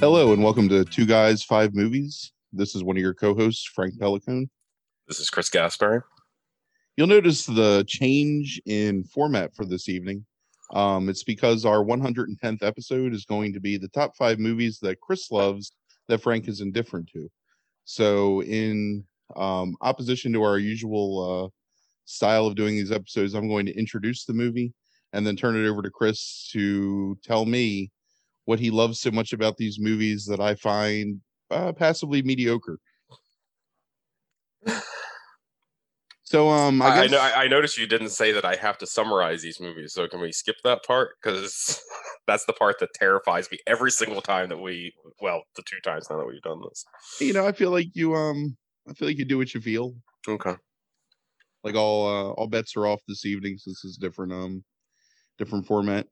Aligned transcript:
Hello 0.00 0.32
and 0.32 0.42
welcome 0.42 0.66
to 0.70 0.82
Two 0.82 1.04
Guys, 1.04 1.42
Five 1.42 1.74
Movies. 1.74 2.32
This 2.54 2.74
is 2.74 2.82
one 2.82 2.96
of 2.96 3.02
your 3.02 3.12
co 3.12 3.34
hosts, 3.34 3.66
Frank 3.66 4.00
Pelicone. 4.00 4.48
This 5.06 5.20
is 5.20 5.28
Chris 5.28 5.50
Gaspari. 5.50 6.00
You'll 6.96 7.06
notice 7.06 7.44
the 7.44 7.84
change 7.86 8.62
in 8.64 9.04
format 9.04 9.54
for 9.54 9.66
this 9.66 9.90
evening. 9.90 10.24
Um, 10.72 11.10
it's 11.10 11.22
because 11.22 11.66
our 11.66 11.84
110th 11.84 12.62
episode 12.62 13.12
is 13.12 13.26
going 13.26 13.52
to 13.52 13.60
be 13.60 13.76
the 13.76 13.88
top 13.88 14.16
five 14.16 14.38
movies 14.38 14.78
that 14.80 15.02
Chris 15.02 15.30
loves 15.30 15.72
that 16.08 16.22
Frank 16.22 16.48
is 16.48 16.62
indifferent 16.62 17.10
to. 17.12 17.28
So, 17.84 18.42
in 18.44 19.04
um, 19.36 19.76
opposition 19.82 20.32
to 20.32 20.42
our 20.42 20.56
usual 20.56 21.44
uh, 21.44 21.48
style 22.06 22.46
of 22.46 22.54
doing 22.54 22.74
these 22.74 22.90
episodes, 22.90 23.34
I'm 23.34 23.48
going 23.48 23.66
to 23.66 23.78
introduce 23.78 24.24
the 24.24 24.32
movie 24.32 24.72
and 25.12 25.26
then 25.26 25.36
turn 25.36 25.62
it 25.62 25.68
over 25.68 25.82
to 25.82 25.90
Chris 25.90 26.48
to 26.52 27.18
tell 27.22 27.44
me 27.44 27.90
what 28.50 28.58
he 28.58 28.68
loves 28.68 28.98
so 28.98 29.12
much 29.12 29.32
about 29.32 29.56
these 29.58 29.78
movies 29.78 30.26
that 30.26 30.40
I 30.40 30.56
find 30.56 31.20
uh, 31.52 31.72
passably 31.72 32.20
mediocre. 32.20 32.80
So 36.24 36.48
um, 36.48 36.82
I, 36.82 36.86
I, 36.86 37.02
guess, 37.02 37.12
know, 37.12 37.20
I, 37.20 37.44
I 37.44 37.46
noticed 37.46 37.78
you 37.78 37.86
didn't 37.86 38.08
say 38.08 38.32
that 38.32 38.44
I 38.44 38.56
have 38.56 38.76
to 38.78 38.88
summarize 38.88 39.40
these 39.42 39.60
movies. 39.60 39.92
So 39.92 40.08
can 40.08 40.20
we 40.20 40.32
skip 40.32 40.56
that 40.64 40.82
part? 40.84 41.10
Because 41.22 41.80
that's 42.26 42.44
the 42.44 42.52
part 42.52 42.80
that 42.80 42.88
terrifies 42.92 43.48
me 43.52 43.58
every 43.68 43.92
single 43.92 44.20
time 44.20 44.48
that 44.48 44.58
we, 44.58 44.94
well, 45.20 45.44
the 45.54 45.62
two 45.62 45.78
times 45.84 46.08
now 46.10 46.18
that 46.18 46.26
we've 46.26 46.42
done 46.42 46.60
this. 46.68 46.84
you 47.20 47.32
know, 47.32 47.46
I 47.46 47.52
feel 47.52 47.70
like 47.70 47.94
you 47.94 48.16
um, 48.16 48.56
I 48.88 48.94
feel 48.94 49.06
like 49.06 49.18
you 49.18 49.24
do 49.24 49.38
what 49.38 49.54
you 49.54 49.60
feel. 49.60 49.94
Okay. 50.26 50.56
Like 51.62 51.76
all 51.76 52.08
uh, 52.08 52.32
all 52.32 52.48
bets 52.48 52.76
are 52.76 52.88
off 52.88 53.00
this 53.06 53.24
evening 53.24 53.58
since 53.58 53.84
it's 53.84 53.96
different 53.96 54.32
um, 54.32 54.64
different 55.38 55.66
format. 55.66 56.08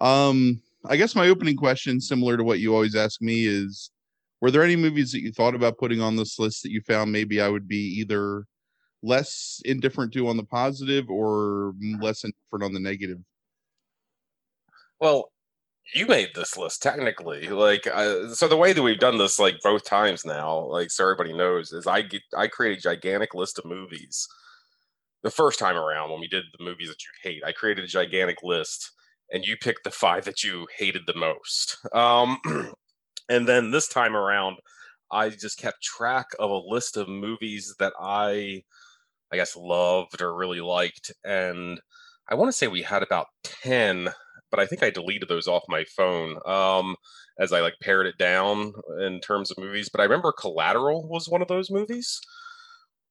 Um, 0.00 0.62
I 0.86 0.96
guess 0.96 1.14
my 1.14 1.28
opening 1.28 1.56
question, 1.56 2.00
similar 2.00 2.36
to 2.36 2.44
what 2.44 2.60
you 2.60 2.74
always 2.74 2.96
ask 2.96 3.20
me, 3.20 3.46
is: 3.46 3.90
Were 4.40 4.50
there 4.50 4.62
any 4.62 4.76
movies 4.76 5.12
that 5.12 5.20
you 5.20 5.32
thought 5.32 5.54
about 5.54 5.78
putting 5.78 6.00
on 6.00 6.16
this 6.16 6.38
list 6.38 6.62
that 6.62 6.70
you 6.70 6.80
found 6.82 7.12
maybe 7.12 7.40
I 7.40 7.48
would 7.48 7.68
be 7.68 7.98
either 8.00 8.46
less 9.02 9.60
indifferent 9.64 10.12
to 10.12 10.28
on 10.28 10.36
the 10.36 10.44
positive 10.44 11.08
or 11.10 11.74
less 12.00 12.24
indifferent 12.24 12.64
on 12.64 12.72
the 12.72 12.80
negative? 12.80 13.18
Well, 15.00 15.32
you 15.94 16.06
made 16.06 16.30
this 16.34 16.56
list 16.56 16.82
technically. 16.82 17.48
Like, 17.48 17.86
uh, 17.86 18.34
so 18.34 18.48
the 18.48 18.56
way 18.56 18.72
that 18.72 18.82
we've 18.82 18.98
done 18.98 19.18
this, 19.18 19.38
like 19.38 19.56
both 19.62 19.84
times 19.84 20.24
now, 20.24 20.66
like 20.66 20.90
so 20.90 21.04
everybody 21.04 21.32
knows, 21.32 21.72
is 21.72 21.86
I 21.86 22.02
get 22.02 22.22
I 22.36 22.46
create 22.46 22.78
a 22.78 22.80
gigantic 22.80 23.34
list 23.34 23.58
of 23.58 23.64
movies. 23.64 24.28
The 25.22 25.30
first 25.30 25.58
time 25.58 25.76
around 25.76 26.10
when 26.10 26.20
we 26.20 26.28
did 26.28 26.44
the 26.56 26.64
movies 26.64 26.88
that 26.88 27.02
you 27.02 27.30
hate, 27.30 27.42
I 27.44 27.52
created 27.52 27.84
a 27.84 27.88
gigantic 27.88 28.38
list, 28.42 28.90
and 29.32 29.44
you 29.44 29.56
picked 29.56 29.84
the 29.84 29.90
five 29.90 30.24
that 30.24 30.42
you 30.42 30.66
hated 30.76 31.02
the 31.06 31.16
most. 31.16 31.78
Um, 31.92 32.38
and 33.28 33.48
then 33.48 33.70
this 33.70 33.88
time 33.88 34.16
around, 34.16 34.58
I 35.10 35.30
just 35.30 35.58
kept 35.58 35.82
track 35.82 36.26
of 36.38 36.50
a 36.50 36.62
list 36.66 36.96
of 36.96 37.08
movies 37.08 37.74
that 37.78 37.92
I, 38.00 38.62
I 39.32 39.36
guess, 39.36 39.56
loved 39.56 40.22
or 40.22 40.36
really 40.36 40.60
liked, 40.60 41.12
and 41.24 41.80
I 42.28 42.34
want 42.34 42.48
to 42.48 42.56
say 42.56 42.68
we 42.68 42.82
had 42.82 43.02
about 43.02 43.26
ten 43.42 44.10
but 44.50 44.60
I 44.60 44.66
think 44.66 44.82
I 44.82 44.90
deleted 44.90 45.28
those 45.28 45.46
off 45.46 45.62
my 45.68 45.84
phone 45.84 46.36
um, 46.44 46.96
as 47.38 47.52
I 47.52 47.60
like 47.60 47.74
pared 47.80 48.06
it 48.06 48.18
down 48.18 48.72
in 49.00 49.20
terms 49.20 49.50
of 49.50 49.58
movies. 49.58 49.88
But 49.88 50.00
I 50.00 50.04
remember 50.04 50.32
Collateral 50.32 51.08
was 51.08 51.28
one 51.28 51.42
of 51.42 51.48
those 51.48 51.70
movies 51.70 52.20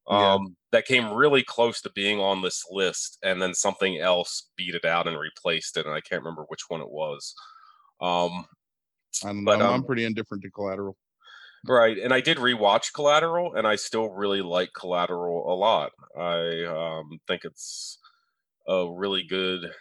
Yeah. 0.10 0.34
um, 0.34 0.56
that 0.72 0.86
came 0.86 1.14
really 1.14 1.44
close 1.44 1.82
to 1.82 1.92
being 1.92 2.20
on 2.20 2.42
this 2.42 2.66
list, 2.72 3.18
and 3.24 3.42
then 3.42 3.54
something 3.54 4.00
else 4.00 4.50
beat 4.56 4.76
it 4.76 4.86
out 4.86 5.08
and 5.08 5.18
replaced 5.18 5.78
it, 5.78 5.86
and 5.86 5.94
I 5.94 6.02
can't 6.02 6.22
remember 6.22 6.46
which 6.48 6.64
one 6.68 6.82
it 6.82 6.90
was. 6.90 7.34
Um, 8.02 8.46
I 9.24 9.28
don't 9.28 9.46
But. 9.46 9.62
I'm 9.62 9.74
um, 9.76 9.84
pretty 9.84 10.06
indifferent 10.06 10.44
to 10.44 10.52
Collateral. 10.52 10.96
Right, 11.68 11.98
and 11.98 12.14
I 12.14 12.22
did 12.22 12.38
rewatch 12.38 12.94
Collateral, 12.94 13.56
and 13.56 13.68
I 13.68 13.76
still 13.76 14.10
really 14.10 14.42
like 14.42 14.70
Collateral 14.74 15.52
a 15.52 15.56
lot. 15.56 15.92
I 16.18 16.64
um, 16.66 17.20
think 17.28 17.44
it's 17.44 17.98
a 18.68 18.88
really 18.90 19.24
good 19.24 19.72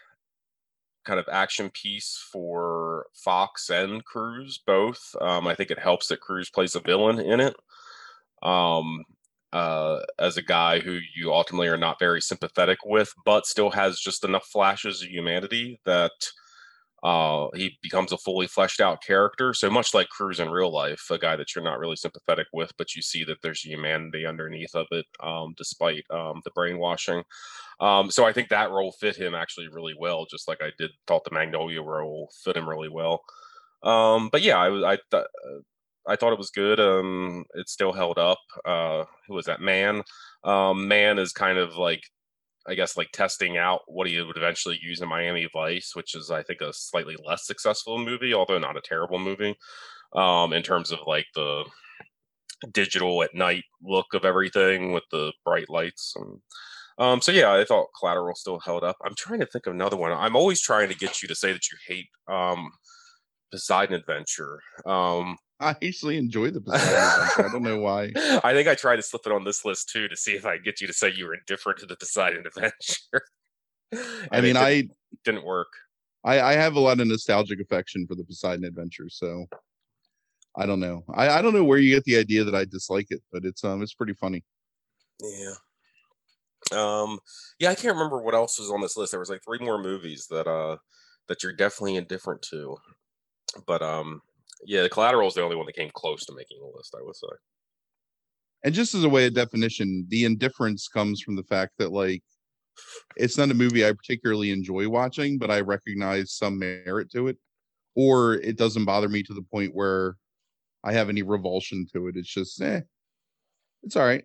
kind 1.05 1.21
of 1.21 1.28
action 1.31 1.71
piece 1.71 2.22
for 2.33 3.06
Foxx 3.15 3.71
and 3.71 4.05
Cruise 4.05 4.60
both. 4.66 5.15
Um, 5.21 5.47
I 5.47 5.55
think 5.55 5.71
it 5.71 5.78
helps 5.78 6.09
that 6.09 6.21
Cruise 6.21 6.50
plays 6.50 6.75
a 6.75 6.81
villain 6.81 7.19
in 7.19 7.41
it. 7.41 7.56
Um, 8.43 9.05
uh, 9.53 10.00
as 10.19 10.36
a 10.36 10.42
guy 10.42 10.81
who 10.81 10.98
you 11.16 11.32
ultimately 11.32 11.69
are 11.69 11.76
not 11.78 11.98
very 11.98 12.20
sympathetic 12.20 12.78
with, 12.84 13.12
but 13.25 13.47
still 13.47 13.70
has 13.70 13.98
just 13.98 14.25
enough 14.25 14.47
flashes 14.47 15.03
of 15.03 15.09
humanity 15.09 15.81
that 15.84 16.12
uh, 17.03 17.47
he 17.54 17.78
becomes 17.81 18.10
a 18.10 18.19
fully 18.19 18.47
fleshed 18.47 18.81
out 18.81 19.03
character. 19.03 19.54
So 19.54 19.70
much 19.70 19.94
like 19.94 20.09
Cruise 20.09 20.41
in 20.41 20.50
real 20.50 20.72
life, 20.72 21.06
a 21.10 21.19
guy 21.19 21.36
that 21.36 21.54
you're 21.54 21.64
not 21.64 21.78
really 21.78 21.97
sympathetic 21.97 22.48
with, 22.53 22.72
but 22.76 22.94
you 22.97 23.03
see 23.03 23.25
that 23.25 23.38
there's 23.42 23.64
humanity 23.64 24.26
underneath 24.26 24.75
of 24.75 24.86
it, 24.91 25.06
um, 25.20 25.54
despite 25.56 26.04
um, 26.10 26.42
the 26.44 26.50
brainwashing. 26.50 27.22
Um, 27.80 28.10
so 28.10 28.26
I 28.26 28.32
think 28.32 28.48
that 28.48 28.72
role 28.72 28.92
fit 28.92 29.16
him 29.16 29.34
actually 29.34 29.69
really 29.69 29.94
well, 29.97 30.26
just 30.28 30.48
like 30.48 30.60
I 30.60 30.72
did 30.76 30.91
thought 31.06 31.25
the 31.25 31.30
Magnolia 31.30 31.82
role 31.82 32.30
fit 32.44 32.56
him 32.56 32.69
really 32.69 32.88
well. 32.88 33.22
Um, 33.84 34.28
but 34.30 34.42
yeah, 34.42 34.59
I 34.59 34.69
was 34.69 34.82
I 34.82 34.97
th- 34.97 35.25
uh, 35.25 35.60
I 36.09 36.17
thought 36.17 36.33
it 36.33 36.39
was 36.39 36.51
good. 36.51 36.81
Um, 36.81 37.45
it 37.55 37.69
still 37.69 37.93
held 37.93 38.19
up. 38.19 38.39
Uh, 38.65 39.05
who 39.27 39.35
was 39.35 39.47
that 39.47 39.61
man? 39.61 40.03
Um, 40.45 40.89
Mann 40.89 41.19
is 41.19 41.33
kind 41.33 41.59
of 41.59 41.77
like 41.77 42.03
I 42.67 42.75
guess 42.75 42.97
like 42.97 43.11
testing 43.13 43.57
out 43.57 43.81
what 43.87 44.09
he 44.09 44.21
would 44.21 44.37
eventually 44.37 44.79
use 44.83 45.01
in 45.01 45.09
Miami 45.09 45.49
Vice, 45.53 45.93
which 45.95 46.15
is 46.15 46.31
I 46.31 46.43
think 46.43 46.61
a 46.61 46.73
slightly 46.73 47.17
less 47.25 47.47
successful 47.47 47.99
movie, 47.99 48.35
although 48.35 48.59
not 48.59 48.77
a 48.77 48.83
terrible 48.83 49.19
movie. 49.19 49.57
Um, 50.15 50.53
in 50.53 50.63
terms 50.63 50.91
of 50.91 51.01
like 51.07 51.27
the 51.35 51.65
digital 52.73 53.23
at 53.23 53.35
night 53.35 53.65
look 53.83 54.15
of 54.15 54.25
everything 54.25 54.93
with 54.93 55.05
the 55.13 55.33
bright 55.45 55.69
lights 55.71 56.15
and 56.17 56.41
um, 56.99 57.21
so 57.23 57.31
yeah, 57.31 57.53
I 57.53 57.65
thought 57.65 57.91
Collateral 57.99 58.35
still 58.35 58.59
held 58.59 58.83
up. 58.83 58.97
I'm 59.05 59.15
trying 59.15 59.39
to 59.39 59.47
think 59.47 59.67
of 59.67 59.73
another 59.73 59.97
one. 59.97 60.11
I'm 60.11 60.35
always 60.35 60.61
trying 60.61 60.89
to 60.89 60.97
get 60.97 61.23
you 61.23 61.29
to 61.29 61.35
say 61.35 61.53
that 61.53 61.71
you 61.71 61.79
hate 61.87 62.09
um, 62.27 62.71
Poseidon 63.53 63.95
Adventure. 63.95 64.61
Um, 64.85 65.37
I 65.61 65.71
actually 65.71 66.19
enjoy 66.19 66.51
the 66.51 66.61
Poseidon 66.67 66.95
Adventure. 66.95 67.49
I 67.49 67.53
don't 67.53 67.63
know 67.63 67.79
why. 67.79 68.13
I 68.45 68.53
think 68.53 68.69
I 68.69 68.75
tried 68.75 68.97
to 68.97 69.03
slip 69.03 69.23
it 69.27 69.33
on 69.33 69.45
this 69.45 69.65
list 69.65 69.91
too 69.91 70.09
to 70.09 70.17
see 70.17 70.33
if 70.33 70.47
I 70.47 70.57
could 70.57 70.65
get 70.65 70.81
you 70.81 70.87
to 70.87 70.93
say 70.93 71.13
you 71.13 71.27
were 71.27 71.35
indifferent 71.35 71.81
to 71.81 71.87
the 71.87 71.97
Poseidon 71.97 72.45
Adventure. 72.47 73.23
I 74.33 74.41
mean, 74.41 74.57
I, 74.57 74.75
didn't, 74.75 74.93
didn't 75.25 75.45
work. 75.45 75.69
I 76.25 76.41
I 76.41 76.53
have 76.55 76.77
a 76.77 76.81
lot 76.81 77.01
of 77.01 77.07
nostalgic 77.07 77.61
affection 77.61 78.07
for 78.07 78.15
the 78.15 78.25
Poseidon 78.25 78.65
Adventure, 78.65 79.09
so 79.09 79.47
I 80.57 80.67
don't 80.67 80.81
know. 80.81 81.05
I, 81.15 81.29
I 81.29 81.43
don't 81.43 81.55
know 81.55 81.65
where 81.65 81.79
you 81.79 81.95
get 81.95 82.05
the 82.05 82.19
idea 82.19 82.45
that 82.45 82.55
I 82.55 82.65
dislike 82.65 83.07
it, 83.11 83.23
but 83.33 83.45
it's 83.45 83.65
um 83.65 83.83
it's 83.83 83.95
pretty 83.95 84.15
funny. 84.15 84.45
Yeah. 85.21 85.55
Um. 86.73 87.19
Yeah, 87.59 87.71
I 87.71 87.75
can't 87.75 87.95
remember 87.95 88.21
what 88.21 88.35
else 88.35 88.59
was 88.59 88.71
on 88.71 88.81
this 88.81 88.97
list. 88.97 89.13
There 89.13 89.21
was 89.21 89.31
like 89.31 89.43
three 89.45 89.65
more 89.65 89.83
movies 89.83 90.27
that 90.31 90.47
uh 90.47 90.77
that 91.29 91.43
you're 91.43 91.53
definitely 91.53 91.97
indifferent 91.97 92.43
to, 92.51 92.77
but 93.66 93.83
um. 93.83 94.22
Yeah, 94.65 94.83
the 94.83 94.89
collateral 94.89 95.28
is 95.28 95.34
the 95.34 95.43
only 95.43 95.57
one 95.57 95.66
that 95.66 95.77
came 95.77 95.91
close 95.95 96.25
to 96.27 96.34
making 96.34 96.59
the 96.60 96.77
list, 96.77 96.95
I 96.99 97.03
would 97.03 97.16
say. 97.16 97.28
And 98.65 98.75
just 98.75 98.95
as 98.95 99.05
a 99.05 99.09
way 99.09 99.27
of 99.27 99.34
definition, 99.34 100.07
the 100.09 100.25
indifference 100.25 100.89
comes 100.89 101.22
from 101.22 101.37
the 101.37 101.45
fact 101.45 101.75
that 101.78 101.93
like 101.93 102.22
it's 103.16 103.39
not 103.39 103.51
a 103.51 103.55
movie 103.55 103.87
I 103.87 103.93
particularly 103.93 104.51
enjoy 104.51 104.89
watching, 104.89 105.39
but 105.39 105.51
I 105.51 105.60
recognize 105.60 106.33
some 106.33 106.59
merit 106.59 107.10
to 107.13 107.28
it, 107.28 107.37
or 107.95 108.34
it 108.34 108.57
doesn't 108.57 108.84
bother 108.84 109.09
me 109.09 109.22
to 109.25 109.34
the 109.34 109.43
point 109.43 109.75
where 109.75 110.16
I 110.84 110.93
have 110.93 111.09
any 111.09 111.22
revulsion 111.22 111.87
to 111.93 112.09
it. 112.09 112.16
It's 112.16 112.33
just 112.33 112.61
eh, 112.61 112.81
it's 113.83 113.97
all 113.97 114.04
right. 114.04 114.25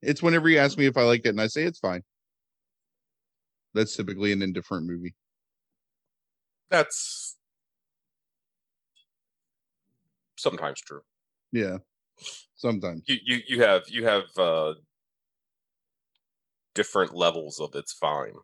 It's 0.00 0.22
whenever 0.22 0.48
you 0.48 0.58
ask 0.58 0.76
me 0.76 0.86
if 0.86 0.96
I 0.96 1.02
like 1.02 1.24
it 1.24 1.30
and 1.30 1.40
I 1.40 1.46
say 1.46 1.62
it's 1.62 1.78
fine. 1.78 2.02
That's 3.74 3.96
typically 3.96 4.32
an 4.32 4.42
indifferent 4.42 4.86
movie. 4.86 5.14
That's 6.70 7.36
sometimes 10.42 10.80
true. 10.80 11.00
Yeah. 11.52 11.78
Sometimes. 12.56 13.02
You 13.06 13.16
you 13.24 13.40
you 13.48 13.62
have 13.62 13.82
you 13.88 14.04
have 14.06 14.24
uh 14.36 14.74
different 16.74 17.14
levels 17.14 17.60
of 17.60 17.70
it's 17.74 17.92
fine. 17.92 18.34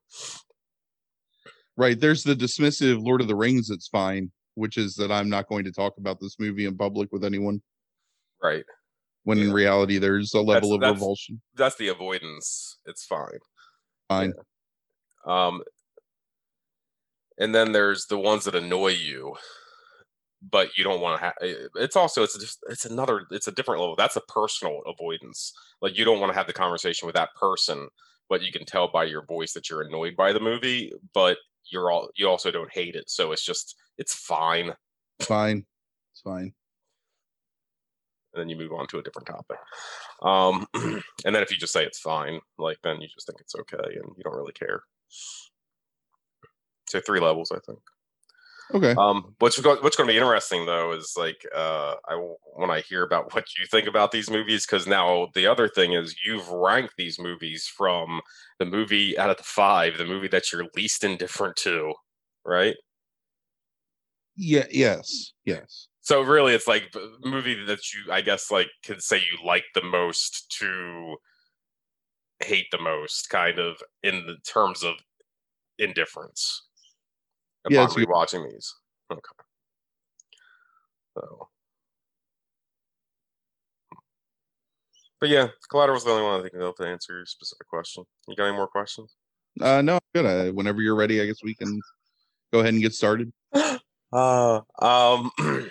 Right. 1.76 1.98
There's 1.98 2.24
the 2.24 2.34
dismissive 2.34 3.02
Lord 3.04 3.20
of 3.20 3.28
the 3.28 3.36
Rings, 3.36 3.70
it's 3.70 3.88
fine, 3.88 4.30
which 4.54 4.76
is 4.76 4.94
that 4.96 5.12
I'm 5.12 5.28
not 5.28 5.48
going 5.48 5.64
to 5.64 5.72
talk 5.72 5.94
about 5.98 6.18
this 6.20 6.36
movie 6.38 6.64
in 6.66 6.76
public 6.76 7.10
with 7.12 7.24
anyone. 7.24 7.62
Right. 8.42 8.64
When 9.24 9.38
in 9.38 9.52
reality 9.52 9.98
there's 9.98 10.32
a 10.34 10.40
level 10.40 10.72
of 10.72 10.80
that's- 10.80 10.94
revulsion. 10.96 11.40
That's 11.54 11.76
the 11.76 11.88
avoidance. 11.88 12.78
It's 12.86 13.04
fine. 13.04 13.38
Fine. 14.08 14.32
Um, 15.26 15.62
and 17.38 17.54
then 17.54 17.72
there's 17.72 18.06
the 18.06 18.18
ones 18.18 18.44
that 18.44 18.54
annoy 18.54 18.92
you, 18.92 19.36
but 20.43 20.76
you 20.76 20.85
don't 20.85 21.00
want 21.00 21.19
to 21.20 21.25
have. 21.25 21.35
It's 21.76 21.96
also 21.96 22.23
it's 22.23 22.38
just 22.38 22.58
it's 22.69 22.85
another 22.85 23.26
it's 23.31 23.49
a 23.49 23.52
different 23.52 23.81
level. 23.81 23.96
That's 23.96 24.17
a 24.17 24.20
personal 24.23 24.81
avoidance. 24.87 25.52
Like 25.82 25.99
you 25.99 26.05
don't 26.05 26.20
want 26.20 26.32
to 26.32 26.38
have 26.38 26.46
the 26.46 26.52
conversation 26.52 27.06
with 27.06 27.14
that 27.17 27.35
person, 27.35 27.88
but 28.29 28.43
you 28.43 28.52
can 28.52 28.64
tell 28.64 28.88
by 28.88 29.05
your 29.05 29.25
voice 29.26 29.52
that 29.55 29.69
you're 29.69 29.82
annoyed 29.82 30.17
by 30.17 30.32
the 30.32 30.40
movie, 30.40 30.93
but 31.14 31.38
you're 31.70 31.90
all 31.90 32.11
you 32.17 32.29
also 32.29 32.50
don't 32.50 32.73
hate 32.73 32.94
it. 32.94 33.11
So 33.11 33.32
it's 33.32 33.44
just 33.44 33.76
it's 33.99 34.14
fine. 34.14 34.75
Fine. 35.20 35.67
It's 36.12 36.20
fine. 36.23 36.52
and 38.35 38.40
then 38.40 38.49
you 38.49 38.56
move 38.56 38.73
on 38.73 38.87
to 38.88 38.99
a 38.99 39.02
different 39.02 39.26
topic. 39.26 39.58
Um, 40.23 40.67
and 41.25 41.35
then 41.35 41.43
if 41.43 41.50
you 41.50 41.56
just 41.56 41.73
say 41.73 41.85
it's 41.85 41.99
fine, 41.99 42.40
like 42.58 42.79
then 42.82 43.00
you 43.00 43.08
just 43.08 43.26
think 43.26 43.40
it's 43.40 43.55
okay 43.55 43.94
and 43.94 44.12
you 44.17 44.23
don't 44.25 44.37
really 44.37 44.52
care. 44.52 44.82
So 46.88 47.00
three 47.00 47.20
levels, 47.20 47.52
I 47.52 47.58
think. 47.67 47.81
Okay. 48.74 48.98
Um, 48.98 49.34
what's 49.38 49.58
go- 49.60 49.80
what's 49.80 49.96
going 49.96 50.06
to 50.08 50.12
be 50.12 50.18
interesting 50.18 50.66
though 50.66 50.92
is 50.92 51.14
like 51.16 51.46
uh, 51.54 51.94
I 52.06 52.14
when 52.54 52.70
I 52.70 52.80
hear 52.80 53.02
about 53.02 53.34
what 53.34 53.46
you 53.58 53.66
think 53.66 53.86
about 53.88 54.12
these 54.12 54.30
movies 54.30 54.66
because 54.66 54.86
now 54.86 55.28
the 55.34 55.46
other 55.46 55.68
thing 55.68 55.92
is 55.94 56.16
you've 56.24 56.48
ranked 56.48 56.94
these 56.98 57.18
movies 57.18 57.66
from 57.66 58.20
the 58.58 58.66
movie 58.66 59.18
out 59.18 59.30
of 59.30 59.36
the 59.38 59.42
five, 59.42 59.96
the 59.98 60.04
movie 60.04 60.28
that 60.28 60.52
you're 60.52 60.66
least 60.76 61.04
indifferent 61.04 61.56
to, 61.56 61.94
right? 62.44 62.76
Yeah. 64.36 64.66
Yes. 64.70 65.32
Yes. 65.44 65.88
So 66.00 66.22
really, 66.22 66.54
it's 66.54 66.66
like 66.66 66.92
the 66.92 67.10
movie 67.24 67.62
that 67.64 67.80
you, 67.92 68.10
I 68.12 68.20
guess, 68.22 68.50
like 68.50 68.68
could 68.84 69.02
say 69.02 69.18
you 69.18 69.44
like 69.44 69.64
the 69.74 69.82
most 69.82 70.50
to 70.60 71.16
hate 72.40 72.66
the 72.70 72.78
most, 72.80 73.28
kind 73.30 73.58
of 73.58 73.82
in 74.02 74.26
the 74.26 74.36
terms 74.46 74.82
of 74.82 74.94
indifference. 75.78 76.67
Yeah, 77.69 77.78
Upon 77.78 77.87
it's 77.87 77.96
a 77.96 78.00
good- 78.00 78.08
rewatching 78.08 78.50
these. 78.50 78.75
Okay. 79.10 79.20
So. 81.16 81.49
But 85.20 85.31
yeah, 85.31 85.49
Collateral's 85.69 86.05
the 86.05 86.10
only 86.10 86.22
one 86.22 86.38
I 86.40 86.43
think 86.43 86.55
of 86.55 86.76
to 86.76 86.87
answer 86.87 87.16
your 87.16 87.26
specific 87.26 87.66
question. 87.66 88.05
You 88.28 88.37
got 88.37 88.44
any 88.46 88.56
more 88.56 88.69
questions? 88.69 89.16
Uh, 89.60 89.82
no, 89.82 89.94
I'm 89.94 90.00
good. 90.14 90.26
Uh, 90.26 90.52
whenever 90.52 90.81
you're 90.81 90.94
ready, 90.94 91.20
I 91.20 91.26
guess 91.26 91.43
we 91.43 91.55
can 91.56 91.81
go 92.52 92.60
ahead 92.60 92.75
and 92.75 92.82
get 92.82 92.94
started. 92.94 93.32
Uh, 94.11 94.62
um, 94.81 95.31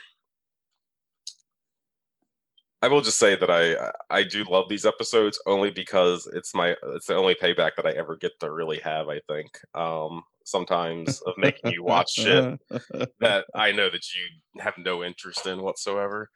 I 2.83 2.87
will 2.87 3.01
just 3.01 3.17
say 3.17 3.35
that 3.35 3.49
I 3.49 3.91
I 4.15 4.21
do 4.21 4.43
love 4.43 4.69
these 4.69 4.85
episodes 4.85 5.41
only 5.47 5.71
because 5.71 6.29
it's 6.31 6.53
my 6.53 6.75
it's 6.93 7.07
the 7.07 7.15
only 7.15 7.33
payback 7.33 7.71
that 7.77 7.87
I 7.87 7.93
ever 7.93 8.15
get 8.15 8.39
to 8.41 8.51
really 8.51 8.77
have. 8.83 9.09
I 9.09 9.21
think 9.27 9.57
um 9.73 10.21
sometimes 10.47 11.21
of 11.27 11.33
making 11.37 11.73
you 11.73 11.83
watch 11.83 12.11
shit 12.13 12.59
that 13.19 13.45
I 13.53 13.71
know 13.73 13.89
that 13.89 14.05
you 14.15 14.61
have 14.61 14.75
no 14.77 15.03
interest 15.03 15.45
in 15.45 15.61
whatsoever. 15.61 16.29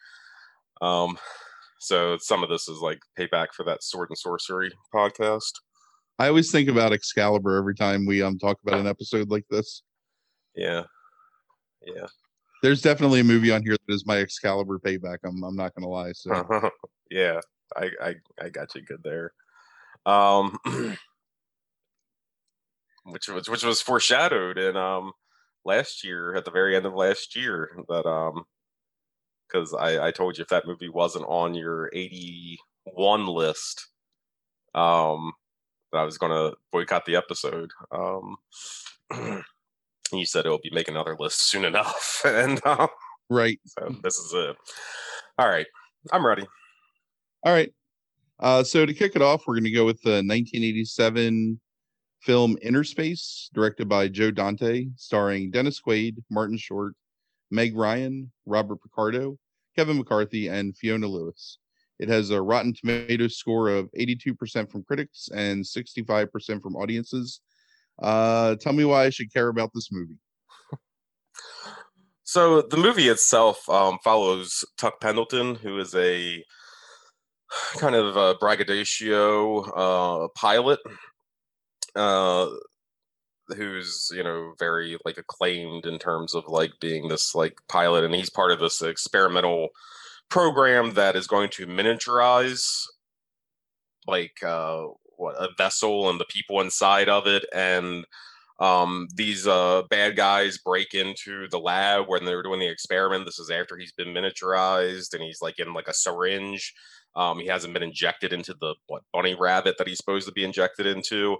Um, 0.81 1.17
so 1.79 2.17
some 2.19 2.43
of 2.43 2.49
this 2.49 2.67
is 2.67 2.79
like 2.79 2.99
payback 3.17 3.47
for 3.55 3.63
that 3.65 3.83
sword 3.83 4.09
and 4.09 4.17
sorcery 4.17 4.71
podcast. 4.93 5.53
I 6.19 6.27
always 6.27 6.51
think 6.51 6.69
about 6.69 6.93
Excalibur 6.93 7.57
every 7.57 7.73
time 7.73 8.05
we 8.05 8.21
um 8.21 8.37
talk 8.37 8.57
about 8.65 8.79
an 8.81 8.87
episode 8.87 9.29
like 9.29 9.45
this. 9.49 9.81
Yeah, 10.55 10.83
yeah. 11.85 12.07
There's 12.61 12.81
definitely 12.81 13.21
a 13.21 13.23
movie 13.23 13.51
on 13.51 13.63
here 13.63 13.75
that 13.87 13.93
is 13.93 14.05
my 14.05 14.17
Excalibur 14.17 14.77
payback. 14.77 15.19
I'm 15.25 15.41
I'm 15.43 15.55
not 15.55 15.73
gonna 15.73 15.89
lie. 15.89 16.11
So 16.11 16.69
yeah, 17.09 17.39
I, 17.75 17.89
I 18.01 18.15
I 18.39 18.49
got 18.49 18.75
you 18.75 18.81
good 18.81 19.01
there. 19.03 19.31
Um, 20.05 20.57
which 23.03 23.27
was 23.27 23.49
which 23.49 23.63
was 23.63 23.81
foreshadowed 23.81 24.57
in 24.57 24.75
um 24.77 25.11
last 25.65 26.03
year 26.03 26.35
at 26.35 26.45
the 26.45 26.51
very 26.51 26.75
end 26.75 26.85
of 26.85 26.93
last 26.93 27.35
year 27.35 27.71
that 27.87 28.05
um 28.05 28.43
because 29.47 29.73
I 29.73 30.07
I 30.07 30.11
told 30.11 30.37
you 30.37 30.43
if 30.43 30.49
that 30.49 30.67
movie 30.67 30.89
wasn't 30.89 31.25
on 31.27 31.53
your 31.53 31.89
81 31.93 33.25
list 33.27 33.87
um 34.73 35.33
that 35.91 35.99
I 35.99 36.03
was 36.03 36.17
gonna 36.17 36.51
boycott 36.71 37.05
the 37.05 37.15
episode 37.15 37.71
um. 37.91 38.37
You 40.13 40.25
said 40.25 40.45
it'll 40.45 40.59
be 40.59 40.71
making 40.73 40.95
another 40.95 41.15
list 41.17 41.49
soon 41.49 41.63
enough, 41.63 42.21
and 42.25 42.59
um, 42.65 42.89
right. 43.29 43.59
so 43.65 43.95
this 44.03 44.17
is 44.17 44.33
it. 44.33 44.57
All 45.37 45.47
right, 45.47 45.67
I'm 46.11 46.25
ready. 46.25 46.45
All 47.45 47.53
right. 47.53 47.71
Uh, 48.39 48.63
so 48.63 48.85
to 48.85 48.93
kick 48.93 49.15
it 49.15 49.21
off, 49.21 49.43
we're 49.45 49.53
going 49.53 49.63
to 49.63 49.71
go 49.71 49.85
with 49.85 50.01
the 50.01 50.23
1987 50.23 51.59
film 52.21 52.57
Inner 52.61 52.83
Space, 52.83 53.49
directed 53.53 53.89
by 53.89 54.07
Joe 54.07 54.31
Dante, 54.31 54.87
starring 54.95 55.51
Dennis 55.51 55.81
Quaid, 55.81 56.17
Martin 56.29 56.57
Short, 56.57 56.93
Meg 57.49 57.75
Ryan, 57.75 58.31
Robert 58.45 58.81
Picardo, 58.81 59.37
Kevin 59.75 59.97
McCarthy, 59.97 60.47
and 60.47 60.77
Fiona 60.77 61.07
Lewis. 61.07 61.57
It 61.99 62.09
has 62.09 62.29
a 62.29 62.41
Rotten 62.41 62.73
Tomatoes 62.73 63.37
score 63.37 63.69
of 63.69 63.91
82% 63.91 64.71
from 64.71 64.83
critics 64.83 65.29
and 65.33 65.63
65% 65.63 66.61
from 66.61 66.75
audiences. 66.75 67.41
Uh, 68.01 68.55
tell 68.55 68.73
me 68.73 68.85
why 68.85 69.05
I 69.05 69.09
should 69.09 69.31
care 69.31 69.49
about 69.49 69.71
this 69.73 69.91
movie. 69.91 70.17
So 72.23 72.61
the 72.61 72.77
movie 72.77 73.09
itself 73.09 73.67
um, 73.67 73.99
follows 74.05 74.63
Tuck 74.77 75.01
Pendleton, 75.01 75.55
who 75.55 75.77
is 75.79 75.93
a 75.93 76.41
kind 77.77 77.93
of 77.93 78.15
a 78.15 78.35
braggadocio 78.35 79.59
uh, 79.63 80.27
pilot, 80.33 80.79
uh, 81.95 82.47
who's 83.55 84.11
you 84.13 84.23
know 84.23 84.53
very 84.59 84.97
like 85.05 85.17
acclaimed 85.17 85.85
in 85.85 85.99
terms 85.99 86.33
of 86.33 86.45
like 86.47 86.71
being 86.79 87.07
this 87.07 87.35
like 87.35 87.59
pilot, 87.69 88.03
and 88.03 88.15
he's 88.15 88.29
part 88.29 88.51
of 88.51 88.59
this 88.59 88.81
experimental 88.81 89.69
program 90.29 90.93
that 90.93 91.15
is 91.15 91.27
going 91.27 91.49
to 91.49 91.67
miniaturize 91.67 92.85
like 94.07 94.41
uh, 94.43 94.85
what 95.17 95.35
a 95.35 95.49
vessel 95.57 96.09
and 96.09 96.19
the 96.19 96.25
people 96.25 96.61
inside 96.61 97.09
of 97.09 97.27
it, 97.27 97.45
and 97.53 98.05
um, 98.61 99.07
these 99.15 99.47
uh, 99.47 99.81
bad 99.89 100.15
guys 100.15 100.59
break 100.59 100.93
into 100.93 101.47
the 101.49 101.59
lab 101.59 102.07
when 102.07 102.25
they 102.25 102.35
were 102.35 102.43
doing 102.43 102.59
the 102.59 102.67
experiment. 102.67 103.25
This 103.25 103.39
is 103.39 103.49
after 103.49 103.75
he's 103.75 103.91
been 103.91 104.09
miniaturized 104.09 105.15
and 105.15 105.23
he's 105.23 105.41
like 105.41 105.57
in 105.57 105.73
like 105.73 105.87
a 105.87 105.93
syringe. 105.95 106.71
Um, 107.15 107.39
he 107.39 107.47
hasn't 107.47 107.73
been 107.73 107.81
injected 107.81 108.31
into 108.31 108.53
the 108.53 108.75
what 108.85 109.01
bunny 109.11 109.33
rabbit 109.33 109.79
that 109.79 109.87
he's 109.87 109.97
supposed 109.97 110.27
to 110.27 110.31
be 110.31 110.43
injected 110.43 110.85
into. 110.85 111.37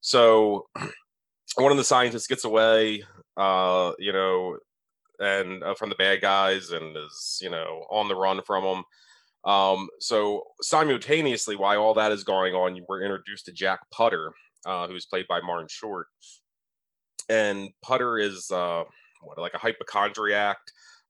So 0.00 0.66
one 1.56 1.72
of 1.72 1.78
the 1.78 1.84
scientists 1.84 2.26
gets 2.26 2.44
away, 2.44 3.04
uh, 3.36 3.92
you 3.98 4.12
know, 4.12 4.58
and 5.20 5.62
uh, 5.62 5.74
from 5.74 5.88
the 5.88 5.96
bad 5.96 6.20
guys 6.20 6.70
and 6.70 6.96
is 6.96 7.38
you 7.42 7.50
know 7.50 7.84
on 7.90 8.08
the 8.08 8.14
run 8.14 8.40
from 8.46 8.64
them. 8.64 8.84
Um, 9.44 9.88
so 10.00 10.42
simultaneously, 10.60 11.56
while 11.56 11.80
all 11.80 11.94
that 11.94 12.12
is 12.12 12.24
going 12.24 12.54
on, 12.54 12.78
we're 12.88 13.02
introduced 13.02 13.46
to 13.46 13.52
Jack 13.52 13.80
Putter, 13.90 14.32
uh, 14.66 14.88
who's 14.88 15.06
played 15.06 15.26
by 15.28 15.40
Martin 15.40 15.68
Short 15.70 16.08
and 17.28 17.70
Putter 17.82 18.18
is 18.18 18.50
uh, 18.50 18.84
what 19.22 19.38
like 19.38 19.54
a 19.54 19.58
hypochondriac, 19.58 20.56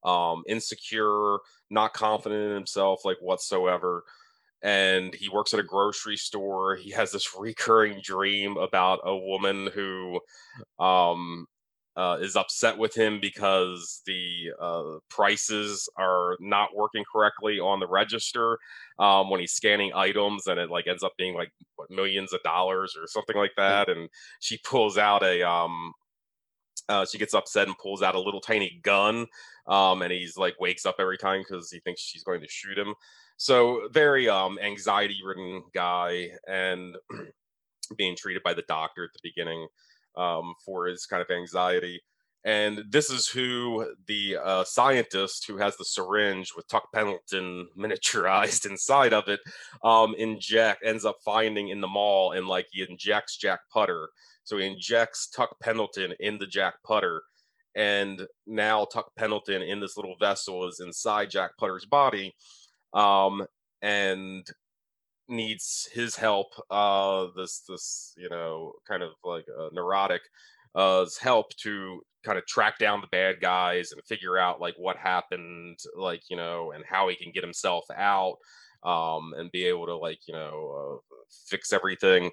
um, 0.04 0.42
insecure, 0.48 1.38
not 1.70 1.92
confident 1.92 2.48
in 2.48 2.54
himself, 2.54 3.04
like 3.04 3.18
whatsoever. 3.20 4.04
And 4.62 5.14
he 5.14 5.28
works 5.28 5.54
at 5.54 5.60
a 5.60 5.64
grocery 5.64 6.16
store. 6.16 6.76
He 6.76 6.90
has 6.90 7.12
this 7.12 7.34
recurring 7.38 8.00
dream 8.02 8.56
about 8.56 9.00
a 9.04 9.16
woman 9.16 9.68
who 9.72 10.20
um, 10.78 11.46
uh, 11.96 12.16
is 12.20 12.36
upset 12.36 12.78
with 12.78 12.94
him 12.94 13.20
because 13.20 14.02
the 14.06 14.50
uh, 14.60 14.98
prices 15.10 15.88
are 15.96 16.36
not 16.40 16.70
working 16.74 17.04
correctly 17.12 17.58
on 17.58 17.80
the 17.80 17.88
register 17.88 18.58
um, 18.98 19.30
when 19.30 19.40
he's 19.40 19.52
scanning 19.52 19.92
items, 19.94 20.46
and 20.46 20.60
it 20.60 20.70
like 20.70 20.86
ends 20.86 21.02
up 21.02 21.12
being 21.18 21.34
like 21.34 21.50
what, 21.76 21.90
millions 21.90 22.32
of 22.32 22.42
dollars 22.42 22.96
or 23.00 23.06
something 23.06 23.36
like 23.36 23.52
that. 23.56 23.88
And 23.88 24.08
she 24.40 24.58
pulls 24.58 24.96
out 24.96 25.24
a 25.24 25.42
um, 25.48 25.92
uh, 26.88 27.04
she 27.04 27.18
gets 27.18 27.34
upset 27.34 27.66
and 27.66 27.76
pulls 27.78 28.02
out 28.02 28.14
a 28.14 28.20
little 28.20 28.40
tiny 28.40 28.80
gun 28.82 29.26
um, 29.66 30.02
and 30.02 30.12
he's 30.12 30.36
like 30.36 30.58
wakes 30.60 30.86
up 30.86 30.96
every 30.98 31.18
time 31.18 31.40
because 31.40 31.70
he 31.70 31.80
thinks 31.80 32.00
she's 32.00 32.24
going 32.24 32.40
to 32.40 32.48
shoot 32.48 32.78
him 32.78 32.94
so 33.38 33.88
very 33.90 34.28
um, 34.28 34.58
anxiety 34.58 35.18
ridden 35.24 35.62
guy 35.74 36.28
and 36.46 36.96
being 37.96 38.14
treated 38.14 38.42
by 38.42 38.52
the 38.52 38.64
doctor 38.68 39.04
at 39.04 39.10
the 39.14 39.20
beginning 39.22 39.66
um, 40.16 40.54
for 40.64 40.86
his 40.86 41.06
kind 41.06 41.22
of 41.22 41.30
anxiety 41.34 41.98
and 42.44 42.84
this 42.90 43.10
is 43.10 43.26
who 43.26 43.94
the 44.06 44.36
uh, 44.36 44.64
scientist 44.64 45.46
who 45.46 45.56
has 45.56 45.76
the 45.76 45.84
syringe 45.84 46.52
with 46.54 46.68
Tuck 46.68 46.84
Pendleton 46.94 47.66
miniaturized 47.78 48.68
inside 48.68 49.14
of 49.14 49.28
it 49.28 49.40
um, 49.82 50.14
inject 50.18 50.84
ends 50.84 51.06
up 51.06 51.16
finding 51.24 51.68
in 51.68 51.80
the 51.80 51.88
mall 51.88 52.32
and 52.32 52.46
like 52.46 52.66
he 52.70 52.84
injects 52.86 53.38
Jack 53.38 53.60
Putter 53.72 54.10
so 54.48 54.56
he 54.56 54.66
injects 54.66 55.28
Tuck 55.28 55.60
Pendleton 55.60 56.14
in 56.20 56.38
the 56.38 56.46
Jack 56.46 56.76
Putter. 56.82 57.22
And 57.74 58.26
now 58.46 58.86
Tuck 58.86 59.14
Pendleton 59.14 59.60
in 59.60 59.78
this 59.78 59.98
little 59.98 60.16
vessel 60.18 60.66
is 60.66 60.80
inside 60.80 61.28
Jack 61.28 61.50
Putter's 61.58 61.84
body 61.84 62.34
um, 62.92 63.44
and 63.82 64.46
needs 65.28 65.88
his 65.92 66.16
help. 66.16 66.48
Uh, 66.70 67.26
this, 67.36 67.62
this, 67.68 68.14
you 68.16 68.28
know, 68.28 68.72
kind 68.86 69.02
of 69.02 69.12
like 69.24 69.46
uh, 69.58 69.68
neurotic 69.72 70.22
uh, 70.74 71.04
help 71.20 71.54
to 71.56 72.00
kind 72.24 72.38
of 72.38 72.46
track 72.46 72.78
down 72.78 73.00
the 73.00 73.06
bad 73.08 73.40
guys 73.40 73.92
and 73.92 74.02
figure 74.04 74.38
out 74.38 74.60
like 74.60 74.74
what 74.76 74.96
happened, 74.96 75.78
like, 75.96 76.22
you 76.28 76.36
know, 76.36 76.72
and 76.72 76.84
how 76.88 77.08
he 77.08 77.16
can 77.16 77.32
get 77.32 77.44
himself 77.44 77.84
out 77.96 78.36
um, 78.82 79.34
and 79.36 79.52
be 79.52 79.64
able 79.64 79.86
to 79.86 79.96
like, 79.96 80.20
you 80.26 80.34
know, 80.34 81.00
uh, 81.02 81.24
fix 81.48 81.72
everything 81.72 82.30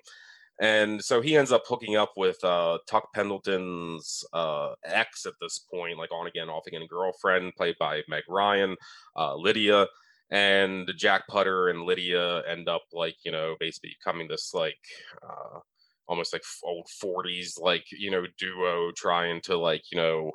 and 0.59 1.03
so 1.03 1.21
he 1.21 1.35
ends 1.35 1.51
up 1.51 1.63
hooking 1.67 1.97
up 1.97 2.13
with 2.15 2.41
uh, 2.43 2.77
Tuck 2.87 3.11
Pendleton's 3.13 4.23
uh, 4.31 4.73
ex 4.85 5.25
at 5.25 5.33
this 5.41 5.59
point, 5.59 5.97
like 5.97 6.11
on 6.11 6.27
again, 6.27 6.49
off 6.49 6.65
again 6.67 6.87
girlfriend, 6.89 7.55
played 7.55 7.75
by 7.77 8.01
Meg 8.07 8.23
Ryan, 8.29 8.77
uh, 9.17 9.35
Lydia, 9.35 9.87
and 10.31 10.89
Jack 10.97 11.27
Putter 11.27 11.69
and 11.69 11.83
Lydia 11.83 12.41
end 12.49 12.67
up 12.67 12.83
like 12.93 13.15
you 13.23 13.31
know 13.31 13.55
basically 13.59 13.95
becoming 13.99 14.27
this 14.27 14.51
like 14.53 14.79
uh, 15.23 15.59
almost 16.07 16.33
like 16.33 16.43
old 16.63 16.87
40s 17.03 17.59
like 17.59 17.85
you 17.91 18.11
know 18.11 18.23
duo 18.37 18.91
trying 18.95 19.41
to 19.41 19.57
like 19.57 19.83
you 19.91 19.97
know 19.97 20.31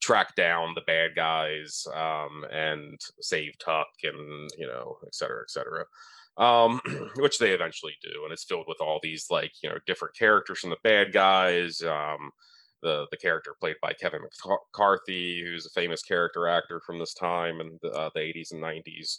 track 0.00 0.34
down 0.36 0.74
the 0.74 0.82
bad 0.86 1.12
guys 1.16 1.86
um, 1.94 2.44
and 2.52 3.00
save 3.20 3.52
Tuck 3.58 3.88
and 4.02 4.50
you 4.58 4.66
know 4.66 4.96
et 5.06 5.14
cetera 5.14 5.42
et 5.42 5.50
cetera. 5.50 5.84
Um, 6.36 6.80
which 7.16 7.38
they 7.38 7.50
eventually 7.50 7.94
do 8.02 8.24
and 8.24 8.32
it's 8.32 8.44
filled 8.44 8.66
with 8.66 8.80
all 8.80 8.98
these 9.02 9.26
like 9.30 9.52
you 9.62 9.68
know 9.68 9.76
different 9.86 10.16
characters 10.16 10.58
from 10.58 10.70
the 10.70 10.76
bad 10.82 11.12
guys 11.12 11.80
um, 11.82 12.30
the 12.84 13.06
the 13.10 13.16
character 13.16 13.56
played 13.58 13.76
by 13.82 13.92
Kevin 13.94 14.20
McCarthy, 14.22 15.42
who's 15.42 15.66
a 15.66 15.70
famous 15.70 16.02
character 16.02 16.46
actor 16.46 16.80
from 16.86 16.98
this 17.00 17.14
time 17.14 17.60
in 17.60 17.78
the, 17.82 17.88
uh, 17.88 18.10
the 18.14 18.20
80s 18.20 18.52
and 18.52 18.62
90s. 18.62 19.18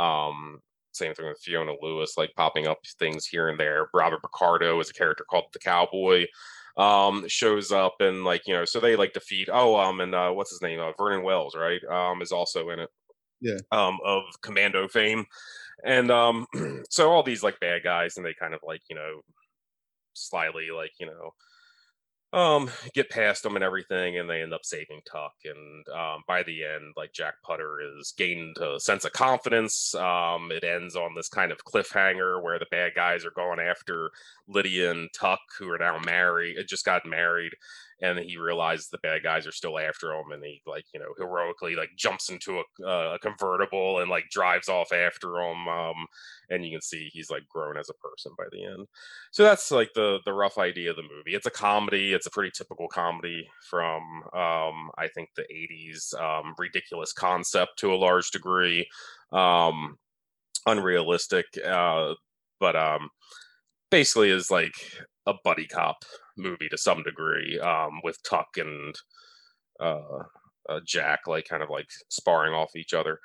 Um, 0.00 0.60
same 0.92 1.14
thing 1.14 1.26
with 1.26 1.40
Fiona 1.42 1.72
Lewis, 1.82 2.14
like 2.16 2.30
popping 2.36 2.66
up 2.66 2.78
things 2.98 3.26
here 3.26 3.48
and 3.48 3.60
there. 3.60 3.88
Robert 3.92 4.22
Picardo 4.22 4.80
is 4.80 4.88
a 4.90 4.94
character 4.94 5.24
called 5.28 5.44
the 5.52 5.58
Cowboy. 5.58 6.26
Um, 6.76 7.28
shows 7.28 7.72
up 7.72 7.96
and 8.00 8.24
like 8.24 8.46
you 8.46 8.54
know, 8.54 8.64
so 8.64 8.80
they 8.80 8.96
like 8.96 9.12
defeat. 9.12 9.48
Oh, 9.52 9.76
um, 9.76 10.00
and 10.00 10.14
uh, 10.14 10.30
what's 10.30 10.50
his 10.50 10.62
name? 10.62 10.80
Uh, 10.80 10.92
Vernon 10.96 11.22
Wells, 11.22 11.54
right? 11.56 11.82
Um, 11.84 12.22
is 12.22 12.32
also 12.32 12.70
in 12.70 12.78
it. 12.78 12.88
Yeah. 13.40 13.58
Um, 13.72 13.98
of 14.04 14.22
Commando 14.42 14.86
fame, 14.88 15.24
and 15.84 16.10
um, 16.10 16.46
so 16.90 17.10
all 17.10 17.22
these 17.22 17.42
like 17.42 17.58
bad 17.60 17.82
guys, 17.82 18.16
and 18.16 18.24
they 18.24 18.34
kind 18.34 18.54
of 18.54 18.60
like 18.62 18.82
you 18.88 18.96
know, 18.96 19.20
slyly 20.14 20.68
like 20.74 20.92
you 21.00 21.06
know 21.06 21.32
um 22.32 22.70
get 22.94 23.10
past 23.10 23.42
them 23.42 23.56
and 23.56 23.64
everything 23.64 24.16
and 24.16 24.30
they 24.30 24.40
end 24.40 24.54
up 24.54 24.64
saving 24.64 25.00
tuck 25.04 25.34
and 25.44 25.88
um 25.88 26.22
by 26.28 26.44
the 26.44 26.64
end 26.64 26.92
like 26.96 27.12
jack 27.12 27.34
putter 27.44 27.78
is 27.80 28.14
gained 28.16 28.56
a 28.58 28.78
sense 28.78 29.04
of 29.04 29.12
confidence 29.12 29.96
um 29.96 30.52
it 30.52 30.62
ends 30.62 30.94
on 30.94 31.12
this 31.16 31.28
kind 31.28 31.50
of 31.50 31.64
cliffhanger 31.64 32.40
where 32.40 32.58
the 32.60 32.66
bad 32.70 32.92
guys 32.94 33.24
are 33.24 33.32
going 33.32 33.58
after 33.58 34.10
lydia 34.46 34.92
and 34.92 35.08
tuck 35.12 35.40
who 35.58 35.68
are 35.70 35.78
now 35.78 35.98
married 36.04 36.56
it 36.56 36.68
just 36.68 36.84
got 36.84 37.04
married 37.04 37.52
and 38.02 38.18
he 38.18 38.36
realizes 38.36 38.88
the 38.88 38.98
bad 38.98 39.22
guys 39.22 39.46
are 39.46 39.52
still 39.52 39.78
after 39.78 40.12
him 40.12 40.32
and 40.32 40.44
he 40.44 40.62
like 40.66 40.84
you 40.94 41.00
know 41.00 41.12
heroically 41.18 41.74
like 41.74 41.90
jumps 41.96 42.30
into 42.30 42.58
a, 42.58 42.86
uh, 42.86 43.14
a 43.14 43.18
convertible 43.18 44.00
and 44.00 44.10
like 44.10 44.24
drives 44.30 44.68
off 44.68 44.92
after 44.92 45.36
him 45.36 45.68
um, 45.68 46.06
and 46.48 46.64
you 46.64 46.72
can 46.72 46.82
see 46.82 47.10
he's 47.12 47.30
like 47.30 47.46
grown 47.48 47.76
as 47.76 47.88
a 47.88 47.94
person 47.94 48.32
by 48.36 48.44
the 48.52 48.64
end. 48.64 48.86
So 49.32 49.42
that's 49.42 49.70
like 49.70 49.90
the 49.94 50.18
the 50.24 50.32
rough 50.32 50.58
idea 50.58 50.90
of 50.90 50.96
the 50.96 51.02
movie. 51.02 51.34
It's 51.34 51.46
a 51.46 51.50
comedy. 51.50 52.12
It's 52.12 52.26
a 52.26 52.30
pretty 52.30 52.50
typical 52.56 52.88
comedy 52.88 53.46
from 53.68 54.22
um, 54.34 54.90
i 54.98 55.08
think 55.14 55.28
the 55.36 55.44
80s 55.52 56.14
um, 56.20 56.54
ridiculous 56.58 57.12
concept 57.12 57.78
to 57.78 57.92
a 57.92 57.96
large 57.96 58.30
degree 58.30 58.86
um, 59.32 59.96
unrealistic 60.66 61.46
uh, 61.64 62.14
but 62.58 62.76
um 62.76 63.08
basically 63.90 64.30
is 64.30 64.50
like 64.50 64.74
a 65.26 65.34
buddy 65.44 65.66
cop 65.66 66.04
movie 66.36 66.68
to 66.70 66.78
some 66.78 67.02
degree 67.02 67.58
um, 67.60 68.00
with 68.02 68.22
Tuck 68.22 68.48
and 68.56 68.94
uh, 69.78 70.24
uh, 70.68 70.80
Jack, 70.86 71.20
like 71.26 71.48
kind 71.48 71.62
of 71.62 71.70
like 71.70 71.88
sparring 72.08 72.54
off 72.54 72.76
each 72.76 72.94
other. 72.94 73.18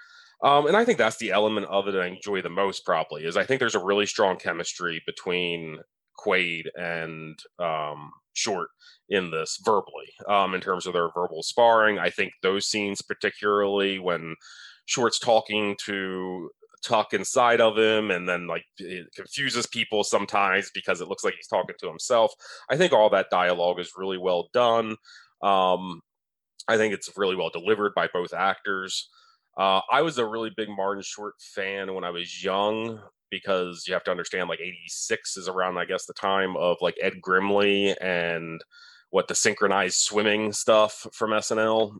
Um, 0.43 0.67
and 0.67 0.75
I 0.75 0.83
think 0.83 0.97
that's 0.97 1.17
the 1.17 1.31
element 1.31 1.67
of 1.67 1.87
it 1.87 1.95
I 1.95 2.07
enjoy 2.07 2.41
the 2.41 2.49
most. 2.49 2.85
Probably 2.85 3.23
is 3.23 3.37
I 3.37 3.45
think 3.45 3.59
there's 3.59 3.75
a 3.75 3.83
really 3.83 4.05
strong 4.05 4.37
chemistry 4.37 5.01
between 5.05 5.79
Quaid 6.19 6.63
and 6.75 7.37
um, 7.59 8.11
Short 8.33 8.69
in 9.09 9.31
this 9.31 9.57
verbally, 9.63 10.11
um, 10.27 10.53
in 10.53 10.61
terms 10.61 10.85
of 10.85 10.93
their 10.93 11.09
verbal 11.13 11.41
sparring. 11.41 11.99
I 11.99 12.09
think 12.09 12.33
those 12.41 12.67
scenes, 12.67 13.01
particularly 13.01 13.97
when 13.99 14.35
Short's 14.85 15.19
talking 15.19 15.75
to 15.85 16.49
Tuck 16.85 17.13
inside 17.13 17.61
of 17.61 17.77
him 17.77 18.11
and 18.11 18.29
then 18.29 18.47
like 18.47 18.65
it 18.77 19.07
confuses 19.15 19.65
people 19.65 20.03
sometimes 20.03 20.69
because 20.73 21.01
it 21.01 21.07
looks 21.07 21.23
like 21.23 21.33
he's 21.35 21.47
talking 21.47 21.75
to 21.79 21.87
himself. 21.87 22.31
I 22.69 22.77
think 22.77 22.93
all 22.93 23.09
that 23.09 23.31
dialogue 23.31 23.79
is 23.79 23.93
really 23.97 24.19
well 24.19 24.49
done. 24.53 24.95
Um, 25.41 26.01
i 26.67 26.77
think 26.77 26.93
it's 26.93 27.09
really 27.17 27.35
well 27.35 27.49
delivered 27.49 27.93
by 27.95 28.07
both 28.11 28.33
actors. 28.33 29.09
Uh, 29.57 29.81
i 29.91 30.01
was 30.01 30.17
a 30.17 30.25
really 30.25 30.51
big 30.55 30.69
martin 30.69 31.03
short 31.03 31.35
fan 31.39 31.93
when 31.93 32.03
i 32.03 32.09
was 32.09 32.43
young 32.43 32.99
because 33.31 33.85
you 33.87 33.93
have 33.93 34.03
to 34.03 34.11
understand 34.11 34.49
like 34.49 34.59
86 34.59 35.37
is 35.37 35.47
around 35.47 35.77
i 35.77 35.85
guess 35.85 36.05
the 36.05 36.13
time 36.13 36.57
of 36.57 36.77
like 36.81 36.95
ed 37.01 37.13
grimley 37.21 37.95
and 38.01 38.61
what 39.11 39.27
the 39.27 39.35
synchronized 39.35 39.97
swimming 39.97 40.51
stuff 40.51 41.07
from 41.13 41.31
snl 41.31 41.95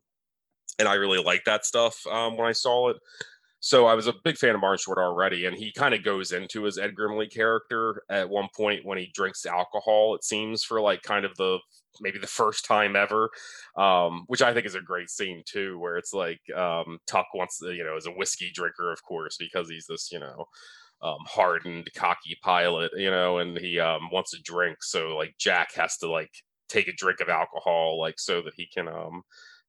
and 0.79 0.87
i 0.87 0.95
really 0.95 1.23
liked 1.23 1.45
that 1.45 1.65
stuff 1.65 2.05
um, 2.07 2.35
when 2.35 2.47
i 2.47 2.51
saw 2.51 2.89
it 2.89 2.97
so 3.59 3.87
I 3.87 3.95
was 3.95 4.07
a 4.07 4.13
big 4.23 4.37
fan 4.37 4.55
of 4.55 4.61
Martin 4.61 4.77
Short 4.77 4.97
already, 4.97 5.45
and 5.45 5.57
he 5.57 5.71
kind 5.71 5.93
of 5.93 6.03
goes 6.03 6.31
into 6.31 6.63
his 6.63 6.77
Ed 6.77 6.93
Grimley 6.95 7.31
character 7.31 8.03
at 8.09 8.29
one 8.29 8.47
point 8.55 8.85
when 8.85 8.97
he 8.97 9.11
drinks 9.13 9.45
alcohol. 9.45 10.15
It 10.15 10.23
seems 10.23 10.63
for 10.63 10.81
like 10.81 11.01
kind 11.01 11.25
of 11.25 11.35
the 11.37 11.59
maybe 12.01 12.19
the 12.19 12.27
first 12.27 12.65
time 12.65 12.95
ever, 12.95 13.29
um, 13.77 14.25
which 14.27 14.41
I 14.41 14.53
think 14.53 14.65
is 14.65 14.75
a 14.75 14.81
great 14.81 15.09
scene 15.09 15.43
too, 15.45 15.79
where 15.79 15.97
it's 15.97 16.13
like 16.13 16.41
um, 16.55 16.99
Tuck 17.07 17.27
wants 17.33 17.59
to, 17.59 17.73
you 17.73 17.83
know, 17.83 17.95
is 17.97 18.05
a 18.07 18.11
whiskey 18.11 18.51
drinker, 18.53 18.91
of 18.91 19.03
course, 19.03 19.37
because 19.37 19.69
he's 19.69 19.85
this, 19.87 20.09
you 20.11 20.19
know, 20.19 20.45
um, 21.01 21.19
hardened, 21.25 21.89
cocky 21.95 22.37
pilot, 22.41 22.91
you 22.95 23.09
know, 23.09 23.39
and 23.39 23.57
he 23.57 23.79
um, 23.79 24.09
wants 24.11 24.33
a 24.33 24.41
drink. 24.43 24.77
So 24.81 25.15
like 25.15 25.35
Jack 25.39 25.73
has 25.75 25.97
to 25.97 26.09
like 26.09 26.31
take 26.69 26.87
a 26.87 26.93
drink 26.95 27.19
of 27.19 27.29
alcohol, 27.29 27.99
like 27.99 28.19
so 28.19 28.41
that 28.41 28.53
he 28.55 28.67
can 28.67 28.87
um, 28.87 29.23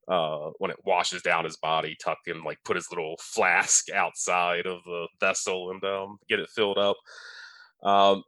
uh, 0.09 0.51
when 0.59 0.71
it 0.71 0.79
washes 0.85 1.23
down 1.23 1.45
his 1.45 1.57
body, 1.57 1.97
Tuck 2.03 2.19
him, 2.25 2.45
like 2.45 2.59
put 2.65 2.77
his 2.77 2.91
little 2.91 3.17
flask 3.21 3.91
outside 3.91 4.67
of 4.67 4.83
the 4.85 5.09
vessel 5.21 5.71
and 5.71 5.83
um, 5.85 6.19
get 6.29 6.41
it 6.41 6.49
filled 6.51 6.79
up. 6.79 6.97
Um, 7.83 8.23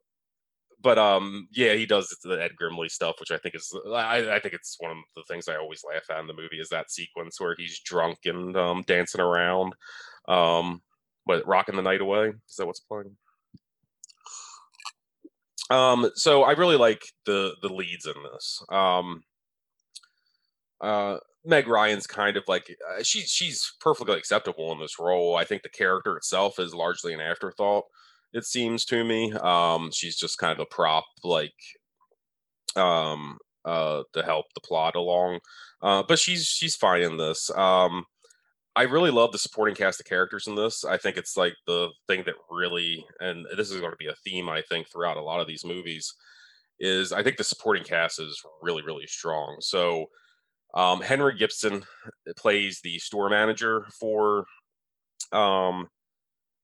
but 0.81 0.99
um, 0.99 1.49
yeah, 1.53 1.75
he 1.75 1.87
does 1.87 2.17
the 2.23 2.41
Ed 2.43 2.53
Grimley 2.61 2.89
stuff, 2.89 3.17
which 3.19 3.31
I 3.31 3.39
think 3.39 3.55
is 3.55 3.73
I, 3.93 4.37
I, 4.37 4.41
think 4.41 4.55
it's 4.55 4.77
one 4.79 4.93
of 4.93 4.99
the 5.17 5.25
things 5.29 5.49
I 5.49 5.57
always 5.57 5.83
laugh 5.85 6.09
at 6.11 6.21
in 6.21 6.29
the 6.29 6.35
movie 6.35 6.61
is 6.61 6.69
that 6.69 6.91
sequence 6.91 7.41
where 7.41 7.57
he's 7.59 7.81
drunk 7.81 8.19
and 8.25 8.57
um, 8.57 8.85
dancing 8.87 9.21
around. 9.21 9.73
Um, 10.29 10.83
but 11.27 11.47
rocking 11.47 11.77
the 11.77 11.83
night 11.83 12.01
away 12.01 12.29
is 12.29 12.57
that 12.57 12.67
what's 12.67 12.81
playing? 12.81 13.17
Um, 15.71 16.11
so 16.15 16.45
I 16.45 16.53
really 16.53 16.77
like 16.77 17.03
the 17.27 17.55
the 17.61 17.69
leads 17.69 18.07
in 18.07 18.15
this. 18.33 18.63
Um, 18.71 19.23
uh, 20.81 21.19
Meg 21.49 21.67
Ryan's 21.67 22.07
kind 22.07 22.37
of 22.37 22.45
like 22.47 22.77
uh, 22.91 23.03
she's 23.03 23.31
she's 23.31 23.73
perfectly 23.81 24.19
acceptable 24.19 24.71
in 24.73 24.79
this 24.79 24.99
role. 24.99 25.35
I 25.35 25.45
think 25.45 25.63
the 25.63 25.71
character 25.71 26.17
itself 26.17 26.59
is 26.59 26.75
largely 26.75 27.15
an 27.15 27.21
afterthought. 27.21 27.85
It 28.35 28.45
seems 28.45 28.85
to 28.87 29.03
me. 29.03 29.33
Um, 29.33 29.91
she's 29.91 30.17
just 30.17 30.37
kind 30.37 30.53
of 30.53 30.61
a 30.61 30.67
prop, 30.67 31.07
like 31.25 31.55
um, 32.77 33.39
uh, 33.65 34.03
to 34.13 34.23
help 34.23 34.45
the 34.55 34.61
plot 34.61 34.95
along. 34.95 35.41
Uh, 35.81 36.03
but 36.07 36.19
she's 36.19 36.45
she's 36.45 36.77
fine 36.77 37.01
in 37.01 37.17
this. 37.17 37.51
Um, 37.57 38.05
I 38.77 38.83
really 38.83 39.11
love 39.11 39.33
the 39.33 39.39
supporting 39.39 39.75
cast 39.75 40.01
of 40.01 40.07
characters 40.07 40.47
in 40.47 40.55
this. 40.55 40.85
I 40.85 40.99
think 40.99 41.17
it's 41.17 41.37
like 41.37 41.55
the 41.67 41.89
thing 42.09 42.25
that 42.27 42.35
really, 42.51 43.07
and 43.21 43.47
this 43.57 43.71
is 43.71 43.81
going 43.81 43.93
to 43.93 43.97
be 43.97 44.09
a 44.09 44.15
theme 44.23 44.51
I 44.51 44.61
think 44.69 44.89
throughout 44.89 45.17
a 45.17 45.23
lot 45.23 45.41
of 45.41 45.47
these 45.47 45.65
movies, 45.65 46.13
is 46.79 47.11
I 47.11 47.23
think 47.23 47.39
the 47.39 47.45
supporting 47.45 47.85
cast 47.85 48.21
is 48.21 48.39
really 48.61 48.83
really 48.83 49.07
strong. 49.07 49.57
So 49.61 50.09
um, 50.75 51.01
Henry 51.01 51.37
Gibson 51.37 51.85
plays 52.37 52.81
the 52.83 52.99
store 52.99 53.31
manager 53.31 53.87
for 53.99 54.45
um, 55.33 55.89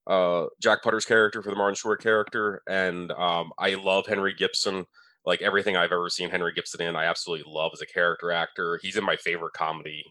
uh, 0.07 0.47
Jack 0.61 0.83
Putter's 0.83 1.05
character 1.05 1.43
for 1.43 1.51
the 1.51 1.57
Martin 1.57 1.75
Short 1.75 2.03
character, 2.03 2.63
and 2.69 3.11
um, 3.13 3.53
I 3.59 3.75
love 3.75 4.07
Henry 4.07 4.35
Gibson. 4.35 4.85
Like 5.27 5.41
everything 5.41 5.75
I've 5.75 5.93
ever 5.93 6.11
seen 6.11 6.29
Henry 6.29 6.53
Gibson 6.53 6.83
in, 6.83 6.97
I 6.97 7.07
absolutely 7.07 7.51
love 7.51 7.71
as 7.73 7.81
a 7.81 7.87
character 7.87 8.31
actor. 8.31 8.79
He's 8.83 8.97
in 8.97 9.05
my 9.05 9.17
favorite 9.17 9.55
comedy, 9.55 10.05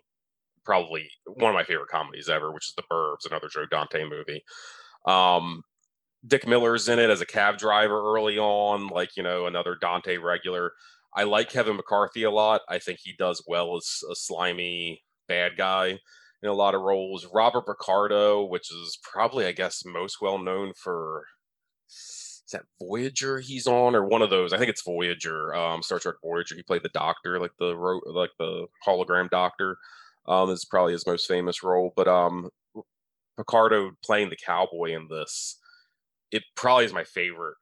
probably 0.65 1.07
one 1.25 1.51
of 1.51 1.55
my 1.55 1.63
favorite 1.63 1.89
comedies 1.89 2.29
ever, 2.29 2.51
which 2.51 2.69
is 2.69 2.73
The 2.75 2.83
Burbs, 2.91 3.27
another 3.29 3.47
Joe 3.47 3.67
Dante 3.69 4.05
movie. 4.05 4.43
Um, 5.05 5.61
Dick 6.25 6.47
Miller's 6.47 6.89
in 6.89 6.97
it 6.99 7.11
as 7.11 7.21
a 7.21 7.27
cab 7.27 7.57
driver 7.57 8.01
early 8.15 8.39
on, 8.39 8.87
like 8.87 9.15
you 9.15 9.23
know 9.23 9.45
another 9.45 9.77
Dante 9.79 10.17
regular. 10.17 10.71
I 11.15 11.23
like 11.23 11.49
Kevin 11.49 11.75
McCarthy 11.75 12.23
a 12.23 12.31
lot. 12.31 12.61
I 12.67 12.79
think 12.79 12.99
he 13.01 13.13
does 13.17 13.43
well 13.47 13.77
as 13.77 14.01
a 14.09 14.15
slimy 14.15 15.03
bad 15.27 15.57
guy 15.57 15.99
in 16.41 16.49
a 16.49 16.53
lot 16.53 16.75
of 16.75 16.81
roles. 16.81 17.27
Robert 17.33 17.65
Picardo, 17.65 18.43
which 18.43 18.71
is 18.71 18.97
probably, 19.01 19.45
I 19.45 19.51
guess, 19.51 19.83
most 19.85 20.17
well 20.21 20.37
known 20.37 20.73
for 20.75 21.25
is 21.89 22.51
that 22.51 22.65
Voyager 22.81 23.39
he's 23.39 23.67
on 23.67 23.95
or 23.95 24.05
one 24.05 24.21
of 24.21 24.29
those. 24.29 24.53
I 24.53 24.57
think 24.57 24.69
it's 24.69 24.83
Voyager, 24.83 25.55
um, 25.55 25.81
Star 25.81 25.99
Trek 25.99 26.15
Voyager. 26.23 26.55
He 26.55 26.63
played 26.63 26.83
the 26.83 26.89
Doctor, 26.89 27.39
like 27.39 27.53
the 27.59 27.75
like 28.05 28.31
the 28.39 28.67
hologram 28.85 29.29
Doctor. 29.29 29.77
Um, 30.25 30.49
is 30.51 30.63
probably 30.63 30.93
his 30.93 31.05
most 31.05 31.27
famous 31.27 31.63
role. 31.63 31.91
But 31.95 32.07
um, 32.07 32.49
Picardo 33.37 33.91
playing 34.03 34.29
the 34.29 34.37
cowboy 34.37 34.95
in 34.95 35.07
this, 35.09 35.59
it 36.31 36.43
probably 36.55 36.85
is 36.85 36.93
my 36.93 37.03
favorite 37.03 37.57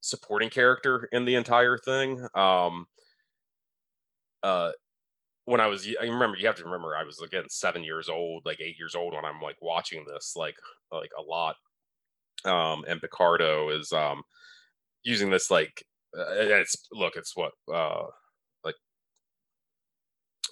supporting 0.00 0.50
character 0.50 1.08
in 1.12 1.24
the 1.24 1.34
entire 1.34 1.78
thing. 1.78 2.26
Um, 2.34 2.86
uh, 4.42 4.72
when 5.44 5.60
I 5.60 5.66
was, 5.66 5.86
I 6.00 6.04
remember 6.04 6.36
you 6.36 6.46
have 6.46 6.56
to 6.56 6.64
remember 6.64 6.96
I 6.96 7.04
was 7.04 7.20
again 7.20 7.44
seven 7.48 7.82
years 7.82 8.08
old, 8.08 8.42
like 8.44 8.60
eight 8.60 8.78
years 8.78 8.94
old 8.94 9.14
when 9.14 9.24
I'm 9.24 9.40
like 9.40 9.56
watching 9.60 10.04
this, 10.06 10.34
like 10.36 10.56
like 10.92 11.10
a 11.18 11.22
lot. 11.22 11.56
Um, 12.44 12.84
and 12.88 13.00
Picardo 13.00 13.70
is 13.70 13.92
um 13.92 14.22
using 15.02 15.30
this 15.30 15.50
like 15.50 15.84
uh, 16.16 16.24
it's 16.28 16.76
look, 16.92 17.14
it's 17.16 17.36
what 17.36 17.52
uh 17.72 18.04
like 18.64 18.76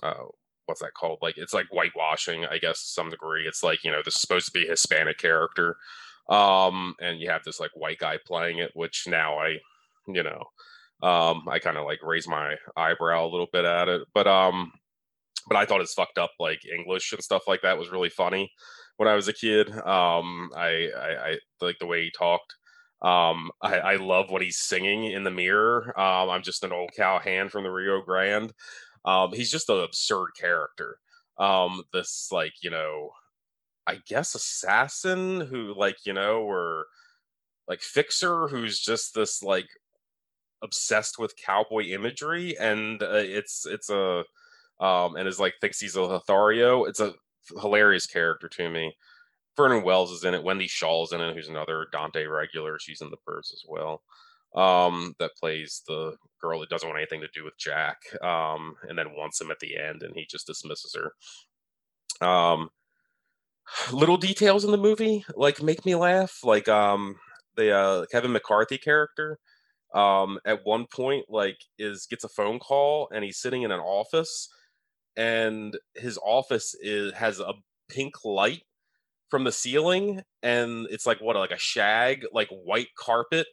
uh 0.02 0.24
what's 0.66 0.82
that 0.82 0.94
called? 0.94 1.18
Like 1.22 1.38
it's 1.38 1.54
like 1.54 1.66
whitewashing, 1.70 2.44
I 2.44 2.58
guess, 2.58 2.82
to 2.82 2.88
some 2.88 3.10
degree. 3.10 3.46
It's 3.46 3.62
like 3.62 3.84
you 3.84 3.90
know 3.90 4.02
this 4.04 4.16
is 4.16 4.20
supposed 4.20 4.46
to 4.46 4.52
be 4.52 4.66
a 4.66 4.70
Hispanic 4.70 5.18
character, 5.18 5.76
um, 6.28 6.94
and 7.00 7.20
you 7.20 7.30
have 7.30 7.42
this 7.44 7.60
like 7.60 7.70
white 7.74 7.98
guy 7.98 8.18
playing 8.26 8.58
it, 8.58 8.70
which 8.74 9.04
now 9.06 9.38
I, 9.38 9.58
you 10.06 10.22
know, 10.22 10.44
um, 11.02 11.48
I 11.48 11.58
kind 11.58 11.76
of 11.76 11.84
like 11.84 12.00
raise 12.02 12.28
my 12.28 12.56
eyebrow 12.76 13.24
a 13.24 13.30
little 13.30 13.48
bit 13.52 13.64
at 13.64 13.88
it, 13.88 14.02
but 14.14 14.26
um, 14.26 14.72
but 15.48 15.56
I 15.56 15.64
thought 15.64 15.80
it's 15.80 15.94
fucked 15.94 16.18
up 16.18 16.32
like 16.38 16.60
English 16.66 17.12
and 17.12 17.22
stuff 17.22 17.42
like 17.46 17.62
that 17.62 17.78
was 17.78 17.90
really 17.90 18.10
funny 18.10 18.52
when 18.96 19.08
I 19.08 19.14
was 19.14 19.28
a 19.28 19.32
kid. 19.32 19.70
Um, 19.70 20.50
I, 20.54 20.90
I, 20.96 21.28
I 21.30 21.38
like 21.60 21.78
the 21.78 21.86
way 21.86 22.04
he 22.04 22.10
talked. 22.10 22.54
Um, 23.00 23.50
I, 23.62 23.78
I 23.78 23.96
love 23.96 24.30
what 24.30 24.42
he's 24.42 24.58
singing 24.58 25.04
in 25.04 25.24
the 25.24 25.30
mirror. 25.30 25.98
Um, 25.98 26.30
I'm 26.30 26.42
just 26.42 26.64
an 26.64 26.72
old 26.72 26.90
cowhand 26.96 27.50
from 27.50 27.62
the 27.62 27.70
Rio 27.70 28.02
Grande. 28.02 28.52
Um, 29.04 29.32
he's 29.32 29.50
just 29.50 29.70
an 29.70 29.80
absurd 29.80 30.30
character. 30.38 30.98
Um, 31.38 31.84
this 31.92 32.28
like 32.32 32.54
you 32.62 32.70
know, 32.70 33.10
I 33.88 33.98
guess 34.06 34.34
assassin 34.34 35.40
who 35.40 35.74
like 35.74 35.96
you 36.04 36.12
know 36.12 36.42
or 36.42 36.86
like 37.66 37.80
fixer 37.80 38.46
who's 38.46 38.78
just 38.78 39.14
this 39.14 39.42
like 39.42 39.68
obsessed 40.62 41.18
with 41.18 41.34
cowboy 41.44 41.84
imagery 41.86 42.56
and 42.58 43.02
uh, 43.02 43.08
it's 43.14 43.64
it's 43.66 43.90
a 43.90 44.24
um 44.80 45.16
and 45.16 45.26
is 45.26 45.40
like 45.40 45.54
thinks 45.60 45.80
he's 45.80 45.96
a 45.96 46.02
Lothario. 46.02 46.84
It's 46.84 47.00
a 47.00 47.14
hilarious 47.60 48.06
character 48.06 48.48
to 48.48 48.68
me. 48.68 48.94
Vernon 49.56 49.82
Wells 49.82 50.12
is 50.12 50.24
in 50.24 50.34
it. 50.34 50.44
Wendy 50.44 50.68
Schaal 50.68 51.04
is 51.04 51.12
in 51.12 51.20
it, 51.20 51.34
who's 51.34 51.48
another 51.48 51.86
Dante 51.90 52.26
regular. 52.26 52.78
She's 52.78 53.00
in 53.00 53.10
the 53.10 53.16
Burbs 53.28 53.52
as 53.52 53.64
well 53.66 54.02
um, 54.54 55.14
that 55.18 55.36
plays 55.36 55.82
the 55.86 56.16
girl 56.40 56.60
that 56.60 56.68
doesn't 56.68 56.88
want 56.88 56.98
anything 56.98 57.20
to 57.20 57.28
do 57.34 57.44
with 57.44 57.58
Jack, 57.58 57.98
um, 58.22 58.76
and 58.88 58.98
then 58.98 59.14
wants 59.16 59.40
him 59.40 59.50
at 59.50 59.58
the 59.60 59.76
end, 59.76 60.02
and 60.02 60.14
he 60.14 60.26
just 60.28 60.46
dismisses 60.46 60.96
her. 60.96 62.26
Um, 62.26 62.70
little 63.92 64.16
details 64.16 64.64
in 64.64 64.70
the 64.70 64.78
movie 64.78 65.24
like 65.34 65.62
make 65.62 65.84
me 65.84 65.94
laugh, 65.94 66.40
like 66.44 66.68
um, 66.68 67.16
the 67.56 67.74
uh, 67.74 68.06
Kevin 68.10 68.32
McCarthy 68.32 68.78
character. 68.78 69.38
Um, 69.94 70.38
at 70.44 70.66
one 70.66 70.86
point, 70.86 71.26
like 71.28 71.58
is 71.78 72.06
gets 72.06 72.24
a 72.24 72.28
phone 72.28 72.58
call, 72.58 73.08
and 73.12 73.24
he's 73.24 73.38
sitting 73.38 73.62
in 73.62 73.70
an 73.70 73.80
office, 73.80 74.48
and 75.16 75.76
his 75.96 76.18
office 76.18 76.74
is 76.80 77.12
has 77.14 77.40
a 77.40 77.54
pink 77.88 78.14
light 78.24 78.62
from 79.30 79.44
the 79.44 79.52
ceiling 79.52 80.22
and 80.42 80.86
it's 80.90 81.06
like 81.06 81.20
what 81.20 81.36
like 81.36 81.50
a 81.50 81.58
shag 81.58 82.24
like 82.32 82.48
white 82.48 82.88
carpet 82.98 83.46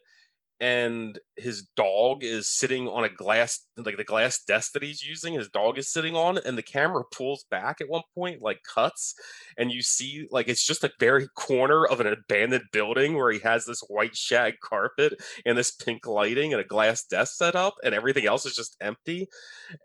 and 0.60 1.18
his 1.36 1.68
dog 1.76 2.24
is 2.24 2.48
sitting 2.48 2.88
on 2.88 3.04
a 3.04 3.08
glass 3.08 3.66
like 3.76 3.96
the 3.96 4.04
glass 4.04 4.42
desk 4.42 4.72
that 4.72 4.82
he's 4.82 5.04
using 5.04 5.34
his 5.34 5.48
dog 5.48 5.78
is 5.78 5.92
sitting 5.92 6.16
on 6.16 6.38
and 6.38 6.56
the 6.56 6.62
camera 6.62 7.02
pulls 7.12 7.44
back 7.50 7.80
at 7.80 7.88
one 7.88 8.02
point 8.14 8.40
like 8.40 8.60
cuts 8.62 9.14
and 9.58 9.70
you 9.70 9.82
see 9.82 10.26
like 10.30 10.48
it's 10.48 10.66
just 10.66 10.84
a 10.84 10.90
very 10.98 11.28
corner 11.36 11.84
of 11.84 12.00
an 12.00 12.06
abandoned 12.06 12.64
building 12.72 13.16
where 13.16 13.30
he 13.30 13.38
has 13.40 13.64
this 13.64 13.82
white 13.88 14.16
shag 14.16 14.54
carpet 14.62 15.14
and 15.44 15.56
this 15.58 15.70
pink 15.70 16.06
lighting 16.06 16.52
and 16.52 16.60
a 16.60 16.66
glass 16.66 17.04
desk 17.04 17.34
set 17.36 17.54
up 17.54 17.74
and 17.84 17.94
everything 17.94 18.26
else 18.26 18.46
is 18.46 18.54
just 18.54 18.76
empty. 18.80 19.28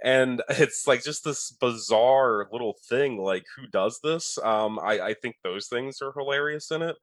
And 0.04 0.42
it's 0.50 0.88
like 0.88 1.04
just 1.04 1.24
this 1.24 1.52
bizarre 1.60 2.48
little 2.52 2.76
thing 2.88 3.18
like 3.18 3.44
who 3.58 3.68
does 3.68 4.00
this? 4.04 4.38
Um 4.44 4.80
i 4.80 5.00
i 5.00 5.14
think 5.14 5.36
those 5.44 5.68
things 5.68 6.02
are 6.02 6.14
hilarious 6.18 6.72
in 6.72 6.82
it. 6.82 6.96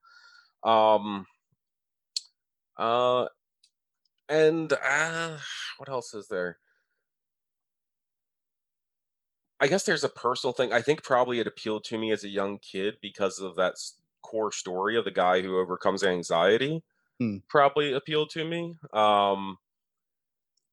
Um 0.64 1.26
uh 2.76 3.26
and 4.28 4.72
uh, 4.72 5.36
what 5.78 5.88
else 5.88 6.14
is 6.14 6.28
there? 6.28 6.58
I 9.60 9.66
guess 9.66 9.84
there's 9.84 10.04
a 10.04 10.08
personal 10.08 10.52
thing. 10.52 10.72
I 10.72 10.82
think 10.82 11.02
probably 11.02 11.40
it 11.40 11.46
appealed 11.46 11.84
to 11.84 11.98
me 11.98 12.12
as 12.12 12.22
a 12.24 12.28
young 12.28 12.58
kid 12.58 12.96
because 13.02 13.40
of 13.40 13.56
that 13.56 13.74
core 14.22 14.52
story 14.52 14.96
of 14.96 15.04
the 15.04 15.10
guy 15.10 15.40
who 15.40 15.58
overcomes 15.58 16.04
anxiety. 16.04 16.82
Hmm. 17.18 17.38
Probably 17.48 17.92
appealed 17.92 18.30
to 18.30 18.44
me. 18.44 18.76
Um, 18.92 19.56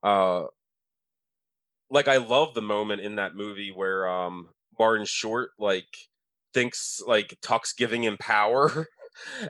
uh, 0.04 0.46
like 1.90 2.08
I 2.08 2.18
love 2.18 2.54
the 2.54 2.62
moment 2.62 3.02
in 3.02 3.16
that 3.16 3.36
movie 3.36 3.72
where 3.72 4.08
um 4.08 4.50
Martin 4.78 5.06
Short 5.06 5.52
like 5.58 5.88
thinks 6.54 7.02
like 7.06 7.38
Tuck's 7.42 7.74
giving 7.74 8.04
him 8.04 8.18
power 8.18 8.88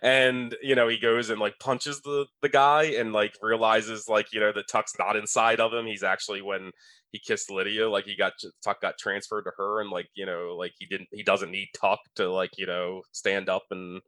and 0.01 0.55
you 0.61 0.75
know 0.75 0.87
he 0.87 0.97
goes 0.97 1.29
and 1.29 1.39
like 1.39 1.59
punches 1.59 2.01
the 2.01 2.25
the 2.41 2.49
guy 2.49 2.83
and 2.83 3.13
like 3.13 3.33
realizes 3.41 4.07
like 4.07 4.27
you 4.33 4.39
know 4.39 4.51
that 4.51 4.67
Tuck's 4.71 4.97
not 4.99 5.15
inside 5.15 5.59
of 5.59 5.73
him. 5.73 5.85
He's 5.85 6.03
actually 6.03 6.41
when 6.41 6.71
he 7.11 7.19
kissed 7.19 7.49
Lydia, 7.51 7.89
like 7.89 8.05
he 8.05 8.15
got 8.15 8.33
Tuck 8.63 8.81
got 8.81 8.97
transferred 8.97 9.43
to 9.43 9.51
her, 9.57 9.81
and 9.81 9.89
like 9.89 10.07
you 10.15 10.25
know 10.25 10.55
like 10.57 10.73
he 10.77 10.85
didn't 10.85 11.07
he 11.11 11.23
doesn't 11.23 11.51
need 11.51 11.69
Tuck 11.79 11.99
to 12.15 12.31
like 12.31 12.51
you 12.57 12.65
know 12.65 13.01
stand 13.11 13.49
up 13.49 13.63
and 13.71 14.01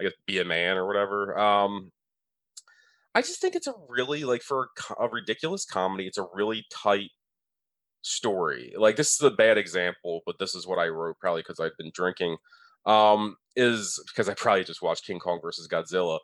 I 0.00 0.04
guess 0.04 0.12
be 0.26 0.38
a 0.38 0.44
man 0.44 0.76
or 0.76 0.86
whatever. 0.86 1.38
Um, 1.38 1.92
I 3.14 3.20
just 3.20 3.40
think 3.40 3.54
it's 3.54 3.66
a 3.66 3.74
really 3.88 4.24
like 4.24 4.42
for 4.42 4.68
a, 4.98 5.04
a 5.04 5.08
ridiculous 5.08 5.64
comedy, 5.64 6.06
it's 6.06 6.18
a 6.18 6.26
really 6.34 6.64
tight 6.70 7.10
story. 8.02 8.72
Like 8.76 8.96
this 8.96 9.12
is 9.12 9.22
a 9.22 9.30
bad 9.30 9.58
example, 9.58 10.20
but 10.26 10.38
this 10.38 10.54
is 10.54 10.66
what 10.66 10.78
I 10.78 10.88
wrote 10.88 11.18
probably 11.20 11.42
because 11.42 11.60
I've 11.60 11.76
been 11.78 11.92
drinking 11.94 12.36
um, 12.86 13.36
is 13.56 14.02
because 14.08 14.28
I 14.28 14.34
probably 14.34 14.64
just 14.64 14.82
watched 14.82 15.06
King 15.06 15.18
Kong 15.18 15.40
versus 15.42 15.68
Godzilla. 15.68 16.18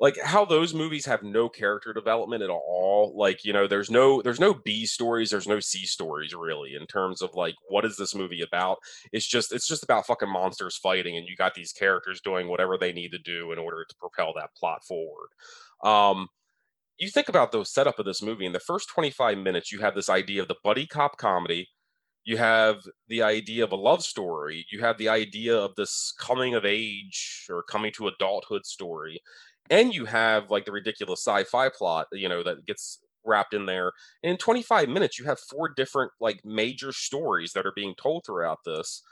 Like 0.00 0.16
how 0.22 0.44
those 0.44 0.74
movies 0.74 1.06
have 1.06 1.24
no 1.24 1.48
character 1.48 1.92
development 1.92 2.44
at 2.44 2.50
all. 2.50 3.14
Like 3.16 3.44
you 3.44 3.52
know, 3.52 3.66
there's 3.66 3.90
no 3.90 4.22
there's 4.22 4.38
no 4.38 4.54
B 4.54 4.86
stories, 4.86 5.30
there's 5.30 5.48
no 5.48 5.58
C 5.58 5.86
stories 5.86 6.34
really 6.34 6.74
in 6.80 6.86
terms 6.86 7.20
of 7.20 7.34
like 7.34 7.56
what 7.68 7.84
is 7.84 7.96
this 7.96 8.14
movie 8.14 8.42
about? 8.42 8.78
It's 9.12 9.26
just 9.26 9.52
it's 9.52 9.66
just 9.66 9.82
about 9.82 10.06
fucking 10.06 10.30
monsters 10.30 10.76
fighting, 10.76 11.16
and 11.16 11.26
you 11.26 11.34
got 11.36 11.54
these 11.54 11.72
characters 11.72 12.20
doing 12.20 12.48
whatever 12.48 12.78
they 12.78 12.92
need 12.92 13.10
to 13.10 13.18
do 13.18 13.50
in 13.50 13.58
order 13.58 13.84
to 13.88 13.94
propel 13.98 14.32
that 14.36 14.54
plot 14.56 14.84
forward. 14.84 15.30
Um, 15.82 16.28
you 16.98 17.08
think 17.08 17.28
about 17.28 17.52
the 17.52 17.64
setup 17.64 17.98
of 17.98 18.04
this 18.04 18.22
movie 18.22 18.46
in 18.46 18.52
the 18.52 18.60
first 18.60 18.88
25 18.88 19.38
minutes 19.38 19.70
you 19.70 19.78
have 19.78 19.94
this 19.94 20.10
idea 20.10 20.42
of 20.42 20.48
the 20.48 20.56
buddy 20.64 20.86
cop 20.86 21.16
comedy 21.16 21.68
you 22.28 22.36
have 22.36 22.82
the 23.08 23.22
idea 23.22 23.64
of 23.64 23.72
a 23.72 23.76
love 23.76 24.02
story 24.02 24.66
you 24.70 24.80
have 24.80 24.98
the 24.98 25.08
idea 25.08 25.56
of 25.56 25.74
this 25.76 26.12
coming 26.18 26.54
of 26.54 26.64
age 26.64 27.46
or 27.48 27.62
coming 27.62 27.92
to 27.92 28.08
adulthood 28.08 28.66
story 28.66 29.20
and 29.70 29.94
you 29.94 30.04
have 30.04 30.50
like 30.50 30.64
the 30.64 30.72
ridiculous 30.72 31.20
sci-fi 31.24 31.68
plot 31.70 32.06
you 32.12 32.28
know 32.28 32.42
that 32.42 32.66
gets 32.66 33.00
wrapped 33.24 33.54
in 33.54 33.66
there. 33.66 33.92
And 34.22 34.32
in 34.32 34.36
25 34.36 34.88
minutes 34.88 35.18
you 35.18 35.24
have 35.26 35.38
four 35.38 35.68
different 35.68 36.12
like 36.20 36.40
major 36.44 36.92
stories 36.92 37.52
that 37.52 37.66
are 37.66 37.72
being 37.74 37.94
told 37.94 38.24
throughout 38.24 38.60
this 38.64 39.02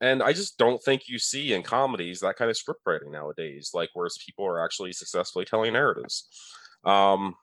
and 0.00 0.22
i 0.22 0.32
just 0.32 0.58
don't 0.58 0.82
think 0.82 1.08
you 1.08 1.18
see 1.18 1.52
in 1.54 1.62
comedies 1.62 2.20
that 2.20 2.36
kind 2.36 2.50
of 2.50 2.56
script 2.56 2.80
writing 2.86 3.10
nowadays 3.10 3.70
like 3.72 3.88
whereas 3.94 4.18
people 4.24 4.44
are 4.46 4.62
actually 4.64 4.92
successfully 4.92 5.44
telling 5.44 5.72
narratives. 5.72 6.28
Um 6.84 7.34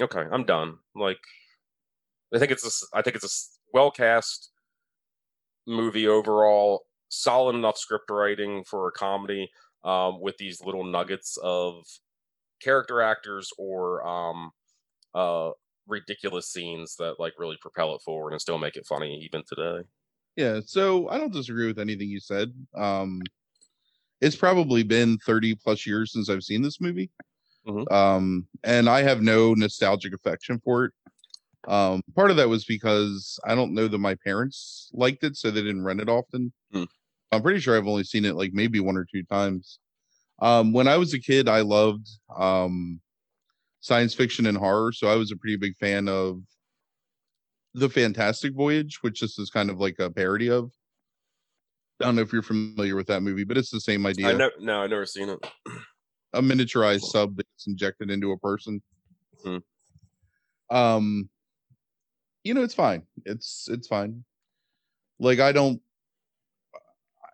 okay 0.00 0.24
i'm 0.30 0.44
done. 0.44 0.78
Like 0.94 1.20
i 2.34 2.38
think 2.38 2.50
it's 2.50 2.66
a 2.92 2.96
i 2.96 3.02
think 3.02 3.16
it's 3.16 3.24
a 3.24 3.32
well 3.72 3.90
cast 3.90 4.50
movie 5.66 6.08
overall. 6.08 6.82
Solid 7.08 7.54
enough 7.54 7.78
script 7.78 8.10
writing 8.10 8.64
for 8.64 8.88
a 8.88 8.92
comedy 8.92 9.50
um, 9.84 10.20
with 10.20 10.36
these 10.38 10.60
little 10.60 10.84
nuggets 10.84 11.38
of 11.42 11.84
character 12.60 13.00
actors 13.00 13.50
or 13.58 14.06
um, 14.06 14.50
uh, 15.14 15.50
ridiculous 15.86 16.50
scenes 16.50 16.96
that 16.96 17.20
like 17.20 17.34
really 17.38 17.56
propel 17.60 17.94
it 17.94 18.02
forward 18.02 18.32
and 18.32 18.40
still 18.40 18.58
make 18.58 18.76
it 18.76 18.86
funny 18.86 19.20
even 19.24 19.42
today. 19.48 19.86
Yeah, 20.36 20.60
so 20.64 21.08
I 21.08 21.18
don't 21.18 21.32
disagree 21.32 21.66
with 21.66 21.78
anything 21.78 22.08
you 22.08 22.20
said. 22.20 22.52
Um, 22.74 23.22
it's 24.20 24.36
probably 24.36 24.82
been 24.82 25.18
30 25.18 25.54
plus 25.56 25.86
years 25.86 26.12
since 26.12 26.28
I've 26.28 26.42
seen 26.42 26.62
this 26.62 26.80
movie. 26.80 27.10
Mm-hmm. 27.66 27.92
Um, 27.92 28.46
and 28.64 28.88
I 28.88 29.02
have 29.02 29.22
no 29.22 29.54
nostalgic 29.54 30.14
affection 30.14 30.60
for 30.64 30.86
it. 30.86 30.92
Um, 31.66 32.02
part 32.14 32.30
of 32.30 32.36
that 32.36 32.48
was 32.48 32.64
because 32.64 33.38
I 33.44 33.54
don't 33.54 33.74
know 33.74 33.88
that 33.88 33.98
my 33.98 34.14
parents 34.24 34.90
liked 34.92 35.24
it, 35.24 35.36
so 35.36 35.50
they 35.50 35.62
didn't 35.62 35.84
rent 35.84 36.00
it 36.00 36.08
often. 36.08 36.52
Hmm. 36.72 36.84
I'm 37.32 37.42
pretty 37.42 37.60
sure 37.60 37.76
I've 37.76 37.88
only 37.88 38.04
seen 38.04 38.24
it 38.24 38.36
like 38.36 38.52
maybe 38.52 38.80
one 38.80 38.96
or 38.96 39.04
two 39.04 39.24
times. 39.24 39.80
Um, 40.40 40.72
when 40.72 40.86
I 40.86 40.96
was 40.96 41.12
a 41.14 41.18
kid, 41.18 41.48
I 41.48 41.62
loved 41.62 42.08
um, 42.36 43.00
science 43.80 44.14
fiction 44.14 44.46
and 44.46 44.56
horror, 44.56 44.92
so 44.92 45.08
I 45.08 45.16
was 45.16 45.32
a 45.32 45.36
pretty 45.36 45.56
big 45.56 45.76
fan 45.76 46.08
of 46.08 46.40
the 47.74 47.88
Fantastic 47.88 48.54
Voyage, 48.54 48.98
which 49.02 49.20
this 49.20 49.38
is 49.38 49.50
kind 49.50 49.70
of 49.70 49.78
like 49.80 49.98
a 49.98 50.10
parody 50.10 50.50
of. 50.50 50.70
I 52.00 52.04
don't 52.04 52.16
know 52.16 52.22
if 52.22 52.32
you're 52.32 52.42
familiar 52.42 52.94
with 52.94 53.06
that 53.06 53.22
movie, 53.22 53.44
but 53.44 53.56
it's 53.56 53.70
the 53.70 53.80
same 53.80 54.04
idea. 54.06 54.28
I 54.28 54.50
no, 54.60 54.82
I've 54.82 54.90
never 54.90 55.06
seen 55.06 55.30
it. 55.30 55.38
a 56.34 56.42
miniaturized 56.42 57.02
sub 57.02 57.36
that's 57.36 57.66
injected 57.66 58.10
into 58.10 58.32
a 58.32 58.38
person. 58.38 58.82
Hmm. 59.42 59.58
Um, 60.70 61.30
you 62.46 62.54
know, 62.54 62.62
it's 62.62 62.74
fine. 62.74 63.02
It's 63.24 63.68
it's 63.68 63.88
fine. 63.88 64.24
Like 65.18 65.40
I 65.40 65.52
don't 65.52 65.80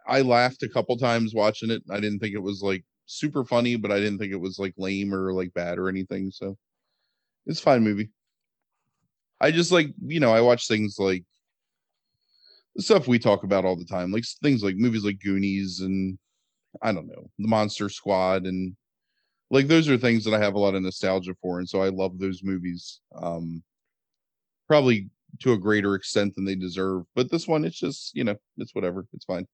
I 0.07 0.21
laughed 0.23 0.63
a 0.63 0.69
couple 0.69 0.97
times 0.97 1.35
watching 1.35 1.71
it. 1.71 1.83
I 1.91 2.01
didn't 2.01 2.19
think 2.21 2.35
it 2.35 2.43
was 2.43 2.63
like 2.63 2.85
super 3.07 3.45
funny, 3.45 3.77
but 3.77 3.93
I 3.93 3.99
didn't 3.99 4.19
think 4.19 4.33
it 4.33 4.41
was 4.41 4.59
like 4.59 4.75
lame 4.77 5.15
or 5.15 5.33
like 5.33 5.55
bad 5.55 5.79
or 5.79 5.89
anything. 5.89 6.31
So 6.31 6.57
it's 7.47 7.61
a 7.61 7.63
fine 7.63 7.85
movie. 7.85 8.11
I 9.41 9.51
just 9.51 9.73
like, 9.73 9.89
you 10.01 10.21
know, 10.21 10.33
I 10.33 10.41
watch 10.41 10.69
things 10.69 10.97
like 10.99 11.25
the 12.77 12.83
stuff 12.83 13.07
we 13.09 13.19
talk 13.19 13.45
about 13.45 13.65
all 13.65 13.77
the 13.77 13.85
time, 13.85 14.13
like 14.13 14.25
things 14.43 14.63
like 14.63 14.77
movies 14.77 15.05
like 15.05 15.21
Goonies 15.21 15.81
and 15.81 16.19
I 16.83 16.93
don't 16.93 17.09
know, 17.09 17.31
The 17.39 17.49
Monster 17.49 17.89
Squad 17.89 18.47
and 18.47 18.77
like 19.51 19.69
those 19.69 19.89
are 19.89 19.99
things 19.99 20.25
that 20.25 20.35
I 20.35 20.41
have 20.41 20.55
a 20.55 20.59
lot 20.61 20.75
of 20.75 20.83
nostalgia 20.83 21.35
for 21.43 21.59
and 21.61 21.69
so 21.69 21.83
I 21.83 21.91
love 21.91 22.19
those 22.19 22.43
movies. 22.45 23.01
Um 23.17 23.63
probably 24.73 25.11
to 25.41 25.53
a 25.53 25.59
greater 25.59 25.95
extent 25.95 26.35
than 26.35 26.47
they 26.47 26.55
deserve, 26.55 27.05
but 27.15 27.31
this 27.31 27.47
one 27.47 27.63
it's 27.63 27.79
just, 27.79 28.15
you 28.15 28.25
know, 28.25 28.35
it's 28.57 28.75
whatever. 28.75 29.07
It's 29.13 29.27
fine. 29.27 29.47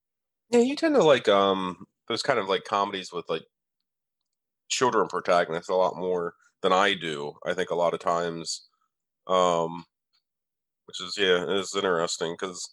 Yeah, 0.50 0.60
you 0.60 0.76
tend 0.76 0.94
to 0.94 1.02
like 1.02 1.28
um 1.28 1.86
those 2.06 2.22
kind 2.22 2.38
of 2.38 2.48
like 2.48 2.62
comedies 2.62 3.12
with 3.12 3.24
like 3.28 3.42
children 4.68 5.08
protagonists 5.08 5.70
a 5.70 5.74
lot 5.74 5.96
more 5.96 6.34
than 6.62 6.72
I 6.72 6.94
do. 6.94 7.32
I 7.44 7.52
think 7.54 7.70
a 7.70 7.74
lot 7.74 7.94
of 7.94 8.00
times, 8.00 8.68
um, 9.26 9.84
which 10.84 11.00
is 11.00 11.16
yeah, 11.18 11.44
it's 11.48 11.74
interesting 11.74 12.36
because 12.38 12.70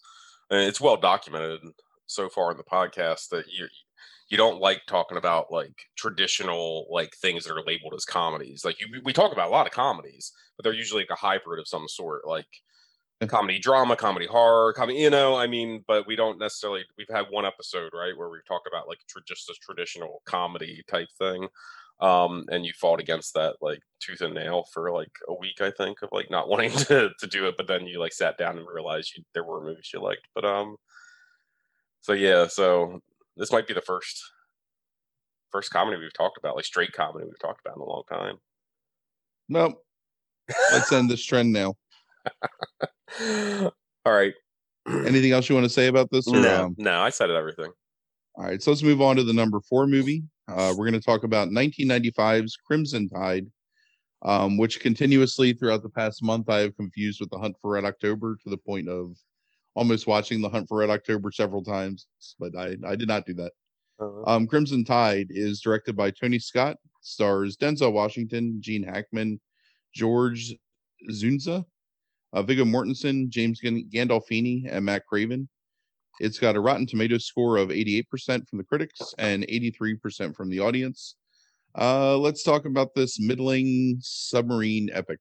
it's 0.48 0.80
well 0.80 0.96
documented 0.96 1.58
so 2.06 2.28
far 2.28 2.52
in 2.52 2.58
the 2.58 2.62
podcast 2.62 3.28
that 3.30 3.46
you 3.48 3.66
you 4.28 4.36
don't 4.36 4.60
like 4.60 4.82
talking 4.86 5.18
about 5.18 5.52
like 5.52 5.74
traditional 5.96 6.86
like 6.90 7.14
things 7.16 7.44
that 7.44 7.54
are 7.54 7.62
labeled 7.64 7.94
as 7.96 8.04
comedies. 8.04 8.64
Like 8.64 8.80
you, 8.80 9.00
we 9.04 9.12
talk 9.12 9.32
about 9.32 9.48
a 9.48 9.52
lot 9.52 9.66
of 9.66 9.72
comedies, 9.72 10.32
but 10.56 10.64
they're 10.64 10.72
usually 10.72 11.02
like 11.02 11.10
a 11.10 11.20
hybrid 11.20 11.60
of 11.60 11.68
some 11.68 11.86
sort. 11.88 12.26
Like 12.26 12.46
comedy 13.28 13.58
drama, 13.58 13.96
comedy 13.96 14.26
horror, 14.26 14.72
comedy, 14.74 14.98
you 14.98 15.10
know, 15.10 15.36
I 15.36 15.46
mean, 15.46 15.84
but 15.86 16.06
we 16.06 16.16
don't 16.16 16.38
necessarily 16.38 16.84
we've 16.98 17.06
had 17.10 17.26
one 17.30 17.46
episode, 17.46 17.90
right, 17.94 18.16
where 18.16 18.28
we've 18.28 18.44
talked 18.46 18.68
about 18.70 18.88
like 18.88 18.98
tra- 19.08 19.22
just 19.26 19.48
a 19.48 19.54
traditional 19.62 20.22
comedy 20.26 20.82
type 20.88 21.08
thing. 21.18 21.48
Um, 22.00 22.44
and 22.50 22.66
you 22.66 22.72
fought 22.78 23.00
against 23.00 23.32
that 23.34 23.56
like 23.62 23.80
tooth 24.00 24.20
and 24.20 24.34
nail 24.34 24.64
for 24.74 24.92
like 24.92 25.12
a 25.28 25.34
week, 25.34 25.62
I 25.62 25.70
think, 25.70 26.02
of 26.02 26.10
like 26.12 26.30
not 26.30 26.48
wanting 26.50 26.72
to, 26.72 27.10
to 27.18 27.26
do 27.26 27.46
it, 27.46 27.54
but 27.56 27.68
then 27.68 27.86
you 27.86 28.00
like 28.00 28.12
sat 28.12 28.36
down 28.36 28.58
and 28.58 28.66
realized 28.70 29.12
you, 29.16 29.22
there 29.32 29.44
were 29.44 29.64
movies 29.64 29.90
you 29.94 30.02
liked. 30.02 30.26
But 30.34 30.44
um 30.44 30.76
so 32.02 32.12
yeah, 32.12 32.46
so 32.48 33.00
this 33.36 33.52
might 33.52 33.66
be 33.66 33.74
the 33.74 33.80
first 33.80 34.22
first 35.52 35.70
comedy 35.70 35.98
we've 35.98 36.12
talked 36.12 36.38
about, 36.38 36.56
like 36.56 36.64
straight 36.64 36.92
comedy 36.92 37.24
we've 37.24 37.38
talked 37.38 37.60
about 37.64 37.76
in 37.76 37.82
a 37.82 37.88
long 37.88 38.02
time. 38.08 38.36
Nope. 39.48 39.82
Let's 40.72 40.92
end 40.92 41.10
this 41.10 41.24
trend 41.24 41.52
now. 41.52 41.74
All 44.04 44.12
right. 44.12 44.34
Anything 44.88 45.32
else 45.32 45.48
you 45.48 45.54
want 45.54 45.64
to 45.64 45.70
say 45.72 45.86
about 45.88 46.10
this? 46.10 46.28
Or, 46.28 46.40
no, 46.40 46.64
um... 46.66 46.74
no, 46.78 47.00
I 47.00 47.10
said 47.10 47.30
everything. 47.30 47.72
All 48.36 48.44
right, 48.44 48.62
so 48.62 48.70
let's 48.70 48.82
move 48.82 49.00
on 49.00 49.16
to 49.16 49.24
the 49.24 49.32
number 49.32 49.60
four 49.60 49.86
movie. 49.86 50.22
Uh, 50.46 50.74
we're 50.76 50.88
going 50.88 50.92
to 50.92 51.00
talk 51.00 51.24
about 51.24 51.48
1995's 51.48 52.56
Crimson 52.56 53.08
Tide, 53.08 53.46
um, 54.22 54.58
which 54.58 54.78
continuously 54.78 55.54
throughout 55.54 55.82
the 55.82 55.88
past 55.88 56.22
month 56.22 56.50
I 56.50 56.58
have 56.58 56.76
confused 56.76 57.20
with 57.20 57.30
The 57.30 57.38
Hunt 57.38 57.56
for 57.60 57.72
Red 57.72 57.84
October 57.84 58.36
to 58.44 58.50
the 58.50 58.58
point 58.58 58.88
of 58.88 59.16
almost 59.76 60.06
watching 60.06 60.40
The 60.40 60.48
Hunt 60.48 60.68
for 60.68 60.78
Red 60.78 60.90
October 60.90 61.30
several 61.30 61.62
times, 61.62 62.06
but 62.40 62.56
I, 62.56 62.76
I 62.84 62.96
did 62.96 63.06
not 63.06 63.26
do 63.26 63.34
that. 63.34 63.52
Uh-huh. 64.00 64.22
Um, 64.26 64.46
Crimson 64.46 64.84
Tide 64.84 65.28
is 65.30 65.60
directed 65.60 65.94
by 65.94 66.10
Tony 66.10 66.38
Scott, 66.38 66.78
stars 67.02 67.56
Denzel 67.56 67.92
Washington, 67.92 68.56
Gene 68.60 68.82
Hackman, 68.82 69.38
George 69.94 70.54
Dzundza, 71.08 71.64
uh, 72.32 72.42
Viggo 72.42 72.64
Mortensen, 72.64 73.28
James 73.28 73.60
Gandolfini, 73.62 74.66
and 74.68 74.84
Matt 74.84 75.06
Craven. 75.06 75.48
It's 76.20 76.38
got 76.38 76.56
a 76.56 76.60
Rotten 76.60 76.86
Tomatoes 76.86 77.26
score 77.26 77.58
of 77.58 77.68
88% 77.68 78.48
from 78.48 78.58
the 78.58 78.64
critics 78.64 79.14
and 79.18 79.46
83% 79.46 80.34
from 80.34 80.48
the 80.48 80.60
audience. 80.60 81.16
Uh, 81.78 82.16
let's 82.16 82.42
talk 82.42 82.64
about 82.64 82.94
this 82.94 83.20
middling 83.20 83.98
submarine 84.00 84.88
epic. 84.94 85.20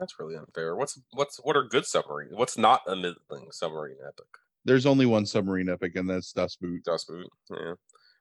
That's 0.00 0.18
really 0.18 0.34
unfair. 0.34 0.74
What's 0.74 0.98
what's 1.12 1.38
what 1.44 1.56
are 1.56 1.64
good 1.64 1.84
submarine? 1.84 2.30
What's 2.32 2.56
not 2.56 2.80
a 2.86 2.96
middling 2.96 3.52
submarine 3.52 3.98
epic? 4.02 4.26
There's 4.64 4.86
only 4.86 5.04
one 5.04 5.26
submarine 5.26 5.68
epic, 5.68 5.94
and 5.94 6.08
that's 6.08 6.32
Das 6.32 6.56
Boot. 6.56 6.82
Das 6.84 7.04
Boot, 7.04 7.28
yeah. 7.50 7.74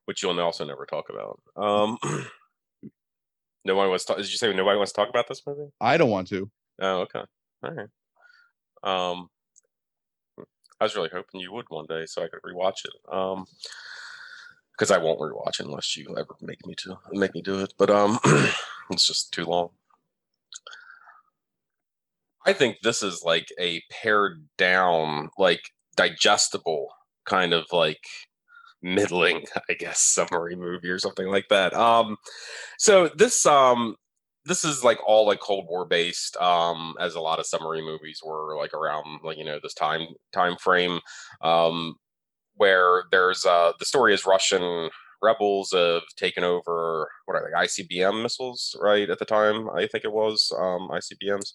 Which 0.04 0.22
you'll 0.22 0.40
also 0.42 0.66
never 0.66 0.86
talk 0.86 1.06
about. 1.10 1.40
Um, 1.56 1.98
nobody 3.66 3.90
wants 3.90 4.04
to. 4.06 4.16
Did 4.16 4.30
you 4.30 4.38
say 4.38 4.54
nobody 4.54 4.78
wants 4.78 4.92
to 4.92 4.98
talk 4.98 5.10
about 5.10 5.30
this 5.30 5.42
movie? 5.48 5.72
I 5.80 5.96
don't 5.96 6.10
want 6.10 6.28
to. 6.30 6.52
Oh, 6.82 7.00
okay. 7.02 7.24
All 7.64 7.72
right. 7.72 7.88
Um, 8.84 9.30
I 10.82 10.86
was 10.86 10.96
really 10.96 11.10
hoping 11.14 11.40
you 11.40 11.54
would 11.54 11.66
one 11.70 11.86
day 11.88 12.06
so 12.06 12.24
I 12.24 12.28
could 12.28 12.42
rewatch 12.42 12.86
it. 12.86 12.94
Um, 13.14 13.46
because 14.74 14.92
I 14.92 14.98
won't 14.98 15.20
rewatch 15.20 15.60
it 15.60 15.66
unless 15.66 15.98
you 15.98 16.16
ever 16.18 16.36
make 16.42 16.66
me 16.66 16.74
to 16.76 16.98
make 17.12 17.34
me 17.34 17.42
do 17.42 17.60
it. 17.60 17.74
But 17.78 17.90
um, 17.90 18.20
it's 18.90 19.08
just 19.08 19.34
too 19.34 19.46
long. 19.46 19.70
I 22.46 22.54
think 22.54 22.78
this 22.84 23.04
is 23.04 23.22
like 23.24 23.48
a 23.60 23.82
pared 23.92 24.48
down, 24.58 25.30
like 25.38 25.62
digestible 25.96 26.88
kind 27.26 27.54
of 27.54 27.66
like 27.72 28.04
middling, 28.82 29.46
I 29.70 29.74
guess, 29.74 30.02
submarine 30.02 30.60
movie 30.60 30.90
or 30.90 31.00
something 31.00 31.28
like 31.28 31.48
that. 31.50 31.74
Um, 31.74 32.18
so 32.78 33.10
this 33.10 33.46
um 33.46 33.96
this 34.46 34.64
is 34.64 34.84
like 34.84 34.98
all 35.06 35.28
like 35.28 35.40
Cold 35.42 35.66
War 35.70 35.86
based, 35.86 36.38
um, 36.38 36.96
as 37.00 37.16
a 37.16 37.22
lot 37.22 37.40
of 37.40 37.46
submarine 37.46 37.86
movies 37.86 38.22
were 38.26 38.58
like 38.58 38.74
around 38.74 39.22
like 39.24 39.38
you 39.38 39.46
know 39.46 39.60
this 39.62 39.74
time 39.74 40.08
time 40.34 40.56
frame, 40.58 41.00
um, 41.42 41.96
where 42.56 43.04
there's 43.12 43.46
uh 43.46 43.74
the 43.80 43.86
story 43.86 44.14
is 44.14 44.26
Russian 44.26 44.90
rebels 45.22 45.72
have 45.74 46.04
taken 46.18 46.44
over 46.44 47.10
what 47.26 47.36
are 47.36 47.44
they 47.44 47.68
ICBM 47.68 48.24
missiles 48.24 48.76
right 48.82 49.10
at 49.10 49.20
the 49.20 49.26
time 49.26 49.70
I 49.70 49.86
think 49.88 50.06
it 50.06 50.14
was 50.14 50.52
um, 50.58 50.90
ICBMs. 50.90 51.54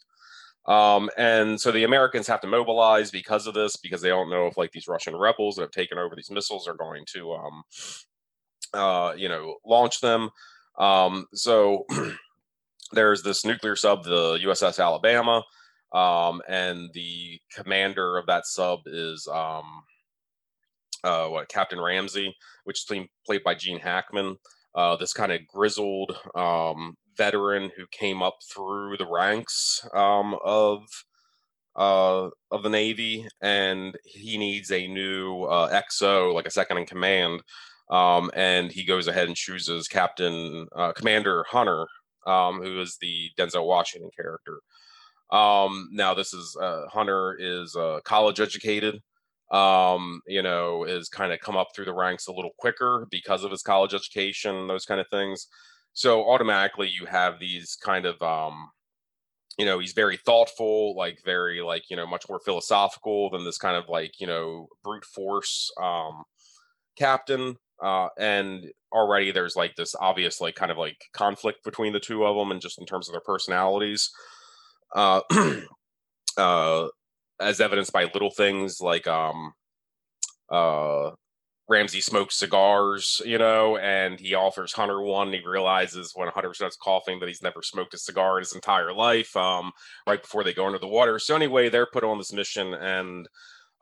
Um, 0.66 1.10
and 1.18 1.60
so 1.60 1.70
the 1.70 1.84
Americans 1.84 2.26
have 2.26 2.40
to 2.40 2.46
mobilize 2.46 3.10
because 3.10 3.46
of 3.46 3.54
this, 3.54 3.76
because 3.76 4.00
they 4.00 4.08
don't 4.08 4.30
know 4.30 4.46
if 4.46 4.56
like 4.56 4.72
these 4.72 4.88
Russian 4.88 5.14
rebels 5.16 5.56
that 5.56 5.62
have 5.62 5.70
taken 5.70 5.98
over 5.98 6.14
these 6.16 6.30
missiles 6.30 6.66
are 6.66 6.74
going 6.74 7.04
to, 7.14 7.32
um, 7.32 7.62
uh, 8.72 9.12
you 9.16 9.28
know, 9.28 9.56
launch 9.66 10.00
them. 10.00 10.30
Um, 10.78 11.26
so 11.34 11.84
there's 12.92 13.22
this 13.22 13.44
nuclear 13.44 13.76
sub, 13.76 14.04
the 14.04 14.38
USS 14.38 14.82
Alabama, 14.82 15.42
um, 15.92 16.40
and 16.48 16.90
the 16.94 17.38
commander 17.54 18.16
of 18.16 18.26
that 18.26 18.46
sub 18.46 18.80
is 18.86 19.28
um, 19.28 19.82
uh, 21.04 21.26
what 21.26 21.48
Captain 21.48 21.80
Ramsey, 21.80 22.34
which 22.64 22.80
is 22.90 23.06
played, 23.26 23.44
by 23.44 23.54
Gene 23.54 23.78
Hackman. 23.78 24.36
Uh, 24.74 24.96
this 24.96 25.12
kind 25.12 25.30
of 25.30 25.46
grizzled 25.46 26.16
um, 26.34 26.96
veteran 27.16 27.70
who 27.76 27.86
came 27.90 28.22
up 28.22 28.38
through 28.52 28.96
the 28.96 29.06
ranks 29.06 29.86
um, 29.94 30.36
of 30.44 30.82
uh, 31.76 32.28
of 32.50 32.62
the 32.62 32.68
Navy, 32.68 33.26
and 33.40 33.96
he 34.04 34.38
needs 34.38 34.70
a 34.70 34.86
new 34.86 35.42
uh, 35.42 35.82
XO, 35.82 36.32
like 36.32 36.46
a 36.46 36.50
second 36.50 36.78
in 36.78 36.86
command. 36.86 37.42
Um, 37.90 38.30
and 38.34 38.70
he 38.72 38.84
goes 38.84 39.08
ahead 39.08 39.26
and 39.26 39.36
chooses 39.36 39.88
Captain 39.88 40.66
uh, 40.74 40.92
Commander 40.92 41.44
Hunter, 41.48 41.86
um, 42.26 42.62
who 42.62 42.80
is 42.80 42.96
the 43.00 43.30
Denzel 43.36 43.66
Washington 43.66 44.10
character. 44.16 44.60
Um, 45.30 45.88
now, 45.92 46.14
this 46.14 46.32
is 46.32 46.56
uh, 46.60 46.86
Hunter 46.88 47.36
is 47.38 47.74
uh, 47.76 48.00
college 48.04 48.40
educated. 48.40 49.00
Um, 49.50 50.20
you 50.26 50.42
know, 50.42 50.84
is 50.84 51.08
kind 51.08 51.32
of 51.32 51.40
come 51.40 51.56
up 51.56 51.68
through 51.74 51.84
the 51.84 51.94
ranks 51.94 52.26
a 52.26 52.32
little 52.32 52.52
quicker 52.58 53.06
because 53.10 53.44
of 53.44 53.50
his 53.50 53.62
college 53.62 53.94
education, 53.94 54.66
those 54.66 54.86
kind 54.86 55.00
of 55.00 55.06
things. 55.10 55.48
So 55.94 56.28
automatically, 56.28 56.88
you 56.88 57.06
have 57.06 57.38
these 57.38 57.76
kind 57.76 58.04
of 58.04 58.20
um, 58.20 58.70
you 59.58 59.64
know 59.64 59.78
he's 59.78 59.92
very 59.92 60.16
thoughtful 60.16 60.96
like 60.96 61.18
very 61.24 61.60
like 61.62 61.88
you 61.90 61.96
know 61.96 62.06
much 62.06 62.28
more 62.28 62.40
philosophical 62.44 63.30
than 63.30 63.44
this 63.44 63.58
kind 63.58 63.76
of 63.76 63.88
like 63.88 64.20
you 64.20 64.26
know 64.26 64.68
brute 64.82 65.04
force 65.04 65.70
um 65.80 66.24
captain 66.96 67.56
uh, 67.82 68.08
and 68.18 68.64
already 68.92 69.32
there's 69.32 69.56
like 69.56 69.74
this 69.74 69.94
obvious 70.00 70.40
like 70.40 70.54
kind 70.54 70.70
of 70.70 70.78
like 70.78 70.96
conflict 71.12 71.64
between 71.64 71.92
the 71.92 72.00
two 72.00 72.24
of 72.24 72.36
them 72.36 72.52
and 72.52 72.60
just 72.60 72.78
in 72.78 72.86
terms 72.86 73.08
of 73.08 73.12
their 73.12 73.20
personalities 73.20 74.10
uh, 74.94 75.20
uh, 76.38 76.86
as 77.40 77.60
evidenced 77.60 77.92
by 77.92 78.04
little 78.04 78.30
things 78.30 78.80
like 78.80 79.06
um 79.08 79.52
uh 80.50 81.10
Ramsey 81.74 82.00
smokes 82.00 82.38
cigars, 82.38 83.20
you 83.24 83.36
know, 83.36 83.76
and 83.76 84.20
he 84.20 84.34
offers 84.34 84.72
Hunter 84.72 85.02
one. 85.02 85.32
he 85.32 85.40
realizes 85.44 86.12
when 86.14 86.28
Hunter 86.28 86.54
starts 86.54 86.76
coughing 86.76 87.18
that 87.18 87.28
he's 87.28 87.42
never 87.42 87.62
smoked 87.62 87.94
a 87.94 87.98
cigar 87.98 88.38
in 88.38 88.42
his 88.42 88.54
entire 88.54 88.92
life, 88.92 89.36
um, 89.36 89.72
right 90.06 90.22
before 90.22 90.44
they 90.44 90.54
go 90.54 90.66
under 90.66 90.78
the 90.78 90.86
water. 90.86 91.18
So 91.18 91.34
anyway, 91.34 91.68
they're 91.68 91.88
put 91.92 92.04
on 92.04 92.18
this 92.18 92.32
mission, 92.32 92.74
and 92.74 93.28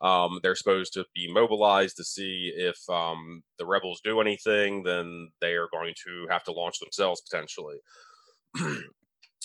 um, 0.00 0.40
they're 0.42 0.56
supposed 0.56 0.94
to 0.94 1.04
be 1.14 1.30
mobilized 1.30 1.98
to 1.98 2.04
see 2.04 2.50
if 2.56 2.78
um, 2.88 3.42
the 3.58 3.66
rebels 3.66 4.00
do 4.02 4.22
anything. 4.22 4.84
Then 4.84 5.28
they 5.42 5.52
are 5.52 5.68
going 5.70 5.92
to 6.04 6.26
have 6.30 6.44
to 6.44 6.52
launch 6.52 6.78
themselves 6.80 7.20
potentially. 7.20 7.76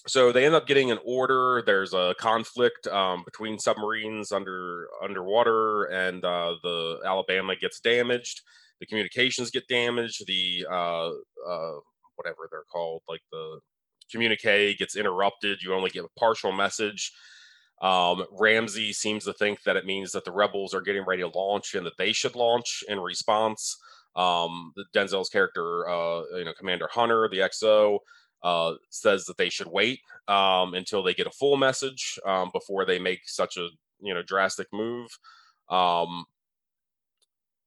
so 0.07 0.31
they 0.31 0.45
end 0.45 0.55
up 0.55 0.67
getting 0.67 0.91
an 0.91 0.99
order. 1.05 1.63
There's 1.65 1.93
a 1.93 2.15
conflict 2.19 2.87
um, 2.87 3.23
between 3.25 3.59
submarines 3.59 4.31
under 4.31 4.87
underwater, 5.03 5.85
and 5.85 6.23
uh, 6.23 6.55
the 6.63 6.99
Alabama 7.05 7.55
gets 7.55 7.79
damaged. 7.79 8.41
The 8.79 8.85
communications 8.85 9.51
get 9.51 9.67
damaged. 9.67 10.25
The 10.27 10.65
uh, 10.69 11.09
uh, 11.09 11.73
whatever 12.15 12.47
they're 12.49 12.63
called, 12.71 13.03
like 13.07 13.21
the 13.31 13.59
communique 14.11 14.75
gets 14.75 14.95
interrupted. 14.95 15.61
You 15.61 15.73
only 15.73 15.89
get 15.89 16.05
a 16.05 16.19
partial 16.19 16.51
message. 16.51 17.11
Um, 17.81 18.25
Ramsey 18.31 18.93
seems 18.93 19.25
to 19.25 19.33
think 19.33 19.61
that 19.63 19.75
it 19.75 19.85
means 19.85 20.11
that 20.11 20.25
the 20.25 20.31
rebels 20.31 20.73
are 20.73 20.81
getting 20.81 21.05
ready 21.05 21.21
to 21.21 21.29
launch 21.29 21.75
and 21.75 21.85
that 21.85 21.97
they 21.97 22.11
should 22.11 22.35
launch 22.35 22.83
in 22.87 22.99
response. 22.99 23.77
Um, 24.15 24.73
Denzel's 24.95 25.29
character, 25.29 25.87
uh, 25.87 26.23
you 26.37 26.45
know, 26.45 26.53
Commander 26.57 26.89
Hunter, 26.91 27.29
the 27.29 27.37
XO, 27.37 27.99
uh, 28.43 28.73
says 28.89 29.25
that 29.25 29.37
they 29.37 29.49
should 29.49 29.67
wait 29.67 29.99
um, 30.27 30.73
until 30.73 31.03
they 31.03 31.13
get 31.13 31.27
a 31.27 31.31
full 31.31 31.57
message 31.57 32.19
um, 32.25 32.49
before 32.53 32.85
they 32.85 32.99
make 32.99 33.21
such 33.25 33.57
a 33.57 33.69
you 34.01 34.13
know 34.13 34.23
drastic 34.23 34.67
move. 34.71 35.09
Um, 35.69 36.25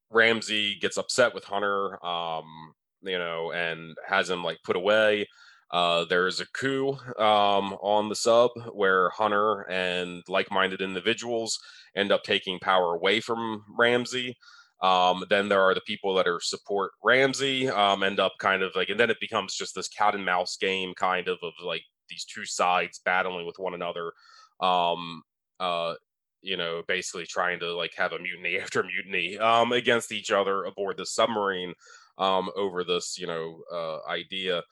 Ramsey 0.09 0.77
gets 0.79 0.97
upset 0.97 1.33
with 1.33 1.45
Hunter, 1.45 2.03
um, 2.05 2.73
you 3.01 3.17
know, 3.17 3.51
and 3.51 3.95
has 4.07 4.29
him 4.29 4.43
like 4.43 4.57
put 4.63 4.75
away. 4.75 5.27
Uh, 5.71 6.03
there's 6.05 6.41
a 6.41 6.45
coup 6.47 6.97
um, 7.17 7.73
on 7.81 8.09
the 8.09 8.15
sub 8.15 8.51
where 8.73 9.09
Hunter 9.11 9.61
and 9.69 10.21
like-minded 10.27 10.81
individuals 10.81 11.57
end 11.95 12.11
up 12.11 12.23
taking 12.23 12.59
power 12.59 12.93
away 12.93 13.21
from 13.21 13.63
Ramsey. 13.77 14.37
Um, 14.81 15.23
then 15.29 15.47
there 15.47 15.61
are 15.61 15.75
the 15.75 15.81
people 15.81 16.15
that 16.15 16.27
are 16.27 16.39
support 16.39 16.91
Ramsey, 17.03 17.69
um, 17.69 18.01
end 18.01 18.19
up 18.19 18.33
kind 18.39 18.63
of 18.63 18.75
like, 18.75 18.89
and 18.89 18.99
then 18.99 19.11
it 19.11 19.19
becomes 19.19 19.55
just 19.55 19.75
this 19.75 19.87
cat 19.87 20.15
and 20.15 20.25
mouse 20.25 20.57
game, 20.57 20.93
kind 20.95 21.27
of 21.27 21.37
of 21.43 21.53
like 21.63 21.83
these 22.09 22.25
two 22.25 22.45
sides 22.45 22.99
battling 23.05 23.45
with 23.45 23.59
one 23.59 23.75
another. 23.75 24.11
Um, 24.59 25.21
uh, 25.59 25.93
you 26.41 26.57
know, 26.57 26.81
basically 26.87 27.25
trying 27.27 27.59
to 27.59 27.75
like 27.75 27.93
have 27.95 28.13
a 28.13 28.19
mutiny 28.19 28.57
after 28.61 28.83
mutiny 28.83 29.37
um, 29.37 29.71
against 29.71 30.11
each 30.11 30.31
other 30.31 30.63
aboard 30.63 30.97
the 30.97 31.05
submarine 31.05 31.73
um, 32.17 32.49
over 32.55 32.83
this, 32.83 33.17
you 33.19 33.27
know, 33.27 33.61
uh, 33.71 33.99
idea. 34.09 34.63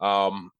Um, 0.00 0.50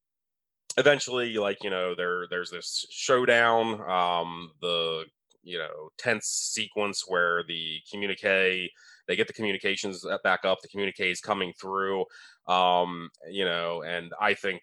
eventually, 0.77 1.35
like 1.35 1.63
you 1.63 1.69
know, 1.69 1.95
there 1.95 2.25
there's 2.29 2.51
this 2.51 2.85
showdown. 2.89 3.81
Um, 3.89 4.51
the 4.61 5.05
you 5.43 5.57
know 5.59 5.89
tense 5.97 6.25
sequence 6.25 7.03
where 7.07 7.43
the 7.47 7.77
communique 7.91 8.71
they 9.07 9.15
get 9.15 9.27
the 9.27 9.33
communications 9.33 10.05
back 10.23 10.45
up. 10.45 10.59
The 10.61 10.67
communique 10.67 11.11
is 11.11 11.21
coming 11.21 11.53
through. 11.59 12.05
Um, 12.47 13.09
you 13.29 13.45
know, 13.45 13.83
and 13.83 14.11
I 14.21 14.33
think 14.33 14.61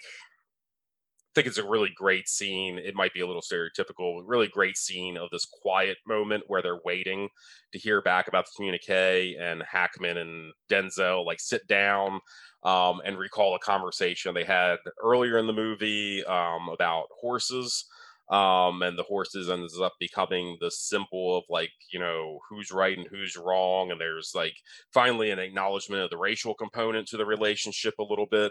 I 1.32 1.34
think 1.34 1.46
it's 1.46 1.58
a 1.58 1.66
really 1.66 1.90
great 1.96 2.28
scene. 2.28 2.76
It 2.78 2.94
might 2.94 3.14
be 3.14 3.22
a 3.22 3.26
little 3.26 3.40
stereotypical, 3.40 4.18
but 4.18 4.26
really 4.26 4.48
great 4.48 4.76
scene 4.76 5.16
of 5.16 5.30
this 5.30 5.46
quiet 5.46 5.96
moment 6.06 6.44
where 6.46 6.60
they're 6.60 6.80
waiting 6.84 7.30
to 7.72 7.78
hear 7.78 8.02
back 8.02 8.28
about 8.28 8.44
the 8.44 8.52
communique, 8.54 9.36
and 9.40 9.62
Hackman 9.62 10.18
and 10.18 10.52
Denzel 10.70 11.24
like 11.24 11.40
sit 11.40 11.66
down 11.68 12.20
um, 12.64 13.00
and 13.06 13.18
recall 13.18 13.54
a 13.54 13.58
conversation 13.60 14.34
they 14.34 14.44
had 14.44 14.76
earlier 15.02 15.38
in 15.38 15.46
the 15.46 15.54
movie 15.54 16.22
um, 16.24 16.68
about 16.68 17.06
horses 17.18 17.86
um, 18.32 18.80
and 18.80 18.98
the 18.98 19.02
horses 19.02 19.50
ends 19.50 19.78
up 19.78 19.92
becoming 20.00 20.56
the 20.58 20.70
symbol 20.70 21.36
of 21.36 21.44
like 21.50 21.70
you 21.92 22.00
know 22.00 22.40
who's 22.48 22.72
right 22.72 22.96
and 22.96 23.06
who's 23.10 23.36
wrong 23.36 23.90
and 23.90 24.00
there's 24.00 24.32
like 24.34 24.54
finally 24.92 25.30
an 25.30 25.38
acknowledgement 25.38 26.02
of 26.02 26.10
the 26.10 26.16
racial 26.16 26.54
component 26.54 27.06
to 27.06 27.18
the 27.18 27.26
relationship 27.26 27.94
a 27.98 28.02
little 28.02 28.26
bit 28.30 28.50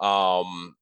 um, 0.00 0.76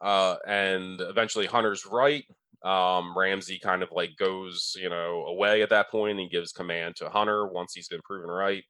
uh, 0.00 0.36
and 0.46 1.00
eventually 1.00 1.46
hunter's 1.46 1.84
right 1.84 2.24
um, 2.62 3.18
ramsey 3.18 3.58
kind 3.58 3.82
of 3.82 3.90
like 3.90 4.10
goes 4.16 4.76
you 4.80 4.88
know 4.88 5.24
away 5.26 5.60
at 5.62 5.70
that 5.70 5.90
point 5.90 6.20
and 6.20 6.30
gives 6.30 6.52
command 6.52 6.94
to 6.94 7.10
hunter 7.10 7.48
once 7.48 7.74
he's 7.74 7.88
been 7.88 8.02
proven 8.04 8.30
right 8.30 8.62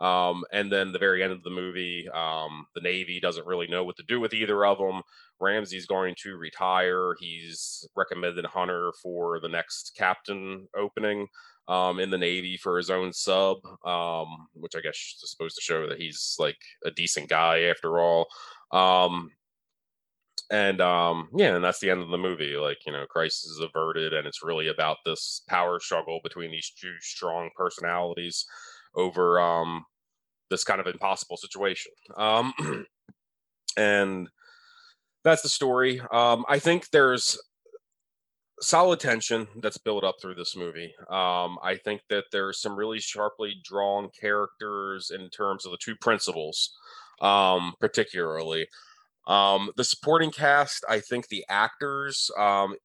um, 0.00 0.44
and 0.52 0.70
then 0.70 0.92
the 0.92 0.98
very 0.98 1.22
end 1.22 1.32
of 1.32 1.42
the 1.42 1.50
movie, 1.50 2.08
um, 2.12 2.66
the 2.74 2.80
Navy 2.82 3.18
doesn't 3.20 3.46
really 3.46 3.66
know 3.66 3.84
what 3.84 3.96
to 3.96 4.02
do 4.02 4.20
with 4.20 4.34
either 4.34 4.64
of 4.66 4.78
them. 4.78 5.02
Ramsey's 5.40 5.86
going 5.86 6.14
to 6.22 6.36
retire. 6.36 7.14
He's 7.18 7.86
recommended 7.96 8.44
Hunter 8.44 8.92
for 9.02 9.40
the 9.40 9.48
next 9.48 9.94
captain 9.96 10.68
opening 10.76 11.28
um, 11.68 11.98
in 11.98 12.10
the 12.10 12.18
Navy 12.18 12.56
for 12.56 12.76
his 12.76 12.90
own 12.90 13.12
sub, 13.12 13.58
um, 13.86 14.48
which 14.54 14.74
I 14.76 14.80
guess 14.80 14.96
is 15.22 15.30
supposed 15.30 15.56
to 15.56 15.62
show 15.62 15.88
that 15.88 16.00
he's 16.00 16.36
like 16.38 16.58
a 16.84 16.90
decent 16.90 17.28
guy 17.28 17.62
after 17.62 17.98
all. 17.98 18.26
Um, 18.72 19.30
and 20.50 20.80
um, 20.80 21.28
yeah, 21.34 21.56
and 21.56 21.64
that's 21.64 21.80
the 21.80 21.90
end 21.90 22.02
of 22.02 22.10
the 22.10 22.18
movie. 22.18 22.56
Like 22.56 22.78
you 22.86 22.92
know, 22.92 23.04
crisis 23.06 23.44
is 23.46 23.60
averted, 23.60 24.12
and 24.12 24.26
it's 24.28 24.44
really 24.44 24.68
about 24.68 24.98
this 25.04 25.42
power 25.48 25.80
struggle 25.80 26.20
between 26.22 26.50
these 26.50 26.70
two 26.80 26.92
strong 27.00 27.50
personalities 27.56 28.46
over 28.96 29.40
um, 29.40 29.84
this 30.50 30.64
kind 30.64 30.80
of 30.80 30.86
impossible 30.86 31.36
situation. 31.36 31.92
Um, 32.16 32.54
and 33.76 34.28
that's 35.24 35.42
the 35.42 35.48
story. 35.48 36.00
Um, 36.12 36.44
I 36.48 36.58
think 36.58 36.90
there's 36.90 37.38
solid 38.60 39.00
tension 39.00 39.46
that's 39.60 39.78
built 39.78 40.04
up 40.04 40.16
through 40.20 40.34
this 40.34 40.56
movie. 40.56 40.94
Um, 41.10 41.58
I 41.62 41.78
think 41.84 42.02
that 42.08 42.24
there's 42.32 42.60
some 42.60 42.76
really 42.76 43.00
sharply 43.00 43.54
drawn 43.62 44.08
characters 44.18 45.10
in 45.10 45.28
terms 45.30 45.66
of 45.66 45.72
the 45.72 45.78
two 45.80 45.96
principals, 45.96 46.74
um, 47.20 47.74
particularly. 47.80 48.66
Um, 49.26 49.70
the 49.76 49.84
supporting 49.84 50.30
cast, 50.30 50.84
I 50.88 51.00
think 51.00 51.28
the 51.28 51.44
actors, 51.48 52.30
um, 52.38 52.76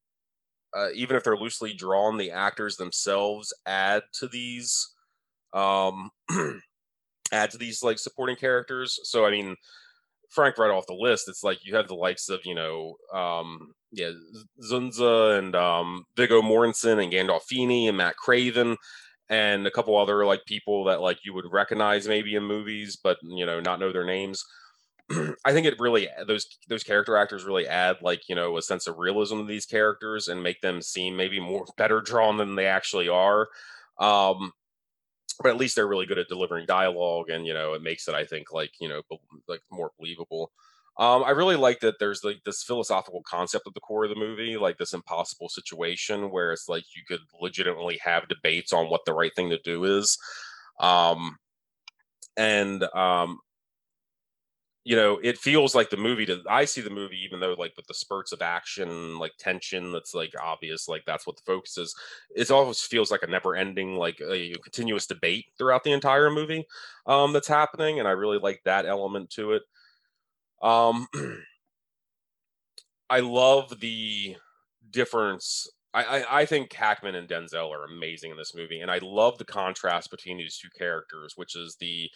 uh, 0.76 0.88
even 0.94 1.16
if 1.16 1.24
they're 1.24 1.36
loosely 1.36 1.72
drawn, 1.72 2.18
the 2.18 2.32
actors 2.32 2.76
themselves 2.76 3.54
add 3.66 4.02
to 4.14 4.26
these 4.26 4.92
um, 5.52 6.10
add 7.32 7.50
to 7.50 7.58
these 7.58 7.82
like 7.82 7.98
supporting 7.98 8.36
characters. 8.36 8.98
So 9.04 9.26
I 9.26 9.30
mean, 9.30 9.56
Frank 10.30 10.58
right 10.58 10.70
off 10.70 10.86
the 10.86 10.94
list, 10.94 11.28
it's 11.28 11.44
like 11.44 11.64
you 11.64 11.76
have 11.76 11.88
the 11.88 11.94
likes 11.94 12.28
of 12.28 12.40
you 12.44 12.54
know, 12.54 12.96
um, 13.12 13.72
yeah, 13.90 14.10
Dzundza 14.62 15.38
and 15.38 15.54
um, 15.54 16.04
Viggo 16.16 16.42
Mortensen 16.42 17.02
and 17.02 17.12
Gandolfini 17.12 17.88
and 17.88 17.96
Matt 17.96 18.16
Craven 18.16 18.76
and 19.28 19.66
a 19.66 19.70
couple 19.70 19.96
other 19.96 20.26
like 20.26 20.44
people 20.44 20.84
that 20.84 21.00
like 21.00 21.18
you 21.24 21.32
would 21.32 21.50
recognize 21.50 22.06
maybe 22.06 22.34
in 22.34 22.44
movies, 22.44 22.98
but 23.02 23.18
you 23.22 23.46
know 23.46 23.60
not 23.60 23.80
know 23.80 23.92
their 23.92 24.04
names. 24.04 24.44
I 25.44 25.52
think 25.52 25.66
it 25.66 25.80
really 25.80 26.08
those 26.26 26.46
those 26.68 26.84
character 26.84 27.16
actors 27.16 27.44
really 27.44 27.66
add 27.66 27.96
like 28.02 28.28
you 28.28 28.34
know 28.34 28.56
a 28.56 28.62
sense 28.62 28.86
of 28.86 28.98
realism 28.98 29.38
to 29.38 29.46
these 29.46 29.66
characters 29.66 30.28
and 30.28 30.42
make 30.42 30.60
them 30.60 30.82
seem 30.82 31.16
maybe 31.16 31.40
more 31.40 31.64
better 31.76 32.00
drawn 32.00 32.36
than 32.36 32.54
they 32.54 32.66
actually 32.66 33.08
are. 33.08 33.48
Um, 33.98 34.52
but 35.42 35.50
at 35.50 35.58
least 35.58 35.76
they're 35.76 35.88
really 35.88 36.06
good 36.06 36.18
at 36.18 36.28
delivering 36.28 36.66
dialogue 36.66 37.28
and 37.28 37.46
you 37.46 37.54
know 37.54 37.74
it 37.74 37.82
makes 37.82 38.08
it 38.08 38.14
i 38.14 38.24
think 38.24 38.52
like 38.52 38.72
you 38.80 38.88
know 38.88 39.02
like 39.48 39.60
more 39.70 39.90
believable 39.98 40.50
um, 40.98 41.24
I 41.24 41.30
really 41.30 41.56
like 41.56 41.80
that 41.80 41.98
there's 41.98 42.22
like 42.22 42.44
this 42.44 42.62
philosophical 42.62 43.22
concept 43.22 43.66
at 43.66 43.72
the 43.72 43.80
core 43.80 44.04
of 44.04 44.10
the 44.10 44.16
movie, 44.16 44.58
like 44.58 44.76
this 44.76 44.92
impossible 44.92 45.48
situation 45.48 46.30
where 46.30 46.52
it's 46.52 46.68
like 46.68 46.84
you 46.94 47.02
could 47.08 47.20
legitimately 47.40 47.98
have 48.04 48.28
debates 48.28 48.74
on 48.74 48.90
what 48.90 49.06
the 49.06 49.14
right 49.14 49.34
thing 49.34 49.48
to 49.50 49.58
do 49.64 49.84
is. 49.84 50.18
Um, 50.80 51.38
and 52.36 52.82
um, 52.94 53.38
you 54.84 54.96
know, 54.96 55.20
it 55.22 55.38
feels 55.38 55.74
like 55.74 55.90
the 55.90 55.96
movie 55.96 56.26
to 56.26 56.42
I 56.48 56.64
see 56.64 56.80
the 56.80 56.90
movie, 56.90 57.20
even 57.24 57.38
though 57.38 57.54
like 57.56 57.72
with 57.76 57.86
the 57.86 57.94
spurts 57.94 58.32
of 58.32 58.42
action, 58.42 59.18
like 59.18 59.32
tension, 59.38 59.92
that's 59.92 60.12
like 60.12 60.32
obvious, 60.42 60.88
like 60.88 61.04
that's 61.06 61.26
what 61.26 61.36
the 61.36 61.42
focus 61.46 61.78
is. 61.78 61.94
It 62.34 62.50
always 62.50 62.80
feels 62.80 63.10
like 63.10 63.22
a 63.22 63.28
never 63.28 63.54
ending, 63.54 63.96
like 63.96 64.20
a 64.20 64.54
continuous 64.62 65.06
debate 65.06 65.46
throughout 65.56 65.84
the 65.84 65.92
entire 65.92 66.30
movie 66.30 66.66
um, 67.06 67.32
that's 67.32 67.46
happening. 67.46 68.00
And 68.00 68.08
I 68.08 68.12
really 68.12 68.38
like 68.38 68.60
that 68.64 68.84
element 68.84 69.30
to 69.30 69.52
it. 69.52 69.62
Um, 70.62 71.06
I 73.10 73.20
love 73.20 73.78
the 73.78 74.36
difference. 74.90 75.68
I, 75.94 76.04
I, 76.04 76.40
I 76.40 76.46
think 76.46 76.72
Hackman 76.72 77.14
and 77.14 77.28
Denzel 77.28 77.70
are 77.70 77.84
amazing 77.84 78.32
in 78.32 78.36
this 78.36 78.54
movie, 78.54 78.80
and 78.80 78.90
I 78.90 78.98
love 79.02 79.38
the 79.38 79.44
contrast 79.44 80.10
between 80.10 80.38
these 80.38 80.58
two 80.58 80.70
characters, 80.76 81.34
which 81.36 81.54
is 81.54 81.76
the 81.78 82.10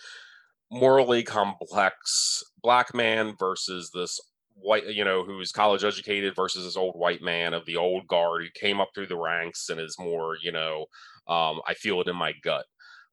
morally 0.70 1.22
complex 1.22 2.42
black 2.62 2.94
man 2.94 3.34
versus 3.38 3.90
this 3.94 4.20
white, 4.54 4.86
you 4.86 5.04
know, 5.04 5.22
who's 5.24 5.52
college 5.52 5.84
educated 5.84 6.34
versus 6.34 6.64
this 6.64 6.76
old 6.76 6.94
white 6.96 7.22
man 7.22 7.54
of 7.54 7.64
the 7.66 7.76
old 7.76 8.06
guard 8.08 8.42
who 8.42 8.48
came 8.60 8.80
up 8.80 8.88
through 8.94 9.06
the 9.06 9.16
ranks 9.16 9.68
and 9.68 9.80
is 9.80 9.96
more, 9.98 10.36
you 10.42 10.50
know, 10.52 10.86
um, 11.28 11.60
I 11.66 11.74
feel 11.74 12.00
it 12.00 12.08
in 12.08 12.16
my 12.16 12.32
gut. 12.42 12.64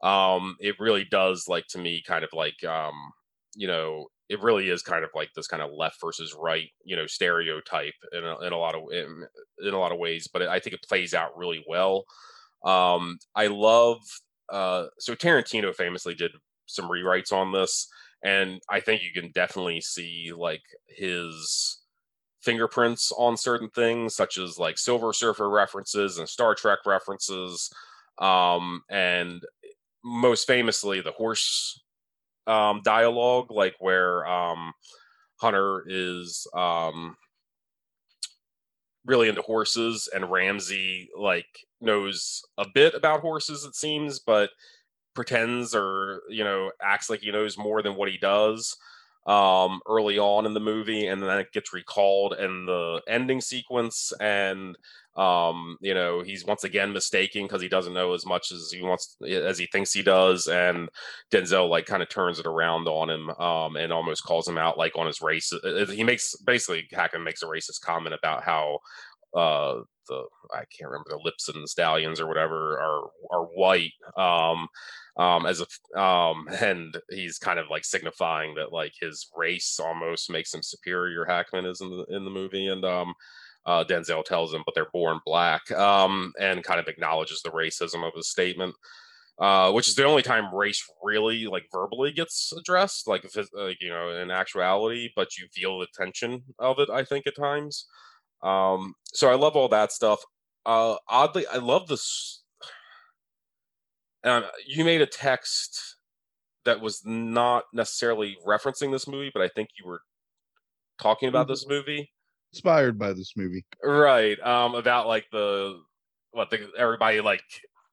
Um, 0.02 0.56
it 0.60 0.76
really 0.80 1.06
does 1.06 1.46
like 1.48 1.66
to 1.70 1.80
me 1.80 2.02
kind 2.06 2.24
of 2.24 2.30
like, 2.34 2.64
um, 2.64 2.94
you 3.56 3.68
know, 3.68 4.08
it 4.30 4.42
really 4.42 4.70
is 4.70 4.82
kind 4.82 5.04
of 5.04 5.12
like 5.14 5.30
this 5.36 5.48
kind 5.48 5.62
of 5.62 5.72
left 5.72 5.98
versus 6.02 6.36
right, 6.38 6.70
you 6.86 6.96
know, 6.96 7.06
stereotype 7.08 7.94
in 8.14 8.24
a, 8.24 8.40
in 8.40 8.54
a 8.54 8.58
lot 8.58 8.76
of 8.76 8.84
in, 8.92 9.26
in 9.66 9.74
a 9.74 9.80
lot 9.80 9.92
of 9.92 10.00
ways, 10.00 10.28
but 10.32 10.42
I 10.44 10.60
think 10.60 10.74
it 10.74 10.84
plays 10.88 11.14
out 11.14 11.38
really 11.38 11.64
well. 11.68 12.06
Um, 12.66 13.20
I 13.36 13.48
love 13.48 14.00
uh, 14.52 14.86
so 15.00 15.16
Tarantino 15.16 15.74
famously 15.76 16.16
did 16.16 16.32
some 16.66 16.90
rewrites 16.90 17.32
on 17.32 17.52
this, 17.52 17.88
and 18.24 18.62
I 18.70 18.80
think 18.80 19.02
you 19.04 19.12
can 19.20 19.32
definitely 19.32 19.82
see 19.82 20.32
like 20.36 20.64
his 20.88 21.82
fingerprints 22.42 23.12
on 23.18 23.38
certain 23.38 23.70
things, 23.70 24.16
such 24.16 24.38
as 24.38 24.58
like 24.58 24.78
Silver 24.78 25.14
Surfer 25.14 25.50
references 25.50 26.18
and 26.18 26.28
Star 26.28 26.56
Trek 26.56 26.80
references, 26.86 27.70
um, 28.20 28.82
and 28.90 29.42
most 30.04 30.48
famously 30.48 31.02
the 31.02 31.12
horse 31.12 31.82
um, 32.48 32.82
dialogue, 32.84 33.52
like 33.52 33.76
where 33.80 34.26
um, 34.28 34.74
Hunter 35.40 35.84
is 35.88 36.46
um, 36.54 37.16
really 39.06 39.30
into 39.30 39.42
horses, 39.42 40.10
and 40.14 40.32
Ramsey 40.32 41.10
like 41.18 41.48
knows 41.82 42.42
a 42.58 42.66
bit 42.74 42.94
about 42.94 43.22
horses, 43.22 43.64
it 43.64 43.76
seems, 43.76 44.20
but 44.20 44.50
pretends 45.14 45.76
or 45.76 46.22
you 46.30 46.44
know 46.44 46.72
acts 46.82 47.10
like 47.10 47.22
he 47.22 47.32
knows 47.32 47.58
more 47.58 47.82
than 47.82 47.96
what 47.96 48.10
he 48.10 48.18
does 48.18 48.76
um 49.26 49.80
early 49.88 50.20
on 50.20 50.46
in 50.46 50.54
the 50.54 50.60
movie 50.60 51.08
and 51.08 51.22
then 51.22 51.40
it 51.40 51.52
gets 51.54 51.74
recalled 51.74 52.34
in 52.34 52.66
the 52.66 53.02
ending 53.08 53.40
sequence 53.40 54.12
and 54.20 54.78
um 55.16 55.78
you 55.80 55.94
know 55.94 56.22
he's 56.22 56.44
once 56.44 56.66
again 56.66 56.92
mistaken 56.92 57.44
because 57.44 57.62
he 57.62 57.70
doesn't 57.70 57.94
know 57.94 58.14
as 58.14 58.26
much 58.26 58.52
as 58.52 58.70
he 58.70 58.82
wants 58.82 59.16
as 59.26 59.58
he 59.58 59.66
thinks 59.68 59.94
he 59.94 60.04
does 60.04 60.48
and 60.48 60.90
denzel 61.32 61.70
like 61.70 61.86
kind 61.86 62.04
of 62.04 62.10
turns 62.10 62.38
it 62.38 62.46
around 62.46 62.88
on 62.88 63.10
him 63.10 63.30
um 63.30 63.78
and 63.78 63.94
almost 63.94 64.26
calls 64.26 64.46
him 64.46 64.58
out 64.58 64.78
like 64.78 64.98
on 64.98 65.08
his 65.08 65.22
race 65.22 65.54
uh, 65.54 65.68
uh, 65.70 65.86
he 65.86 66.04
makes 66.04 66.36
basically 66.46 66.86
hackman 66.92 67.24
makes 67.24 67.44
a 67.44 67.46
racist 67.46 67.80
comment 67.82 68.14
about 68.14 68.44
how 68.44 68.78
uh 69.36 69.76
the 70.08 70.24
I 70.54 70.64
can't 70.78 70.92
remember 70.92 71.12
the 71.12 71.32
Lipizzan 71.32 71.68
stallions 71.68 72.20
or 72.20 72.28
whatever 72.28 72.80
are 72.80 73.04
are 73.32 73.46
white. 73.46 73.94
Um, 74.18 74.68
um, 75.18 75.46
as 75.46 75.62
a 75.62 76.00
um, 76.02 76.48
and 76.62 76.98
he's 77.10 77.38
kind 77.38 77.60
of 77.60 77.68
like 77.70 77.86
signifying 77.86 78.56
that 78.56 78.72
like 78.74 78.94
his 79.00 79.30
race 79.36 79.80
almost 79.84 80.32
makes 80.32 80.54
him 80.54 80.64
superior. 80.64 81.26
Hackman 81.26 81.66
is 81.66 81.82
in 81.82 81.90
the 81.90 82.06
in 82.16 82.26
the 82.26 82.32
movie, 82.32 82.68
and 82.68 82.84
um, 82.86 83.14
uh, 83.66 83.84
Denzel 83.84 84.26
tells 84.26 84.54
him, 84.54 84.64
but 84.66 84.76
they're 84.76 84.88
born 84.94 85.20
black, 85.26 85.70
um, 85.72 86.34
and 86.40 86.64
kind 86.64 86.80
of 86.80 86.88
acknowledges 86.88 87.42
the 87.42 87.52
racism 87.52 88.06
of 88.08 88.14
his 88.16 88.30
statement. 88.30 88.76
Uh, 89.40 89.72
which 89.72 89.88
is 89.88 89.96
the 89.96 90.06
only 90.06 90.22
time 90.22 90.54
race 90.54 90.84
really 91.02 91.48
like 91.48 91.66
verbally 91.72 92.12
gets 92.12 92.54
addressed, 92.56 93.08
like, 93.08 93.26
like 93.54 93.78
you 93.82 93.90
know, 93.90 94.12
in 94.12 94.30
actuality, 94.30 95.10
but 95.16 95.36
you 95.40 95.48
feel 95.52 95.80
the 95.80 95.88
tension 95.98 96.44
of 96.60 96.78
it. 96.78 96.88
I 96.92 97.04
think 97.04 97.26
at 97.26 97.36
times. 97.36 97.88
Um, 98.44 98.94
so 99.14 99.32
I 99.32 99.36
love 99.36 99.56
all 99.56 99.70
that 99.70 99.92
stuff. 99.92 100.22
Uh, 100.68 100.98
oddly, 101.10 101.48
I 101.48 101.58
love 101.58 101.88
this. 101.88 102.43
Um, 104.24 104.44
you 104.66 104.86
made 104.86 105.02
a 105.02 105.06
text 105.06 105.98
that 106.66 106.80
was 106.80 107.02
not 107.06 107.64
necessarily 107.74 108.38
referencing 108.48 108.92
this 108.92 109.08
movie, 109.08 109.32
but 109.34 109.42
I 109.42 109.50
think 109.50 109.70
you 109.80 109.88
were 109.88 110.02
talking 111.00 111.30
about 111.30 111.46
mm-hmm. 111.46 111.54
this 111.54 111.68
movie. 111.68 112.12
Inspired 112.54 113.00
by 113.00 113.14
this 113.14 113.34
movie, 113.36 113.66
right? 113.84 114.40
Um, 114.42 114.76
about 114.76 115.08
like 115.08 115.26
the 115.32 115.80
what 116.32 116.52
the 116.52 116.70
everybody 116.78 117.20
like 117.20 117.44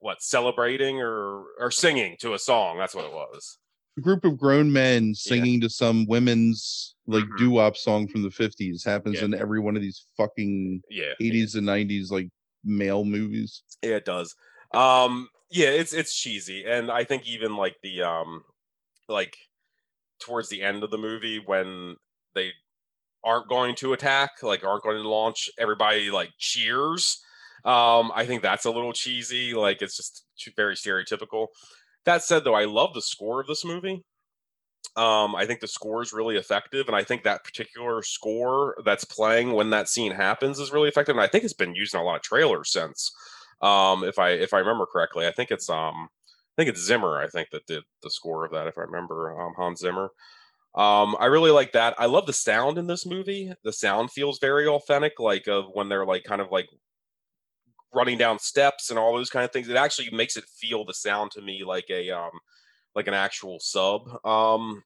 what 0.00 0.22
celebrating 0.22 1.00
or 1.00 1.44
or 1.58 1.70
singing 1.70 2.16
to 2.20 2.34
a 2.34 2.38
song. 2.38 2.76
That's 2.76 2.94
what 2.94 3.06
it 3.06 3.12
was 3.12 3.58
a 3.98 4.00
group 4.00 4.24
of 4.24 4.38
grown 4.38 4.72
men 4.72 5.14
singing 5.14 5.54
yeah. 5.54 5.60
to 5.60 5.70
some 5.70 6.06
women's 6.06 6.94
like 7.06 7.24
mm-hmm. 7.24 7.36
doo-wop 7.36 7.76
song 7.76 8.06
from 8.06 8.22
the 8.22 8.28
50s 8.28 8.84
happens 8.84 9.16
yeah. 9.16 9.24
in 9.24 9.34
every 9.34 9.60
one 9.60 9.76
of 9.76 9.82
these 9.82 10.06
fucking 10.16 10.80
yeah 10.90 11.12
80s 11.20 11.56
and 11.56 11.66
90s 11.66 12.10
like 12.10 12.28
male 12.64 13.04
movies 13.04 13.62
yeah 13.82 13.96
it 13.96 14.04
does 14.04 14.34
um 14.74 15.28
yeah 15.50 15.68
it's 15.68 15.92
it's 15.92 16.14
cheesy 16.16 16.64
and 16.64 16.90
i 16.90 17.04
think 17.04 17.26
even 17.26 17.56
like 17.56 17.76
the 17.82 18.02
um 18.02 18.42
like 19.08 19.36
towards 20.20 20.48
the 20.48 20.62
end 20.62 20.82
of 20.84 20.90
the 20.90 20.98
movie 20.98 21.42
when 21.44 21.96
they 22.34 22.50
aren't 23.24 23.48
going 23.48 23.74
to 23.74 23.92
attack 23.92 24.30
like 24.42 24.64
aren't 24.64 24.82
going 24.82 25.02
to 25.02 25.08
launch 25.08 25.50
everybody 25.58 26.10
like 26.10 26.30
cheers 26.38 27.20
um 27.64 28.10
i 28.14 28.24
think 28.24 28.42
that's 28.42 28.64
a 28.64 28.70
little 28.70 28.92
cheesy 28.92 29.52
like 29.54 29.82
it's 29.82 29.96
just 29.96 30.24
very 30.56 30.74
stereotypical 30.74 31.48
that 32.04 32.22
said, 32.22 32.44
though, 32.44 32.54
I 32.54 32.64
love 32.64 32.94
the 32.94 33.02
score 33.02 33.40
of 33.40 33.46
this 33.46 33.64
movie. 33.64 34.02
Um, 34.96 35.36
I 35.36 35.46
think 35.46 35.60
the 35.60 35.68
score 35.68 36.02
is 36.02 36.12
really 36.12 36.36
effective, 36.36 36.88
and 36.88 36.96
I 36.96 37.04
think 37.04 37.22
that 37.22 37.44
particular 37.44 38.02
score 38.02 38.76
that's 38.84 39.04
playing 39.04 39.52
when 39.52 39.70
that 39.70 39.88
scene 39.88 40.12
happens 40.12 40.58
is 40.58 40.72
really 40.72 40.88
effective. 40.88 41.14
And 41.14 41.22
I 41.22 41.28
think 41.28 41.44
it's 41.44 41.52
been 41.52 41.74
used 41.74 41.94
in 41.94 42.00
a 42.00 42.04
lot 42.04 42.16
of 42.16 42.22
trailers 42.22 42.72
since. 42.72 43.12
Um, 43.62 44.04
if 44.04 44.18
I 44.18 44.30
if 44.30 44.54
I 44.54 44.58
remember 44.58 44.86
correctly, 44.86 45.26
I 45.26 45.32
think 45.32 45.50
it's 45.50 45.68
um 45.68 46.08
I 46.56 46.62
think 46.62 46.70
it's 46.70 46.84
Zimmer. 46.84 47.18
I 47.20 47.28
think 47.28 47.50
that 47.50 47.66
did 47.66 47.82
the 48.02 48.10
score 48.10 48.44
of 48.44 48.52
that. 48.52 48.66
If 48.66 48.78
I 48.78 48.82
remember, 48.82 49.40
um, 49.40 49.54
Hans 49.56 49.80
Zimmer. 49.80 50.10
Um, 50.74 51.16
I 51.18 51.26
really 51.26 51.50
like 51.50 51.72
that. 51.72 51.94
I 51.98 52.06
love 52.06 52.26
the 52.26 52.32
sound 52.32 52.78
in 52.78 52.86
this 52.86 53.04
movie. 53.06 53.52
The 53.64 53.72
sound 53.72 54.12
feels 54.12 54.38
very 54.38 54.68
authentic, 54.68 55.18
like 55.18 55.48
of 55.48 55.66
when 55.72 55.88
they're 55.88 56.06
like 56.06 56.24
kind 56.24 56.40
of 56.40 56.52
like 56.52 56.68
running 57.94 58.18
down 58.18 58.38
steps 58.38 58.90
and 58.90 58.98
all 58.98 59.14
those 59.14 59.30
kind 59.30 59.44
of 59.44 59.52
things. 59.52 59.68
It 59.68 59.76
actually 59.76 60.10
makes 60.10 60.36
it 60.36 60.44
feel 60.44 60.84
the 60.84 60.94
sound 60.94 61.32
to 61.32 61.42
me 61.42 61.62
like 61.66 61.86
a 61.90 62.10
um 62.10 62.30
like 62.94 63.06
an 63.06 63.14
actual 63.14 63.58
sub, 63.60 64.02
um, 64.24 64.82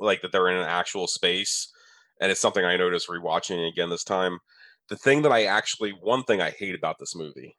like 0.00 0.22
that 0.22 0.32
they're 0.32 0.48
in 0.48 0.56
an 0.56 0.66
actual 0.68 1.06
space. 1.06 1.72
And 2.20 2.32
it's 2.32 2.40
something 2.40 2.64
I 2.64 2.76
noticed 2.76 3.08
rewatching 3.08 3.68
again 3.68 3.90
this 3.90 4.04
time. 4.04 4.38
The 4.88 4.96
thing 4.96 5.22
that 5.22 5.32
I 5.32 5.44
actually 5.44 5.90
one 5.90 6.24
thing 6.24 6.40
I 6.40 6.50
hate 6.50 6.74
about 6.74 6.96
this 6.98 7.14
movie, 7.14 7.56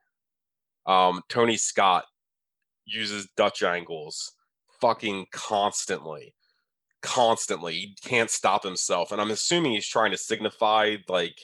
um, 0.90 1.22
Tony 1.30 1.56
Scott 1.56 2.06
uses 2.86 3.28
Dutch 3.38 3.62
angles 3.62 4.34
fucking 4.82 5.28
constantly. 5.32 6.34
Constantly. 7.04 7.74
He 7.74 7.96
can't 8.04 8.32
stop 8.32 8.64
himself. 8.64 9.12
And 9.12 9.22
I'm 9.22 9.30
assuming 9.30 9.74
he's 9.74 9.88
trying 9.88 10.12
to 10.12 10.18
signify 10.18 10.98
like 11.08 11.38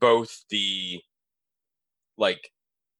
both 0.00 0.44
the 0.50 1.00
like 2.16 2.50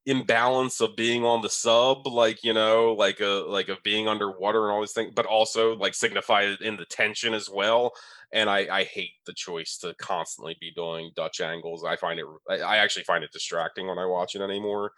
imbalance 0.06 0.80
of 0.80 0.94
being 0.96 1.24
on 1.24 1.42
the 1.42 1.48
sub 1.48 2.06
like 2.06 2.44
you 2.44 2.52
know 2.52 2.94
like 2.96 3.18
a 3.18 3.44
like 3.48 3.68
of 3.68 3.82
being 3.82 4.06
underwater 4.06 4.62
and 4.62 4.72
all 4.72 4.80
these 4.80 4.92
things 4.92 5.12
but 5.16 5.26
also 5.26 5.74
like 5.78 5.94
signify 5.94 6.54
in 6.60 6.76
the 6.76 6.84
tension 6.84 7.34
as 7.34 7.50
well 7.50 7.90
and 8.30 8.48
i 8.48 8.68
i 8.70 8.84
hate 8.84 9.10
the 9.26 9.32
choice 9.32 9.76
to 9.76 9.92
constantly 9.94 10.56
be 10.60 10.70
doing 10.76 11.10
dutch 11.16 11.40
angles 11.40 11.82
i 11.84 11.96
find 11.96 12.20
it 12.20 12.26
i 12.48 12.76
actually 12.76 13.02
find 13.02 13.24
it 13.24 13.32
distracting 13.32 13.88
when 13.88 13.98
i 13.98 14.06
watch 14.06 14.36
it 14.36 14.40
anymore 14.40 14.92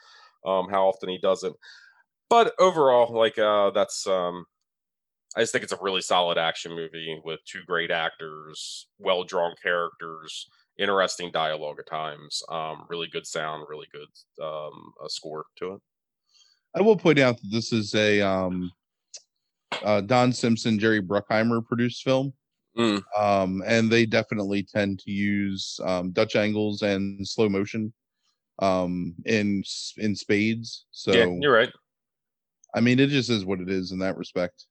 um 0.46 0.68
how 0.70 0.88
often 0.88 1.08
he 1.08 1.18
does 1.18 1.42
it 1.42 1.52
but 2.28 2.54
overall 2.58 3.12
like 3.12 3.38
uh 3.38 3.70
that's 3.70 4.06
um 4.06 4.44
i 5.36 5.40
just 5.40 5.52
think 5.52 5.64
it's 5.64 5.72
a 5.72 5.78
really 5.80 6.00
solid 6.00 6.38
action 6.38 6.74
movie 6.74 7.20
with 7.24 7.40
two 7.44 7.62
great 7.66 7.90
actors 7.90 8.86
well 8.98 9.24
drawn 9.24 9.54
characters 9.62 10.48
interesting 10.78 11.30
dialogue 11.32 11.78
at 11.80 11.86
times. 11.86 12.42
Um, 12.48 12.86
really 12.88 13.08
good 13.08 13.26
sound, 13.26 13.66
really 13.68 13.88
good 13.92 14.44
um, 14.44 14.92
a 15.04 15.08
score 15.08 15.44
to 15.58 15.74
it. 15.74 15.80
I 16.74 16.82
will 16.82 16.96
point 16.96 17.18
out 17.18 17.36
that 17.36 17.50
this 17.50 17.72
is 17.72 17.94
a 17.94 18.20
um, 18.20 18.70
uh, 19.82 20.00
Don 20.02 20.32
Simpson, 20.32 20.78
Jerry 20.78 21.02
Bruckheimer 21.02 21.66
produced 21.66 22.02
film. 22.02 22.32
Mm. 22.78 23.02
Um, 23.18 23.62
and 23.66 23.90
they 23.90 24.06
definitely 24.06 24.62
tend 24.62 25.00
to 25.00 25.10
use 25.10 25.80
um, 25.84 26.12
Dutch 26.12 26.36
angles 26.36 26.82
and 26.82 27.26
slow 27.26 27.48
motion 27.48 27.92
um, 28.58 29.14
in 29.24 29.62
in 29.96 30.14
spades. 30.14 30.86
So 30.90 31.12
yeah, 31.12 31.26
you're 31.40 31.54
right. 31.54 31.70
I 32.74 32.80
mean, 32.80 32.98
it 32.98 33.08
just 33.08 33.30
is 33.30 33.44
what 33.44 33.60
it 33.60 33.70
is 33.70 33.92
in 33.92 33.98
that 34.00 34.16
respect. 34.16 34.66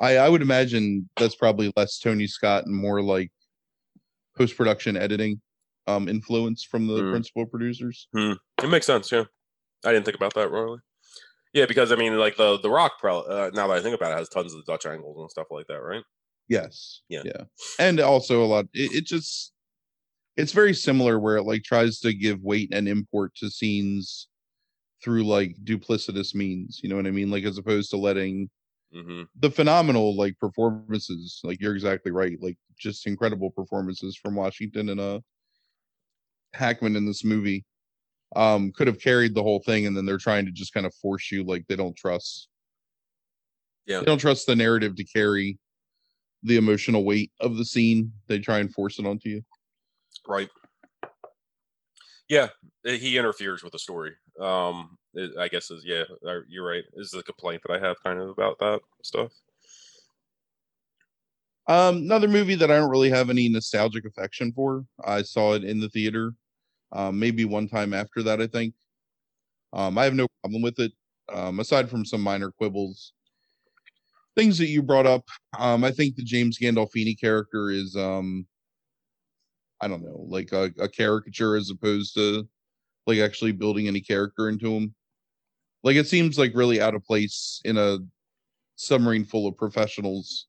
I 0.00 0.16
I 0.16 0.28
would 0.28 0.42
imagine 0.42 1.08
that's 1.16 1.34
probably 1.34 1.72
less 1.76 1.98
Tony 1.98 2.26
Scott 2.26 2.66
and 2.66 2.74
more 2.74 3.02
like 3.02 3.30
post 4.36 4.56
production 4.56 4.96
editing 4.96 5.40
um, 5.86 6.08
influence 6.08 6.62
from 6.62 6.86
the 6.86 7.02
mm. 7.02 7.10
principal 7.10 7.46
producers. 7.46 8.08
Mm. 8.14 8.36
It 8.62 8.68
makes 8.68 8.86
sense. 8.86 9.10
Yeah, 9.10 9.24
I 9.84 9.92
didn't 9.92 10.04
think 10.04 10.16
about 10.16 10.34
that 10.34 10.50
really. 10.50 10.78
Yeah, 11.54 11.66
because 11.66 11.90
I 11.90 11.96
mean, 11.96 12.16
like 12.18 12.36
the 12.36 12.58
the 12.58 12.70
Rock, 12.70 12.92
pro, 13.00 13.20
uh, 13.20 13.50
now 13.54 13.66
that 13.68 13.78
I 13.78 13.80
think 13.80 13.94
about 13.94 14.12
it, 14.12 14.18
has 14.18 14.28
tons 14.28 14.54
of 14.54 14.64
Dutch 14.66 14.86
angles 14.86 15.18
and 15.18 15.30
stuff 15.30 15.46
like 15.50 15.66
that, 15.68 15.80
right? 15.80 16.02
Yes. 16.48 17.02
Yeah. 17.08 17.22
Yeah, 17.24 17.44
and 17.78 18.00
also 18.00 18.42
a 18.42 18.46
lot. 18.46 18.66
It, 18.74 18.92
it 18.92 19.06
just 19.06 19.52
it's 20.38 20.52
very 20.52 20.72
similar 20.72 21.18
where 21.18 21.36
it 21.36 21.42
like 21.42 21.64
tries 21.64 21.98
to 21.98 22.14
give 22.14 22.40
weight 22.42 22.72
and 22.72 22.86
import 22.86 23.34
to 23.34 23.50
scenes 23.50 24.28
through 25.02 25.24
like 25.24 25.56
duplicitous 25.64 26.32
means. 26.32 26.80
You 26.80 26.88
know 26.88 26.96
what 26.96 27.08
I 27.08 27.10
mean? 27.10 27.28
Like 27.28 27.42
as 27.42 27.58
opposed 27.58 27.90
to 27.90 27.96
letting 27.96 28.48
mm-hmm. 28.94 29.24
the 29.40 29.50
phenomenal 29.50 30.16
like 30.16 30.38
performances. 30.38 31.40
Like 31.42 31.60
you're 31.60 31.74
exactly 31.74 32.12
right. 32.12 32.38
Like 32.40 32.56
just 32.78 33.08
incredible 33.08 33.50
performances 33.50 34.16
from 34.16 34.36
Washington 34.36 34.90
and 34.90 35.00
uh 35.00 35.20
Hackman 36.54 36.94
in 36.94 37.04
this 37.04 37.24
movie. 37.24 37.64
Um, 38.36 38.72
could 38.72 38.86
have 38.86 39.00
carried 39.00 39.34
the 39.34 39.42
whole 39.42 39.62
thing, 39.64 39.86
and 39.86 39.96
then 39.96 40.04
they're 40.04 40.18
trying 40.18 40.44
to 40.44 40.52
just 40.52 40.74
kind 40.74 40.86
of 40.86 40.94
force 40.96 41.32
you 41.32 41.44
like 41.44 41.66
they 41.66 41.76
don't 41.76 41.96
trust. 41.96 42.48
Yeah, 43.86 44.00
they 44.00 44.04
don't 44.04 44.18
trust 44.18 44.46
the 44.46 44.54
narrative 44.54 44.94
to 44.96 45.04
carry 45.04 45.58
the 46.42 46.58
emotional 46.58 47.04
weight 47.04 47.32
of 47.40 47.56
the 47.56 47.64
scene. 47.64 48.12
They 48.28 48.38
try 48.38 48.58
and 48.58 48.72
force 48.72 48.98
it 48.98 49.06
onto 49.06 49.30
you. 49.30 49.42
Right. 50.28 50.50
Yeah, 52.28 52.48
eh, 52.86 52.96
he 52.96 53.16
interferes 53.16 53.64
with 53.64 53.72
the 53.72 53.78
story. 53.78 54.12
Um, 54.38 54.98
it, 55.14 55.32
I 55.38 55.48
guess 55.48 55.70
is 55.70 55.84
yeah, 55.84 56.04
you're 56.48 56.68
right. 56.68 56.84
Is 56.94 57.10
the 57.10 57.22
complaint 57.22 57.62
that 57.66 57.74
I 57.74 57.84
have 57.84 57.96
kind 58.04 58.20
of 58.20 58.28
about 58.28 58.58
that 58.58 58.80
stuff. 59.02 59.32
Um, 61.66 61.96
another 61.96 62.28
movie 62.28 62.54
that 62.56 62.70
I 62.70 62.76
don't 62.76 62.90
really 62.90 63.10
have 63.10 63.30
any 63.30 63.48
nostalgic 63.48 64.04
affection 64.04 64.52
for. 64.52 64.84
I 65.04 65.22
saw 65.22 65.54
it 65.54 65.64
in 65.64 65.80
the 65.80 65.88
theater, 65.88 66.34
um, 66.92 67.18
maybe 67.18 67.46
one 67.46 67.68
time 67.68 67.94
after 67.94 68.22
that. 68.22 68.40
I 68.40 68.46
think. 68.46 68.74
Um, 69.72 69.98
I 69.98 70.04
have 70.04 70.14
no 70.14 70.26
problem 70.42 70.62
with 70.62 70.78
it, 70.78 70.92
um, 71.32 71.60
aside 71.60 71.90
from 71.90 72.04
some 72.04 72.22
minor 72.22 72.50
quibbles. 72.50 73.12
Things 74.36 74.56
that 74.58 74.68
you 74.68 74.82
brought 74.82 75.06
up. 75.06 75.24
Um, 75.58 75.84
I 75.84 75.90
think 75.90 76.16
the 76.16 76.22
James 76.22 76.58
Gandolfini 76.58 77.18
character 77.18 77.70
is, 77.70 77.96
um, 77.96 78.46
I 79.80 79.88
don't 79.88 80.02
know, 80.02 80.24
like 80.28 80.52
a, 80.52 80.72
a 80.78 80.88
caricature 80.88 81.56
as 81.56 81.70
opposed 81.70 82.14
to 82.14 82.48
like 83.06 83.18
actually 83.18 83.52
building 83.52 83.88
any 83.88 84.00
character 84.00 84.48
into 84.48 84.74
him. 84.74 84.94
Like 85.84 85.96
it 85.96 86.08
seems 86.08 86.38
like 86.38 86.52
really 86.54 86.80
out 86.80 86.94
of 86.94 87.04
place 87.04 87.60
in 87.64 87.76
a 87.78 87.98
submarine 88.76 89.24
full 89.24 89.46
of 89.46 89.56
professionals 89.56 90.46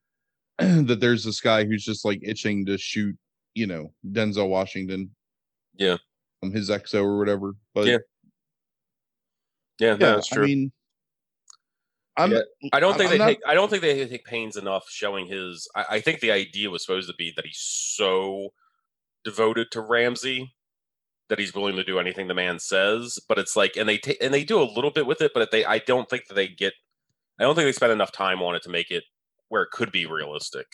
that 0.58 0.98
there's 1.00 1.24
this 1.24 1.40
guy 1.40 1.64
who's 1.64 1.84
just 1.84 2.04
like 2.04 2.20
itching 2.22 2.64
to 2.66 2.78
shoot, 2.78 3.16
you 3.54 3.66
know, 3.66 3.92
Denzel 4.12 4.48
Washington. 4.48 5.10
Yeah. 5.76 5.96
Um, 6.42 6.52
his 6.52 6.70
XO 6.70 7.02
or 7.02 7.18
whatever. 7.18 7.54
But 7.74 7.86
Yeah. 7.86 7.98
Yeah, 9.78 9.92
yeah, 9.92 9.96
that's 9.96 10.28
true. 10.28 10.42
I 10.44 10.46
mean, 10.46 10.72
I'm. 12.18 12.32
Yeah, 12.32 12.40
I 12.74 12.80
don't 12.80 12.98
think 12.98 13.10
I'm 13.10 13.12
they 13.12 13.18
not- 13.18 13.26
take. 13.28 13.38
I 13.46 13.54
don't 13.54 13.70
think 13.70 13.80
they 13.80 14.06
take 14.06 14.26
pains 14.26 14.58
enough 14.58 14.84
showing 14.90 15.26
his. 15.26 15.66
I, 15.74 15.84
I 15.92 16.00
think 16.00 16.20
the 16.20 16.30
idea 16.32 16.68
was 16.68 16.84
supposed 16.84 17.08
to 17.08 17.14
be 17.16 17.32
that 17.34 17.46
he's 17.46 17.58
so 17.58 18.52
devoted 19.24 19.68
to 19.72 19.80
Ramsey 19.80 20.54
that 21.28 21.38
he's 21.38 21.54
willing 21.54 21.76
to 21.76 21.84
do 21.84 21.98
anything 21.98 22.28
the 22.28 22.34
man 22.34 22.58
says. 22.58 23.18
But 23.28 23.38
it's 23.38 23.56
like, 23.56 23.76
and 23.76 23.88
they 23.88 23.98
take 23.98 24.22
and 24.22 24.34
they 24.34 24.44
do 24.44 24.60
a 24.60 24.64
little 24.64 24.90
bit 24.90 25.06
with 25.06 25.20
it, 25.20 25.32
but 25.34 25.50
they. 25.50 25.64
I 25.64 25.78
don't 25.78 26.08
think 26.08 26.26
that 26.28 26.34
they 26.34 26.48
get. 26.48 26.74
I 27.38 27.44
don't 27.44 27.54
think 27.54 27.66
they 27.66 27.72
spend 27.72 27.92
enough 27.92 28.12
time 28.12 28.42
on 28.42 28.54
it 28.54 28.62
to 28.64 28.68
make 28.68 28.90
it 28.90 29.04
where 29.48 29.62
it 29.62 29.70
could 29.70 29.92
be 29.92 30.06
realistic. 30.06 30.66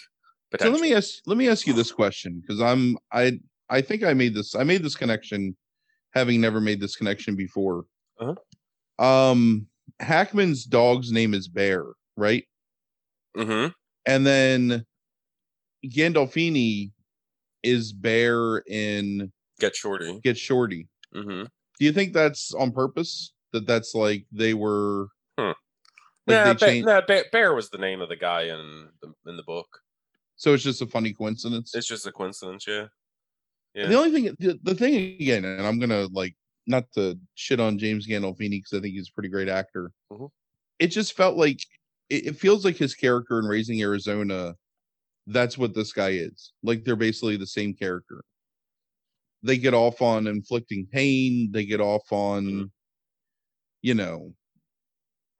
So 0.60 0.70
let 0.70 0.80
me 0.80 0.94
ask 0.94 1.14
let 1.26 1.36
me 1.36 1.48
ask 1.48 1.66
you 1.66 1.72
this 1.72 1.92
question 1.92 2.40
because 2.40 2.62
I'm 2.62 2.96
I 3.12 3.40
I 3.68 3.80
think 3.80 4.04
I 4.04 4.14
made 4.14 4.34
this 4.34 4.54
I 4.54 4.62
made 4.62 4.82
this 4.82 4.94
connection 4.94 5.56
having 6.14 6.40
never 6.40 6.60
made 6.60 6.80
this 6.80 6.96
connection 6.96 7.36
before. 7.36 7.84
Uh-huh. 8.18 9.04
Um 9.04 9.66
Hackman's 10.00 10.64
dog's 10.64 11.10
name 11.10 11.34
is 11.34 11.48
Bear, 11.48 11.84
right? 12.16 12.44
Mm-hmm. 13.36 13.72
And 14.06 14.26
then 14.26 14.84
Gandolfini 15.84 16.92
is 17.62 17.92
Bear 17.92 18.58
in 18.66 19.32
Get 19.58 19.74
shorty. 19.74 20.20
Get 20.22 20.36
Shorty. 20.36 20.88
hmm 21.14 21.44
Do 21.78 21.84
you 21.84 21.92
think 21.92 22.12
that's 22.12 22.52
on 22.54 22.72
purpose? 22.72 23.32
That 23.52 23.66
that's 23.66 23.94
like 23.94 24.26
they 24.32 24.54
were 24.54 25.08
Hmm. 25.38 25.46
like 25.46 25.56
yeah, 26.28 26.52
they 26.52 26.66
changed, 26.66 26.86
nah, 26.86 27.00
Bear 27.32 27.54
was 27.54 27.70
the 27.70 27.78
name 27.78 28.00
of 28.00 28.08
the 28.08 28.16
guy 28.16 28.42
in 28.44 28.88
the 29.02 29.12
in 29.30 29.36
the 29.36 29.42
book. 29.44 29.68
so 30.36 30.52
it's 30.52 30.62
just 30.64 30.82
a 30.82 30.86
funny 30.86 31.12
coincidence. 31.14 31.74
It's 31.74 31.86
just 31.86 32.06
a 32.06 32.12
coincidence, 32.12 32.66
yeah. 32.66 32.86
Yeah. 33.74 33.86
The 33.88 33.94
only 33.94 34.10
thing, 34.10 34.36
the, 34.38 34.58
the 34.62 34.74
thing 34.74 34.94
again, 35.20 35.44
and 35.44 35.66
I'm 35.66 35.78
gonna 35.78 36.06
like 36.12 36.34
not 36.66 36.84
to 36.94 37.18
shit 37.34 37.60
on 37.60 37.78
James 37.78 38.06
Gandolfini 38.06 38.50
because 38.58 38.72
I 38.74 38.80
think 38.80 38.94
he's 38.94 39.08
a 39.08 39.12
pretty 39.14 39.28
great 39.28 39.48
actor. 39.48 39.92
Mhm. 40.12 40.28
It 40.78 40.88
just 40.88 41.14
felt 41.14 41.36
like 41.36 41.60
it, 42.10 42.26
it 42.26 42.36
feels 42.36 42.64
like 42.64 42.76
his 42.76 42.94
character 42.94 43.38
in 43.38 43.46
Raising 43.46 43.80
Arizona. 43.80 44.54
That's 45.26 45.58
what 45.58 45.74
this 45.74 45.92
guy 45.92 46.10
is. 46.10 46.52
Like 46.62 46.84
they're 46.84 46.96
basically 46.96 47.36
the 47.36 47.46
same 47.46 47.74
character. 47.74 48.22
They 49.42 49.58
get 49.58 49.74
off 49.74 50.00
on 50.02 50.26
inflicting 50.26 50.86
pain. 50.90 51.50
They 51.52 51.64
get 51.66 51.80
off 51.80 52.10
on, 52.12 52.44
Mhm. 52.46 52.70
you 53.82 53.94
know. 53.94 54.34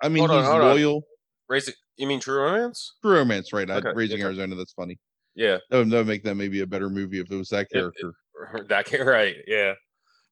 I 0.03 0.09
mean, 0.09 0.25
on, 0.25 0.31
he's 0.39 0.47
hold 0.47 0.63
on. 0.63 0.69
loyal. 0.77 1.03
Raising, 1.49 1.75
you 1.97 2.07
mean 2.07 2.21
True 2.21 2.43
Romance? 2.43 2.95
True 3.03 3.17
romance, 3.19 3.53
right? 3.53 3.71
I- 3.71 3.79
Raising 3.93 4.17
okay. 4.17 4.25
Arizona. 4.25 4.55
That's 4.57 4.73
funny. 4.73 4.99
Yeah, 5.35 5.59
That 5.71 5.79
would, 5.79 5.91
that 5.91 5.97
would 5.99 6.07
make 6.07 6.25
that 6.25 6.35
maybe 6.35 6.61
a 6.61 6.67
better 6.67 6.89
movie 6.91 7.21
if 7.21 7.31
it 7.31 7.37
was 7.37 7.49
that 7.51 7.67
It- 7.71 7.77
it- 7.77 7.79
character. 7.79 8.15
that 8.69 8.87
ca- 8.87 9.03
right. 9.03 9.37
Yeah, 9.47 9.75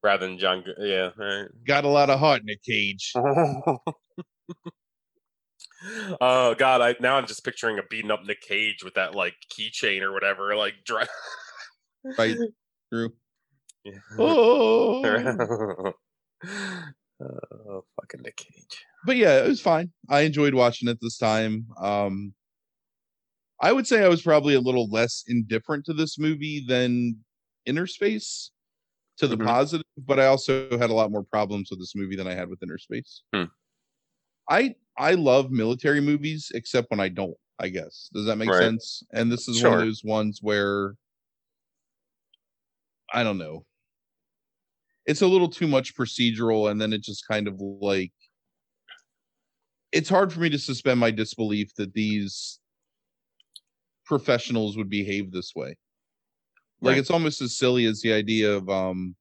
rather 0.03 0.27
than 0.27 0.39
John. 0.39 0.65
Yeah, 0.79 1.11
right. 1.17 1.47
Got 1.67 1.85
a 1.85 1.89
lot 1.89 2.11
of 2.11 2.19
heart 2.19 2.43
in 2.43 2.51
a 2.51 2.57
cage. 2.57 3.13
oh 6.21 6.55
God! 6.55 6.81
I 6.81 6.95
now 7.01 7.17
I'm 7.17 7.27
just 7.27 7.45
picturing 7.45 7.79
a 7.79 7.83
beaten 7.83 8.11
up 8.11 8.25
Nick 8.25 8.41
Cage 8.41 8.83
with 8.85 8.95
that 8.95 9.15
like 9.15 9.35
keychain 9.53 10.03
or 10.03 10.13
whatever, 10.13 10.55
like 10.57 10.75
dry. 10.85 11.07
Right. 12.19 12.37
True. 12.93 13.15
Yeah. 13.85 13.93
Oh. 14.19 15.03
oh, 17.21 17.85
fucking 18.01 18.21
Nick 18.23 18.37
Cage. 18.37 18.85
but 19.07 19.17
yeah, 19.17 19.43
it 19.43 19.49
was 19.49 19.61
fine. 19.61 19.91
I 20.11 20.21
enjoyed 20.21 20.53
watching 20.55 20.89
it 20.89 20.99
this 21.01 21.17
time. 21.19 21.67
Um 21.81 22.35
I 23.61 23.73
would 23.73 23.87
say 23.87 24.05
I 24.05 24.09
was 24.09 24.21
probably 24.21 24.55
a 24.55 24.61
little 24.61 24.91
less 24.91 25.25
indifferent 25.29 25.87
to 25.87 25.95
this 25.95 26.19
movie 26.19 26.63
than 26.67 27.25
Innerspace 27.67 28.51
to 29.17 29.27
the 29.29 29.37
Mhm. 29.39 29.47
positive, 29.47 29.87
but 29.97 30.19
I 30.21 30.27
also 30.27 30.69
had 30.77 30.91
a 30.91 30.95
lot 30.95 31.11
more 31.11 31.23
problems 31.23 31.71
with 31.71 31.79
this 31.79 31.95
movie 31.95 32.17
than 32.17 32.27
I 32.27 32.35
had 32.35 32.49
with 32.51 32.61
Innerspace. 32.61 33.21
Hmm. 33.33 33.45
I 34.51 34.75
I 34.97 35.15
love 35.15 35.51
military 35.51 36.01
movies 36.01 36.51
except 36.55 36.91
when 36.91 37.01
I 37.01 37.09
don't, 37.09 37.37
I 37.59 37.69
guess. 37.69 38.11
Does 38.13 38.27
that 38.27 38.37
make 38.37 38.55
Right. 38.55 38.55
sense? 38.55 39.03
And 39.13 39.31
this 39.31 39.49
is 39.49 39.59
one 39.59 39.73
of 39.73 39.79
those 39.79 40.03
ones 40.05 40.41
where 40.43 40.95
I 43.13 43.23
don't 43.23 43.39
know. 43.39 43.67
It's 45.07 45.23
a 45.23 45.27
little 45.27 45.49
too 45.49 45.67
much 45.69 45.95
procedural 45.97 46.71
and 46.71 46.81
then 46.81 46.93
it 46.93 47.03
just 47.03 47.27
kind 47.29 47.47
of 47.49 47.61
like 47.61 48.13
it's 49.93 50.09
hard 50.09 50.33
for 50.33 50.41
me 50.41 50.51
to 50.51 50.59
suspend 50.59 50.99
my 51.01 51.11
disbelief 51.11 51.75
that 51.77 51.95
these 51.95 52.61
professionals 54.07 54.77
would 54.77 54.89
behave 54.89 55.31
this 55.31 55.55
way. 55.55 55.77
Like 56.81 56.97
Right. 56.97 56.99
it's 56.99 57.11
almost 57.11 57.41
as 57.43 57.57
silly 57.59 57.85
as 57.87 58.01
the 58.01 58.13
idea 58.13 58.53
of 58.55 58.69
um 58.69 59.17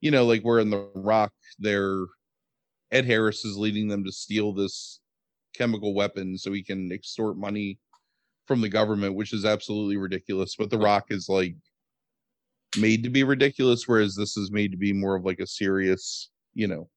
you 0.00 0.10
know, 0.10 0.26
like 0.26 0.42
we're 0.42 0.60
in 0.60 0.70
the 0.70 0.90
rock, 0.94 1.32
they're 1.58 2.04
Ed 2.90 3.04
Harris 3.04 3.44
is 3.44 3.56
leading 3.56 3.88
them 3.88 4.04
to 4.04 4.12
steal 4.12 4.52
this 4.52 5.00
chemical 5.54 5.94
weapon 5.94 6.38
so 6.38 6.52
he 6.52 6.62
can 6.62 6.92
extort 6.92 7.36
money 7.36 7.78
from 8.46 8.60
the 8.60 8.68
government, 8.68 9.14
which 9.16 9.32
is 9.32 9.44
absolutely 9.44 9.96
ridiculous. 9.96 10.56
But 10.56 10.70
the 10.70 10.78
rock 10.78 11.06
is 11.10 11.28
like 11.28 11.56
made 12.76 13.02
to 13.04 13.10
be 13.10 13.24
ridiculous, 13.24 13.86
whereas 13.86 14.14
this 14.16 14.36
is 14.36 14.50
made 14.50 14.70
to 14.72 14.76
be 14.76 14.92
more 14.92 15.16
of 15.16 15.24
like 15.24 15.40
a 15.40 15.46
serious, 15.46 16.30
you 16.54 16.66
know, 16.66 16.90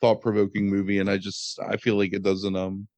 thought 0.00 0.22
provoking 0.22 0.68
movie. 0.68 0.98
And 0.98 1.10
I 1.10 1.18
just 1.18 1.58
I 1.60 1.76
feel 1.78 1.96
like 1.96 2.12
it 2.14 2.22
doesn't 2.22 2.56
um 2.56 2.88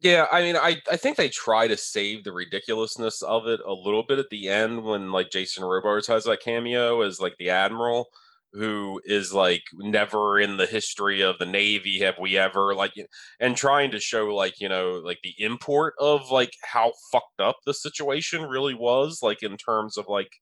Yeah, 0.00 0.26
I 0.32 0.40
mean, 0.42 0.56
I 0.56 0.80
I 0.90 0.96
think 0.96 1.16
they 1.16 1.28
try 1.28 1.68
to 1.68 1.76
save 1.76 2.24
the 2.24 2.32
ridiculousness 2.32 3.22
of 3.22 3.46
it 3.46 3.60
a 3.66 3.72
little 3.72 4.02
bit 4.02 4.18
at 4.18 4.30
the 4.30 4.48
end 4.48 4.84
when 4.84 5.12
like 5.12 5.30
Jason 5.30 5.64
Robards 5.64 6.06
has 6.06 6.24
that 6.24 6.40
cameo 6.40 7.02
as 7.02 7.20
like 7.20 7.36
the 7.38 7.50
admiral 7.50 8.08
who 8.52 9.00
is 9.04 9.32
like 9.32 9.62
never 9.74 10.38
in 10.40 10.56
the 10.56 10.66
history 10.66 11.20
of 11.22 11.38
the 11.38 11.46
navy 11.46 12.00
have 12.00 12.18
we 12.18 12.36
ever 12.36 12.74
like 12.74 12.94
and 13.38 13.56
trying 13.56 13.90
to 13.90 14.00
show 14.00 14.34
like 14.34 14.60
you 14.60 14.68
know 14.68 14.92
like 15.04 15.18
the 15.22 15.34
import 15.38 15.94
of 15.98 16.30
like 16.30 16.52
how 16.64 16.92
fucked 17.12 17.40
up 17.40 17.58
the 17.64 17.74
situation 17.74 18.42
really 18.42 18.74
was 18.74 19.20
like 19.22 19.42
in 19.42 19.56
terms 19.56 19.96
of 19.96 20.06
like 20.08 20.32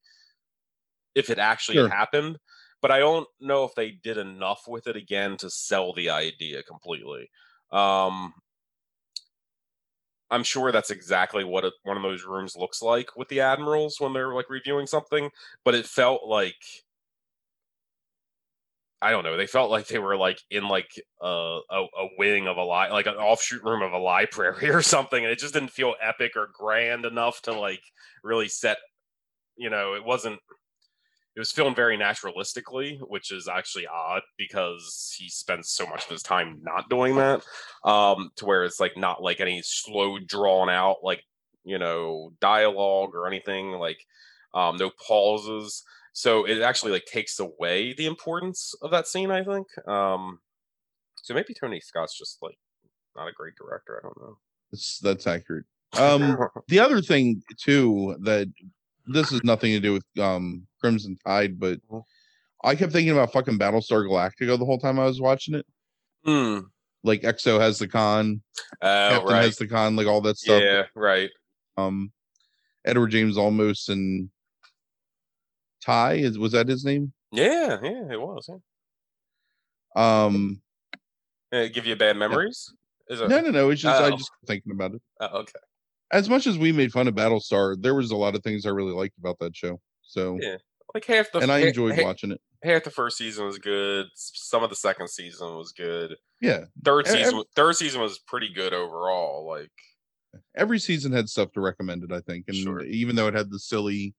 if 1.15 1.31
it 1.31 1.39
actually 1.39 1.81
Sure. 1.81 1.91
happened 1.91 2.39
but 2.81 2.91
i 2.91 2.99
don't 2.99 3.29
know 3.41 3.65
if 3.65 3.75
they 3.75 3.91
did 3.91 4.17
enough 4.19 4.63
with 4.67 4.87
it 4.87 4.97
again 4.97 5.37
to 5.37 5.51
sell 5.51 5.93
the 5.93 6.11
idea 6.11 6.63
completely 6.63 7.31
um 7.71 8.33
I'm 10.31 10.43
sure 10.45 10.71
that's 10.73 10.91
exactly 10.91 11.43
what 11.45 11.65
a, 11.65 11.73
one 11.85 11.97
of 11.97 12.03
those 12.03 12.25
rooms 12.25 12.55
looks 12.57 12.83
like 12.83 13.17
with 13.17 13.29
the 13.29 13.41
admirals 13.41 13.99
when 13.99 14.13
they're 14.13 14.35
like 14.35 14.51
reviewing 14.51 14.87
something, 14.87 15.31
but 15.65 15.75
it 15.75 15.87
felt 15.87 16.25
like 16.27 16.63
I 19.01 19.13
don't 19.13 19.23
know. 19.25 19.37
They 19.37 19.47
felt 19.47 19.71
like 19.71 19.87
they 19.87 19.99
were 19.99 20.17
like 20.17 20.41
in 20.51 20.67
like 20.67 20.91
a 21.23 21.61
a, 21.71 22.09
wing 22.19 22.49
of 22.49 22.57
a 22.57 22.63
li- 22.63 22.91
like 22.91 23.07
an 23.07 23.15
offshoot 23.15 23.63
room 23.63 23.83
of 23.83 23.93
a 23.93 23.99
library 23.99 24.71
or 24.75 24.83
something, 24.83 25.23
and 25.23 25.33
it 25.33 25.39
just 25.39 25.55
didn't 25.55 25.71
feel 25.71 25.95
epic 26.01 26.33
or 26.37 26.51
grand 26.53 27.05
enough 27.05 27.41
to 27.43 27.53
like 27.53 27.83
really 28.25 28.49
set. 28.49 28.79
You 29.57 29.71
know, 29.71 29.95
it 29.95 30.05
wasn't. 30.05 30.41
It 31.37 31.41
was 31.41 31.53
filmed 31.53 31.77
very 31.77 31.97
naturalistically, 31.97 32.99
which 32.99 33.31
is 33.31 33.47
actually 33.47 33.87
odd 33.87 34.23
because 34.37 35.15
he 35.17 35.29
spends 35.29 35.71
so 35.71 35.87
much 35.87 36.05
of 36.05 36.11
his 36.11 36.23
time 36.23 36.59
not 36.65 36.89
doing 36.89 37.15
that 37.17 37.43
um 37.85 38.31
to 38.37 38.45
where 38.45 38.65
it's 38.65 38.81
like 38.81 38.97
not 38.97 39.23
like 39.23 39.39
any 39.39 39.63
slow 39.65 40.19
drawn 40.19 40.69
out 40.69 40.97
like 41.05 41.23
you 41.65 41.79
know 41.79 42.33
dialogue 42.41 43.11
or 43.15 43.29
anything 43.29 43.71
like 43.73 44.05
um 44.53 44.77
no 44.77 44.91
pauses 45.07 45.85
so 46.21 46.45
it 46.45 46.61
actually 46.61 46.91
like 46.91 47.05
takes 47.07 47.39
away 47.39 47.93
the 47.95 48.07
importance 48.07 48.75
of 48.83 48.91
that 48.91 49.07
scene 49.07 49.31
i 49.31 49.43
think 49.45 49.67
um 49.87 50.39
so 51.23 51.33
maybe 51.35 51.55
tony 51.55 51.81
scott's 51.81 52.19
just 52.19 52.39
like 52.43 52.59
not 53.15 53.29
a 53.29 53.33
great 53.33 53.55
director 53.57 54.01
i 54.01 54.03
don't 54.07 54.21
know 54.21 54.37
that's 54.73 54.99
that's 54.99 55.27
accurate. 55.27 55.65
Um 55.99 56.37
the 56.69 56.79
other 56.81 57.01
thing 57.01 57.43
too 57.59 58.17
that 58.21 58.49
this 59.07 59.31
has 59.31 59.43
nothing 59.45 59.73
to 59.73 59.81
do 59.81 59.93
with 59.95 60.05
um 60.21 60.67
Crimson 60.81 61.17
Tide, 61.27 61.59
but 61.59 61.79
Mhm. 61.91 62.03
I 62.63 62.75
kept 62.75 62.93
thinking 62.93 63.13
about 63.13 63.33
fucking 63.33 63.59
Battlestar 63.59 64.05
Galactica 64.07 64.59
the 64.59 64.65
whole 64.67 64.79
time 64.79 64.99
I 64.99 65.07
was 65.07 65.21
watching 65.21 65.55
it. 65.55 65.65
Hmm. 66.27 66.59
Like 67.05 67.23
XO 67.23 67.59
has 67.61 67.79
the 67.79 67.89
con, 67.89 68.43
oh 68.83 68.87
Captain 68.87 69.33
right 69.33 69.45
has 69.45 69.57
the 69.57 69.67
con, 69.69 69.97
like 69.97 70.07
all 70.07 70.21
that 70.21 70.37
stuff. 70.37 70.61
yeah 70.63 70.83
right 70.95 71.31
um 71.79 72.13
Edward 72.85 73.09
James 73.09 73.37
Olmos 73.39 73.89
and 73.89 74.29
Tigh 75.85 76.15
is 76.15 76.39
was 76.39 76.53
that 76.53 76.69
his 76.69 76.85
name? 76.85 77.13
Yeah, 77.33 77.79
yeah, 77.83 78.13
it 78.13 78.21
was. 78.21 78.49
Yeah. 78.49 78.57
Um 79.97 80.61
it 81.51 81.73
give 81.73 81.87
you 81.87 81.97
bad 81.97 82.17
memories? 82.17 82.73
Is 83.09 83.21
it? 83.21 83.29
no 83.29 83.41
no 83.41 83.51
no, 83.51 83.71
it's 83.71 83.81
just 83.83 84.01
I 84.01 84.09
Oh. 84.09 84.17
just 84.17 84.31
thinking 84.47 84.73
about 84.73 84.95
it. 84.95 85.03
Oh, 85.21 85.39
okay. 85.41 85.53
As 86.11 86.29
much 86.29 86.47
as 86.47 86.57
we 86.59 86.73
made 86.73 86.93
fun 86.93 87.07
of 87.09 87.15
Battlestar, 87.15 87.81
there 87.81 87.95
was 87.95 88.11
a 88.11 88.17
lot 88.17 88.35
of 88.35 88.43
things 88.43 88.65
I 88.67 88.71
really 88.71 88.93
liked 88.93 89.19
about 89.19 89.39
that 89.41 89.57
show. 89.57 89.81
So 90.03 90.39
Yeah. 90.41 90.57
Like 90.95 91.05
half 91.05 91.31
the 91.33 91.41
and 91.41 91.53
I 91.53 91.59
enjoyed 91.59 91.97
ha- 91.97 92.03
watching 92.05 92.33
it. 92.33 92.41
half 92.63 92.85
the 92.85 92.91
first 92.91 93.19
season 93.19 93.45
was 93.45 93.59
good. 93.59 94.07
Some 94.15 94.63
of 94.63 94.71
the 94.71 94.77
second 94.77 95.09
season 95.11 95.55
was 95.57 95.73
good. 95.73 96.17
Yeah. 96.41 96.65
Third 96.83 97.07
ev- 97.09 97.13
season, 97.13 97.43
third 97.55 97.77
season 97.77 98.01
was 98.01 98.19
pretty 98.21 98.53
good 98.53 98.73
overall. 98.73 99.47
Like, 99.47 99.71
every 100.57 100.79
season 100.79 101.13
had 101.13 101.29
stuff 101.29 101.53
to 101.53 101.61
recommend 101.61 102.05
it, 102.05 102.13
I 102.13 102.21
think. 102.21 102.47
And 102.49 102.57
Sure. 102.57 102.83
even 102.85 103.17
though 103.17 103.27
it 103.29 103.35
had 103.35 103.51
the 103.51 103.59
silly 103.59 104.15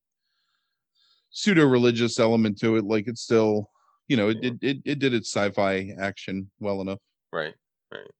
pseudo 1.31 1.65
religious 1.65 2.19
element 2.19 2.57
to 2.59 2.75
it, 2.77 2.85
like 2.85 3.07
it's 3.07 3.21
still, 3.21 3.69
you 4.07 4.17
know, 4.17 4.29
it, 4.29 4.37
Yeah. 4.41 4.49
it, 4.51 4.57
it, 4.61 4.77
it 4.85 4.99
did 4.99 5.13
its 5.13 5.29
sci-fi 5.33 5.93
action 5.99 6.49
well 6.59 6.81
enough. 6.81 6.99
right. 7.31 7.53
Right. 7.91 8.11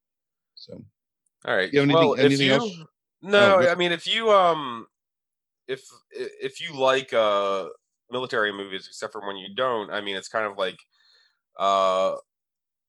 So 0.56 0.84
All 1.46 1.56
right. 1.56 1.72
You 1.72 1.82
anything- 1.82 1.96
well, 1.96 2.14
if 2.14 2.20
anything 2.26 2.48
you, 2.48 2.54
else? 2.54 2.78
no, 3.22 3.60
Oh, 3.60 3.68
I 3.68 3.76
mean, 3.76 3.92
if 3.92 4.08
you 4.08 4.32
um, 4.32 4.88
if 5.68 5.84
if 6.12 6.60
you 6.62 6.74
like 6.76 7.14
uh 7.14 7.68
military 8.12 8.52
movies, 8.52 8.88
except 8.88 9.14
for 9.14 9.26
when 9.26 9.38
you 9.38 9.54
don't, 9.56 9.92
I 9.92 10.02
mean, 10.02 10.16
it's 10.16 10.28
kind 10.30 10.46
of 10.46 10.58
like 10.58 10.78
uh 11.58 12.16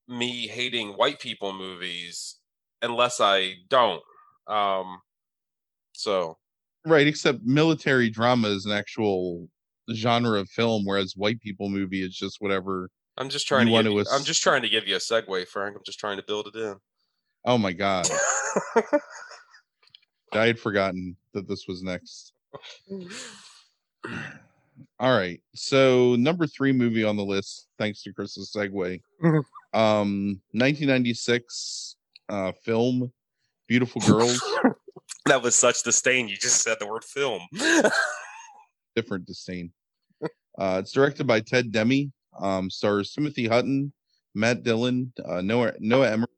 me 0.07 0.47
hating 0.47 0.89
white 0.93 1.19
people 1.19 1.53
movies 1.53 2.37
unless 2.81 3.21
I 3.21 3.53
don't. 3.69 4.01
Um, 4.47 4.99
so 5.93 6.37
right, 6.85 7.05
except 7.07 7.43
military 7.43 8.09
drama 8.09 8.47
is 8.49 8.65
an 8.65 8.71
actual 8.71 9.47
genre 9.93 10.39
of 10.39 10.49
film, 10.49 10.83
whereas 10.85 11.13
white 11.15 11.39
people 11.41 11.69
movie 11.69 12.03
is 12.03 12.15
just 12.15 12.37
whatever. 12.39 12.89
I'm 13.17 13.29
just 13.29 13.47
trying 13.47 13.67
to. 13.67 13.71
Give 13.71 13.91
you, 13.91 14.05
I'm 14.11 14.23
just 14.23 14.41
trying 14.41 14.61
to 14.61 14.69
give 14.69 14.87
you 14.87 14.95
a 14.95 14.99
segue, 14.99 15.47
Frank. 15.47 15.75
I'm 15.75 15.83
just 15.85 15.99
trying 15.99 16.17
to 16.17 16.23
build 16.23 16.47
it 16.53 16.55
in. 16.55 16.75
Oh 17.45 17.57
my 17.57 17.73
god, 17.73 18.07
I 20.33 20.45
had 20.47 20.59
forgotten 20.59 21.17
that 21.33 21.47
this 21.47 21.67
was 21.67 21.83
next. 21.83 22.33
All 24.99 25.15
right. 25.17 25.41
So 25.55 26.15
number 26.15 26.47
three 26.47 26.71
movie 26.71 27.03
on 27.03 27.17
the 27.17 27.25
list, 27.25 27.67
thanks 27.77 28.03
to 28.03 28.13
Chris's 28.13 28.51
segue. 28.55 29.01
Um 29.73 30.41
1996 30.51 31.95
uh 32.27 32.51
film 32.51 33.09
Beautiful 33.69 34.01
Girls, 34.01 34.43
that 35.27 35.41
was 35.41 35.55
such 35.55 35.81
disdain. 35.83 36.27
You 36.27 36.35
just 36.35 36.61
said 36.61 36.75
the 36.81 36.87
word 36.87 37.05
film. 37.05 37.41
Different 38.95 39.25
disdain. 39.25 39.71
Uh 40.57 40.79
it's 40.81 40.91
directed 40.91 41.25
by 41.25 41.39
Ted 41.39 41.71
Demme, 41.71 42.11
um, 42.39 42.69
stars 42.69 43.13
Timothy 43.13 43.47
Hutton, 43.47 43.93
Matt 44.35 44.63
Dillon, 44.63 45.13
uh, 45.25 45.41
Noah 45.41 45.73
Noah 45.79 46.11
Emmerich, 46.11 46.29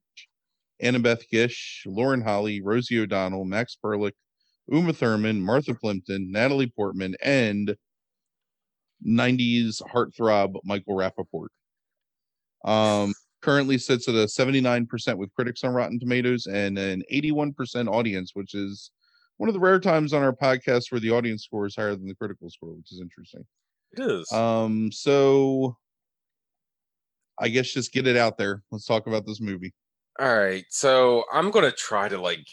Annabeth 0.82 1.28
Gish, 1.30 1.84
Lauren 1.86 2.22
Holly, 2.22 2.62
Rosie 2.62 3.00
O'Donnell, 3.00 3.46
Max 3.46 3.78
Perlich, 3.84 4.14
Uma 4.72 4.94
Thurman, 4.94 5.42
Martha 5.42 5.74
Plimpton, 5.74 6.32
Natalie 6.32 6.72
Portman, 6.76 7.16
and 7.22 7.76
90s 9.06 9.82
heartthrob 9.82 10.56
Michael 10.64 10.96
Rapaport. 10.96 11.48
Um, 12.66 13.14
currently 13.42 13.78
sits 13.78 14.08
at 14.08 14.16
a 14.16 14.26
79% 14.26 15.18
with 15.18 15.34
critics 15.34 15.64
on 15.64 15.74
Rotten 15.74 16.00
Tomatoes 16.00 16.46
and 16.46 16.78
an 16.80 17.04
81% 17.12 17.92
audience, 17.92 18.32
which 18.34 18.56
is 18.56 18.92
one 19.44 19.50
of 19.50 19.54
the 19.56 19.60
rare 19.60 19.78
times 19.78 20.14
on 20.14 20.24
our 20.24 20.32
podcast 20.32 20.90
where 20.90 21.02
the 21.02 21.12
audience 21.12 21.44
score 21.44 21.66
is 21.66 21.76
higher 21.76 21.98
than 21.98 22.08
the 22.08 22.16
critical 22.16 22.50
score, 22.50 22.70
which 22.70 22.94
is 22.94 23.02
interesting. 23.02 23.44
it 23.92 24.00
is. 24.00 24.32
Um, 24.32 24.90
so 24.90 25.76
I 27.38 27.50
guess 27.50 27.74
just 27.74 27.92
get 27.92 28.08
it 28.08 28.16
out 28.16 28.38
there. 28.38 28.64
Let's 28.72 28.86
talk 28.86 29.06
about 29.06 29.26
this 29.26 29.42
movie. 29.42 29.74
All 30.18 30.34
right, 30.34 30.64
so 30.70 31.26
I'm 31.30 31.52
gonna 31.52 31.74
try 31.74 32.08
to 32.08 32.18
like 32.18 32.48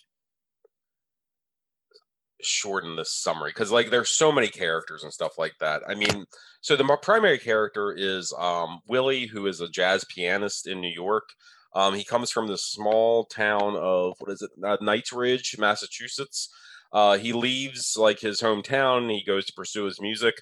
shorten 2.42 2.96
this 2.96 3.12
summary 3.12 3.50
because 3.50 3.70
like 3.70 3.90
there's 3.90 4.10
so 4.10 4.32
many 4.32 4.48
characters 4.48 5.04
and 5.04 5.12
stuff 5.12 5.38
like 5.38 5.54
that. 5.60 5.82
I 5.86 5.94
mean, 5.94 6.24
so 6.60 6.74
the 6.74 6.98
primary 7.00 7.38
character 7.38 7.94
is 7.96 8.34
um, 8.36 8.80
Willie, 8.88 9.26
who 9.26 9.46
is 9.46 9.60
a 9.60 9.68
jazz 9.68 10.04
pianist 10.12 10.66
in 10.66 10.80
New 10.80 10.92
York. 10.92 11.28
Um, 11.72 11.94
he 11.94 12.02
comes 12.02 12.32
from 12.32 12.48
the 12.48 12.58
small 12.58 13.26
town 13.26 13.76
of 13.76 14.16
what 14.18 14.32
is 14.32 14.42
it, 14.42 14.50
uh, 14.64 14.78
Knights 14.80 15.12
Ridge, 15.12 15.54
Massachusetts. 15.56 16.48
Uh, 16.92 17.18
he 17.18 17.32
leaves 17.32 17.96
like 17.96 18.20
his 18.20 18.40
hometown. 18.40 19.10
He 19.10 19.24
goes 19.24 19.46
to 19.46 19.52
pursue 19.52 19.84
his 19.84 20.00
music. 20.00 20.34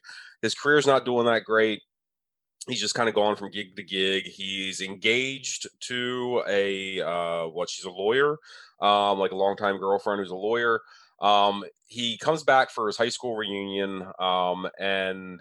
His 0.42 0.54
career's 0.54 0.86
not 0.86 1.04
doing 1.04 1.26
that 1.26 1.44
great 1.44 1.82
he's 2.68 2.80
just 2.80 2.94
kind 2.94 3.08
of 3.08 3.14
gone 3.14 3.36
from 3.36 3.50
gig 3.50 3.74
to 3.76 3.82
gig. 3.82 4.24
He's 4.26 4.80
engaged 4.80 5.68
to 5.80 6.42
a 6.46 7.00
uh, 7.00 7.46
what? 7.48 7.70
She's 7.70 7.84
a 7.84 7.90
lawyer, 7.90 8.36
um, 8.80 9.18
like 9.18 9.32
a 9.32 9.36
longtime 9.36 9.78
girlfriend 9.78 10.20
who's 10.20 10.30
a 10.30 10.36
lawyer. 10.36 10.80
Um, 11.20 11.64
he 11.86 12.16
comes 12.18 12.44
back 12.44 12.70
for 12.70 12.86
his 12.86 12.96
high 12.96 13.08
school 13.08 13.36
reunion, 13.36 14.06
um, 14.20 14.68
and 14.78 15.40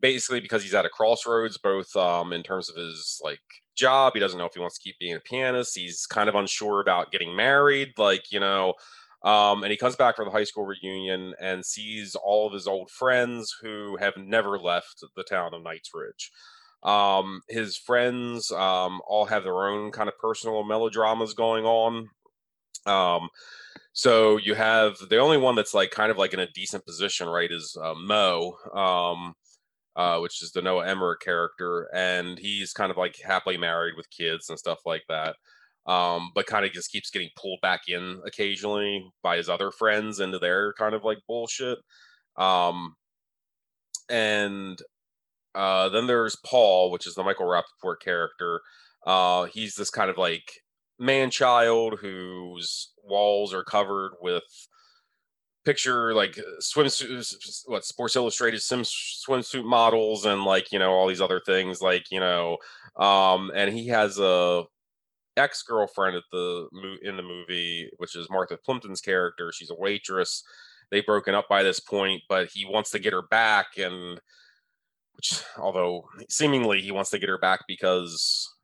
basically 0.00 0.40
because 0.40 0.62
he's 0.62 0.74
at 0.74 0.86
a 0.86 0.90
crossroads, 0.90 1.58
both 1.58 1.94
um, 1.96 2.32
in 2.32 2.42
terms 2.42 2.70
of 2.70 2.76
his 2.76 3.20
like 3.22 3.40
job, 3.76 4.12
he 4.14 4.20
doesn't 4.20 4.38
know 4.38 4.46
if 4.46 4.54
he 4.54 4.60
wants 4.60 4.78
to 4.78 4.82
keep 4.82 4.98
being 4.98 5.16
a 5.16 5.20
pianist. 5.20 5.76
He's 5.76 6.06
kind 6.06 6.28
of 6.28 6.34
unsure 6.34 6.80
about 6.80 7.12
getting 7.12 7.36
married, 7.36 7.92
like 7.98 8.32
you 8.32 8.40
know. 8.40 8.74
Um, 9.24 9.62
and 9.62 9.70
he 9.70 9.78
comes 9.78 9.96
back 9.96 10.16
for 10.16 10.24
the 10.24 10.30
high 10.30 10.44
school 10.44 10.66
reunion 10.66 11.34
and 11.40 11.64
sees 11.64 12.14
all 12.14 12.46
of 12.46 12.52
his 12.52 12.66
old 12.66 12.90
friends 12.90 13.56
who 13.62 13.96
have 13.96 14.16
never 14.18 14.58
left 14.58 15.02
the 15.16 15.24
town 15.24 15.54
of 15.54 15.62
Knights 15.62 15.90
Ridge. 15.94 16.30
Um, 16.82 17.40
his 17.48 17.76
friends 17.76 18.50
um, 18.52 19.00
all 19.08 19.24
have 19.24 19.42
their 19.42 19.66
own 19.66 19.90
kind 19.92 20.10
of 20.10 20.18
personal 20.18 20.62
melodramas 20.62 21.32
going 21.32 21.64
on. 21.64 22.10
Um, 22.84 23.30
so 23.94 24.36
you 24.36 24.54
have 24.54 24.98
the 25.08 25.18
only 25.18 25.38
one 25.38 25.54
that's 25.54 25.72
like 25.72 25.90
kind 25.90 26.10
of 26.10 26.18
like 26.18 26.34
in 26.34 26.40
a 26.40 26.50
decent 26.50 26.84
position, 26.84 27.26
right? 27.26 27.50
Is 27.50 27.78
uh, 27.82 27.94
Mo, 27.94 28.58
um, 28.74 29.34
uh, 29.96 30.18
which 30.18 30.42
is 30.42 30.52
the 30.52 30.60
Noah 30.60 30.86
Emmerich 30.86 31.20
character, 31.20 31.88
and 31.94 32.38
he's 32.38 32.74
kind 32.74 32.90
of 32.90 32.98
like 32.98 33.16
happily 33.24 33.56
married 33.56 33.94
with 33.96 34.10
kids 34.10 34.50
and 34.50 34.58
stuff 34.58 34.80
like 34.84 35.04
that. 35.08 35.36
Um, 35.86 36.30
but 36.34 36.46
kind 36.46 36.64
of 36.64 36.72
just 36.72 36.90
keeps 36.90 37.10
getting 37.10 37.28
pulled 37.36 37.60
back 37.60 37.82
in 37.88 38.20
occasionally 38.26 39.04
by 39.22 39.36
his 39.36 39.50
other 39.50 39.70
friends 39.70 40.18
into 40.18 40.38
their 40.38 40.72
kind 40.78 40.94
of 40.94 41.04
like 41.04 41.18
bullshit. 41.28 41.78
Um, 42.36 42.94
and 44.08 44.78
uh, 45.54 45.88
then 45.90 46.06
there's 46.06 46.36
Paul, 46.44 46.90
which 46.90 47.06
is 47.06 47.14
the 47.14 47.22
Michael 47.22 47.46
Rapaport 47.46 48.00
character. 48.02 48.60
Uh, 49.06 49.44
he's 49.44 49.74
this 49.74 49.90
kind 49.90 50.10
of 50.10 50.16
like 50.16 50.50
man 50.98 51.30
child 51.30 51.98
whose 52.00 52.92
walls 53.02 53.52
are 53.52 53.64
covered 53.64 54.12
with 54.20 54.44
picture 55.64 56.14
like 56.14 56.38
swimsuits, 56.60 57.34
what 57.66 57.84
sports 57.84 58.16
illustrated 58.16 58.60
sim 58.60 58.82
swimsuit 58.82 59.64
models 59.64 60.24
and 60.24 60.44
like 60.44 60.70
you 60.70 60.78
know 60.78 60.92
all 60.92 61.08
these 61.08 61.20
other 61.22 61.40
things 61.46 61.80
like 61.80 62.04
you 62.10 62.20
know 62.20 62.58
um 62.96 63.50
and 63.54 63.74
he 63.74 63.88
has 63.88 64.18
a 64.18 64.62
ex-girlfriend 65.36 66.16
at 66.16 66.22
the 66.32 66.68
in 67.02 67.16
the 67.16 67.22
movie 67.22 67.90
which 67.98 68.14
is 68.16 68.30
martha 68.30 68.56
plimpton's 68.56 69.00
character 69.00 69.50
she's 69.52 69.70
a 69.70 69.74
waitress 69.74 70.44
they've 70.90 71.06
broken 71.06 71.34
up 71.34 71.48
by 71.48 71.62
this 71.62 71.80
point 71.80 72.22
but 72.28 72.48
he 72.52 72.64
wants 72.64 72.90
to 72.90 72.98
get 72.98 73.12
her 73.12 73.22
back 73.22 73.66
and 73.76 74.20
which 75.16 75.42
although 75.58 76.04
seemingly 76.28 76.80
he 76.80 76.92
wants 76.92 77.10
to 77.10 77.18
get 77.18 77.28
her 77.28 77.38
back 77.38 77.60
because 77.66 78.54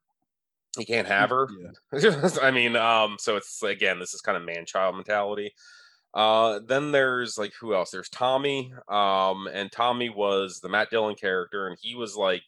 he 0.79 0.85
can't 0.85 1.09
have 1.09 1.31
her 1.31 1.49
Yeah. 1.93 2.29
I 2.43 2.51
mean, 2.51 2.77
um, 2.77 3.17
so 3.19 3.37
it's 3.37 3.63
again, 3.63 3.99
this 3.99 4.15
is 4.15 4.21
kind 4.21 4.37
of 4.37 4.45
man 4.45 4.67
child 4.67 4.95
mentality. 4.95 5.53
Uh, 6.15 6.61
then 6.67 6.93
there's 6.93 7.39
like 7.39 7.53
who 7.61 7.75
else? 7.75 7.91
There's 7.91 8.09
Tommy. 8.09 8.73
Um, 8.89 9.49
and 9.53 9.71
Tommy 9.71 10.11
was 10.11 10.61
the 10.61 10.69
Matt 10.69 10.91
Dillon 10.91 11.17
character, 11.17 11.67
and 11.67 11.77
he 11.81 11.95
was 11.95 12.17
like, 12.17 12.45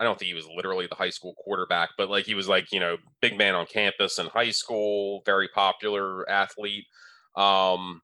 I 0.00 0.04
don't 0.04 0.18
think 0.18 0.28
he 0.28 0.34
was 0.34 0.48
literally 0.56 0.86
the 0.86 0.94
high 0.96 1.10
school 1.10 1.34
quarterback, 1.44 1.90
but 1.98 2.08
like 2.10 2.24
he 2.24 2.34
was 2.34 2.48
like, 2.48 2.72
you 2.72 2.80
know, 2.80 2.96
big 3.20 3.36
man 3.36 3.54
on 3.54 3.66
campus 3.66 4.18
in 4.18 4.26
high 4.26 4.50
school, 4.50 5.22
very 5.26 5.46
popular 5.48 6.28
athlete. 6.28 6.86
Um, 7.36 8.00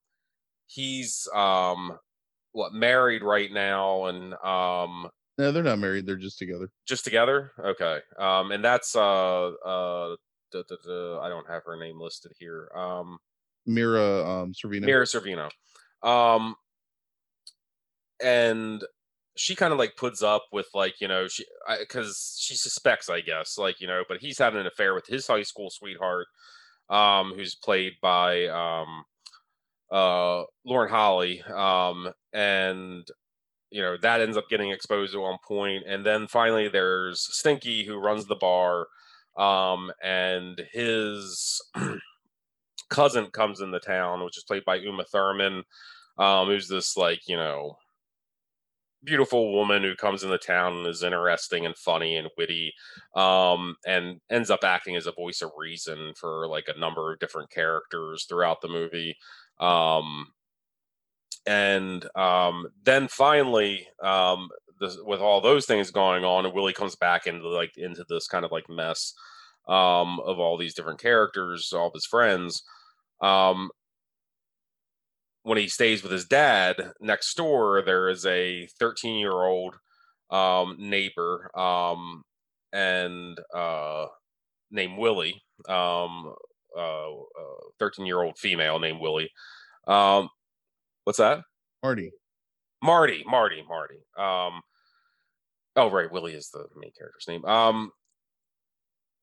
he's 0.67 1.27
um 1.35 1.99
what 2.53 2.73
married 2.73 3.23
right 3.23 3.53
now 3.53 4.07
and 4.07 4.35
um 4.43 5.09
No, 5.39 5.53
they're 5.53 5.63
not 5.63 5.79
married. 5.79 6.07
They're 6.07 6.17
just 6.17 6.39
together. 6.39 6.69
just 6.87 7.05
together 7.05 7.53
okay 7.59 8.01
um 8.19 8.51
and 8.51 8.65
that's 8.65 8.97
uh 8.97 9.49
uh 9.49 10.17
duh, 10.53 10.63
duh, 10.69 10.77
duh, 10.85 11.21
i 11.21 11.29
don't 11.29 11.49
have 11.49 11.63
her 11.65 11.77
name 11.77 12.01
listed 12.01 12.33
here 12.39 12.69
um 12.75 13.19
Mira 13.67 14.25
um 14.29 14.53
Sorvino. 14.53 14.85
mira 14.87 15.05
sorvino 15.05 15.51
um 16.03 16.55
and 18.23 18.83
she 19.37 19.55
kind 19.55 19.73
of 19.73 19.79
like 19.79 19.97
puts 19.97 20.23
up 20.23 20.45
with 20.53 20.67
like 20.75 21.01
you 21.01 21.09
know 21.09 21.29
she 21.29 21.45
because 21.79 22.37
she 22.41 22.55
suspects 22.55 23.11
i 23.11 23.21
guess 23.21 23.59
like 23.59 23.81
you 23.81 23.87
know 23.87 24.03
but 24.09 24.19
he's 24.19 24.39
having 24.39 24.61
an 24.61 24.67
affair 24.67 24.95
with 24.95 25.07
his 25.07 25.27
high 25.27 25.43
school 25.43 25.69
sweetheart 25.71 26.27
um 26.89 27.33
who's 27.35 27.55
played 27.55 27.93
by 28.01 28.47
um 28.47 29.05
uh, 29.91 30.45
Lauren 30.65 30.91
Holly, 30.91 31.43
um, 31.43 32.13
and 32.33 33.07
you 33.71 33.83
know 33.83 33.97
that 34.03 34.21
ends 34.21 34.37
up 34.37 34.49
getting 34.49 34.71
exposed 34.71 35.15
at 35.15 35.21
one 35.21 35.39
point, 35.47 35.85
and 35.87 36.05
then 36.05 36.27
finally 36.27 36.69
there's 36.69 37.27
Stinky 37.37 37.85
who 37.85 37.97
runs 37.97 38.27
the 38.27 38.37
bar, 38.37 38.87
um, 39.37 39.91
and 40.03 40.61
his 40.73 41.61
cousin 42.91 43.27
comes 43.27 43.61
in 43.61 43.71
the 43.71 43.81
town, 43.81 44.25
which 44.25 44.39
is 44.39 44.45
played 44.45 44.65
by 44.65 44.77
Uma 44.77 45.05
Thurman, 45.05 45.63
um, 46.19 46.49
who's 46.49 46.69
this 46.69 46.97
like 46.97 47.21
you 47.29 47.37
know 47.37 47.77
beautiful 49.07 49.53
woman 49.53 49.83
who 49.83 49.95
comes 49.95 50.25
in 50.25 50.31
the 50.31 50.37
town 50.37 50.79
and 50.79 50.87
is 50.87 51.03
interesting 51.03 51.65
and 51.65 51.77
funny 51.79 52.17
and 52.17 52.29
witty 52.37 52.75
um, 53.15 53.77
and 53.87 54.21
ends 54.31 54.51
up 54.51 54.65
acting 54.65 54.97
as 54.97 55.07
a 55.07 55.13
voice 55.13 55.41
of 55.41 55.51
reason 55.57 56.13
for 56.19 56.47
like 56.49 56.67
a 56.69 56.79
number 56.79 57.13
of 57.13 57.19
different 57.21 57.49
characters 57.51 58.27
throughout 58.29 58.61
the 58.61 58.69
movie 58.69 59.17
um, 59.61 60.27
and 61.47 62.07
um, 62.17 62.67
then 62.85 63.09
finally 63.09 63.87
um, 64.03 64.49
with 65.05 65.21
all 65.21 65.41
those 65.41 65.65
things 65.65 65.91
going 65.91 66.25
on 66.25 66.45
and 66.45 66.55
willie 66.55 66.73
comes 66.73 66.97
back 66.97 67.27
into 67.27 67.49
like 67.49 67.77
into 67.79 68.05
this 68.09 68.27
kind 68.27 68.45
of 68.45 68.53
like 68.53 68.69
mess 68.69 69.15
um, 69.69 70.21
of 70.21 70.39
all 70.39 70.59
these 70.59 70.75
different 70.75 71.01
characters 71.01 71.73
all 71.73 71.87
of 71.87 71.95
his 71.95 72.05
friends 72.05 72.63
um, 73.23 73.71
when 75.47 75.59
he 75.59 75.69
stays 75.69 76.03
with 76.03 76.11
his 76.11 76.25
dad 76.25 76.91
next 77.01 77.37
door, 77.37 77.81
there 77.87 78.09
is 78.09 78.27
a 78.27 78.67
13 78.81 79.15
year 79.15 79.31
old 79.31 79.77
um, 80.29 80.75
neighbor 80.77 81.57
um, 81.57 82.25
and 82.73 83.39
uh, 83.55 84.07
named 84.73 84.99
Willie, 84.99 85.41
um, 85.69 86.35
uh, 86.77 87.11
13 87.79 88.03
uh, 88.03 88.07
year 88.07 88.23
old 88.23 88.37
female 88.37 88.81
named 88.81 89.01
Willie. 89.01 89.31
Um, 89.87 90.31
what's 91.05 91.19
that? 91.19 91.43
Marty. 91.81 92.11
Marty, 92.83 93.23
Marty, 93.25 93.65
Marty. 93.69 94.03
Um, 94.19 94.63
oh, 95.77 95.93
right. 95.93 96.11
Willie 96.11 96.35
is 96.35 96.51
the 96.51 96.67
main 96.75 96.91
character's 96.99 97.29
name. 97.29 97.45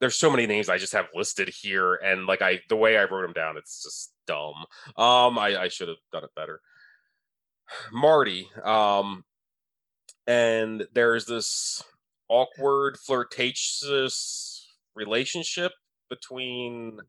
There's 0.04 0.18
so 0.18 0.30
many 0.30 0.46
names 0.46 0.68
I 0.68 0.78
just 0.78 0.92
have 0.92 1.08
listed 1.16 1.48
here, 1.48 1.96
and 1.96 2.26
like 2.26 2.42
I, 2.42 2.60
the 2.68 2.76
way 2.76 2.98
I 2.98 3.06
wrote 3.06 3.22
them 3.22 3.32
down, 3.32 3.56
it's 3.56 3.82
just 3.82 4.12
dumb. 4.28 4.66
Um, 4.98 5.40
I, 5.40 5.56
I 5.58 5.68
should 5.70 5.88
have 5.88 5.96
done 6.12 6.26
it 6.26 6.36
better. 6.36 6.60
Marty, 7.94 8.50
um, 8.66 9.24
and 10.28 10.86
there's 10.94 11.24
this 11.24 11.82
awkward, 12.28 12.98
flirtatious 12.98 14.74
relationship 14.94 15.72
between 16.10 17.00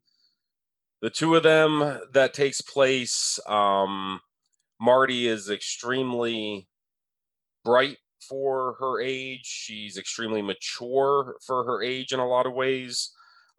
the 1.02 1.10
two 1.10 1.34
of 1.34 1.42
them 1.42 1.98
that 2.12 2.32
takes 2.32 2.60
place. 2.60 3.40
Um, 3.48 4.20
Marty 4.80 5.26
is 5.26 5.50
extremely 5.50 6.68
bright 7.64 7.96
for 8.28 8.76
her 8.80 9.00
age. 9.00 9.44
She's 9.44 9.96
extremely 9.98 10.42
mature 10.42 11.36
for 11.46 11.64
her 11.64 11.82
age 11.82 12.12
in 12.12 12.20
a 12.20 12.28
lot 12.28 12.46
of 12.46 12.54
ways. 12.54 13.10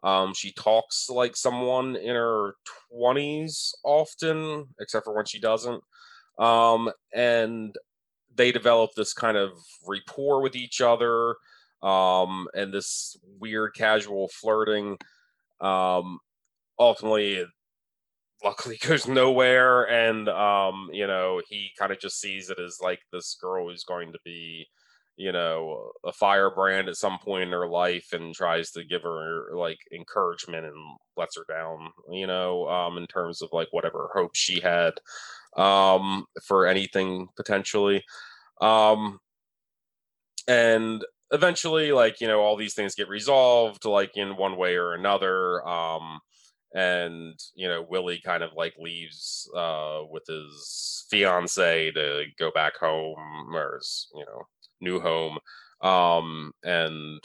Um, 0.02 0.34
she 0.34 0.52
talks 0.52 1.08
like 1.08 1.36
someone 1.36 1.96
in 1.96 2.14
her 2.14 2.54
20s 2.92 3.72
often, 3.82 4.66
except 4.78 5.04
for 5.04 5.14
when 5.14 5.24
she 5.24 5.40
doesn't. 5.40 5.82
Um, 6.38 6.90
and 7.14 7.74
they 8.34 8.52
develop 8.52 8.90
this 8.94 9.12
kind 9.14 9.36
of 9.36 9.52
rapport 9.86 10.42
with 10.42 10.54
each 10.54 10.80
other 10.80 11.36
um, 11.82 12.46
and 12.54 12.72
this 12.72 13.16
weird 13.40 13.74
casual 13.74 14.28
flirting. 14.28 14.98
Um, 15.60 16.18
ultimately, 16.78 17.44
luckily 18.44 18.76
goes 18.82 19.06
nowhere 19.06 19.88
and 19.88 20.28
um 20.28 20.88
you 20.92 21.06
know 21.06 21.40
he 21.48 21.70
kind 21.78 21.92
of 21.92 21.98
just 22.00 22.20
sees 22.20 22.50
it 22.50 22.58
as 22.58 22.78
like 22.80 23.00
this 23.12 23.36
girl 23.40 23.68
who's 23.68 23.84
going 23.84 24.12
to 24.12 24.18
be 24.24 24.66
you 25.16 25.32
know 25.32 25.90
a 26.04 26.12
firebrand 26.12 26.88
at 26.88 26.96
some 26.96 27.18
point 27.24 27.44
in 27.44 27.50
her 27.50 27.68
life 27.68 28.08
and 28.12 28.34
tries 28.34 28.70
to 28.70 28.84
give 28.84 29.02
her 29.02 29.48
like 29.54 29.78
encouragement 29.94 30.66
and 30.66 30.74
lets 31.16 31.36
her 31.36 31.44
down 31.48 31.90
you 32.10 32.26
know 32.26 32.68
um 32.68 32.98
in 32.98 33.06
terms 33.06 33.40
of 33.40 33.48
like 33.52 33.68
whatever 33.70 34.10
hope 34.14 34.32
she 34.34 34.60
had 34.60 34.92
um 35.56 36.26
for 36.46 36.66
anything 36.66 37.28
potentially. 37.36 38.02
Um 38.60 39.18
and 40.48 41.04
eventually 41.32 41.92
like 41.92 42.20
you 42.20 42.28
know 42.28 42.40
all 42.40 42.56
these 42.56 42.74
things 42.74 42.94
get 42.94 43.08
resolved 43.08 43.84
like 43.84 44.12
in 44.16 44.36
one 44.36 44.56
way 44.56 44.76
or 44.76 44.94
another 44.94 45.66
um 45.66 46.20
and 46.76 47.38
you 47.54 47.66
know 47.66 47.84
willie 47.88 48.20
kind 48.24 48.42
of 48.42 48.50
like 48.54 48.74
leaves 48.78 49.50
uh 49.56 50.00
with 50.10 50.24
his 50.26 51.06
fiance 51.10 51.90
to 51.92 52.24
go 52.38 52.50
back 52.52 52.76
home 52.76 53.54
or 53.54 53.76
his 53.76 54.08
you 54.14 54.24
know 54.24 54.42
new 54.80 55.00
home 55.00 55.38
um 55.80 56.52
and 56.62 57.20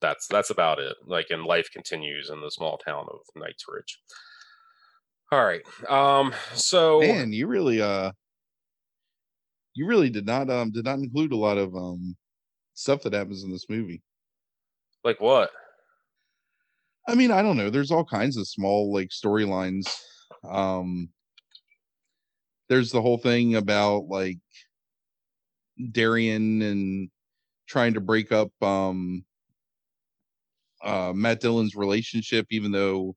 that's 0.00 0.26
that's 0.26 0.50
about 0.50 0.78
it 0.78 0.96
like 1.06 1.26
and 1.30 1.44
life 1.44 1.68
continues 1.72 2.30
in 2.30 2.40
the 2.40 2.50
small 2.50 2.78
town 2.78 3.06
of 3.10 3.20
knights 3.36 3.64
ridge 3.68 4.00
all 5.30 5.44
right 5.44 5.62
um 5.88 6.32
so 6.54 6.98
man 7.00 7.32
you 7.32 7.46
really 7.46 7.80
uh 7.80 8.10
you 9.74 9.86
really 9.86 10.10
did 10.10 10.26
not 10.26 10.50
um 10.50 10.70
did 10.70 10.84
not 10.84 10.98
include 10.98 11.32
a 11.32 11.36
lot 11.36 11.58
of 11.58 11.74
um 11.76 12.16
stuff 12.74 13.02
that 13.02 13.12
happens 13.12 13.44
in 13.44 13.50
this 13.50 13.68
movie. 13.68 14.02
Like 15.04 15.20
what 15.20 15.50
I 17.06 17.14
mean, 17.14 17.30
I 17.30 17.42
don't 17.42 17.56
know. 17.56 17.70
There's 17.70 17.90
all 17.90 18.04
kinds 18.04 18.36
of 18.36 18.48
small 18.48 18.92
like 18.92 19.08
storylines. 19.08 19.86
Um 20.48 21.08
there's 22.68 22.90
the 22.90 23.02
whole 23.02 23.18
thing 23.18 23.56
about 23.56 24.08
like 24.08 24.38
Darian 25.90 26.62
and 26.62 27.10
trying 27.66 27.94
to 27.94 28.00
break 28.00 28.32
up 28.32 28.50
um 28.62 29.24
uh 30.84 31.12
Matt 31.14 31.40
Dillon's 31.40 31.76
relationship 31.76 32.46
even 32.50 32.72
though 32.72 33.14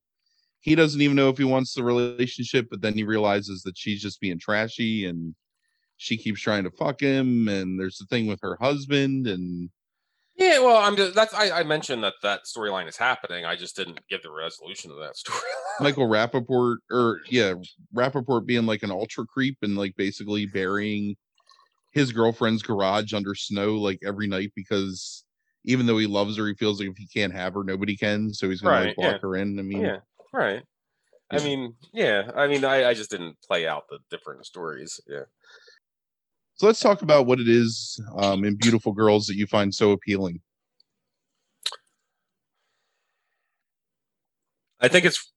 he 0.62 0.76
doesn't 0.76 1.02
even 1.02 1.16
know 1.16 1.30
if 1.30 1.38
he 1.38 1.44
wants 1.44 1.74
the 1.76 1.84
relationship, 1.84 2.68
but 2.72 2.82
then 2.82 2.94
he 2.96 3.04
realizes 3.04 3.62
that 3.64 3.78
she's 3.78 4.02
just 4.02 4.20
being 4.20 4.40
trashy 4.40 5.06
and 5.06 5.36
she 5.98 6.18
keeps 6.18 6.42
trying 6.42 6.64
to 6.64 6.72
fuck 6.72 7.02
him 7.02 7.48
and 7.48 7.80
there's 7.80 7.98
the 7.98 8.06
thing 8.08 8.28
with 8.28 8.40
her 8.42 8.58
husband 8.62 9.28
and 9.28 9.70
yeah, 10.38 10.60
well, 10.60 10.78
I'm 10.78 10.96
just 10.98 11.16
that's 11.16 11.34
I, 11.34 11.60
I 11.60 11.64
mentioned 11.64 12.04
that 12.04 12.16
that 12.22 12.42
storyline 12.46 12.88
is 12.88 12.98
happening. 12.98 13.46
I 13.46 13.56
just 13.56 13.76
didn't 13.76 14.00
give 14.10 14.22
the 14.22 14.32
resolution 14.32 14.92
of 14.92 14.98
that 14.98 15.16
story. 15.18 15.40
Michael 15.80 16.08
Rapaport, 16.08 16.78
or 16.92 17.22
yeah, 17.30 17.54
Rapaport 17.96 18.46
being 18.46 18.66
like 18.66 18.84
an 18.84 18.92
ultra 18.92 19.26
creep 19.26 19.58
and 19.62 19.78
like 19.78 19.96
basically 19.96 20.46
burying 20.46 21.16
his 21.92 22.12
girlfriend's 22.12 22.62
garage 22.62 23.14
under 23.14 23.34
snow 23.34 23.76
like 23.76 24.00
every 24.06 24.28
night 24.28 24.52
because 24.56 25.24
even 25.64 25.86
though 25.86 25.98
he 25.98 26.08
loves 26.08 26.38
her, 26.38 26.48
he 26.48 26.54
feels 26.54 26.80
like 26.80 26.90
if 26.90 26.98
he 26.98 27.08
can't 27.08 27.34
have 27.34 27.54
her, 27.54 27.64
nobody 27.64 27.96
can. 27.96 28.34
So 28.34 28.50
he's 28.50 28.62
gonna 28.62 28.76
right, 28.76 28.88
like 28.88 28.96
block 28.98 29.14
yeah. 29.14 29.20
her 29.22 29.36
in. 29.38 29.58
I 29.58 29.62
mean, 29.62 29.82
yeah, 29.82 29.98
right. 30.34 30.64
I 31.32 31.40
mean, 31.40 31.76
yeah. 31.94 32.30
I 32.36 32.48
mean, 32.48 32.64
I, 32.64 32.90
I 32.90 32.94
just 32.94 33.10
didn't 33.10 33.38
play 33.42 33.68
out 33.68 33.86
the 33.90 34.00
different 34.12 34.46
stories. 34.46 35.00
Yeah. 35.08 35.24
So 36.56 36.68
let's 36.68 36.80
talk 36.80 37.02
about 37.02 37.26
what 37.26 37.40
it 37.40 37.50
is 37.50 38.00
um, 38.18 38.46
in 38.46 38.56
beautiful 38.56 38.94
girls 38.94 39.28
that 39.28 39.36
you 39.36 39.46
find 39.46 39.76
so 39.76 39.92
appealing. 39.92 40.40
I 44.80 44.88
think 44.88 45.06
it's. 45.06 45.32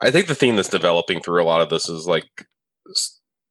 I 0.00 0.10
think 0.10 0.26
the 0.26 0.34
theme 0.34 0.56
that's 0.56 0.68
developing 0.68 1.20
through 1.20 1.42
a 1.42 1.44
lot 1.44 1.60
of 1.60 1.68
this 1.68 1.88
is 1.88 2.06
like 2.06 2.46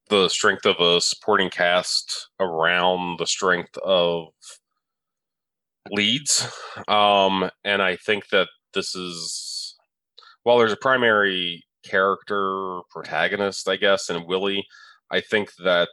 the 0.09 0.27
strength 0.29 0.65
of 0.65 0.79
a 0.79 0.99
supporting 0.99 1.49
cast 1.49 2.29
around 2.39 3.19
the 3.19 3.27
strength 3.27 3.77
of 3.77 4.29
leads, 5.91 6.47
um, 6.87 7.49
and 7.63 7.81
I 7.81 7.97
think 7.97 8.29
that 8.29 8.47
this 8.73 8.95
is 8.95 9.75
while 10.43 10.57
there's 10.57 10.71
a 10.71 10.77
primary 10.77 11.63
character 11.83 12.79
protagonist, 12.89 13.69
I 13.69 13.75
guess, 13.75 14.09
and 14.09 14.25
Willie. 14.25 14.65
I 15.11 15.21
think 15.21 15.55
that 15.63 15.89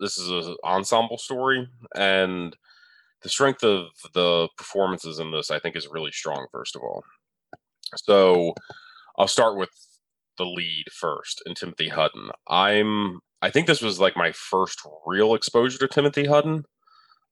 this 0.00 0.18
is 0.18 0.28
an 0.28 0.56
ensemble 0.64 1.18
story, 1.18 1.68
and 1.94 2.56
the 3.22 3.28
strength 3.28 3.62
of 3.62 3.88
the 4.12 4.48
performances 4.56 5.18
in 5.18 5.30
this, 5.30 5.50
I 5.50 5.58
think, 5.58 5.76
is 5.76 5.88
really 5.90 6.12
strong. 6.12 6.46
First 6.50 6.76
of 6.76 6.82
all, 6.82 7.04
so 7.96 8.54
I'll 9.18 9.28
start 9.28 9.56
with 9.56 9.70
the 10.38 10.44
lead 10.44 10.86
first, 10.92 11.42
and 11.46 11.56
Timothy 11.56 11.88
Hutton. 11.88 12.30
I'm, 12.48 13.20
I 13.40 13.50
think 13.50 13.66
this 13.66 13.82
was 13.82 14.00
like 14.00 14.16
my 14.16 14.32
first 14.32 14.80
real 15.06 15.34
exposure 15.34 15.78
to 15.78 15.88
Timothy 15.88 16.24
Hutton. 16.26 16.64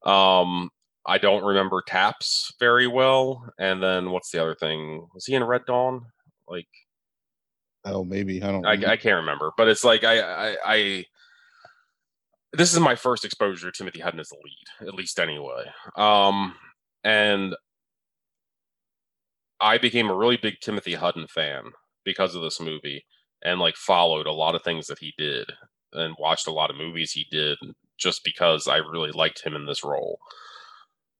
Um, 0.05 0.69
I 1.05 1.17
don't 1.17 1.43
remember 1.43 1.83
Taps 1.85 2.53
very 2.59 2.87
well, 2.87 3.45
and 3.59 3.83
then 3.83 4.11
what's 4.11 4.31
the 4.31 4.41
other 4.41 4.55
thing? 4.55 5.07
Was 5.13 5.25
he 5.25 5.35
in 5.35 5.43
Red 5.43 5.65
Dawn? 5.65 6.05
Like 6.47 6.67
Oh, 7.85 8.03
maybe 8.03 8.41
I 8.41 8.51
don't. 8.51 8.65
I, 8.65 8.73
I 8.93 8.97
can't 8.97 9.17
remember, 9.17 9.51
but 9.57 9.67
it's 9.67 9.83
like 9.83 10.03
I, 10.03 10.19
I, 10.21 10.57
I, 10.65 11.05
This 12.53 12.73
is 12.73 12.79
my 12.79 12.95
first 12.95 13.25
exposure 13.25 13.71
to 13.71 13.77
Timothy 13.77 13.99
Hutton 13.99 14.19
as 14.19 14.29
the 14.29 14.37
lead, 14.43 14.87
at 14.87 14.95
least 14.95 15.19
anyway. 15.19 15.65
Um, 15.97 16.55
and 17.03 17.55
I 19.59 19.77
became 19.77 20.09
a 20.09 20.15
really 20.15 20.37
big 20.37 20.59
Timothy 20.61 20.93
Hutton 20.93 21.27
fan 21.27 21.71
because 22.05 22.35
of 22.35 22.41
this 22.41 22.59
movie. 22.59 23.05
and 23.43 23.59
like 23.59 23.75
followed 23.75 24.25
a 24.27 24.31
lot 24.31 24.55
of 24.55 24.63
things 24.63 24.87
that 24.87 24.99
he 24.99 25.13
did 25.17 25.51
and 25.91 26.15
watched 26.19 26.47
a 26.47 26.51
lot 26.51 26.69
of 26.69 26.77
movies 26.77 27.11
he 27.11 27.25
did 27.29 27.57
just 27.97 28.23
because 28.23 28.67
I 28.67 28.77
really 28.77 29.11
liked 29.11 29.43
him 29.43 29.55
in 29.55 29.65
this 29.65 29.83
role. 29.83 30.17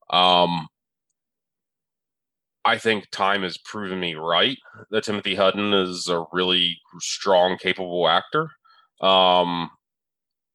Um, 0.10 0.68
I 2.66 2.78
think 2.78 3.10
time 3.12 3.44
has 3.44 3.58
proven 3.58 4.00
me 4.00 4.16
right 4.16 4.58
that 4.92 5.04
Timothy 5.04 5.36
Hutton 5.36 5.74
is 5.74 6.08
a 6.08 6.26
really 6.32 6.78
strong, 7.00 7.58
capable 7.58 8.08
actor. 8.08 8.50
Um, 9.02 9.70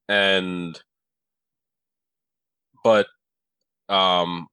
and, 0.09 0.81
but, 2.83 3.07
um, 3.89 4.49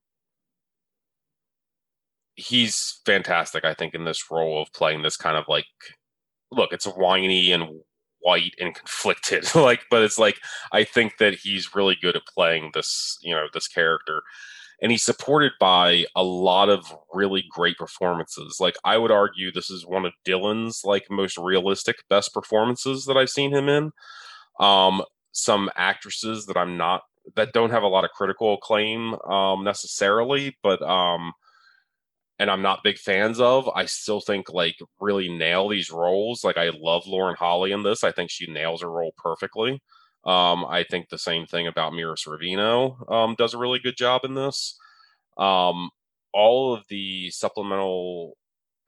he's 2.36 3.02
fantastic, 3.06 3.64
I 3.66 3.74
think, 3.74 3.94
in 3.94 4.06
this 4.06 4.30
role 4.30 4.62
of 4.62 4.74
playing 4.74 5.02
this 5.02 5.18
kind 5.18 5.38
of 5.38 5.46
like, 5.48 5.66
look, 6.52 6.74
it's 6.74 6.86
whiny 6.86 7.52
and 7.52 7.82
white 8.20 8.54
and 8.60 8.76
conflicted, 8.76 9.46
like, 9.56 9.82
but 9.90 10.02
it's 10.04 10.20
like, 10.20 10.40
I 10.72 10.84
think 10.84 11.18
that 11.20 11.36
he's 11.36 11.76
really 11.76 11.98
good 12.02 12.16
at 12.16 12.26
playing 12.34 12.72
this, 12.74 13.18
you 13.22 13.34
know, 13.36 13.48
this 13.54 13.68
character 13.68 14.24
and 14.82 14.92
he's 14.92 15.04
supported 15.04 15.54
by 15.60 16.06
a 16.16 16.24
lot 16.24 16.70
of 16.70 16.94
really 17.14 17.44
great 17.50 17.78
performances. 17.78 18.58
Like 18.60 18.76
I 18.84 18.98
would 18.98 19.12
argue 19.12 19.52
this 19.52 19.70
is 19.70 19.86
one 19.86 20.06
of 20.06 20.14
Dillon's 20.26 20.82
like 20.84 21.06
most 21.10 21.38
realistic 21.38 21.98
best 22.10 22.34
performances 22.34 23.06
that 23.06 23.18
I've 23.18 23.30
seen 23.30 23.54
him 23.54 23.70
in. 23.70 23.92
Um 24.60 25.04
some 25.34 25.70
actresses 25.76 26.46
that 26.48 26.58
I'm 26.58 26.78
not 26.78 27.02
that 27.36 27.54
don't 27.54 27.72
have 27.72 27.84
a 27.84 27.88
lot 27.88 28.06
of 28.06 28.12
critical 28.12 28.56
acclaim 28.56 29.16
um 29.22 29.64
necessarily, 29.64 30.58
but 30.64 30.82
um 30.82 31.34
and 32.38 32.52
I'm 32.52 32.62
not 32.62 32.84
big 32.84 32.98
fans 32.98 33.40
of, 33.40 33.70
I 33.76 33.86
still 33.86 34.20
think 34.20 34.50
like 34.52 34.76
really 35.00 35.30
nail 35.30 35.70
these 35.70 35.90
roles. 35.92 36.44
Like 36.44 36.58
I 36.58 36.70
love 36.76 37.04
Lauren 37.08 37.36
Holly 37.38 37.72
in 37.72 37.84
this. 37.84 38.04
I 38.04 38.12
think 38.12 38.30
she 38.30 38.52
nails 38.52 38.82
her 38.82 38.92
role 38.92 39.14
perfectly. 39.18 39.82
Um, 40.26 40.66
I 40.66 40.84
think 40.90 41.10
the 41.10 41.18
same 41.18 41.46
thing 41.46 41.68
about 41.68 41.94
Mira 41.94 42.16
Sorvino 42.16 43.12
um, 43.12 43.36
does 43.38 43.54
a 43.54 43.60
really 43.60 43.80
good 43.80 43.96
job 43.96 44.22
in 44.24 44.34
this. 44.34 44.78
Um, 45.38 45.90
all 46.34 46.74
of 46.74 46.84
the 46.90 47.30
supplemental 47.30 48.34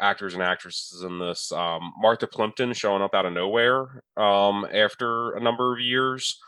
actors 0.02 0.34
and 0.34 0.44
actresses 0.44 1.04
in 1.04 1.20
this, 1.20 1.52
um, 1.52 1.94
Martha 2.00 2.28
Plimpton 2.28 2.74
showing 2.74 3.02
up 3.02 3.14
out 3.14 3.26
of 3.26 3.34
nowhere 3.34 4.04
um, 4.16 4.66
after 4.74 5.32
a 5.36 5.40
number 5.40 5.74
of 5.74 5.80
years, 5.80 6.40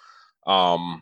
um, 0.48 1.02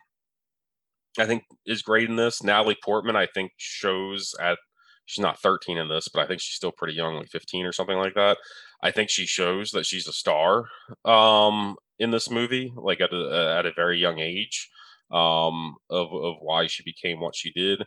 I 1.20 1.26
think 1.26 1.44
is 1.66 1.82
great 1.82 2.10
in 2.10 2.16
this. 2.16 2.44
Natalie 2.44 2.78
Portman, 2.84 3.16
I 3.16 3.28
think, 3.34 3.52
shows 3.58 4.36
at 4.40 4.58
she's 5.06 5.24
not 5.24 5.40
13 5.40 5.78
in 5.78 5.88
this, 5.88 6.08
but 6.10 6.22
I 6.22 6.28
think 6.28 6.42
she's 6.42 6.56
still 6.56 6.72
pretty 6.72 6.94
young, 6.94 7.16
like 7.16 7.30
15 7.30 7.66
or 7.66 7.72
something 7.72 7.98
like 7.98 8.14
that. 8.16 8.38
I 8.84 8.92
think 8.92 9.10
she 9.10 9.26
shows 9.26 9.72
that 9.72 9.86
she's 9.86 10.08
a 10.08 10.14
star 10.14 10.66
um, 11.06 11.76
in 12.00 12.12
this 12.12 12.30
movie, 12.30 12.74
like 12.76 13.02
at 13.02 13.14
a, 13.14 13.56
at 13.58 13.66
a 13.66 13.74
very 13.74 13.98
young 13.98 14.20
age, 14.20 14.70
um, 15.12 15.76
of 15.90 16.14
of 16.14 16.36
why 16.42 16.68
she 16.68 16.84
became 16.84 17.20
what 17.20 17.36
she 17.36 17.52
did. 17.52 17.84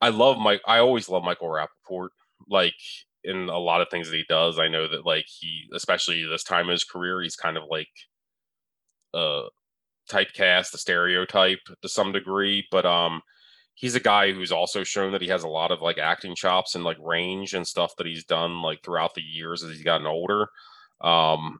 I 0.00 0.10
love 0.10 0.38
Mike. 0.38 0.60
I 0.66 0.78
always 0.78 1.08
love 1.08 1.24
Michael 1.24 1.48
Rapaport. 1.48 2.08
Like 2.48 2.74
in 3.22 3.48
a 3.48 3.58
lot 3.58 3.80
of 3.80 3.88
things 3.88 4.10
that 4.10 4.16
he 4.16 4.24
does, 4.28 4.58
I 4.58 4.68
know 4.68 4.86
that 4.86 5.06
like 5.06 5.24
he, 5.26 5.64
especially 5.74 6.24
this 6.24 6.44
time 6.44 6.66
in 6.66 6.72
his 6.72 6.84
career, 6.84 7.22
he's 7.22 7.36
kind 7.36 7.56
of 7.56 7.64
like 7.70 7.88
a 9.14 9.44
typecast, 10.10 10.74
a 10.74 10.78
stereotype 10.78 11.60
to 11.80 11.88
some 11.88 12.12
degree. 12.12 12.66
But 12.70 12.84
um, 12.84 13.22
he's 13.74 13.94
a 13.94 14.00
guy 14.00 14.32
who's 14.32 14.52
also 14.52 14.84
shown 14.84 15.12
that 15.12 15.22
he 15.22 15.28
has 15.28 15.42
a 15.42 15.48
lot 15.48 15.70
of 15.70 15.80
like 15.80 15.98
acting 15.98 16.34
chops 16.34 16.74
and 16.74 16.84
like 16.84 16.98
range 17.00 17.54
and 17.54 17.66
stuff 17.66 17.96
that 17.96 18.06
he's 18.06 18.24
done 18.24 18.62
like 18.62 18.82
throughout 18.82 19.14
the 19.14 19.22
years 19.22 19.62
as 19.64 19.70
he's 19.70 19.82
gotten 19.82 20.06
older. 20.06 20.48
Um, 21.00 21.58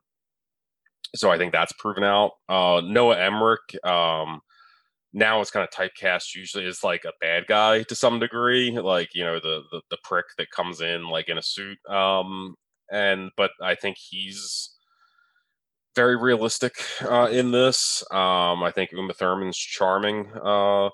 so 1.15 1.31
I 1.31 1.37
think 1.37 1.51
that's 1.51 1.73
proven 1.73 2.03
out. 2.03 2.31
Uh, 2.49 2.81
Noah 2.83 3.19
Emmerich, 3.19 3.75
um, 3.83 4.41
now 5.13 5.39
it's 5.41 5.51
kind 5.51 5.67
of 5.67 5.73
typecast 5.73 6.35
usually 6.35 6.65
as 6.65 6.83
like 6.83 7.05
a 7.05 7.13
bad 7.21 7.47
guy 7.47 7.83
to 7.83 7.95
some 7.95 8.19
degree, 8.19 8.77
like 8.77 9.09
you 9.13 9.23
know 9.23 9.39
the 9.39 9.61
the, 9.71 9.81
the 9.89 9.97
prick 10.03 10.25
that 10.37 10.51
comes 10.51 10.81
in 10.81 11.07
like 11.07 11.29
in 11.29 11.37
a 11.37 11.43
suit. 11.43 11.77
Um, 11.89 12.55
and 12.91 13.31
but 13.37 13.51
I 13.61 13.75
think 13.75 13.97
he's 13.97 14.75
very 15.95 16.17
realistic 16.17 16.73
uh, 17.01 17.29
in 17.31 17.51
this. 17.51 18.03
Um, 18.11 18.63
I 18.63 18.71
think 18.75 18.91
Uma 18.91 19.13
Thurman's 19.13 19.57
charming. 19.57 20.29
Uh, 20.43 20.89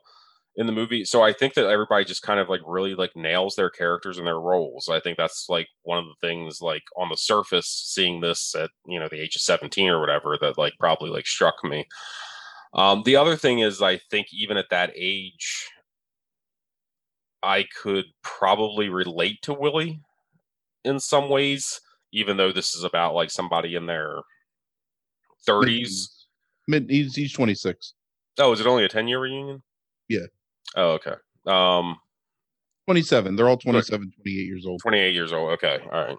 in 0.56 0.66
the 0.66 0.74
movie. 0.74 1.06
So 1.06 1.22
I 1.22 1.32
think 1.34 1.54
that 1.54 1.68
everybody 1.68 2.04
just 2.04 2.24
kind 2.24 2.40
of 2.40 2.50
like 2.50 2.62
really 2.66 2.94
like 2.94 3.16
nails 3.16 3.56
their 3.56 3.70
characters 3.70 4.18
and 4.18 4.28
their 4.28 4.40
roles. 4.40 4.90
I 4.90 5.00
think 5.00 5.18
that's 5.18 5.48
like 5.50 5.68
one 5.84 5.98
of 5.98 6.06
the 6.06 6.28
things 6.28 6.60
like 6.62 6.84
on 6.98 7.10
the 7.10 7.16
surface 7.16 7.68
seeing 7.68 8.20
this 8.20 8.54
at, 8.56 8.70
you 8.86 9.00
know, 9.00 9.08
the 9.10 9.22
age 9.22 9.36
of 9.36 9.42
17 9.42 9.90
or 9.90 10.00
whatever 10.00 10.38
that 10.42 10.58
like 10.58 10.74
probably 10.80 11.10
like 11.10 11.26
struck 11.26 11.64
me. 11.64 11.88
Um 12.74 13.04
the 13.06 13.16
other 13.16 13.36
thing 13.36 13.60
is 13.60 13.82
I 13.82 14.00
think 14.10 14.28
even 14.34 14.58
at 14.58 14.70
that 14.70 14.92
age 14.96 15.70
I 17.44 17.66
could 17.82 18.06
probably 18.22 18.90
relate 18.90 19.42
to 19.44 19.54
Willie 19.54 20.02
in 20.84 21.00
some 21.00 21.30
ways 21.30 21.80
even 22.12 22.36
though 22.36 22.52
this 22.52 22.76
is 22.76 22.84
about 22.84 23.16
like 23.16 23.32
somebody 23.32 23.76
in 23.76 23.86
their 23.86 24.18
30s. 25.48 26.08
Mid 26.68 26.90
he's, 26.90 27.16
he's 27.16 27.34
26. 27.34 27.94
Oh, 28.38 28.52
is 28.52 28.60
it 28.60 28.68
only 28.68 28.84
a 28.84 28.90
10 28.90 29.08
year 29.08 29.20
reunion? 29.20 29.64
Yeah. 30.08 30.28
Oh, 30.76 30.92
okay. 30.92 31.16
Um, 31.48 31.98
27. 32.88 33.36
They're 33.36 33.50
all 33.50 33.58
27, 33.58 34.12
28 34.22 34.32
years 34.32 34.66
old. 34.66 34.82
28 34.82 35.14
years 35.14 35.34
old. 35.34 35.52
Okay. 35.52 35.80
All 35.92 36.06
right. 36.06 36.18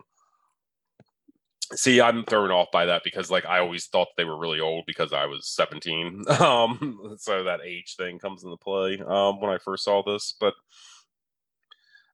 See, 1.74 2.03
I'm 2.03 2.24
thrown 2.24 2.51
off 2.51 2.68
by 2.70 2.84
that 2.86 3.03
because 3.03 3.30
like 3.30 3.47
I 3.47 3.59
always 3.59 3.86
thought 3.86 4.09
they 4.16 4.24
were 4.24 4.38
really 4.38 4.61
old 4.61 4.84
because 4.86 5.12
I 5.12 5.26
was 5.26 5.49
17. 5.49 6.24
Um, 6.40 7.16
so 7.18 7.45
that 7.45 7.61
age 7.64 7.97
thing 7.97 8.18
comes 8.18 8.45
into 8.45 8.57
play 8.59 9.01
um 9.07 9.40
when 9.40 9.51
I 9.51 9.59
first 9.59 9.84
saw 9.84 10.03
this, 10.03 10.34
but 10.38 10.55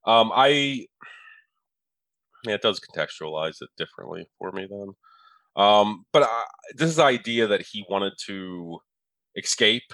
um 0.05 0.31
I 0.33 0.87
yeah, 2.45 2.53
it 2.53 2.61
does 2.61 2.79
contextualize 2.79 3.61
it 3.61 3.69
differently 3.77 4.27
for 4.37 4.51
me 4.51 4.67
then. 4.69 4.93
Um, 5.55 6.05
but 6.13 6.23
I, 6.23 6.43
this 6.75 6.99
idea 6.99 7.47
that 7.47 7.61
he 7.61 7.85
wanted 7.89 8.13
to 8.27 8.79
escape 9.35 9.93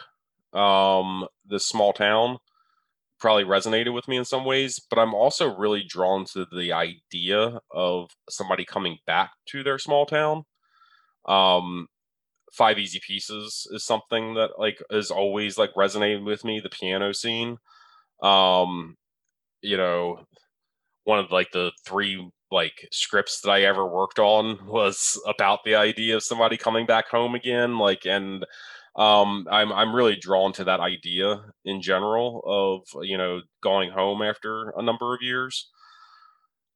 um, 0.53 1.25
this 1.49 1.65
small 1.65 1.93
town 1.93 2.37
probably 3.19 3.43
resonated 3.43 3.93
with 3.93 4.07
me 4.07 4.17
in 4.17 4.25
some 4.25 4.45
ways, 4.45 4.79
but 4.89 4.99
I'm 4.99 5.13
also 5.13 5.55
really 5.55 5.83
drawn 5.83 6.25
to 6.33 6.45
the 6.45 6.73
idea 6.73 7.59
of 7.71 8.11
somebody 8.29 8.65
coming 8.65 8.97
back 9.07 9.31
to 9.47 9.63
their 9.63 9.79
small 9.79 10.05
town. 10.05 10.43
Um, 11.25 11.87
Five 12.51 12.77
Easy 12.77 12.99
Pieces 13.05 13.67
is 13.71 13.85
something 13.85 14.35
that 14.35 14.51
like 14.57 14.77
is 14.89 15.11
always 15.11 15.57
like 15.57 15.73
resonated 15.75 16.23
with 16.23 16.45
me. 16.45 16.59
The 16.59 16.69
piano 16.69 17.13
scene, 17.13 17.57
um, 18.21 18.95
you 19.61 19.77
know, 19.77 20.25
one 21.03 21.19
of 21.19 21.31
like 21.31 21.51
the 21.51 21.71
three 21.85 22.29
like 22.51 22.87
scripts 22.91 23.41
that 23.41 23.49
I 23.49 23.63
ever 23.63 23.85
worked 23.85 24.19
on 24.19 24.67
was 24.67 25.21
about 25.27 25.63
the 25.65 25.75
idea 25.75 26.15
of 26.15 26.23
somebody 26.23 26.57
coming 26.57 26.85
back 26.85 27.09
home 27.09 27.35
again, 27.35 27.77
like 27.77 28.05
and 28.05 28.45
um, 28.95 29.47
I'm 29.51 29.73
I'm 29.73 29.95
really 29.95 30.15
drawn 30.15 30.53
to 30.53 30.63
that 30.65 30.79
idea 30.79 31.43
in 31.65 31.81
general 31.81 32.41
of 32.45 33.05
you 33.05 33.17
know 33.17 33.41
going 33.61 33.91
home 33.91 34.21
after 34.21 34.69
a 34.77 34.81
number 34.81 35.13
of 35.13 35.21
years. 35.21 35.69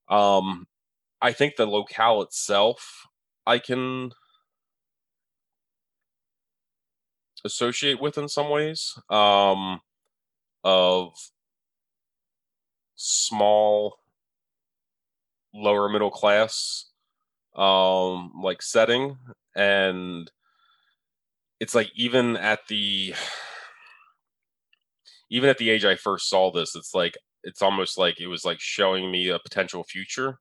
Um, 0.09 0.67
I 1.21 1.33
think 1.33 1.55
the 1.55 1.65
locale 1.65 2.21
itself 2.21 3.07
I 3.45 3.59
can 3.59 4.11
associate 7.45 8.01
with 8.01 8.17
in 8.17 8.27
some 8.27 8.49
ways 8.49 8.97
um, 9.09 9.79
of 10.63 11.13
small 12.95 13.97
lower 15.53 15.89
middle 15.89 16.11
class 16.11 16.85
um 17.55 18.31
like 18.43 18.61
setting 18.61 19.17
and 19.55 20.29
it's 21.59 21.75
like 21.75 21.91
even 21.95 22.37
at 22.37 22.59
the 22.67 23.13
even 25.29 25.49
at 25.49 25.57
the 25.57 25.69
age 25.69 25.85
I 25.85 25.95
first 25.95 26.29
saw 26.29 26.51
this, 26.51 26.75
it's 26.75 26.93
like 26.93 27.17
it's 27.43 27.61
almost 27.61 27.97
like 27.97 28.19
it 28.19 28.27
was 28.27 28.45
like 28.45 28.59
showing 28.59 29.11
me 29.11 29.29
a 29.29 29.39
potential 29.39 29.83
future 29.83 30.39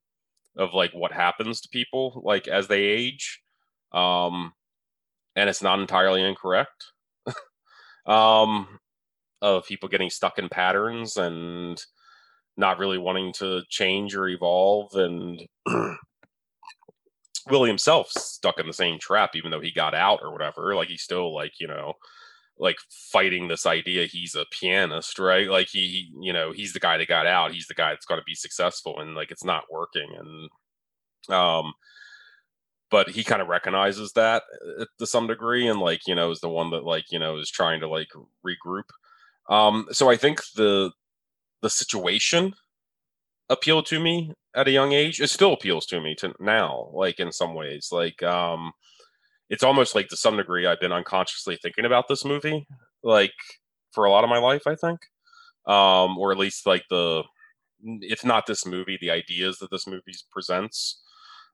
of 0.57 0.75
like 0.75 0.93
what 0.93 1.13
happens 1.13 1.61
to 1.61 1.69
people 1.69 2.23
like 2.25 2.49
as 2.49 2.69
they 2.69 2.83
age. 2.83 3.41
Um 3.93 4.53
and 5.37 5.49
it's 5.49 5.63
not 5.63 5.79
entirely 5.81 6.23
incorrect. 6.23 6.87
um 8.07 8.79
of 9.41 9.67
people 9.67 9.89
getting 9.89 10.11
stuck 10.11 10.39
in 10.39 10.49
patterns 10.49 11.17
and 11.17 11.81
not 12.57 12.79
really 12.79 12.99
wanting 12.99 13.33
to 13.33 13.63
change 13.69 14.17
or 14.17 14.29
evolve 14.29 14.95
and 14.95 15.41
Willie 17.51 17.71
himself 17.71 18.11
stuck 18.11 18.59
in 18.59 18.67
the 18.67 18.73
same 18.73 18.99
trap, 18.99 19.31
even 19.35 19.51
though 19.51 19.61
he 19.61 19.73
got 19.73 19.95
out 19.95 20.21
or 20.23 20.33
whatever. 20.33 20.75
Like 20.75 20.89
he's 20.89 21.03
still 21.03 21.35
like, 21.35 21.53
you 21.61 21.67
know, 21.67 21.95
like 22.59 22.77
fighting 22.91 23.49
this 23.49 23.67
idea 23.67 24.07
he's 24.07 24.35
a 24.35 24.47
pianist, 24.51 25.19
right? 25.19 25.49
Like 25.49 25.69
he, 25.71 26.11
you 26.21 26.33
know, 26.33 26.53
he's 26.53 26.73
the 26.73 26.81
guy 26.81 26.99
that 26.99 27.09
got 27.09 27.27
out. 27.27 27.53
He's 27.53 27.67
the 27.67 27.75
guy 27.75 27.91
that's 27.91 28.07
going 28.07 28.21
to 28.21 28.25
be 28.25 28.35
successful, 28.35 28.99
and 29.01 29.15
like 29.15 29.31
it's 29.31 29.45
not 29.45 29.65
working. 29.71 30.09
And 30.19 31.35
um, 31.35 31.73
but 32.91 33.11
he 33.11 33.25
kind 33.25 33.43
of 33.43 33.49
recognizes 33.49 34.13
that 34.13 34.43
uh, 34.81 34.87
to 34.99 35.07
some 35.07 35.27
degree 35.27 35.67
and 35.67 35.81
like 35.81 36.07
you 36.07 36.15
know 36.15 36.31
is 36.31 36.41
the 36.41 36.49
one 36.49 36.71
that 36.71 36.85
like 36.85 37.05
you 37.11 37.19
know 37.19 37.39
is 37.39 37.51
trying 37.51 37.81
to 37.81 37.89
like 37.89 38.09
regroup 38.47 38.85
um 39.49 39.87
so 39.91 40.11
i 40.11 40.17
think 40.17 40.41
the 40.57 40.91
the 41.63 41.71
situation 41.71 42.55
appealed 43.51 43.87
to 43.87 43.99
me 44.01 44.33
at 44.55 44.69
a 44.69 44.73
young 44.73 44.93
age 44.93 45.21
it 45.21 45.29
still 45.29 45.53
appeals 45.53 45.87
to 45.87 46.01
me 46.01 46.15
to 46.15 46.35
now 46.41 46.91
like 46.93 47.19
in 47.21 47.33
some 47.33 47.55
ways 47.55 47.89
like 47.93 48.23
um 48.23 48.73
it's 49.51 49.63
almost 49.63 49.95
like 49.95 50.09
to 50.09 50.17
some 50.17 50.37
degree 50.37 50.67
i've 50.67 50.81
been 50.81 50.93
unconsciously 50.93 51.57
thinking 51.63 51.85
about 51.85 52.09
this 52.09 52.25
movie 52.25 52.67
like 53.03 53.33
for 53.93 54.05
a 54.05 54.11
lot 54.11 54.25
of 54.25 54.31
my 54.31 54.39
life 54.39 54.63
i 54.67 54.75
think. 54.75 55.01
Um 55.67 56.17
or 56.19 56.33
at 56.33 56.39
least 56.39 56.67
like 56.67 56.85
the 56.89 57.25
if 58.01 58.25
not 58.25 58.47
this 58.47 58.67
movie 58.67 58.99
the 59.01 59.11
ideas 59.11 59.59
that 59.59 59.71
this 59.71 59.87
movie 59.87 60.15
presents 60.33 61.03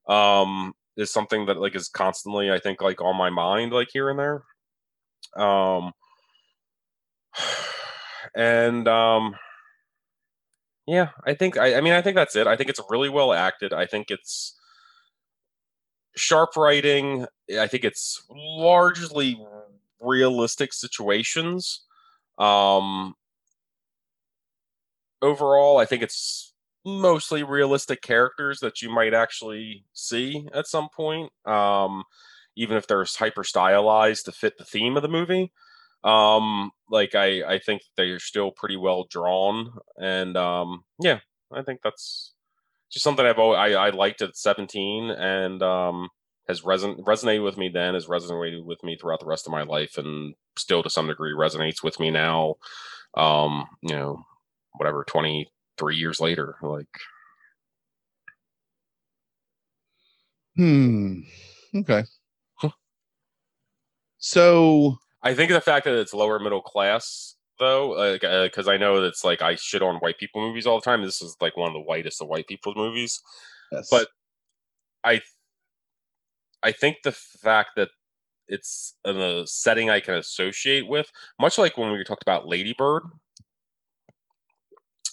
um 0.09 0.73
is 0.97 1.13
something 1.13 1.47
that 1.47 1.59
like 1.59 1.75
is 1.75 1.89
constantly 1.89 2.51
i 2.51 2.59
think 2.59 2.81
like 2.81 3.01
on 3.01 3.17
my 3.17 3.31
mind 3.31 3.73
like 3.73 3.89
here 3.93 4.09
and 4.11 4.19
there. 4.19 4.43
Um 5.37 5.93
and 8.37 8.87
um 8.89 9.35
yeah 10.87 11.11
i 11.27 11.35
think 11.35 11.57
I, 11.57 11.77
I 11.77 11.81
mean 11.81 11.93
i 11.93 12.03
think 12.03 12.17
that's 12.17 12.37
it. 12.37 12.47
I 12.47 12.57
think 12.57 12.71
it's 12.71 12.81
really 12.91 13.09
well 13.09 13.33
acted. 13.33 13.73
I 13.73 13.87
think 13.87 14.11
it's 14.11 14.55
sharp 16.17 16.57
writing. 16.57 17.27
I 17.59 17.67
think 17.67 17.85
it's 17.85 18.25
largely 18.31 19.39
realistic 20.01 20.73
situations. 20.73 21.83
Um 22.39 23.15
overall 25.23 25.79
i 25.79 25.85
think 25.85 26.03
it's 26.03 26.53
mostly 26.85 27.43
realistic 27.43 28.03
characters 28.03 28.61
that 28.61 28.83
you 28.83 28.91
might 28.91 29.15
actually 29.15 29.85
see 29.95 30.47
at 30.53 30.67
some 30.67 30.87
point, 30.95 31.33
um, 31.47 32.05
even 32.57 32.77
if 32.77 32.87
they're 32.87 33.07
hyper 33.19 33.43
stylized 33.43 34.27
to 34.27 34.33
fit 34.33 34.59
the 34.59 34.67
theme 34.67 34.95
of 34.95 35.03
the 35.03 35.09
movie. 35.09 35.51
Um, 36.05 36.71
like 36.91 37.15
I, 37.15 37.43
I 37.45 37.59
think 37.59 37.83
they're 37.97 38.19
still 38.19 38.51
pretty 38.51 38.77
well 38.77 39.07
drawn, 39.11 39.73
and 39.99 40.37
um, 40.37 40.85
yeah, 41.01 41.21
I 41.53 41.63
think 41.63 41.81
that's 41.83 42.35
just 42.93 43.05
something 43.05 43.25
I've 43.27 43.39
always, 43.39 43.59
I, 43.59 43.73
I 43.73 43.91
liked 43.91 44.23
at 44.23 44.37
17, 44.37 45.11
and 45.11 45.63
um, 45.63 46.09
has 46.49 46.63
reson- 46.63 47.01
resonated 47.05 47.43
with 47.45 47.57
me 47.57 47.71
then, 47.73 47.95
has 47.95 48.07
resonated 48.07 48.65
with 48.65 48.83
me 48.85 48.97
throughout 48.97 49.21
the 49.21 49.27
rest 49.27 49.47
of 49.47 49.53
my 49.53 49.63
life, 49.63 49.99
and 49.99 50.35
still 50.57 50.83
to 50.83 50.91
some 50.91 51.09
degree 51.09 51.33
resonates 51.33 51.83
with 51.83 51.99
me 52.01 52.11
now. 52.11 52.57
Um, 53.17 53.67
you 53.83 53.95
know, 53.95 54.25
whatever 54.75 55.05
23 55.05 55.97
years 55.97 56.21
later. 56.21 56.57
Like, 56.63 56.89
hmm. 60.57 61.21
Okay. 61.75 62.05
So 64.19 64.99
I 65.25 65.35
think 65.35 65.51
the 65.51 65.61
fact 65.61 65.87
that 65.87 65.99
it's 65.99 66.13
lower 66.13 66.39
middle 66.39 66.61
class, 66.61 67.37
though, 67.59 67.91
like, 67.91 68.21
because 68.21 68.69
uh, 68.69 68.73
I 68.73 68.77
know 68.77 69.01
that's 69.01 69.25
like 69.25 69.41
I 69.41 69.55
shit 69.55 69.83
on 69.83 69.97
white 69.97 70.19
people 70.19 70.47
movies 70.47 70.67
all 70.67 70.79
the 70.79 70.85
time. 70.85 71.03
This 71.03 71.23
is 71.23 71.35
like 71.41 71.57
one 71.57 71.69
of 71.69 71.75
the 71.75 71.81
whitest 71.81 72.21
of 72.21 72.29
white 72.29 72.47
people 72.47 72.75
movies. 72.77 73.23
Yes. 73.73 73.89
But 73.91 74.09
I, 75.03 75.23
I 76.63 76.73
think 76.73 76.99
the 77.03 77.13
fact 77.13 77.71
that 77.77 77.89
it's 78.49 78.97
in 79.07 79.17
a 79.17 79.47
setting 79.47 79.89
I 79.89 80.01
can 80.01 80.15
associate 80.15 80.87
with, 80.87 81.11
much 81.41 81.57
like 81.57 81.79
when 81.79 81.91
we 81.91 82.05
talked 82.05 82.23
about 82.23 82.47
Lady 82.47 82.75
Bird, 82.77 83.05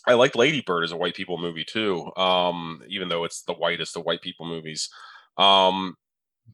I 0.06 0.16
liked 0.16 0.36
Lady 0.36 0.62
Bird 0.62 0.84
as 0.84 0.92
a 0.92 0.98
white 0.98 1.16
people 1.16 1.38
movie 1.38 1.64
too, 1.64 2.12
um, 2.18 2.82
even 2.90 3.08
though 3.08 3.24
it's 3.24 3.44
the 3.44 3.54
whitest 3.54 3.96
of 3.96 4.04
white 4.04 4.22
people 4.22 4.46
movies. 4.46 4.90
Um, 5.38 5.96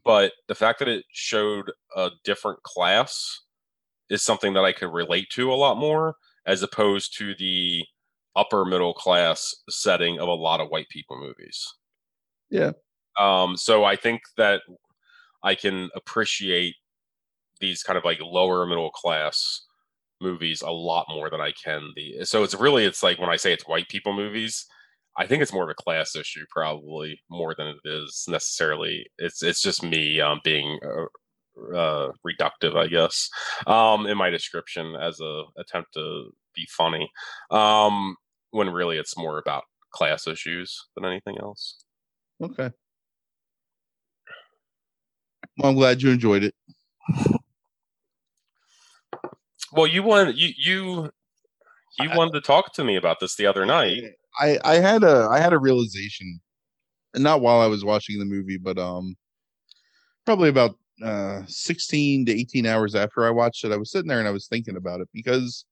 but 0.05 0.33
the 0.47 0.55
fact 0.55 0.77
that 0.79 0.87
it 0.87 1.05
showed 1.11 1.71
a 1.95 2.11
different 2.23 2.61
class 2.61 3.41
is 4.09 4.23
something 4.23 4.53
that 4.53 4.65
I 4.65 4.71
could 4.71 4.93
relate 4.93 5.29
to 5.31 5.51
a 5.51 5.55
lot 5.55 5.77
more, 5.77 6.15
as 6.45 6.63
opposed 6.63 7.17
to 7.17 7.35
the 7.35 7.83
upper 8.35 8.65
middle 8.65 8.93
class 8.93 9.55
setting 9.69 10.19
of 10.19 10.27
a 10.27 10.33
lot 10.33 10.61
of 10.61 10.69
white 10.69 10.89
people 10.89 11.19
movies. 11.19 11.73
Yeah. 12.49 12.71
Um, 13.19 13.57
so 13.57 13.83
I 13.83 13.95
think 13.95 14.21
that 14.37 14.61
I 15.43 15.55
can 15.55 15.89
appreciate 15.95 16.75
these 17.59 17.83
kind 17.83 17.97
of 17.97 18.05
like 18.05 18.19
lower 18.21 18.65
middle 18.65 18.91
class 18.91 19.63
movies 20.21 20.61
a 20.61 20.69
lot 20.69 21.07
more 21.09 21.29
than 21.29 21.41
I 21.41 21.51
can 21.51 21.91
the. 21.95 22.25
So 22.25 22.43
it's 22.43 22.55
really 22.55 22.85
it's 22.85 23.03
like 23.03 23.19
when 23.19 23.29
I 23.29 23.35
say 23.35 23.53
it's 23.53 23.67
white 23.67 23.89
people 23.89 24.13
movies, 24.13 24.65
I 25.17 25.25
think 25.25 25.41
it's 25.41 25.53
more 25.53 25.63
of 25.63 25.69
a 25.69 25.75
class 25.75 26.15
issue 26.15 26.45
probably 26.51 27.19
more 27.29 27.55
than 27.55 27.67
it 27.67 27.77
is 27.85 28.25
necessarily. 28.27 29.07
It's 29.17 29.41
it's 29.41 29.61
just 29.61 29.83
me 29.83 30.21
um, 30.21 30.39
being 30.43 30.79
uh, 31.75 32.09
reductive, 32.25 32.75
I 32.75 32.87
guess, 32.87 33.29
um, 33.65 34.07
in 34.07 34.17
my 34.17 34.29
description 34.29 34.95
as 34.95 35.19
a 35.19 35.43
attempt 35.57 35.93
to 35.93 36.31
be 36.55 36.67
funny. 36.69 37.09
Um, 37.51 38.15
when 38.51 38.69
really 38.69 38.97
it's 38.97 39.17
more 39.17 39.39
about 39.39 39.63
class 39.91 40.27
issues 40.27 40.87
than 40.95 41.05
anything 41.05 41.37
else. 41.39 41.83
Okay. 42.41 42.71
Well, 45.57 45.71
I'm 45.71 45.75
glad 45.75 46.01
you 46.01 46.11
enjoyed 46.11 46.43
it. 46.43 46.53
Well, 49.73 49.87
you 49.87 50.03
wanted 50.03 50.37
you 50.37 50.49
you 50.57 51.09
you 51.99 52.09
wanted 52.15 52.33
to 52.33 52.41
talk 52.41 52.73
to 52.73 52.83
me 52.83 52.95
about 52.95 53.19
this 53.19 53.35
the 53.35 53.47
other 53.47 53.65
night. 53.65 54.03
I 54.39 54.59
I 54.63 54.75
had 54.75 55.03
a 55.03 55.27
I 55.29 55.39
had 55.39 55.53
a 55.53 55.59
realization, 55.59 56.39
not 57.15 57.41
while 57.41 57.59
I 57.59 57.67
was 57.67 57.83
watching 57.83 58.19
the 58.19 58.25
movie, 58.25 58.57
but 58.57 58.77
um, 58.77 59.15
probably 60.25 60.49
about 60.49 60.77
uh 61.03 61.41
16 61.47 62.25
to 62.25 62.31
18 62.31 62.65
hours 62.65 62.95
after 62.95 63.25
I 63.25 63.29
watched 63.29 63.63
it, 63.63 63.71
I 63.71 63.77
was 63.77 63.91
sitting 63.91 64.07
there 64.07 64.19
and 64.19 64.27
I 64.27 64.31
was 64.31 64.47
thinking 64.47 64.77
about 64.77 65.01
it 65.01 65.09
because 65.13 65.65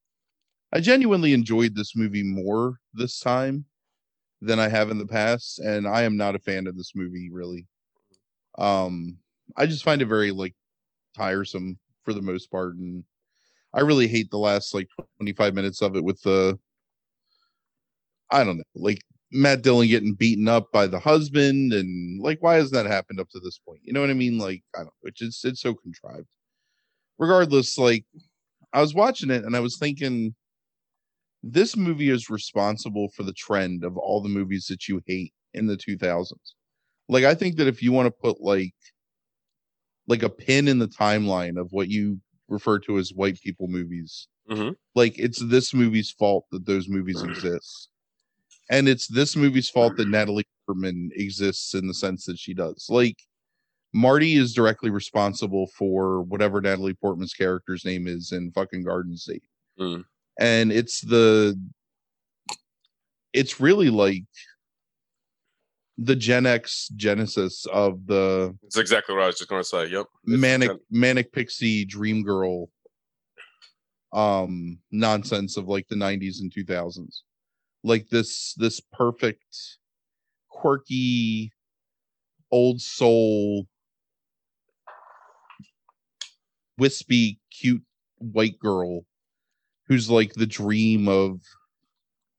I 0.72 0.80
genuinely 0.80 1.32
enjoyed 1.32 1.74
this 1.74 1.96
movie 1.96 2.22
more 2.22 2.78
this 2.94 3.20
time 3.20 3.64
than 4.40 4.58
I 4.60 4.68
have 4.68 4.90
in 4.90 4.98
the 4.98 5.06
past, 5.06 5.58
and 5.60 5.86
I 5.86 6.02
am 6.02 6.16
not 6.16 6.34
a 6.34 6.40
fan 6.40 6.66
of 6.66 6.76
this 6.76 6.92
movie 6.94 7.30
really. 7.32 7.66
Um, 8.58 9.18
I 9.56 9.66
just 9.66 9.84
find 9.84 10.02
it 10.02 10.06
very 10.06 10.30
like 10.32 10.54
tiresome 11.16 11.78
for 12.04 12.12
the 12.14 12.22
most 12.22 12.50
part, 12.50 12.76
and 12.76 13.04
I 13.74 13.80
really 13.80 14.08
hate 14.08 14.30
the 14.30 14.38
last 14.38 14.74
like 14.74 14.88
25 15.18 15.54
minutes 15.54 15.82
of 15.82 15.96
it 15.96 16.04
with 16.04 16.20
the 16.22 16.58
I 18.30 18.44
don't 18.44 18.58
know, 18.58 18.64
like 18.74 19.00
Matt 19.32 19.62
Dillon 19.62 19.88
getting 19.88 20.14
beaten 20.14 20.48
up 20.48 20.70
by 20.72 20.86
the 20.86 21.00
husband 21.00 21.72
and 21.72 22.20
like 22.22 22.38
why 22.40 22.56
has 22.56 22.70
that 22.70 22.86
happened 22.86 23.20
up 23.20 23.28
to 23.30 23.40
this 23.40 23.58
point? 23.58 23.80
You 23.82 23.92
know 23.92 24.00
what 24.00 24.10
I 24.10 24.14
mean? 24.14 24.38
Like 24.38 24.62
I 24.74 24.78
don't 24.78 24.86
know, 24.86 24.92
it's 25.04 25.44
it's 25.44 25.60
so 25.60 25.74
contrived. 25.74 26.26
Regardless, 27.18 27.76
like 27.78 28.04
I 28.72 28.80
was 28.80 28.94
watching 28.94 29.30
it 29.30 29.44
and 29.44 29.56
I 29.56 29.60
was 29.60 29.78
thinking 29.78 30.34
this 31.42 31.76
movie 31.76 32.10
is 32.10 32.30
responsible 32.30 33.08
for 33.10 33.22
the 33.22 33.32
trend 33.32 33.84
of 33.84 33.96
all 33.96 34.20
the 34.20 34.28
movies 34.28 34.66
that 34.66 34.88
you 34.88 35.00
hate 35.06 35.32
in 35.54 35.66
the 35.66 35.76
2000s. 35.76 36.32
Like 37.08 37.24
I 37.24 37.34
think 37.34 37.56
that 37.56 37.68
if 37.68 37.82
you 37.82 37.92
want 37.92 38.06
to 38.06 38.10
put 38.10 38.40
like 38.40 38.74
like 40.08 40.22
a 40.22 40.28
pin 40.28 40.68
in 40.68 40.78
the 40.78 40.88
timeline 40.88 41.58
of 41.58 41.68
what 41.72 41.88
you 41.88 42.20
refer 42.48 42.78
to 42.78 42.98
as 42.98 43.12
white 43.12 43.40
people 43.40 43.66
movies. 43.68 44.28
Mm-hmm. 44.50 44.70
Like 44.94 45.18
it's 45.18 45.40
this 45.40 45.74
movie's 45.74 46.10
fault 46.10 46.46
that 46.52 46.66
those 46.66 46.88
movies 46.88 47.22
exist, 47.24 47.88
and 48.70 48.88
it's 48.88 49.06
this 49.06 49.36
movie's 49.36 49.68
fault 49.68 49.96
that 49.96 50.08
Natalie 50.08 50.46
Portman 50.66 51.10
exists 51.14 51.74
in 51.74 51.86
the 51.86 51.94
sense 51.94 52.24
that 52.26 52.38
she 52.38 52.54
does. 52.54 52.86
Like 52.88 53.16
Marty 53.92 54.34
is 54.34 54.54
directly 54.54 54.90
responsible 54.90 55.68
for 55.68 56.22
whatever 56.22 56.60
Natalie 56.60 56.94
Portman's 56.94 57.34
character's 57.34 57.84
name 57.84 58.06
is 58.06 58.32
in 58.32 58.52
fucking 58.52 58.82
Garden 58.82 59.16
State, 59.16 59.44
mm. 59.78 60.04
and 60.38 60.72
it's 60.72 61.00
the 61.00 61.58
it's 63.32 63.60
really 63.60 63.90
like 63.90 64.24
the 65.98 66.16
Gen 66.16 66.46
X 66.46 66.88
genesis 66.96 67.66
of 67.72 68.06
the. 68.06 68.54
It's 68.64 68.76
exactly 68.76 69.14
what 69.14 69.24
I 69.24 69.28
was 69.28 69.38
just 69.38 69.48
going 69.48 69.62
to 69.62 69.68
say. 69.68 69.86
Yep. 69.86 70.06
manic 70.24 70.68
Gen- 70.68 70.78
manic 70.90 71.32
pixie 71.32 71.84
dream 71.84 72.22
girl 72.22 72.68
um 74.12 74.78
nonsense 74.92 75.56
of 75.56 75.66
like 75.66 75.86
the 75.88 75.96
90s 75.96 76.40
and 76.40 76.52
2000s 76.52 77.22
like 77.86 78.08
this 78.08 78.54
this 78.54 78.80
perfect 78.80 79.78
quirky 80.50 81.52
old 82.50 82.80
soul 82.80 83.66
wispy 86.78 87.38
cute 87.50 87.82
white 88.18 88.58
girl 88.58 89.04
who's 89.88 90.10
like 90.10 90.32
the 90.34 90.46
dream 90.46 91.08
of 91.08 91.40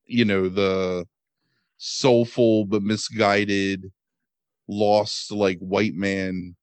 you 0.06 0.26
know 0.26 0.50
the 0.50 1.06
soulful 1.78 2.66
but 2.66 2.82
misguided, 2.82 3.92
lost 4.68 5.32
like 5.32 5.60
white 5.60 5.94
man. 5.94 6.56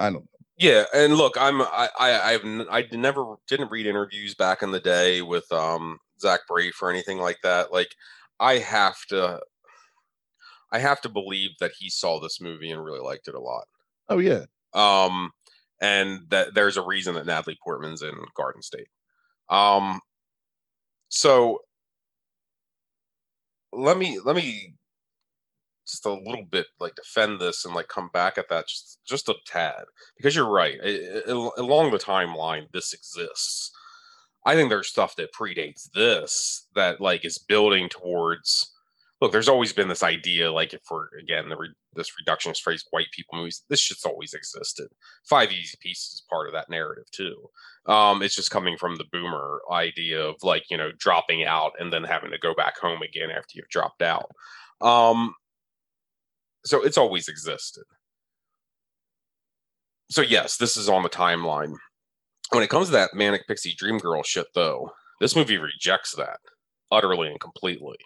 I 0.00 0.06
don't 0.06 0.14
know. 0.14 0.28
Yeah, 0.56 0.84
and 0.94 1.14
look, 1.14 1.36
I'm 1.38 1.62
I 1.62 1.88
I 1.98 2.32
I've 2.32 2.66
I 2.70 2.86
never 2.92 3.36
didn't 3.48 3.70
read 3.70 3.86
interviews 3.86 4.34
back 4.34 4.62
in 4.62 4.70
the 4.70 4.80
day 4.80 5.22
with 5.22 5.50
um 5.52 5.98
Zach 6.20 6.40
Braff 6.50 6.80
or 6.80 6.90
anything 6.90 7.18
like 7.18 7.38
that. 7.42 7.72
Like 7.72 7.94
I 8.40 8.58
have 8.58 8.96
to 9.08 9.40
I 10.72 10.78
have 10.78 11.00
to 11.02 11.08
believe 11.08 11.50
that 11.60 11.72
he 11.78 11.88
saw 11.88 12.18
this 12.18 12.40
movie 12.40 12.70
and 12.70 12.84
really 12.84 13.00
liked 13.00 13.28
it 13.28 13.34
a 13.34 13.40
lot. 13.40 13.66
Oh 14.08 14.18
yeah. 14.18 14.46
Um, 14.72 15.30
and 15.80 16.20
that 16.30 16.54
there's 16.54 16.76
a 16.76 16.82
reason 16.82 17.14
that 17.14 17.26
Natalie 17.26 17.58
Portman's 17.62 18.02
in 18.02 18.14
Garden 18.36 18.62
State. 18.62 18.88
Um, 19.48 20.00
so 21.08 21.60
let 23.72 23.98
me 23.98 24.18
let 24.24 24.36
me 24.36 24.74
just 25.86 26.06
a 26.06 26.12
little 26.12 26.44
bit 26.50 26.66
like 26.80 26.94
defend 26.94 27.40
this 27.40 27.64
and 27.64 27.74
like 27.74 27.88
come 27.88 28.08
back 28.12 28.38
at 28.38 28.48
that 28.48 28.66
just 28.66 28.98
just 29.06 29.28
a 29.28 29.34
tad 29.46 29.84
because 30.16 30.34
you're 30.34 30.50
right 30.50 30.78
it, 30.82 31.24
it, 31.26 31.28
along 31.28 31.90
the 31.90 31.98
timeline 31.98 32.66
this 32.72 32.92
exists 32.92 33.70
i 34.44 34.54
think 34.54 34.68
there's 34.68 34.88
stuff 34.88 35.16
that 35.16 35.32
predates 35.32 35.90
this 35.92 36.66
that 36.74 37.00
like 37.00 37.24
is 37.24 37.38
building 37.38 37.88
towards 37.88 38.72
look 39.20 39.32
there's 39.32 39.48
always 39.48 39.72
been 39.72 39.88
this 39.88 40.02
idea 40.02 40.50
like 40.50 40.74
if 40.74 40.80
we're 40.90 41.08
again 41.20 41.48
the 41.48 41.56
re, 41.56 41.68
this 41.94 42.10
reductionist 42.20 42.60
phrase 42.60 42.84
white 42.90 43.10
people 43.12 43.38
movies 43.38 43.62
this 43.68 43.80
shit's 43.80 44.04
always 44.04 44.34
existed 44.34 44.88
five 45.24 45.50
easy 45.52 45.76
pieces 45.80 46.14
is 46.14 46.22
part 46.28 46.46
of 46.46 46.52
that 46.52 46.68
narrative 46.68 47.10
too 47.10 47.36
um 47.86 48.22
it's 48.22 48.36
just 48.36 48.50
coming 48.50 48.76
from 48.76 48.96
the 48.96 49.04
boomer 49.12 49.60
idea 49.72 50.20
of 50.20 50.36
like 50.42 50.64
you 50.70 50.76
know 50.76 50.90
dropping 50.98 51.44
out 51.44 51.72
and 51.78 51.92
then 51.92 52.04
having 52.04 52.30
to 52.30 52.38
go 52.38 52.54
back 52.54 52.78
home 52.78 53.02
again 53.02 53.30
after 53.30 53.52
you've 53.54 53.68
dropped 53.68 54.02
out 54.02 54.30
um 54.80 55.34
so 56.64 56.82
it's 56.82 56.98
always 56.98 57.28
existed. 57.28 57.84
So 60.10 60.22
yes, 60.22 60.56
this 60.56 60.76
is 60.76 60.88
on 60.88 61.02
the 61.02 61.08
timeline. 61.08 61.74
When 62.54 62.62
it 62.62 62.70
comes 62.70 62.86
to 62.86 62.92
that 62.92 63.14
manic 63.14 63.46
pixie 63.46 63.74
dream 63.74 63.98
girl 63.98 64.22
shit, 64.22 64.46
though, 64.54 64.90
this 65.20 65.36
movie 65.36 65.58
rejects 65.58 66.14
that 66.16 66.38
utterly 66.90 67.28
and 67.28 67.40
completely. 67.40 67.96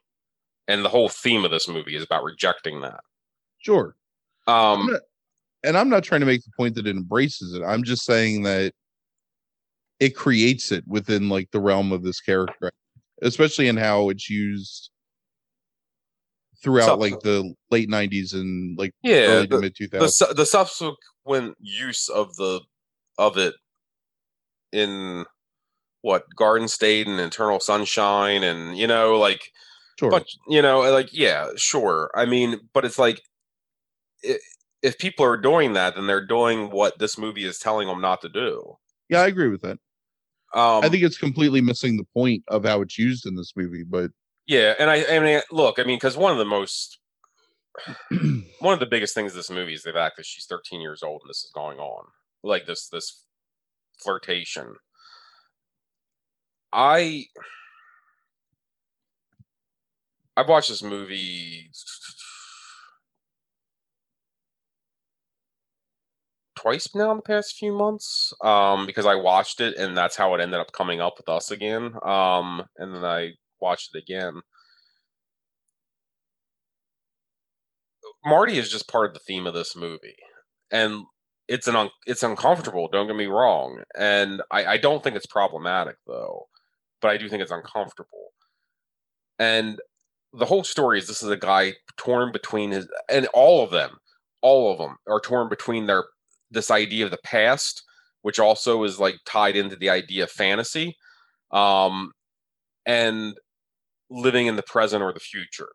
And 0.66 0.84
the 0.84 0.88
whole 0.88 1.08
theme 1.08 1.44
of 1.44 1.50
this 1.50 1.68
movie 1.68 1.96
is 1.96 2.02
about 2.02 2.24
rejecting 2.24 2.80
that. 2.82 3.00
Sure. 3.58 3.96
Um, 4.46 4.80
I'm 4.80 4.86
not, 4.86 5.00
and 5.64 5.78
I'm 5.78 5.88
not 5.88 6.04
trying 6.04 6.20
to 6.20 6.26
make 6.26 6.42
the 6.42 6.50
point 6.56 6.74
that 6.76 6.86
it 6.86 6.96
embraces 6.96 7.54
it. 7.54 7.62
I'm 7.62 7.84
just 7.84 8.04
saying 8.04 8.42
that 8.42 8.72
it 10.00 10.14
creates 10.14 10.72
it 10.72 10.84
within 10.86 11.28
like 11.28 11.50
the 11.50 11.60
realm 11.60 11.92
of 11.92 12.02
this 12.02 12.20
character, 12.20 12.70
especially 13.22 13.68
in 13.68 13.76
how 13.76 14.10
it's 14.10 14.30
used 14.30 14.90
throughout 16.62 16.98
like 16.98 17.20
the 17.20 17.54
late 17.70 17.88
90s 17.88 18.34
and 18.34 18.76
like 18.76 18.92
yeah 19.02 19.26
early 19.26 19.46
the, 19.46 19.60
mid 19.60 19.76
2000s 19.76 20.28
the, 20.28 20.34
the 20.34 20.44
subsequent 20.44 21.56
use 21.60 22.08
of 22.08 22.34
the 22.34 22.60
of 23.16 23.38
it 23.38 23.54
in 24.72 25.24
what 26.02 26.24
garden 26.36 26.68
state 26.68 27.06
and 27.06 27.18
eternal 27.20 27.60
sunshine 27.60 28.42
and 28.42 28.76
you 28.78 28.86
know 28.86 29.18
like 29.18 29.50
sure. 29.98 30.10
but 30.10 30.26
you 30.48 30.62
know 30.62 30.80
like 30.90 31.08
yeah 31.12 31.48
sure. 31.56 32.10
I 32.14 32.24
mean 32.24 32.60
but 32.72 32.84
it's 32.84 32.98
like 32.98 33.20
it, 34.22 34.40
if 34.82 34.98
people 34.98 35.24
are 35.24 35.36
doing 35.36 35.72
that 35.72 35.96
then 35.96 36.06
they're 36.06 36.24
doing 36.24 36.70
what 36.70 36.98
this 36.98 37.18
movie 37.18 37.44
is 37.44 37.58
telling 37.58 37.88
them 37.88 38.00
not 38.00 38.20
to 38.22 38.28
do. 38.28 38.76
Yeah 39.08 39.20
i 39.20 39.26
agree 39.26 39.48
with 39.48 39.62
that. 39.62 39.78
Um, 40.54 40.82
i 40.82 40.88
think 40.88 41.02
it's 41.02 41.18
completely 41.18 41.60
missing 41.60 41.96
the 41.96 42.06
point 42.14 42.42
of 42.48 42.64
how 42.64 42.80
it's 42.80 42.98
used 42.98 43.26
in 43.26 43.34
this 43.36 43.52
movie 43.56 43.84
but 43.84 44.10
yeah, 44.48 44.74
and 44.78 44.88
I, 44.90 45.04
I 45.14 45.20
mean, 45.20 45.40
look, 45.52 45.78
I 45.78 45.84
mean, 45.84 45.96
because 45.96 46.16
one 46.16 46.32
of 46.32 46.38
the 46.38 46.44
most, 46.46 46.98
one 48.60 48.72
of 48.72 48.80
the 48.80 48.86
biggest 48.86 49.14
things 49.14 49.34
this 49.34 49.50
movie 49.50 49.74
is 49.74 49.82
the 49.82 49.92
fact 49.92 50.16
that 50.16 50.24
she's 50.24 50.46
13 50.46 50.80
years 50.80 51.02
old 51.02 51.20
and 51.22 51.28
this 51.28 51.44
is 51.44 51.52
going 51.54 51.78
on, 51.78 52.06
like 52.42 52.64
this 52.64 52.88
this 52.88 53.24
flirtation. 54.02 54.74
I 56.72 57.26
I've 60.36 60.48
watched 60.48 60.68
this 60.68 60.82
movie 60.82 61.70
twice 66.54 66.94
now 66.94 67.10
in 67.10 67.16
the 67.18 67.22
past 67.22 67.56
few 67.56 67.72
months 67.72 68.32
um, 68.42 68.86
because 68.86 69.06
I 69.06 69.14
watched 69.14 69.60
it 69.60 69.76
and 69.76 69.96
that's 69.96 70.16
how 70.16 70.34
it 70.34 70.40
ended 70.40 70.60
up 70.60 70.72
coming 70.72 71.00
up 71.00 71.14
with 71.18 71.28
us 71.28 71.50
again. 71.50 71.92
Um, 72.02 72.64
and 72.76 72.94
then 72.94 73.04
I 73.04 73.32
watched 73.60 73.94
it 73.94 74.02
again. 74.02 74.40
Marty 78.24 78.58
is 78.58 78.70
just 78.70 78.88
part 78.88 79.06
of 79.06 79.14
the 79.14 79.20
theme 79.20 79.46
of 79.46 79.54
this 79.54 79.76
movie, 79.76 80.16
and 80.70 81.04
it's 81.48 81.66
an 81.66 81.76
un- 81.76 81.90
it's 82.06 82.22
uncomfortable. 82.22 82.88
Don't 82.88 83.06
get 83.06 83.16
me 83.16 83.26
wrong, 83.26 83.82
and 83.96 84.42
I, 84.50 84.66
I 84.66 84.76
don't 84.78 85.02
think 85.02 85.16
it's 85.16 85.26
problematic 85.26 85.96
though, 86.06 86.48
but 87.00 87.10
I 87.10 87.16
do 87.16 87.28
think 87.28 87.42
it's 87.42 87.50
uncomfortable. 87.50 88.28
And 89.38 89.80
the 90.32 90.46
whole 90.46 90.64
story 90.64 90.98
is 90.98 91.06
this 91.06 91.22
is 91.22 91.30
a 91.30 91.36
guy 91.36 91.74
torn 91.96 92.32
between 92.32 92.70
his 92.72 92.86
and 93.08 93.26
all 93.34 93.64
of 93.64 93.70
them, 93.70 93.98
all 94.42 94.72
of 94.72 94.78
them 94.78 94.96
are 95.08 95.20
torn 95.20 95.48
between 95.48 95.86
their 95.86 96.04
this 96.50 96.70
idea 96.70 97.04
of 97.04 97.10
the 97.10 97.18
past, 97.24 97.82
which 98.22 98.38
also 98.38 98.84
is 98.84 99.00
like 99.00 99.16
tied 99.26 99.56
into 99.56 99.76
the 99.76 99.90
idea 99.90 100.24
of 100.24 100.30
fantasy, 100.30 100.96
um, 101.52 102.12
and 102.86 103.34
living 104.10 104.46
in 104.46 104.56
the 104.56 104.62
present 104.62 105.02
or 105.02 105.12
the 105.12 105.20
future. 105.20 105.70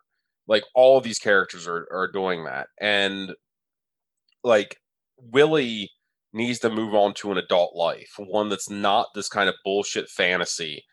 Like 0.47 0.63
all 0.75 0.97
of 0.97 1.03
these 1.03 1.19
characters 1.19 1.67
are 1.67 1.87
are 1.91 2.11
doing 2.11 2.45
that. 2.45 2.67
And 2.79 3.33
like 4.43 4.77
Willie 5.17 5.91
needs 6.33 6.59
to 6.59 6.69
move 6.69 6.93
on 6.93 7.13
to 7.13 7.31
an 7.31 7.37
adult 7.37 7.75
life, 7.75 8.13
one 8.17 8.49
that's 8.49 8.69
not 8.69 9.07
this 9.13 9.29
kind 9.29 9.47
of 9.47 9.55
bullshit 9.63 10.09
fantasy 10.09 10.83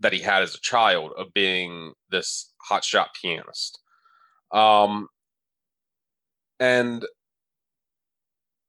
that 0.00 0.12
he 0.12 0.20
had 0.20 0.42
as 0.42 0.54
a 0.54 0.60
child 0.60 1.12
of 1.16 1.32
being 1.32 1.92
this 2.10 2.52
hotshot 2.70 3.06
pianist. 3.20 3.78
Um 4.52 5.08
and 6.60 7.04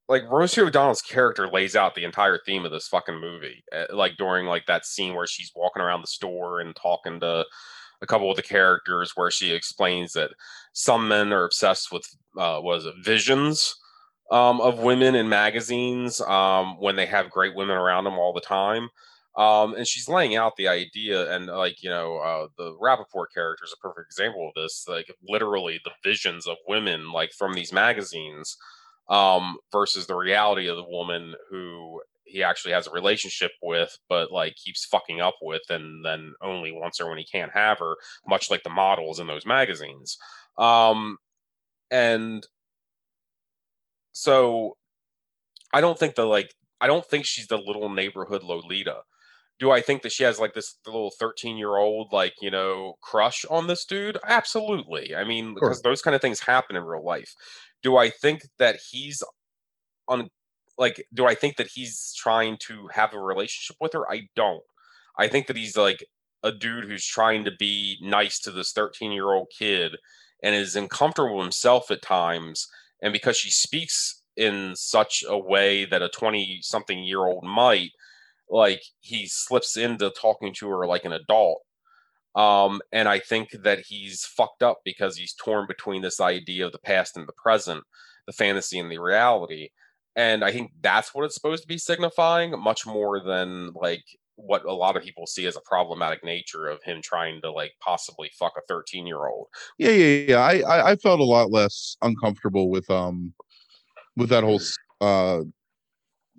like 0.08 0.24
Rosie 0.30 0.62
O'Donnell's 0.62 1.02
character 1.02 1.48
lays 1.48 1.76
out 1.76 1.96
the 1.96 2.04
entire 2.04 2.40
theme 2.46 2.66
of 2.66 2.72
this 2.72 2.88
fucking 2.88 3.20
movie. 3.20 3.64
Eh, 3.72 3.88
like 3.92 4.18
during 4.18 4.46
like 4.46 4.66
that 4.68 4.86
scene 4.86 5.16
where 5.16 5.28
she's 5.28 5.52
walking 5.56 5.82
around 5.82 6.02
the 6.02 6.08
store 6.08 6.60
and 6.60 6.76
talking 6.76 7.20
to 7.22 7.46
a 8.02 8.06
couple 8.06 8.30
of 8.30 8.36
the 8.36 8.44
characters 8.44 9.14
where 9.16 9.32
she 9.32 9.52
explains 9.52 10.14
that 10.14 10.32
some 10.74 11.08
men 11.08 11.34
are 11.34 11.46
obsessed 11.46 11.92
with 11.92 12.06
uh, 12.38 12.60
was 12.62 12.86
it 12.86 12.94
visions 13.04 13.76
um, 14.32 14.60
of 14.62 14.80
women 14.80 15.16
in 15.16 15.30
magazines 15.30 16.20
um, 16.22 16.80
when 16.80 16.96
they 16.96 17.06
have 17.06 17.30
great 17.30 17.56
women 17.56 17.78
around 17.78 18.06
them 18.06 18.18
all 18.18 18.34
the 18.34 18.42
time. 18.42 18.90
Um, 19.38 19.76
and 19.76 19.86
she's 19.86 20.08
laying 20.08 20.36
out 20.36 20.56
the 20.56 20.70
idea, 20.70 21.30
and 21.36 21.48
like 21.48 21.84
you 21.84 21.90
know, 21.90 22.18
uh, 22.18 22.48
the 22.58 22.74
Rapaport 22.82 23.28
character 23.34 23.66
is 23.66 23.74
a 23.74 23.82
perfect 23.82 24.08
example 24.08 24.48
of 24.48 24.54
this. 24.62 24.86
Like 24.88 25.14
literally, 25.28 25.82
the 25.84 25.92
visions 26.04 26.48
of 26.48 26.56
women, 26.70 27.12
like 27.12 27.34
from 27.34 27.54
these 27.54 27.74
magazines, 27.74 28.56
um, 29.10 29.58
versus 29.74 30.08
the 30.08 30.16
reality 30.16 30.68
of 30.68 30.78
the 30.78 30.88
woman 30.88 31.36
who 31.50 32.02
he 32.24 32.44
actually 32.44 32.74
has 32.74 32.88
a 32.88 32.92
relationship 32.92 33.52
with, 33.62 33.98
but 34.08 34.32
like 34.32 34.56
keeps 34.56 34.86
fucking 34.86 35.20
up 35.20 35.36
with, 35.42 35.64
and 35.70 36.06
then 36.06 36.34
only 36.42 36.72
wants 36.72 37.00
her 37.00 37.10
when 37.10 37.18
he 37.18 37.26
can't 37.26 37.52
have 37.54 37.80
her, 37.80 37.96
much 38.26 38.50
like 38.50 38.64
the 38.64 38.70
models 38.70 39.20
in 39.20 39.28
those 39.28 39.46
magazines. 39.46 40.18
Um, 40.58 41.18
and 41.92 42.46
so 44.16 44.78
I 45.74 45.82
don't 45.82 46.00
think 46.00 46.16
the 46.16 46.26
like 46.26 46.54
I 46.80 46.88
don't 46.88 47.06
think 47.06 47.26
she's 47.26 47.48
the 47.48 47.58
little 47.58 47.90
neighborhood 47.90 48.44
Lolita. 48.44 49.02
Do 49.60 49.72
I 49.72 49.82
think 49.82 50.04
that 50.04 50.14
she 50.14 50.24
has 50.24 50.40
like 50.40 50.54
this 50.54 50.78
little 50.86 51.12
13 51.20 51.58
year 51.58 51.76
old, 51.76 52.10
like, 52.12 52.34
you 52.42 52.50
know, 52.50 52.96
crush 53.02 53.46
on 53.50 53.68
this 53.68 53.86
dude? 53.86 54.18
Absolutely. 54.26 55.16
I 55.16 55.24
mean, 55.26 55.54
because 55.54 55.82
those 55.82 56.02
kind 56.02 56.16
of 56.16 56.22
things 56.22 56.42
happen 56.42 56.76
in 56.76 56.84
real 56.84 57.04
life. 57.04 57.34
Do 57.84 57.98
I 57.98 58.10
think 58.10 58.42
that 58.58 58.80
he's 58.90 59.22
on 60.08 60.30
like 60.78 61.06
do 61.14 61.26
I 61.26 61.36
think 61.36 61.58
that 61.58 61.70
he's 61.74 62.14
trying 62.18 62.58
to 62.68 62.88
have 62.94 63.14
a 63.14 63.20
relationship 63.20 63.76
with 63.82 63.94
her? 63.94 64.10
I 64.10 64.30
don't. 64.36 64.64
I 65.20 65.28
think 65.28 65.48
that 65.48 65.58
he's 65.58 65.76
like 65.76 66.06
a 66.42 66.54
dude 66.54 66.86
who's 66.86 67.06
trying 67.06 67.44
to 67.46 67.52
be 67.60 67.98
nice 68.02 68.40
to 68.40 68.52
this 68.52 68.72
13 68.72 69.12
year 69.12 69.34
old 69.34 69.48
kid 69.58 69.98
and 70.42 70.56
is 70.56 70.76
uncomfortable 70.78 71.42
himself 71.42 71.92
at 71.92 72.02
times. 72.02 72.68
And 73.02 73.14
because 73.14 73.38
she 73.38 73.52
speaks 73.52 74.22
in 74.36 74.74
such 74.76 75.24
a 75.28 75.38
way 75.38 75.86
that 75.86 76.02
a 76.02 76.10
20 76.10 76.60
something 76.62 77.04
year 77.04 77.26
old 77.26 77.44
might, 77.44 77.92
like 78.50 78.82
he 79.00 79.28
slips 79.28 79.78
into 79.78 80.10
talking 80.10 80.54
to 80.60 80.70
her 80.70 80.86
like 80.86 81.06
an 81.06 81.14
adult. 81.14 81.62
Um, 82.36 82.82
and 82.92 83.08
I 83.08 83.20
think 83.20 83.50
that 83.64 83.86
he's 83.88 84.26
fucked 84.26 84.62
up 84.62 84.80
because 84.84 85.18
he's 85.18 85.34
torn 85.34 85.68
between 85.68 86.02
this 86.02 86.20
idea 86.20 86.66
of 86.66 86.74
the 86.74 86.80
past 86.80 87.16
and 87.16 87.28
the 87.28 87.34
present, 87.34 87.84
the 88.28 88.34
fantasy 88.34 88.78
and 88.78 88.92
the 88.92 89.00
reality 89.00 89.70
and 90.16 90.44
I 90.44 90.52
think 90.52 90.72
that's 90.82 91.14
what 91.14 91.26
it's 91.26 91.36
supposed 91.36 91.64
to 91.64 91.68
be 91.68 91.78
signifying, 91.78 92.58
much 92.60 92.86
more 92.86 93.20
than 93.20 93.72
like 93.76 94.06
what 94.36 94.66
a 94.66 94.74
lot 94.74 94.98
of 94.98 95.04
people 95.04 95.26
see 95.26 95.46
as 95.46 95.56
a 95.56 95.62
problematic 95.62 96.24
nature 96.24 96.68
of 96.68 96.84
him 96.84 97.02
trying 97.02 97.42
to 97.42 97.52
like 97.52 97.74
possibly 97.80 98.30
fuck 98.38 98.54
a 98.58 98.62
13 98.68 99.08
year 99.08 99.26
old. 99.28 99.48
Yeah, 99.78 99.92
yeah, 99.92 100.26
yeah. 100.28 100.40
I, 100.40 100.92
I 100.92 100.96
felt 100.98 101.20
a 101.20 101.24
lot 101.24 101.52
less 101.52 101.98
uncomfortable 102.02 102.70
with 102.70 102.90
um 102.90 103.34
with 104.18 104.30
that 104.30 104.44
whole 104.44 104.62
uh 105.02 105.42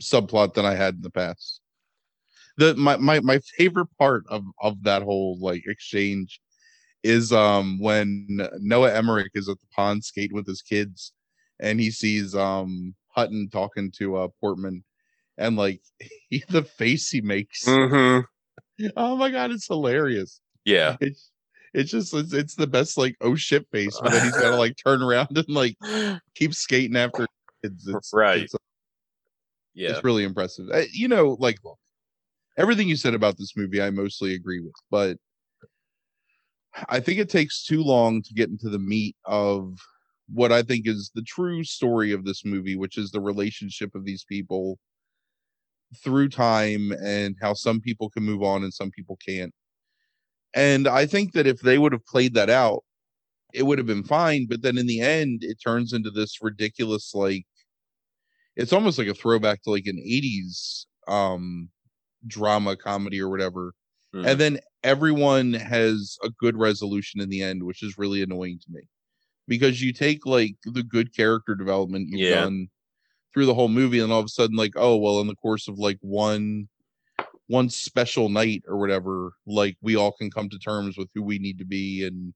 subplot 0.00 0.54
than 0.54 0.66
I 0.66 0.74
had 0.74 0.94
in 0.94 1.02
the 1.02 1.10
past. 1.10 1.60
The 2.58 2.74
my 2.74 2.96
my 2.96 3.20
my 3.20 3.38
favorite 3.56 3.88
part 3.98 4.24
of 4.28 4.44
of 4.60 4.82
that 4.84 5.02
whole 5.02 5.38
like 5.40 5.66
exchange 5.66 6.40
is 7.02 7.32
um 7.32 7.78
when 7.80 8.26
Noah 8.58 8.92
Emmerich 8.92 9.32
is 9.34 9.48
at 9.48 9.60
the 9.60 9.66
pond 9.74 10.04
skating 10.04 10.34
with 10.34 10.46
his 10.46 10.62
kids 10.62 11.12
and 11.60 11.80
he 11.80 11.90
sees 11.90 12.34
um 12.34 12.94
Hutton 13.08 13.48
talking 13.50 13.90
to 13.98 14.16
uh 14.16 14.28
Portman 14.40 14.84
and 15.38 15.56
like 15.56 15.80
he, 16.28 16.44
the 16.48 16.62
face 16.62 17.10
he 17.10 17.20
makes. 17.20 17.64
hmm 17.64 18.20
Oh 18.96 19.16
my 19.16 19.30
god, 19.30 19.50
it's 19.50 19.66
hilarious. 19.66 20.40
Yeah. 20.64 20.96
It's 21.00 21.30
it's 21.72 21.90
just 21.90 22.14
it's, 22.14 22.32
it's 22.32 22.54
the 22.54 22.66
best 22.66 22.98
like 22.98 23.16
oh 23.20 23.34
shit 23.34 23.66
face, 23.70 23.98
but 24.02 24.12
then 24.12 24.22
he's 24.22 24.36
gotta 24.36 24.56
like 24.56 24.76
turn 24.84 25.02
around 25.02 25.36
and 25.36 25.48
like 25.48 25.76
keep 26.34 26.54
skating 26.54 26.96
after 26.96 27.26
kids. 27.62 27.86
It's, 27.86 28.12
Right. 28.12 28.42
It's, 28.42 28.54
Yeah. 29.74 29.90
it's 29.90 30.04
really 30.04 30.24
impressive. 30.24 30.68
Uh, 30.72 30.82
You 30.92 31.08
know, 31.08 31.36
like 31.40 31.58
look, 31.64 31.78
everything 32.56 32.88
you 32.88 32.96
said 32.96 33.14
about 33.14 33.38
this 33.38 33.56
movie, 33.56 33.80
I 33.80 33.90
mostly 33.90 34.34
agree 34.34 34.60
with, 34.60 34.74
but 34.90 35.16
I 36.88 37.00
think 37.00 37.18
it 37.18 37.30
takes 37.30 37.64
too 37.64 37.82
long 37.82 38.22
to 38.22 38.34
get 38.34 38.50
into 38.50 38.68
the 38.68 38.78
meat 38.78 39.16
of 39.24 39.78
what 40.28 40.52
I 40.52 40.62
think 40.62 40.86
is 40.86 41.10
the 41.14 41.22
true 41.22 41.64
story 41.64 42.12
of 42.12 42.24
this 42.24 42.44
movie, 42.44 42.76
which 42.76 42.98
is 42.98 43.10
the 43.10 43.20
relationship 43.20 43.94
of 43.94 44.04
these 44.04 44.24
people 44.24 44.78
through 46.02 46.28
time 46.28 46.92
and 46.92 47.36
how 47.40 47.54
some 47.54 47.80
people 47.80 48.10
can 48.10 48.22
move 48.24 48.42
on 48.42 48.62
and 48.64 48.74
some 48.74 48.90
people 48.90 49.16
can't. 49.26 49.52
And 50.54 50.88
I 50.88 51.06
think 51.06 51.32
that 51.32 51.46
if 51.46 51.60
they 51.60 51.78
would 51.78 51.92
have 51.92 52.06
played 52.06 52.34
that 52.34 52.50
out, 52.50 52.84
it 53.54 53.64
would 53.64 53.78
have 53.78 53.88
been 53.88 54.04
fine. 54.04 54.46
But 54.48 54.62
then 54.62 54.78
in 54.78 54.86
the 54.86 55.00
end, 55.00 55.40
it 55.44 55.58
turns 55.64 55.92
into 55.92 56.10
this 56.10 56.42
ridiculous, 56.42 57.14
like, 57.14 57.46
it's 58.56 58.72
almost 58.72 58.98
like 58.98 59.08
a 59.08 59.14
throwback 59.14 59.62
to 59.62 59.70
like 59.70 59.86
an 59.86 59.98
80s 59.98 60.86
um 61.08 61.70
drama 62.26 62.76
comedy 62.76 63.20
or 63.20 63.30
whatever. 63.30 63.74
Mhm. 64.12 64.26
And 64.26 64.40
then 64.40 64.60
everyone 64.84 65.54
has 65.54 66.16
a 66.24 66.30
good 66.30 66.56
resolution 66.58 67.20
in 67.20 67.30
the 67.30 67.42
end, 67.42 67.64
which 67.64 67.82
is 67.82 67.98
really 67.98 68.22
annoying 68.22 68.58
to 68.60 68.66
me. 68.70 68.82
Because 69.48 69.82
you 69.82 69.92
take 69.92 70.26
like 70.26 70.56
the 70.64 70.84
good 70.84 71.14
character 71.16 71.54
development 71.56 72.08
you've 72.10 72.26
Yeah. 72.26 72.28
done 72.28 72.68
through 73.36 73.46
the 73.46 73.54
whole 73.54 73.68
movie, 73.68 74.00
and 74.00 74.10
all 74.10 74.20
of 74.20 74.24
a 74.24 74.28
sudden, 74.30 74.56
like, 74.56 74.72
oh 74.76 74.96
well, 74.96 75.20
in 75.20 75.26
the 75.26 75.34
course 75.36 75.68
of 75.68 75.78
like 75.78 75.98
one 76.00 76.68
one 77.48 77.68
special 77.70 78.28
night 78.30 78.62
or 78.66 78.78
whatever, 78.78 79.32
like 79.46 79.76
we 79.82 79.96
all 79.96 80.12
can 80.12 80.30
come 80.30 80.48
to 80.48 80.58
terms 80.58 80.96
with 80.96 81.08
who 81.14 81.22
we 81.22 81.38
need 81.38 81.58
to 81.58 81.66
be 81.66 82.04
and 82.06 82.34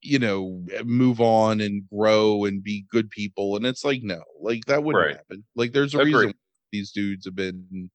you 0.00 0.18
know 0.18 0.64
move 0.84 1.20
on 1.20 1.60
and 1.60 1.88
grow 1.88 2.44
and 2.44 2.62
be 2.62 2.86
good 2.90 3.10
people 3.10 3.56
and 3.56 3.66
it's 3.66 3.84
like 3.84 4.00
no 4.02 4.22
like 4.40 4.64
that 4.66 4.84
wouldn't 4.84 5.04
Right. 5.04 5.16
happen 5.16 5.44
like 5.56 5.72
there's 5.72 5.94
a 5.94 5.98
Agreed. 5.98 6.14
reason 6.14 6.34
these 6.70 6.92
dudes 6.92 7.24
have 7.24 7.34
been 7.34 7.90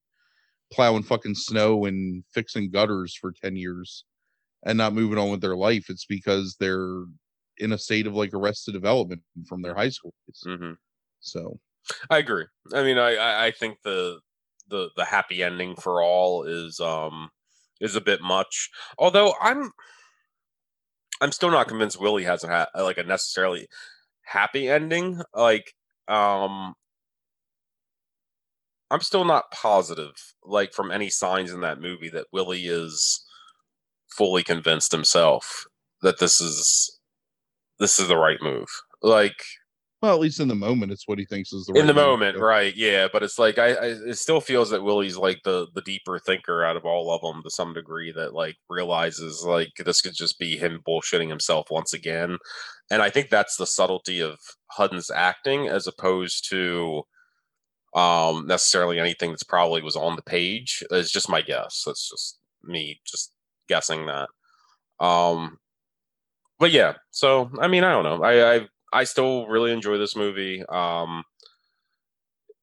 plowing 0.71 1.03
fucking 1.03 1.35
snow 1.35 1.85
and 1.85 2.25
fixing 2.33 2.71
gutters 2.71 3.15
for 3.15 3.31
10 3.31 3.55
years 3.55 4.03
and 4.65 4.77
not 4.77 4.93
moving 4.93 5.17
on 5.17 5.31
with 5.31 5.41
their 5.41 5.55
life 5.55 5.85
it's 5.89 6.05
because 6.05 6.57
they're 6.59 7.05
in 7.57 7.71
a 7.71 7.77
state 7.77 8.07
of 8.07 8.13
like 8.15 8.33
arrested 8.33 8.73
development 8.73 9.21
from 9.47 9.61
their 9.61 9.75
high 9.75 9.89
school 9.89 10.13
days. 10.27 10.43
Mm-hmm. 10.45 10.73
So 11.23 11.59
I 12.09 12.19
agree. 12.19 12.45
I 12.73 12.83
mean, 12.83 12.97
I, 12.97 13.15
I 13.15 13.45
I 13.47 13.51
think 13.51 13.81
the 13.83 14.19
the 14.69 14.89
the 14.95 15.05
happy 15.05 15.43
ending 15.43 15.75
for 15.75 16.01
all 16.03 16.43
is 16.43 16.79
um 16.79 17.29
is 17.81 17.95
a 17.95 18.01
bit 18.01 18.21
much. 18.21 18.69
Although 18.97 19.33
I'm 19.41 19.71
I'm 21.21 21.31
still 21.31 21.51
not 21.51 21.67
convinced 21.67 21.99
Willie 21.99 22.23
has 22.23 22.43
a 22.43 22.47
ha- 22.47 22.81
like 22.83 22.97
a 22.97 23.03
necessarily 23.03 23.67
happy 24.23 24.69
ending. 24.69 25.21
Like 25.33 25.73
um 26.07 26.75
I'm 28.91 29.01
still 29.01 29.25
not 29.25 29.51
positive 29.51 30.13
like 30.43 30.73
from 30.73 30.91
any 30.91 31.09
signs 31.09 31.51
in 31.51 31.61
that 31.61 31.81
movie 31.81 32.09
that 32.09 32.27
Willie 32.31 32.67
is 32.67 33.25
fully 34.09 34.43
convinced 34.43 34.91
himself 34.91 35.65
that 36.01 36.19
this 36.19 36.39
is 36.41 36.99
this 37.79 37.99
is 37.99 38.07
the 38.07 38.17
right 38.17 38.41
move. 38.41 38.67
Like 39.01 39.45
well 40.03 40.13
at 40.13 40.19
least 40.19 40.41
in 40.41 40.49
the 40.49 40.55
moment 40.55 40.91
it's 40.91 41.07
what 41.07 41.17
he 41.17 41.23
thinks 41.23 41.53
is 41.53 41.65
the 41.65 41.71
real 41.71 41.81
thing. 41.81 41.89
in 41.89 41.95
the 41.95 42.01
moment, 42.01 42.37
right? 42.37 42.75
Yeah, 42.75 43.07
but 43.11 43.23
it's 43.23 43.39
like 43.39 43.57
I, 43.57 43.69
I 43.69 43.85
it 44.09 44.17
still 44.17 44.41
feels 44.41 44.69
that 44.69 44.83
Willie's 44.83 45.15
like 45.15 45.39
the 45.45 45.67
the 45.75 45.81
deeper 45.81 46.19
thinker 46.19 46.65
out 46.65 46.75
of 46.75 46.83
all 46.83 47.09
of 47.09 47.21
them 47.21 47.41
to 47.41 47.49
some 47.49 47.73
degree 47.73 48.11
that 48.11 48.33
like 48.33 48.57
realizes 48.69 49.45
like 49.47 49.71
this 49.77 50.01
could 50.01 50.13
just 50.13 50.37
be 50.37 50.57
him 50.57 50.81
bullshitting 50.85 51.29
himself 51.29 51.67
once 51.71 51.93
again, 51.93 52.37
and 52.91 53.01
I 53.01 53.09
think 53.09 53.29
that's 53.29 53.55
the 53.55 53.65
subtlety 53.65 54.19
of 54.19 54.39
Hutton's 54.71 55.09
acting 55.09 55.69
as 55.69 55.87
opposed 55.87 56.49
to 56.49 57.03
um 57.95 58.45
necessarily 58.45 58.99
anything 58.99 59.29
that's 59.29 59.43
probably 59.43 59.81
was 59.81 59.95
on 59.95 60.17
the 60.17 60.21
page. 60.21 60.83
It's 60.91 61.11
just 61.11 61.29
my 61.29 61.41
guess. 61.41 61.83
That's 61.85 62.09
just 62.09 62.39
me 62.61 62.99
just 63.05 63.31
guessing 63.69 64.07
that. 64.07 64.27
Um, 64.99 65.59
but 66.59 66.71
yeah, 66.71 66.95
so 67.11 67.49
I 67.61 67.69
mean, 67.69 67.85
I 67.85 67.91
don't 67.91 68.03
know. 68.03 68.21
I 68.21 68.55
I 68.55 68.67
I 68.93 69.03
still 69.05 69.47
really 69.47 69.71
enjoy 69.71 69.97
this 69.97 70.15
movie. 70.15 70.63
Um, 70.69 71.23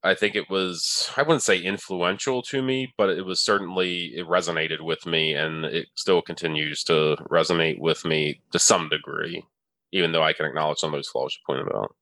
I 0.03 0.14
think 0.14 0.35
it 0.35 0.49
was 0.51 1.11
I 1.16 1.22
wouldn't 1.22 1.43
say 1.43 1.59
influential 1.59 2.43
to 2.43 2.62
me, 2.62 2.93
but 2.99 3.09
it 3.11 3.24
was 3.24 3.41
certainly 3.43 4.12
it 4.14 4.26
resonated 4.26 4.83
with 4.83 5.07
me, 5.07 5.33
and 5.35 5.64
it 5.64 5.89
still 5.95 6.20
continues 6.22 6.83
to 6.85 7.16
resonate 7.31 7.78
with 7.78 8.05
me 8.05 8.43
to 8.53 8.59
some 8.59 8.89
degree, 8.91 9.43
even 9.93 10.12
though 10.12 10.22
I 10.22 10.33
can 10.35 10.45
acknowledge 10.47 10.78
some 10.78 10.93
of 10.93 10.99
those 10.99 11.09
flaws 11.09 11.35
you 11.35 11.41
pointed 11.55 11.74
out. 11.74 11.95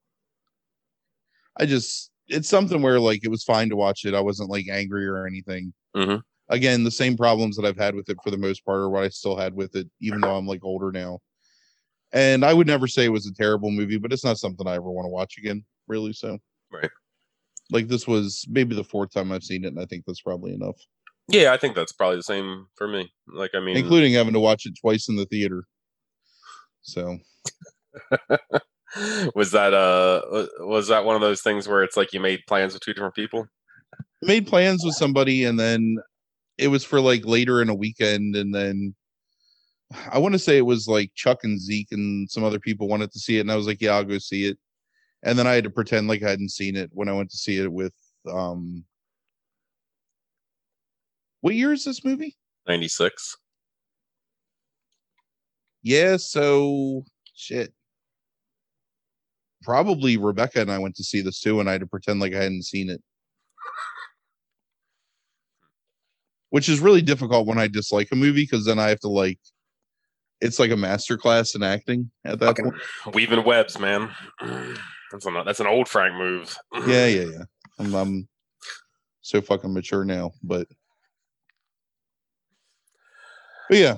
I 1.57 1.67
just 1.67 2.11
it's 2.29 2.49
something 2.49 2.83
where 2.83 3.01
like 3.01 3.25
it 3.25 3.31
was 3.31 3.45
fine 3.45 3.69
to 3.71 3.77
watch 3.77 4.05
it. 4.05 4.15
I 4.15 4.21
wasn't 4.21 4.51
like 4.51 4.67
angry 4.71 5.07
or 5.07 5.27
anything. 5.27 5.73
Mhm. 5.97 6.23
Again, 6.49 6.85
the 6.85 6.91
same 6.91 7.17
problems 7.17 7.57
that 7.57 7.67
I've 7.67 7.77
had 7.79 7.95
with 7.95 8.09
it 8.11 8.19
for 8.25 8.31
the 8.31 8.39
most 8.39 8.65
part 8.65 8.79
are 8.81 8.91
what 8.91 9.05
I 9.05 9.09
still 9.09 9.37
had 9.37 9.55
with 9.55 9.77
it, 9.77 9.89
even 10.01 10.21
though 10.21 10.37
I'm 10.37 10.47
like 10.47 10.65
older 10.65 10.93
now. 10.93 11.21
And 12.13 12.45
I 12.45 12.55
would 12.55 12.67
never 12.67 12.87
say 12.87 13.05
it 13.05 13.13
was 13.13 13.27
a 13.27 13.35
terrible 13.35 13.71
movie, 13.71 13.99
but 13.99 14.13
it's 14.13 14.25
not 14.25 14.39
something 14.39 14.67
I 14.67 14.75
ever 14.77 14.91
want 14.91 15.05
to 15.07 15.11
watch 15.11 15.37
again, 15.39 15.65
really. 15.87 16.13
So 16.13 16.39
Right. 16.73 16.91
like 17.71 17.89
this 17.89 18.07
was 18.07 18.45
maybe 18.49 18.75
the 18.75 18.85
fourth 18.85 19.13
time 19.13 19.31
I've 19.33 19.45
seen 19.45 19.65
it, 19.65 19.69
and 19.69 19.81
I 19.81 19.85
think 19.85 20.05
that's 20.07 20.23
probably 20.23 20.55
enough. 20.55 20.77
Yeah, 21.29 21.53
I 21.53 21.59
think 21.59 21.75
that's 21.75 21.93
probably 21.93 22.17
the 22.17 22.23
same 22.23 22.67
for 22.77 22.89
me. 22.89 23.13
Like, 23.27 23.51
I 23.55 23.61
mean, 23.61 23.77
Including 23.77 24.15
having 24.15 24.33
to 24.33 24.41
watch 24.41 24.65
it 24.65 24.73
twice 24.81 25.09
in 25.11 25.17
the 25.17 25.27
theater. 25.27 25.65
So 26.81 27.19
was 29.35 29.51
that 29.51 29.75
uh 29.75 30.23
was 30.61 30.89
that 30.89 31.05
one 31.05 31.15
of 31.15 31.21
those 31.21 31.43
things 31.43 31.69
where 31.69 31.83
it's 31.83 31.97
like 31.97 32.13
you 32.15 32.21
made 32.21 32.41
plans 32.49 32.73
with 32.73 32.83
two 32.83 32.95
different 32.95 33.15
people? 33.15 33.47
made 34.23 34.47
plans 34.47 34.85
with 34.85 34.95
somebody 34.95 35.45
and 35.45 35.61
then 35.61 35.99
it 36.57 36.69
was 36.69 36.85
for 36.85 37.01
like 37.01 37.25
later 37.25 37.63
in 37.63 37.69
a 37.69 37.75
weekend 37.75 38.35
and 38.35 38.55
then 38.55 38.95
I 40.11 40.19
want 40.19 40.35
to 40.35 40.39
say 40.39 40.59
it 40.59 40.67
was 40.67 40.87
like 40.87 41.13
Chuck 41.15 41.45
and 41.45 41.59
Zeke 41.59 41.93
and 41.93 42.31
some 42.31 42.45
other 42.45 42.61
people 42.61 42.89
wanted 42.89 43.11
to 43.13 43.19
see 43.19 43.39
it 43.39 43.41
and 43.41 43.53
I 43.53 43.57
was 43.57 43.67
like 43.67 43.81
yeah 43.81 43.93
I'll 43.95 44.05
go 44.05 44.19
see 44.19 44.47
it 44.47 44.59
and 45.23 45.39
then 45.39 45.47
I 45.47 45.55
had 45.55 45.65
to 45.65 45.71
pretend 45.71 46.09
like 46.09 46.23
I 46.23 46.31
hadn't 46.31 46.51
seen 46.51 46.77
it 46.77 46.91
when 46.93 47.09
I 47.09 47.13
went 47.13 47.31
to 47.31 47.37
see 47.37 47.59
it 47.59 47.73
with 47.73 47.95
um 48.31 48.85
what 51.41 51.55
year 51.55 51.73
is 51.73 51.85
this 51.85 52.05
movie? 52.05 52.37
Ninety 52.67 52.89
six. 52.89 53.37
Yeah, 55.83 56.17
so 56.17 57.05
shit. 57.35 57.73
Probably 59.63 60.17
Rebecca 60.17 60.61
and 60.61 60.71
I 60.71 60.79
went 60.79 60.97
to 60.97 61.05
see 61.05 61.21
this 61.21 61.41
too, 61.41 61.61
and 61.61 61.69
I 61.69 61.73
had 61.73 61.81
to 61.81 61.87
pretend 61.87 62.21
like 62.21 62.35
I 62.35 62.43
hadn't 62.43 62.65
seen 62.65 62.91
it. 62.91 63.03
Which 66.51 66.69
is 66.69 66.81
really 66.81 67.03
difficult 67.03 67.47
when 67.47 67.59
I 67.59 67.69
dislike 67.69 68.09
a 68.11 68.17
movie 68.17 68.43
because 68.43 68.65
then 68.65 68.79
I 68.79 68.89
have 68.89 69.01
to 69.01 69.09
like 69.09 69.39
it's 70.41 70.59
like 70.59 70.71
a 70.71 70.77
master 70.77 71.17
class 71.17 71.55
in 71.55 71.63
acting 71.63 72.11
at 72.25 72.39
that 72.41 72.47
Fucking 72.57 72.73
point. 73.05 73.15
weaving 73.15 73.45
webs, 73.45 73.79
man. 73.79 74.11
That's 75.11 75.25
an 75.25 75.43
that's 75.47 75.59
an 75.61 75.67
old 75.67 75.89
Frank 75.89 76.15
move. 76.17 76.55
Yeah, 76.87 77.07
yeah, 77.07 77.25
yeah. 77.25 77.43
I'm, 77.79 77.95
I'm 77.95 78.29
so 79.23 79.41
fucking 79.41 79.73
mature 79.73 80.05
now, 80.05 80.33
but 80.43 80.67
but 83.71 83.79
yeah. 83.79 83.97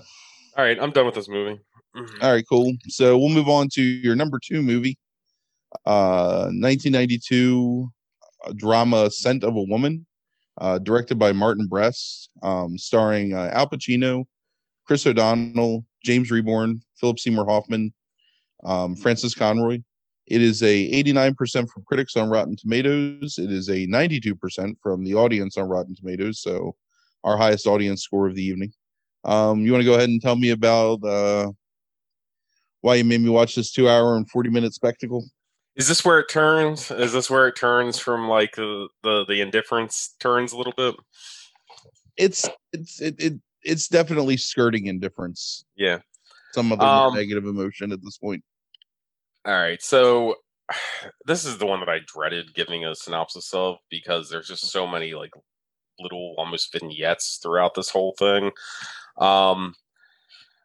All 0.56 0.64
right, 0.64 0.78
I'm 0.80 0.92
done 0.92 1.06
with 1.06 1.16
this 1.16 1.28
movie. 1.28 1.60
All 2.22 2.32
right, 2.32 2.44
cool. 2.48 2.74
So 2.86 3.18
we'll 3.18 3.28
move 3.30 3.48
on 3.48 3.68
to 3.72 3.82
your 3.82 4.14
number 4.14 4.38
two 4.38 4.62
movie, 4.62 4.98
uh, 5.84 6.44
1992 6.52 7.88
uh, 8.46 8.52
drama 8.54 9.10
"Scent 9.10 9.42
of 9.42 9.56
a 9.56 9.62
Woman," 9.62 10.06
uh, 10.60 10.78
directed 10.78 11.18
by 11.18 11.32
Martin 11.32 11.66
Brest, 11.66 12.30
um, 12.44 12.78
starring 12.78 13.34
uh, 13.34 13.50
Al 13.52 13.68
Pacino, 13.68 14.26
Chris 14.86 15.04
O'Donnell, 15.08 15.84
James 16.04 16.30
Rebhorn, 16.30 16.80
Philip 16.96 17.18
Seymour 17.18 17.46
Hoffman, 17.46 17.92
um, 18.64 18.96
Frances 18.96 19.34
Conroy. 19.34 19.80
It 20.26 20.42
is 20.42 20.62
a 20.62 21.02
89% 21.02 21.68
from 21.68 21.82
critics 21.84 22.16
on 22.16 22.30
Rotten 22.30 22.56
Tomatoes. 22.56 23.38
It 23.38 23.50
is 23.50 23.68
a 23.68 23.86
92% 23.86 24.76
from 24.80 25.04
the 25.04 25.14
audience 25.14 25.56
on 25.56 25.68
Rotten 25.68 25.94
Tomatoes. 25.94 26.40
So, 26.40 26.76
our 27.24 27.36
highest 27.36 27.66
audience 27.66 28.02
score 28.02 28.28
of 28.28 28.34
the 28.34 28.44
evening. 28.44 28.72
Um, 29.24 29.60
you 29.60 29.72
want 29.72 29.82
to 29.82 29.86
go 29.86 29.94
ahead 29.94 30.08
and 30.08 30.22
tell 30.22 30.36
me 30.36 30.50
about 30.50 31.04
uh, 31.04 31.50
why 32.80 32.94
you 32.94 33.04
made 33.04 33.20
me 33.20 33.28
watch 33.28 33.54
this 33.54 33.72
two 33.72 33.88
hour 33.88 34.16
and 34.16 34.28
40 34.30 34.50
minute 34.50 34.72
spectacle? 34.72 35.24
Is 35.76 35.88
this 35.88 36.04
where 36.04 36.18
it 36.18 36.28
turns? 36.28 36.90
Is 36.90 37.12
this 37.12 37.30
where 37.30 37.46
it 37.48 37.56
turns 37.56 37.98
from 37.98 38.28
like 38.28 38.56
the 38.56 38.88
the, 39.02 39.24
the 39.26 39.40
indifference 39.40 40.14
turns 40.18 40.52
a 40.52 40.56
little 40.56 40.72
bit? 40.76 40.94
It's 42.16 42.48
it's 42.72 43.00
it, 43.00 43.16
it 43.18 43.34
it's 43.62 43.88
definitely 43.88 44.36
skirting 44.36 44.86
indifference. 44.86 45.64
Yeah. 45.76 45.98
Some 46.52 46.72
of 46.72 46.78
the 46.78 46.84
Um, 46.84 47.14
negative 47.14 47.46
emotion 47.46 47.92
at 47.92 48.02
this 48.02 48.18
point. 48.18 48.42
All 49.44 49.54
right. 49.54 49.82
So 49.82 50.36
this 51.26 51.44
is 51.44 51.58
the 51.58 51.66
one 51.66 51.80
that 51.80 51.88
I 51.88 52.00
dreaded 52.06 52.54
giving 52.54 52.84
a 52.84 52.94
synopsis 52.94 53.52
of 53.54 53.76
because 53.90 54.30
there's 54.30 54.48
just 54.48 54.70
so 54.70 54.86
many 54.86 55.14
like 55.14 55.32
little 55.98 56.34
almost 56.38 56.72
vignettes 56.72 57.38
throughout 57.42 57.74
this 57.74 57.90
whole 57.90 58.14
thing. 58.18 58.50
Um, 59.18 59.74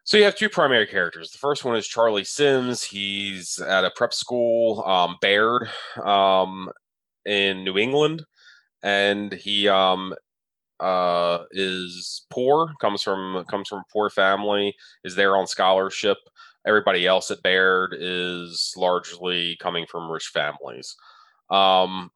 so 0.04 0.16
you 0.16 0.24
have 0.24 0.36
two 0.36 0.48
primary 0.48 0.86
characters. 0.86 1.30
The 1.30 1.38
first 1.38 1.64
one 1.64 1.76
is 1.76 1.86
Charlie 1.86 2.24
Sims. 2.24 2.84
He's 2.84 3.58
at 3.58 3.84
a 3.84 3.90
prep 3.90 4.14
school, 4.14 4.84
um, 4.84 5.16
Baird, 5.20 5.68
um, 6.02 6.70
in 7.24 7.64
New 7.64 7.76
England, 7.76 8.24
and 8.84 9.32
he 9.32 9.66
um, 9.68 10.14
uh, 10.80 11.44
is 11.52 12.26
poor. 12.30 12.72
comes 12.80 13.02
from 13.02 13.44
comes 13.48 13.68
from 13.68 13.82
poor 13.92 14.10
family. 14.10 14.74
Is 15.04 15.14
there 15.14 15.36
on 15.36 15.46
scholarship. 15.46 16.18
Everybody 16.66 17.06
else 17.06 17.30
at 17.30 17.42
Baird 17.42 17.94
is 17.98 18.72
largely 18.76 19.56
coming 19.60 19.86
from 19.86 20.10
rich 20.10 20.30
families. 20.32 20.96
Um, 21.48 22.10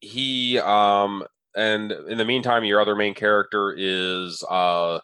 he 0.00 0.58
um, 0.58 1.24
and 1.56 1.92
in 1.92 2.18
the 2.18 2.24
meantime, 2.24 2.64
your 2.64 2.80
other 2.80 2.94
main 2.94 3.14
character 3.14 3.74
is 3.76 4.44
uh, 4.48 5.00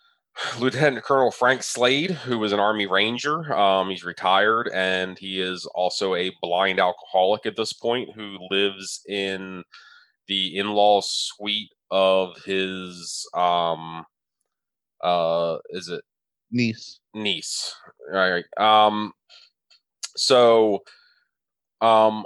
Lieutenant 0.60 1.04
Colonel 1.04 1.30
Frank 1.30 1.62
Slade, 1.62 2.10
who 2.10 2.38
was 2.38 2.52
an 2.52 2.60
Army 2.60 2.86
Ranger. 2.86 3.52
Um, 3.54 3.90
he's 3.90 4.04
retired, 4.04 4.70
and 4.72 5.18
he 5.18 5.40
is 5.40 5.66
also 5.66 6.14
a 6.14 6.32
blind 6.42 6.78
alcoholic 6.78 7.46
at 7.46 7.56
this 7.56 7.72
point 7.72 8.10
who 8.14 8.38
lives 8.50 9.02
in 9.08 9.64
the 10.30 10.56
in-law 10.56 11.00
suite 11.02 11.72
of 11.90 12.36
his 12.44 13.28
um 13.34 14.04
uh 15.02 15.56
is 15.70 15.88
it? 15.88 16.02
Niece. 16.52 17.00
Niece. 17.14 17.74
All 18.12 18.18
right. 18.18 18.44
Um 18.56 19.12
so 20.16 20.80
um 21.80 22.24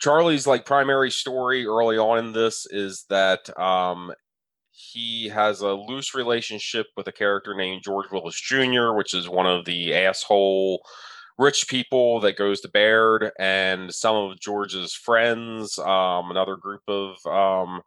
charlie's 0.00 0.46
like 0.46 0.64
primary 0.64 1.10
story 1.10 1.66
early 1.66 1.98
on 1.98 2.18
in 2.18 2.32
this 2.32 2.66
is 2.70 3.04
that 3.10 3.50
um 3.58 4.12
he 4.70 5.28
has 5.28 5.60
a 5.60 5.72
loose 5.72 6.14
relationship 6.14 6.86
with 6.96 7.08
a 7.08 7.12
character 7.12 7.54
named 7.56 7.82
george 7.82 8.06
willis 8.12 8.40
jr 8.40 8.92
which 8.92 9.12
is 9.14 9.28
one 9.28 9.46
of 9.46 9.64
the 9.64 9.92
asshole 9.92 10.80
rich 11.38 11.66
people 11.68 12.20
that 12.20 12.36
goes 12.36 12.60
to 12.60 12.68
baird 12.68 13.30
and 13.38 13.92
some 13.92 14.16
of 14.16 14.40
george's 14.40 14.94
friends 14.94 15.78
um 15.78 16.30
another 16.30 16.56
group 16.56 16.82
of 16.88 17.16
um 17.26 17.80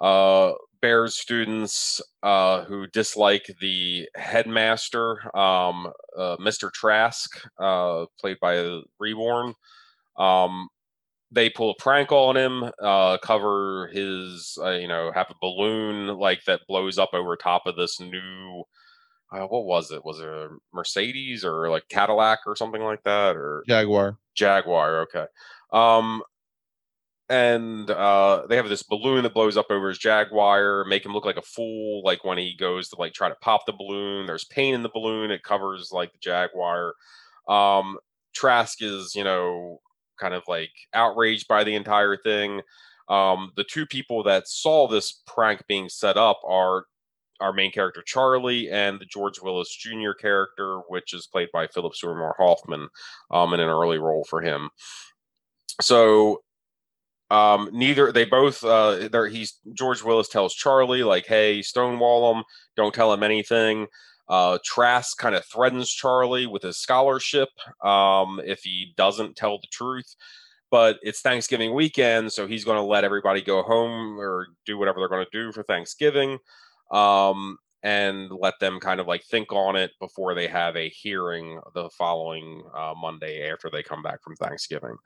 uh 0.00 0.52
Baird 0.82 1.10
students 1.12 2.02
uh, 2.22 2.64
who 2.64 2.86
dislike 2.88 3.50
the 3.60 4.08
headmaster, 4.14 5.36
um, 5.36 5.90
uh, 6.16 6.36
Mr. 6.36 6.70
Trask, 6.70 7.30
uh, 7.58 8.04
played 8.20 8.36
by 8.40 8.56
Rebhorn. 9.02 9.54
Um, 10.18 10.68
they 11.30 11.50
pull 11.50 11.70
a 11.70 11.82
prank 11.82 12.12
on 12.12 12.36
him, 12.36 12.70
uh, 12.82 13.18
cover 13.18 13.88
his, 13.92 14.58
uh, 14.62 14.70
you 14.72 14.88
know, 14.88 15.12
have 15.14 15.30
a 15.30 15.34
balloon 15.40 16.08
like 16.18 16.44
that 16.44 16.62
blows 16.68 16.98
up 16.98 17.10
over 17.14 17.36
top 17.36 17.66
of 17.66 17.76
this 17.76 18.00
new. 18.00 18.64
Uh, 19.32 19.46
what 19.46 19.64
was 19.64 19.90
it? 19.90 20.04
Was 20.04 20.20
it 20.20 20.28
a 20.28 20.48
Mercedes 20.72 21.44
or 21.44 21.68
like 21.68 21.88
Cadillac 21.88 22.40
or 22.46 22.56
something 22.56 22.82
like 22.82 23.02
that, 23.04 23.36
or 23.36 23.64
Jaguar? 23.66 24.18
Jaguar. 24.34 25.00
Okay. 25.02 25.26
Um, 25.72 26.22
and 27.28 27.90
uh, 27.90 28.46
they 28.48 28.56
have 28.56 28.68
this 28.68 28.84
balloon 28.84 29.24
that 29.24 29.34
blows 29.34 29.56
up 29.56 29.66
over 29.70 29.88
his 29.88 29.98
jaguar 29.98 30.84
make 30.84 31.04
him 31.04 31.12
look 31.12 31.24
like 31.24 31.36
a 31.36 31.42
fool 31.42 32.02
like 32.04 32.24
when 32.24 32.38
he 32.38 32.54
goes 32.56 32.88
to 32.88 32.96
like 32.98 33.12
try 33.12 33.28
to 33.28 33.34
pop 33.36 33.66
the 33.66 33.72
balloon 33.72 34.26
there's 34.26 34.44
pain 34.44 34.74
in 34.74 34.82
the 34.82 34.90
balloon 34.94 35.30
it 35.30 35.42
covers 35.42 35.90
like 35.92 36.12
the 36.12 36.18
jaguar 36.20 36.94
um 37.48 37.96
trask 38.34 38.80
is 38.80 39.14
you 39.14 39.24
know 39.24 39.80
kind 40.20 40.34
of 40.34 40.42
like 40.46 40.70
outraged 40.94 41.48
by 41.48 41.64
the 41.64 41.74
entire 41.74 42.16
thing 42.16 42.60
um 43.08 43.50
the 43.56 43.64
two 43.64 43.86
people 43.86 44.22
that 44.22 44.46
saw 44.46 44.86
this 44.86 45.22
prank 45.26 45.64
being 45.66 45.88
set 45.88 46.16
up 46.16 46.40
are 46.46 46.84
our 47.40 47.52
main 47.52 47.70
character 47.72 48.02
Charlie 48.04 48.70
and 48.70 48.98
the 49.00 49.06
George 49.06 49.40
Willis 49.40 49.74
Jr. 49.74 50.12
character, 50.18 50.80
which 50.88 51.14
is 51.14 51.26
played 51.26 51.48
by 51.52 51.66
Philip 51.66 51.94
Seymour 51.94 52.34
Hoffman, 52.38 52.88
um, 53.30 53.54
in 53.54 53.60
an 53.60 53.68
early 53.68 53.98
role 53.98 54.24
for 54.28 54.40
him. 54.40 54.70
So 55.80 56.40
um 57.30 57.68
neither 57.72 58.12
they 58.12 58.24
both 58.24 58.62
uh 58.64 59.08
he's 59.26 59.58
george 59.74 60.02
willis 60.02 60.28
tells 60.28 60.54
charlie 60.54 61.02
like 61.02 61.26
hey 61.26 61.60
stonewall 61.60 62.34
him 62.34 62.44
don't 62.76 62.94
tell 62.94 63.12
him 63.12 63.22
anything 63.22 63.86
uh 64.28 64.58
trask 64.64 65.18
kind 65.18 65.34
of 65.34 65.44
threatens 65.44 65.90
charlie 65.90 66.46
with 66.46 66.62
his 66.62 66.78
scholarship 66.78 67.48
um 67.84 68.40
if 68.44 68.60
he 68.62 68.92
doesn't 68.96 69.34
tell 69.36 69.58
the 69.58 69.66
truth 69.72 70.14
but 70.70 70.98
it's 71.02 71.20
thanksgiving 71.20 71.74
weekend 71.74 72.32
so 72.32 72.46
he's 72.46 72.64
going 72.64 72.78
to 72.78 72.82
let 72.82 73.04
everybody 73.04 73.42
go 73.42 73.62
home 73.62 74.18
or 74.20 74.46
do 74.64 74.78
whatever 74.78 75.00
they're 75.00 75.08
going 75.08 75.24
to 75.24 75.38
do 75.44 75.50
for 75.50 75.64
thanksgiving 75.64 76.38
um 76.90 77.58
and 77.82 78.30
let 78.30 78.58
them 78.58 78.80
kind 78.80 79.00
of 79.00 79.06
like 79.06 79.22
think 79.24 79.52
on 79.52 79.76
it 79.76 79.92
before 80.00 80.34
they 80.34 80.48
have 80.48 80.76
a 80.76 80.88
hearing 80.88 81.60
the 81.74 81.88
following 81.90 82.62
uh, 82.76 82.94
monday 82.96 83.50
after 83.50 83.70
they 83.70 83.82
come 83.82 84.02
back 84.02 84.22
from 84.22 84.36
thanksgiving 84.36 84.96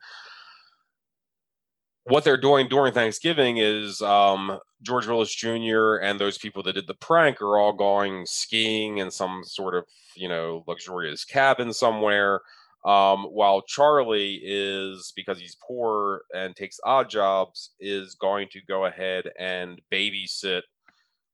what 2.05 2.23
they're 2.23 2.37
doing 2.37 2.67
during 2.67 2.93
Thanksgiving 2.93 3.57
is 3.57 4.01
um, 4.01 4.59
George 4.81 5.07
Willis 5.07 5.33
Jr. 5.33 5.97
and 5.97 6.19
those 6.19 6.37
people 6.37 6.63
that 6.63 6.73
did 6.73 6.87
the 6.87 6.95
prank 6.95 7.41
are 7.41 7.57
all 7.57 7.73
going 7.73 8.25
skiing 8.25 8.97
in 8.97 9.11
some 9.11 9.43
sort 9.43 9.75
of 9.75 9.85
you 10.15 10.27
know 10.27 10.63
luxurious 10.67 11.23
cabin 11.25 11.73
somewhere. 11.73 12.41
Um, 12.83 13.25
while 13.25 13.61
Charlie 13.61 14.41
is 14.43 15.13
because 15.15 15.39
he's 15.39 15.55
poor 15.67 16.23
and 16.33 16.55
takes 16.55 16.79
odd 16.83 17.11
jobs, 17.11 17.75
is 17.79 18.15
going 18.15 18.47
to 18.53 18.61
go 18.67 18.85
ahead 18.85 19.29
and 19.37 19.79
babysit 19.91 20.63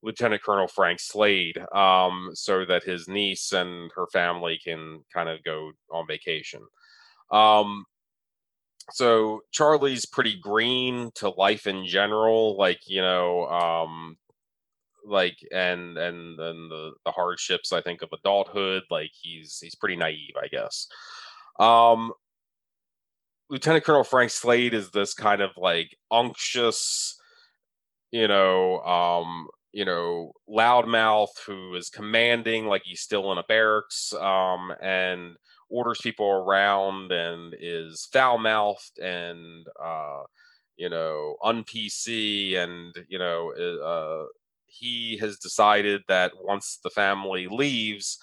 Lieutenant 0.08 0.42
Colonel 0.42 0.70
Frank 0.70 1.02
Slade 1.02 1.58
um, 1.76 2.30
so 2.34 2.64
that 2.64 2.84
his 2.84 3.10
niece 3.10 3.52
and 3.52 3.92
her 3.94 4.08
family 4.14 4.58
can 4.64 5.04
kind 5.14 5.28
of 5.28 5.44
go 5.44 5.74
on 5.92 6.08
vacation. 6.08 6.62
Um, 7.30 7.84
so 8.92 9.42
Charlie's 9.52 10.06
pretty 10.06 10.40
green 10.40 11.12
to 11.16 11.30
life 11.32 11.68
in 11.68 11.86
general, 11.86 12.56
like 12.58 12.80
you 12.88 13.02
know, 13.02 13.48
um, 13.48 14.18
like 15.06 15.38
and 15.52 15.98
and 15.98 16.40
and 16.40 16.72
the 16.72 16.94
the 17.04 17.12
hardships 17.12 17.74
I 17.74 17.82
think 17.82 18.02
of 18.02 18.10
adulthood. 18.14 18.84
Like 18.90 19.12
he's 19.12 19.60
he's 19.60 19.76
pretty 19.76 19.98
naive, 19.98 20.36
I 20.42 20.48
guess. 20.48 20.88
Um, 21.60 22.14
Lieutenant 23.50 23.84
Colonel 23.84 24.06
Frank 24.06 24.32
Slade 24.32 24.74
is 24.74 24.92
this 24.92 25.14
kind 25.14 25.42
of 25.42 25.52
like 25.58 25.98
unctuous, 26.12 27.20
you 28.12 28.30
know, 28.30 28.80
um, 28.84 29.48
you 29.74 29.86
know, 29.86 30.34
loudmouth 30.50 31.38
who 31.46 31.76
is 31.76 31.90
commanding, 31.90 32.66
like 32.68 32.84
he's 32.86 33.02
still 33.02 33.32
in 33.32 33.38
a 33.38 33.44
barracks, 33.44 34.14
um, 34.14 34.74
and 34.82 35.36
orders 35.70 36.00
people 36.02 36.30
around 36.30 37.12
and 37.12 37.56
is 37.60 38.08
foul 38.14 38.38
mouthed 38.38 38.98
and 39.00 39.68
uh, 39.84 40.22
you 40.78 40.90
know 40.90 41.36
un 41.44 41.64
PC 41.64 42.56
and 42.58 42.96
you 43.10 43.20
know 43.20 43.52
uh, 43.54 44.26
he 44.66 45.18
has 45.18 45.38
decided 45.38 46.02
that 46.08 46.32
once 46.42 46.80
the 46.84 46.90
family 46.90 47.48
leaves 47.48 48.18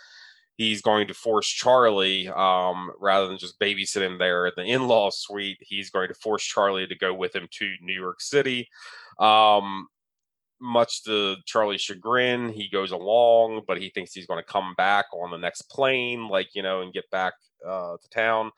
he's 0.56 0.82
going 0.82 1.08
to 1.08 1.14
force 1.14 1.48
Charlie, 1.48 2.28
um, 2.28 2.90
rather 3.00 3.26
than 3.26 3.38
just 3.38 3.58
babysit 3.58 4.02
him 4.02 4.18
there 4.18 4.46
at 4.46 4.54
the 4.56 4.62
in-law 4.62 5.10
suite, 5.10 5.58
he's 5.60 5.90
going 5.90 6.08
to 6.08 6.14
force 6.14 6.44
Charlie 6.44 6.86
to 6.86 6.94
go 6.94 7.12
with 7.12 7.34
him 7.34 7.48
to 7.50 7.74
New 7.80 7.92
York 7.92 8.20
City. 8.20 8.68
Um, 9.18 9.88
much 10.64 11.04
to 11.04 11.36
Charlie's 11.44 11.82
chagrin, 11.82 12.48
he 12.48 12.68
goes 12.68 12.90
along, 12.90 13.62
but 13.68 13.80
he 13.80 13.90
thinks 13.90 14.12
he's 14.12 14.26
going 14.26 14.42
to 14.42 14.52
come 14.52 14.74
back 14.76 15.04
on 15.12 15.30
the 15.30 15.36
next 15.36 15.62
plane, 15.70 16.28
like, 16.28 16.48
you 16.54 16.62
know, 16.62 16.80
and 16.80 16.92
get 16.92 17.08
back 17.10 17.34
uh, 17.66 17.96
to 18.00 18.08
town. 18.08 18.50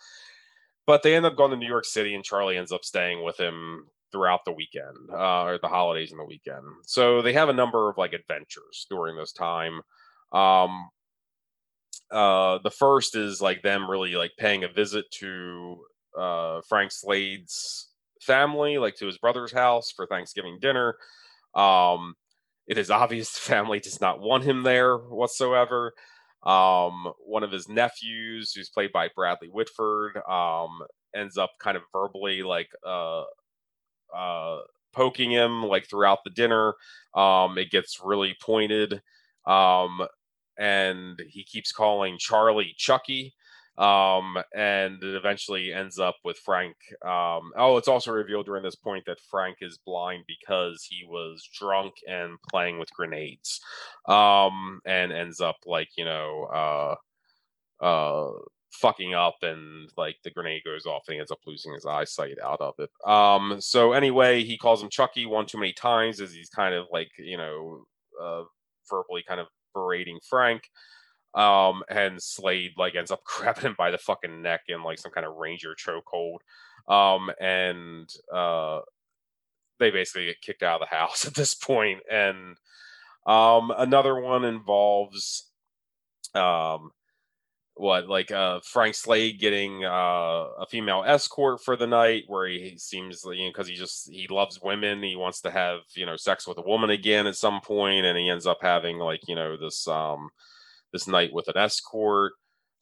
But 0.87 1.03
they 1.03 1.17
end 1.17 1.27
up 1.27 1.37
going 1.37 1.51
to 1.51 1.57
New 1.57 1.67
York 1.67 1.85
City, 1.85 2.15
and 2.15 2.25
Charlie 2.25 2.57
ends 2.57 2.73
up 2.73 2.85
staying 2.85 3.25
with 3.25 3.39
him 3.39 3.87
throughout 4.13 4.45
the 4.45 4.53
weekend, 4.53 4.97
uh, 5.13 5.43
or 5.43 5.59
the 5.59 5.69
holidays 5.69 6.13
and 6.13 6.21
the 6.21 6.25
weekend. 6.25 6.65
So 6.87 7.23
they 7.23 7.33
have 7.33 7.49
a 7.49 7.53
number 7.53 7.91
of 7.91 7.99
like 7.99 8.13
adventures 8.13 8.87
during 8.89 9.17
this 9.17 9.33
time. 9.33 9.81
Um, 10.33 10.89
uh, 12.11 12.59
the 12.63 12.71
first 12.71 13.17
is 13.17 13.41
like 13.41 13.63
them 13.63 13.91
really 13.91 14.15
like 14.15 14.33
paying 14.39 14.63
a 14.63 14.69
visit 14.69 15.07
to 15.19 15.85
uh, 16.17 16.61
Frank 16.69 16.93
Slade's 16.93 17.89
family, 18.23 18.79
like 18.79 18.95
to 18.97 19.07
his 19.07 19.19
brother's 19.19 19.53
house 19.53 19.91
for 19.91 20.07
Thanksgiving 20.07 20.59
dinner. 20.61 20.97
Um, 21.57 22.15
it 22.67 22.79
is 22.79 22.91
obvious 22.91 23.33
the 23.35 23.41
family 23.41 23.81
does 23.81 24.01
not 24.01 24.21
want 24.21 24.45
him 24.45 24.63
there 24.63 24.97
whatsoever. 24.97 25.93
Um, 26.45 27.13
one 27.25 27.43
of 27.43 27.51
his 27.51 27.69
nephews, 27.69 28.53
who's 28.53 28.69
played 28.71 28.93
by 28.93 29.09
Bradley 29.15 29.49
Whitford, 29.49 30.19
um, 30.29 30.79
ends 31.15 31.37
up 31.37 31.51
kind 31.61 31.77
of 31.77 31.83
verbally 31.93 32.43
like 32.43 32.69
uh, 32.87 33.25
uh, 34.15 34.59
poking 34.93 35.31
him 35.31 35.65
like 35.65 35.89
throughout 35.89 36.21
the 36.25 36.31
dinner. 36.31 36.75
Um, 37.15 37.59
it 37.59 37.71
gets 37.71 38.01
really 38.05 38.37
pointed, 38.41 39.03
um, 39.47 40.07
and 40.57 41.21
he 41.29 41.43
keeps 41.43 41.73
calling 41.73 42.17
Charlie 42.19 42.75
Chucky. 42.77 43.35
Um, 43.79 44.39
and 44.55 45.03
it 45.03 45.15
eventually 45.15 45.73
ends 45.73 45.99
up 45.99 46.17
with 46.25 46.39
Frank. 46.39 46.77
Um, 47.05 47.53
oh, 47.57 47.77
it's 47.77 47.89
also 47.89 48.13
revealed 48.13 48.47
during 48.47 48.63
this 48.63 48.75
point 48.77 49.05
that 49.07 49.21
Frank 49.31 49.59
is 49.61 49.79
blind 49.85 50.25
because 50.27 50.87
he 50.89 51.07
was 51.07 51.49
drunk 51.59 51.95
and 52.09 52.39
playing 52.51 52.79
with 52.79 52.93
grenades, 52.93 53.61
um, 54.09 54.81
and 54.87 55.13
ends 55.13 55.41
up 55.41 55.57
like 55.67 55.89
you 55.97 56.05
know, 56.05 56.97
uh, 57.81 57.85
uh, 57.85 58.31
fucking 58.73 59.15
up, 59.15 59.37
and 59.43 59.91
like 59.99 60.17
the 60.25 60.31
grenade 60.31 60.63
goes 60.65 60.87
off, 60.87 61.03
and 61.07 61.15
he 61.15 61.21
ends 61.21 61.33
up 61.33 61.41
losing 61.47 61.75
his 61.75 61.85
eyesight 61.85 62.37
out 62.43 62.61
of 62.61 62.75
it. 62.79 62.91
Um, 63.07 63.57
so 63.61 63.93
anyway, 63.93 64.43
he 64.43 64.57
calls 64.57 64.83
him 64.83 64.89
Chucky 64.91 65.27
one 65.27 65.45
too 65.45 65.59
many 65.59 65.75
times 65.75 66.21
as 66.21 66.33
he's 66.33 66.49
kind 66.49 66.75
of 66.75 66.87
like 66.91 67.11
you 67.19 67.37
know, 67.37 67.85
uh, 68.23 68.45
verbally 68.89 69.23
kind 69.29 69.41
of 69.41 69.49
berating 69.75 70.19
Frank. 70.29 70.63
Um, 71.37 71.83
and 71.91 72.21
Slade 72.21 72.73
like 72.77 72.95
ends 72.97 73.11
up 73.11 73.23
grabbing 73.25 73.65
him 73.65 73.75
by 73.77 73.91
the 73.91 73.99
fucking 73.99 74.43
neck 74.43 74.63
in 74.69 74.83
like 74.83 74.99
some 74.99 75.13
kind 75.13 75.27
of 75.27 75.37
ranger 75.37 75.75
chokehold. 75.75 76.39
Um, 76.89 77.31
and 77.41 78.09
uh, 78.33 78.81
they 79.79 79.91
basically 79.91 80.27
get 80.27 80.41
kicked 80.41 80.63
out 80.63 80.81
of 80.81 80.89
the 80.89 80.97
house 80.97 81.25
at 81.27 81.35
this 81.35 81.55
point. 81.55 82.01
And 82.11 82.57
um, 83.27 83.73
another 83.77 84.19
one 84.19 84.45
involves 84.45 85.51
um, 86.35 86.91
what 87.77 88.09
like 88.09 88.31
uh 88.31 88.59
Frank 88.65 88.95
Slade 88.95 89.39
getting 89.39 89.85
uh 89.85 90.47
a 90.59 90.67
female 90.69 91.05
escort 91.07 91.63
for 91.63 91.77
the 91.77 91.87
night 91.87 92.25
where 92.27 92.49
he 92.49 92.79
seems 92.79 93.23
you 93.27 93.45
know 93.45 93.51
because 93.51 93.69
he 93.69 93.75
just 93.75 94.09
he 94.11 94.27
loves 94.31 94.59
women 94.63 95.03
he 95.03 95.15
wants 95.15 95.43
to 95.43 95.51
have 95.51 95.81
you 95.95 96.07
know 96.07 96.17
sex 96.17 96.49
with 96.49 96.57
a 96.57 96.63
woman 96.63 96.89
again 96.89 97.27
at 97.27 97.37
some 97.37 97.61
point 97.61 98.07
and 98.07 98.17
he 98.17 98.31
ends 98.31 98.47
up 98.47 98.59
having 98.63 98.97
like 98.99 99.21
you 99.29 99.35
know 99.35 99.59
this 99.59 99.87
um 99.89 100.31
this 100.97 101.07
night 101.07 101.31
with 101.33 101.49
an 101.49 101.59
escort. 101.59 102.33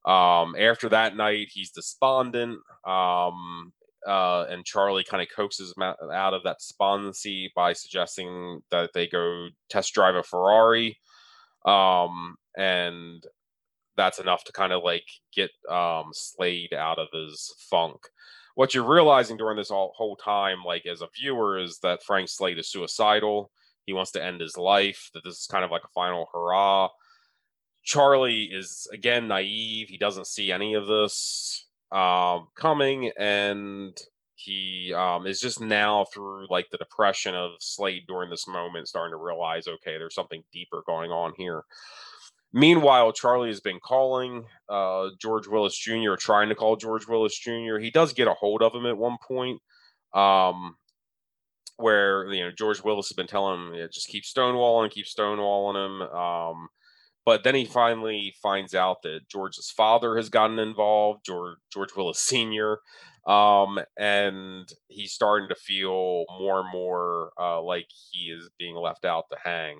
Um, 0.06 0.54
after 0.58 0.88
that 0.90 1.16
night, 1.16 1.48
he's 1.52 1.70
despondent. 1.70 2.58
Um, 2.86 3.72
uh, 4.06 4.44
and 4.50 4.64
Charlie 4.64 5.04
kind 5.04 5.22
of 5.22 5.28
coaxes 5.34 5.74
him 5.76 5.82
out 5.82 6.34
of 6.34 6.42
that 6.44 6.58
despondency 6.58 7.50
by 7.56 7.72
suggesting 7.72 8.60
that 8.70 8.90
they 8.94 9.08
go 9.08 9.48
test 9.68 9.94
drive 9.94 10.14
a 10.14 10.22
Ferrari. 10.22 10.98
Um, 11.64 12.36
and 12.56 13.24
that's 13.96 14.18
enough 14.18 14.44
to 14.44 14.52
kind 14.52 14.72
of 14.72 14.82
like 14.84 15.06
get 15.34 15.50
um, 15.70 16.10
Slade 16.12 16.74
out 16.74 16.98
of 16.98 17.08
his 17.12 17.54
funk. 17.70 17.96
What 18.54 18.74
you're 18.74 18.88
realizing 18.88 19.36
during 19.36 19.56
this 19.56 19.70
all, 19.70 19.92
whole 19.96 20.16
time, 20.16 20.58
like 20.64 20.86
as 20.86 21.00
a 21.00 21.08
viewer, 21.18 21.58
is 21.58 21.78
that 21.82 22.04
Frank 22.04 22.28
Slade 22.28 22.58
is 22.58 22.70
suicidal. 22.70 23.50
He 23.86 23.92
wants 23.92 24.12
to 24.12 24.24
end 24.24 24.40
his 24.40 24.56
life. 24.56 25.10
That 25.12 25.24
this 25.24 25.40
is 25.40 25.48
kind 25.50 25.64
of 25.64 25.70
like 25.70 25.82
a 25.84 25.94
final 25.94 26.28
hurrah. 26.32 26.88
Charlie 27.84 28.44
is 28.44 28.88
again 28.92 29.28
naive. 29.28 29.88
He 29.88 29.98
doesn't 29.98 30.26
see 30.26 30.50
any 30.50 30.74
of 30.74 30.86
this 30.86 31.66
um, 31.92 32.48
coming, 32.56 33.12
and 33.18 33.96
he 34.34 34.92
um, 34.94 35.26
is 35.26 35.40
just 35.40 35.60
now 35.60 36.06
through 36.12 36.46
like 36.50 36.68
the 36.70 36.78
depression 36.78 37.34
of 37.34 37.52
Slade 37.60 38.04
during 38.08 38.30
this 38.30 38.48
moment, 38.48 38.88
starting 38.88 39.12
to 39.12 39.22
realize, 39.22 39.68
okay, 39.68 39.98
there's 39.98 40.14
something 40.14 40.42
deeper 40.52 40.82
going 40.86 41.10
on 41.10 41.32
here. 41.36 41.62
Meanwhile, 42.52 43.12
Charlie 43.12 43.48
has 43.48 43.60
been 43.60 43.80
calling 43.80 44.44
uh, 44.68 45.08
George 45.20 45.48
Willis 45.48 45.76
Jr., 45.76 46.14
trying 46.14 46.48
to 46.48 46.54
call 46.54 46.76
George 46.76 47.06
Willis 47.06 47.36
Jr. 47.38 47.78
He 47.78 47.90
does 47.90 48.12
get 48.12 48.28
a 48.28 48.34
hold 48.34 48.62
of 48.62 48.74
him 48.74 48.86
at 48.86 48.96
one 48.96 49.16
point, 49.26 49.60
um, 50.14 50.76
where 51.76 52.32
you 52.32 52.44
know 52.44 52.52
George 52.56 52.82
Willis 52.82 53.08
has 53.08 53.16
been 53.16 53.26
telling 53.26 53.60
him, 53.60 53.74
yeah, 53.74 53.86
just 53.92 54.08
keep 54.08 54.24
stonewalling, 54.24 54.90
keep 54.90 55.06
stonewalling 55.06 55.84
him. 55.84 56.02
Um, 56.02 56.68
but 57.24 57.44
then 57.44 57.54
he 57.54 57.64
finally 57.64 58.34
finds 58.42 58.74
out 58.74 59.02
that 59.02 59.28
George's 59.28 59.70
father 59.70 60.16
has 60.16 60.28
gotten 60.28 60.58
involved, 60.58 61.24
George 61.24 61.58
George 61.72 61.90
Willis 61.96 62.18
Sr. 62.18 62.78
Um, 63.26 63.78
and 63.98 64.70
he's 64.88 65.12
starting 65.12 65.48
to 65.48 65.54
feel 65.54 66.26
more 66.38 66.60
and 66.60 66.70
more 66.70 67.30
uh, 67.40 67.62
like 67.62 67.86
he 68.10 68.30
is 68.30 68.50
being 68.58 68.76
left 68.76 69.04
out 69.04 69.24
to 69.30 69.38
hang 69.42 69.78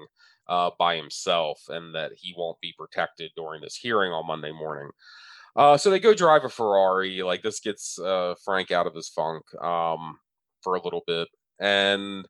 uh, 0.49 0.71
by 0.79 0.97
himself 0.97 1.61
and 1.69 1.95
that 1.95 2.13
he 2.17 2.35
won't 2.37 2.61
be 2.61 2.73
protected 2.79 3.33
during 3.37 3.61
this 3.61 3.77
hearing 3.77 4.13
on 4.13 4.27
Monday 4.27 4.53
morning. 4.53 4.91
Uh, 5.57 5.77
so 5.77 5.91
they 5.91 6.01
go 6.01 6.15
drive 6.15 6.45
a 6.45 6.49
Ferrari. 6.49 7.23
Like 7.23 7.43
this 7.43 7.61
gets 7.61 7.99
uh, 7.99 8.35
Frank 8.45 8.71
out 8.71 8.87
of 8.87 8.95
his 8.95 9.09
funk 9.09 9.45
um, 9.63 10.19
for 10.63 10.75
a 10.75 10.83
little 10.83 11.03
bit. 11.07 11.29
And 11.61 12.27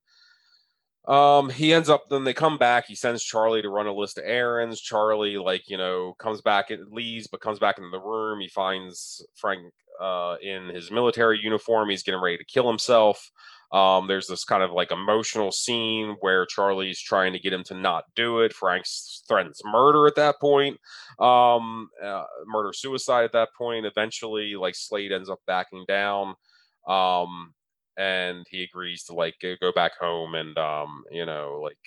um, 1.06 1.51
he 1.51 1.74
ends 1.74 1.89
up 1.89 2.09
then 2.09 2.24
they 2.24 2.32
come 2.32 2.56
back. 2.56 2.86
He 2.86 2.94
sends 2.94 3.22
Charlie 3.22 3.62
to 3.62 3.68
run 3.68 3.86
a 3.86 3.93
list 3.93 4.18
of 4.18 4.24
errands. 4.26 4.81
Charlie, 4.81 5.36
like 5.36 5.68
you 5.68 5.76
know, 5.76 6.14
comes 6.18 6.40
back 6.40 6.70
and 6.70 6.90
leaves, 6.90 7.26
but 7.26 7.40
comes 7.40 7.59
back 7.59 7.78
into 7.78 7.90
the 7.90 8.01
room. 8.01 8.40
He 8.40 8.48
finds 8.48 9.24
Frank 9.35 9.72
uh, 10.01 10.36
in 10.43 10.68
his 10.68 10.90
military 10.90 11.39
uniform. 11.39 11.90
He's 11.90 12.02
getting 12.02 12.22
ready 12.22 12.39
to 12.39 12.44
kill 12.44 12.68
himself. 12.68 13.31
Um, 13.72 14.06
there's 14.06 14.28
this 14.28 14.44
kind 14.44 14.62
of 14.62 14.70
like 14.70 14.93
emotional 14.93 15.51
scene 15.51 16.16
where 16.20 16.47
Charlie's 16.47 17.01
trying 17.01 17.32
to 17.32 17.40
get 17.40 17.52
him 17.52 17.64
to 17.64 17.74
not 17.74 18.05
do 18.14 18.40
it. 18.40 18.52
Frank 18.52 18.85
threatens 19.28 19.60
murder 19.64 20.06
at 20.06 20.14
that 20.14 20.40
point, 20.40 20.78
um, 21.18 21.89
uh, 22.02 22.24
murder 22.47 22.72
suicide 22.72 23.24
at 23.24 23.32
that 23.32 23.48
point. 23.59 23.85
Eventually, 23.85 24.55
like 24.55 24.74
Slade 24.74 25.12
ends 25.12 25.28
up 25.28 25.40
backing 25.47 25.85
down. 25.89 26.35
Um, 26.86 27.52
and 27.96 28.46
he 28.50 28.62
agrees 28.64 29.04
to 29.04 29.14
like 29.14 29.36
go 29.60 29.72
back 29.72 29.92
home 29.98 30.34
and 30.34 30.56
um 30.58 31.04
you 31.10 31.26
know 31.26 31.60
like 31.62 31.78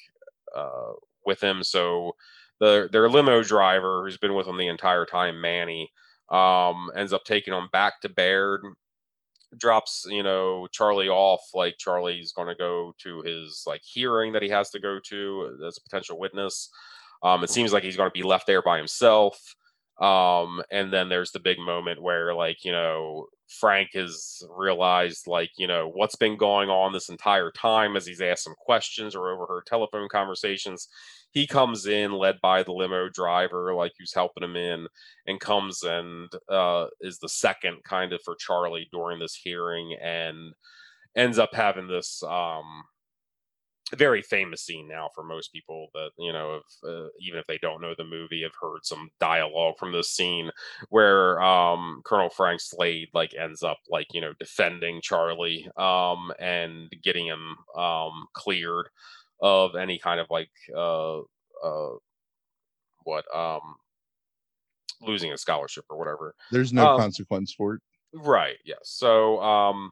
uh 0.55 0.93
with 1.25 1.41
him. 1.41 1.63
So 1.63 2.13
the 2.59 2.89
their 2.91 3.09
limo 3.09 3.43
driver 3.43 4.03
who's 4.03 4.17
been 4.17 4.33
with 4.33 4.47
him 4.47 4.57
the 4.57 4.67
entire 4.67 5.05
time 5.05 5.39
manny 5.39 5.91
um 6.29 6.89
ends 6.95 7.13
up 7.13 7.23
taking 7.23 7.53
him 7.53 7.69
back 7.71 8.01
to 8.01 8.09
baird 8.09 8.61
drops 9.57 10.05
you 10.09 10.23
know 10.23 10.67
charlie 10.71 11.07
off 11.07 11.41
like 11.53 11.77
charlie's 11.77 12.33
going 12.33 12.47
to 12.49 12.55
go 12.55 12.93
to 12.97 13.21
his 13.21 13.63
like 13.65 13.81
hearing 13.81 14.33
that 14.33 14.41
he 14.41 14.49
has 14.49 14.69
to 14.69 14.79
go 14.79 14.99
to 15.03 15.57
as 15.65 15.77
a 15.77 15.81
potential 15.81 16.19
witness. 16.19 16.69
Um 17.23 17.43
it 17.43 17.49
seems 17.49 17.73
like 17.73 17.83
he's 17.83 17.97
going 17.97 18.09
to 18.09 18.13
be 18.13 18.23
left 18.23 18.47
there 18.47 18.61
by 18.61 18.77
himself. 18.77 19.55
Um 20.01 20.61
and 20.71 20.91
then 20.91 21.09
there's 21.09 21.31
the 21.31 21.39
big 21.39 21.59
moment 21.59 22.01
where 22.01 22.33
like 22.33 22.63
you 22.65 22.71
know 22.71 23.27
frank 23.47 23.89
has 23.93 24.43
realized 24.49 25.25
like 25.25 25.49
you 25.57 25.67
know 25.67 25.89
what's 25.93 26.15
been 26.15 26.37
going 26.37 26.69
on 26.69 26.91
this 26.91 27.09
entire 27.09 27.51
time 27.51 27.95
as 27.95 28.05
he's 28.05 28.21
asked 28.21 28.43
some 28.43 28.55
questions 28.59 29.15
or 29.15 29.31
overheard 29.31 29.65
telephone 29.65 30.09
conversations 30.09 30.87
he 31.31 31.47
comes 31.47 31.85
in 31.85 32.11
led 32.11 32.35
by 32.41 32.61
the 32.61 32.71
limo 32.71 33.07
driver 33.09 33.73
like 33.73 33.93
who's 33.97 34.13
helping 34.13 34.43
him 34.43 34.55
in 34.55 34.85
and 35.27 35.39
comes 35.39 35.83
and 35.83 36.29
uh 36.49 36.87
is 36.99 37.19
the 37.19 37.29
second 37.29 37.77
kind 37.85 38.11
of 38.11 38.21
for 38.23 38.35
charlie 38.35 38.89
during 38.91 39.19
this 39.19 39.35
hearing 39.35 39.95
and 40.01 40.53
ends 41.15 41.39
up 41.39 41.53
having 41.53 41.87
this 41.87 42.21
um 42.23 42.83
very 43.95 44.21
famous 44.21 44.63
scene 44.63 44.87
now 44.87 45.09
for 45.15 45.23
most 45.23 45.53
people 45.53 45.87
that 45.93 46.09
you 46.17 46.33
know 46.33 46.55
if, 46.55 46.89
uh, 46.89 47.07
even 47.21 47.39
if 47.39 47.47
they 47.47 47.57
don't 47.59 47.81
know 47.81 47.93
the 47.97 48.03
movie 48.03 48.43
have 48.43 48.51
heard 48.61 48.79
some 48.83 49.09
dialogue 49.19 49.75
from 49.77 49.91
this 49.93 50.09
scene 50.09 50.51
where 50.89 51.41
um, 51.41 52.01
colonel 52.03 52.29
frank 52.29 52.59
slade 52.59 53.07
like 53.13 53.33
ends 53.35 53.63
up 53.63 53.77
like 53.89 54.07
you 54.13 54.19
know 54.19 54.33
defending 54.39 54.99
charlie 55.01 55.69
um, 55.77 56.31
and 56.39 56.93
getting 57.01 57.25
him 57.27 57.55
um, 57.77 58.27
cleared 58.33 58.89
of 59.41 59.75
any 59.75 59.99
kind 59.99 60.19
of 60.19 60.27
like 60.29 60.49
uh, 60.75 61.19
uh, 61.19 61.95
what 63.03 63.23
um, 63.35 63.75
losing 65.01 65.31
a 65.31 65.37
scholarship 65.37 65.85
or 65.89 65.97
whatever. 65.97 66.35
There's 66.51 66.73
no 66.73 66.89
um, 66.89 66.99
consequence 66.99 67.53
for 67.53 67.75
it. 67.75 67.81
right 68.13 68.57
yes. 68.65 68.79
So 68.83 69.39
um 69.41 69.91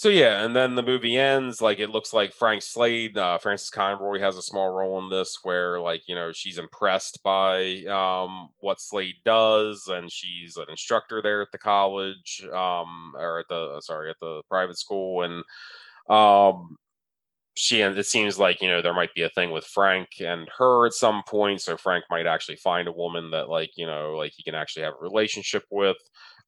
so 0.00 0.08
yeah, 0.08 0.42
and 0.46 0.56
then 0.56 0.76
the 0.76 0.82
movie 0.82 1.18
ends. 1.18 1.60
Like 1.60 1.78
it 1.78 1.90
looks 1.90 2.14
like 2.14 2.32
Frank 2.32 2.62
Slade, 2.62 3.18
uh, 3.18 3.36
Frances 3.36 3.68
Conroy 3.68 4.18
has 4.18 4.38
a 4.38 4.42
small 4.42 4.70
role 4.70 4.98
in 4.98 5.10
this, 5.10 5.40
where 5.42 5.78
like 5.78 6.00
you 6.08 6.14
know 6.14 6.32
she's 6.32 6.56
impressed 6.56 7.22
by 7.22 7.84
um, 7.84 8.48
what 8.60 8.80
Slade 8.80 9.16
does, 9.26 9.88
and 9.88 10.10
she's 10.10 10.56
an 10.56 10.64
instructor 10.70 11.20
there 11.20 11.42
at 11.42 11.52
the 11.52 11.58
college, 11.58 12.42
um, 12.50 13.12
or 13.14 13.40
at 13.40 13.48
the 13.50 13.78
sorry 13.82 14.08
at 14.08 14.16
the 14.22 14.40
private 14.48 14.78
school, 14.78 15.22
and 15.22 15.44
um, 16.08 16.78
she 17.54 17.82
and 17.82 17.98
it 17.98 18.06
seems 18.06 18.38
like 18.38 18.62
you 18.62 18.68
know 18.70 18.80
there 18.80 18.94
might 18.94 19.14
be 19.14 19.22
a 19.24 19.28
thing 19.30 19.50
with 19.50 19.66
Frank 19.66 20.08
and 20.20 20.48
her 20.56 20.86
at 20.86 20.94
some 20.94 21.22
point. 21.28 21.60
So 21.60 21.76
Frank 21.76 22.06
might 22.10 22.26
actually 22.26 22.56
find 22.56 22.88
a 22.88 22.92
woman 22.92 23.32
that 23.32 23.50
like 23.50 23.72
you 23.76 23.84
know 23.84 24.14
like 24.16 24.32
he 24.34 24.44
can 24.44 24.54
actually 24.54 24.84
have 24.84 24.94
a 24.98 25.04
relationship 25.04 25.64
with. 25.70 25.98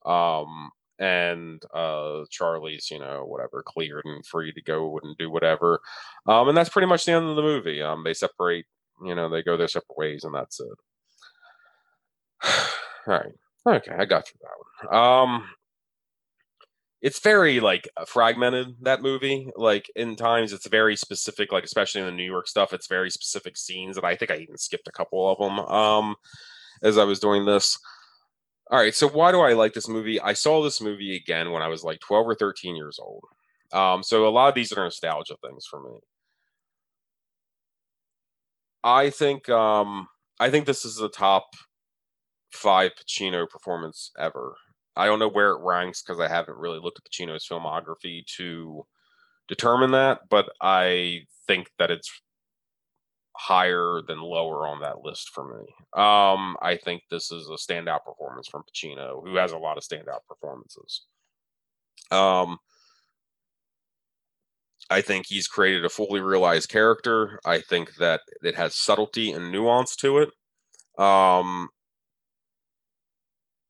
Um, 0.07 0.71
and 0.99 1.63
uh, 1.75 2.25
Charlie's, 2.31 2.91
you 2.91 2.99
know, 2.99 3.25
whatever, 3.25 3.63
cleared 3.65 4.05
and 4.05 4.25
free 4.25 4.53
to 4.53 4.63
go 4.63 4.99
and 5.03 5.17
do 5.19 5.31
whatever. 5.31 5.81
Um, 6.27 6.49
and 6.49 6.57
that's 6.57 6.71
pretty 6.71 6.87
much 6.87 7.05
the 7.05 7.13
end 7.13 7.27
of 7.27 7.37
the 7.37 7.43
movie. 7.43 7.83
Um, 7.83 8.05
they 8.05 8.15
separate, 8.15 8.67
you 9.05 9.15
know, 9.15 9.29
they 9.29 9.43
go 9.43 9.57
their 9.57 9.69
separate 9.69 9.97
ways, 9.97 10.25
and 10.25 10.35
that's 10.35 10.61
it. 10.61 10.69
All 13.07 13.15
right, 13.15 13.33
okay, 13.67 13.95
I 13.99 14.05
got 14.05 14.29
you 14.29 14.39
that 14.41 14.91
one. 14.91 15.03
Um, 15.03 15.49
it's 17.01 17.19
very 17.19 17.59
like 17.59 17.89
fragmented 18.07 18.77
that 18.83 19.03
movie. 19.03 19.51
Like 19.57 19.91
in 19.97 20.15
times, 20.15 20.53
it's 20.53 20.69
very 20.69 20.95
specific. 20.97 21.51
Like 21.51 21.65
especially 21.65 22.03
in 22.03 22.07
the 22.07 22.13
New 22.13 22.31
York 22.31 22.47
stuff, 22.47 22.73
it's 22.73 22.87
very 22.87 23.11
specific 23.11 23.57
scenes, 23.57 23.97
and 23.97 24.07
I 24.07 24.15
think 24.15 24.31
I 24.31 24.37
even 24.37 24.57
skipped 24.57 24.87
a 24.87 24.93
couple 24.93 25.29
of 25.29 25.39
them. 25.39 25.59
Um, 25.59 26.17
as 26.83 26.99
I 26.99 27.05
was 27.05 27.21
doing 27.21 27.45
this. 27.45 27.79
All 28.73 28.79
right, 28.79 28.95
so 28.95 29.07
why 29.07 29.33
do 29.33 29.41
I 29.41 29.53
like 29.53 29.75
this 29.75 29.87
movie? 29.87 30.19
I 30.19 30.33
saw 30.33 30.63
this 30.63 30.81
movie 30.81 31.15
again 31.15 31.51
when 31.53 31.61
I 31.61 31.69
was 31.69 31.85
like 31.85 32.01
12 32.01 32.27
or 32.27 32.35
13 32.35 32.75
years 32.75 32.99
old. 32.99 33.23
Um, 33.71 34.03
so 34.03 34.27
a 34.27 34.31
lot 34.31 34.49
of 34.49 34.55
these 34.55 34.73
are 34.73 34.83
nostalgia 34.83 35.35
things 35.45 35.67
for 35.71 35.83
me. 35.83 35.99
I 38.83 39.11
think 39.11 39.51
um, 39.51 40.09
I 40.41 40.49
think 40.51 40.65
this 40.65 40.87
is 40.87 40.97
the 40.97 41.11
top 41.11 41.51
five 42.51 42.93
Pacino 42.95 43.47
performance 43.47 44.11
ever. 44.19 44.57
I 44.97 45.05
don't 45.05 45.19
know 45.19 45.29
where 45.29 45.51
it 45.51 45.61
ranks 45.63 46.03
because 46.03 46.19
I 46.19 46.29
haven't 46.29 46.57
really 46.57 46.79
looked 46.79 46.99
at 46.99 47.05
Pacino's 47.05 47.47
filmography 47.47 48.25
to 48.39 48.87
determine 49.49 49.91
that, 49.91 50.21
but 50.31 50.49
I 50.63 51.27
think 51.47 51.71
that 51.79 51.91
it's 51.91 52.11
higher 53.37 54.01
than 54.07 54.21
lower 54.21 54.67
on 54.67 54.81
that 54.81 55.03
list 55.03 55.31
for 55.31 55.45
me. 55.45 55.65
Um, 55.95 56.57
I 56.61 56.79
think 56.83 57.03
this 57.11 57.33
is 57.33 57.49
a 57.49 57.55
standout 57.55 58.05
performance 58.05 58.49
from 58.49 58.63
Pacino, 58.63 59.23
who 59.25 59.37
has 59.37 59.53
a 59.53 59.59
lot 59.59 59.79
of 59.79 59.85
standout 59.85 60.27
performances. 60.29 61.03
Um, 62.11 62.59
I 64.91 65.01
think 65.01 65.27
he's 65.27 65.49
created 65.49 65.85
a 65.85 65.89
fully 65.89 66.21
realized 66.21 66.69
character. 66.69 67.41
I 67.45 67.61
think 67.61 67.97
that 67.97 68.21
it 68.43 68.57
has 68.57 68.75
subtlety 68.75 69.33
and 69.33 69.51
nuance 69.51 69.97
to 69.97 70.19
it. 70.19 70.31
Um, 71.03 71.71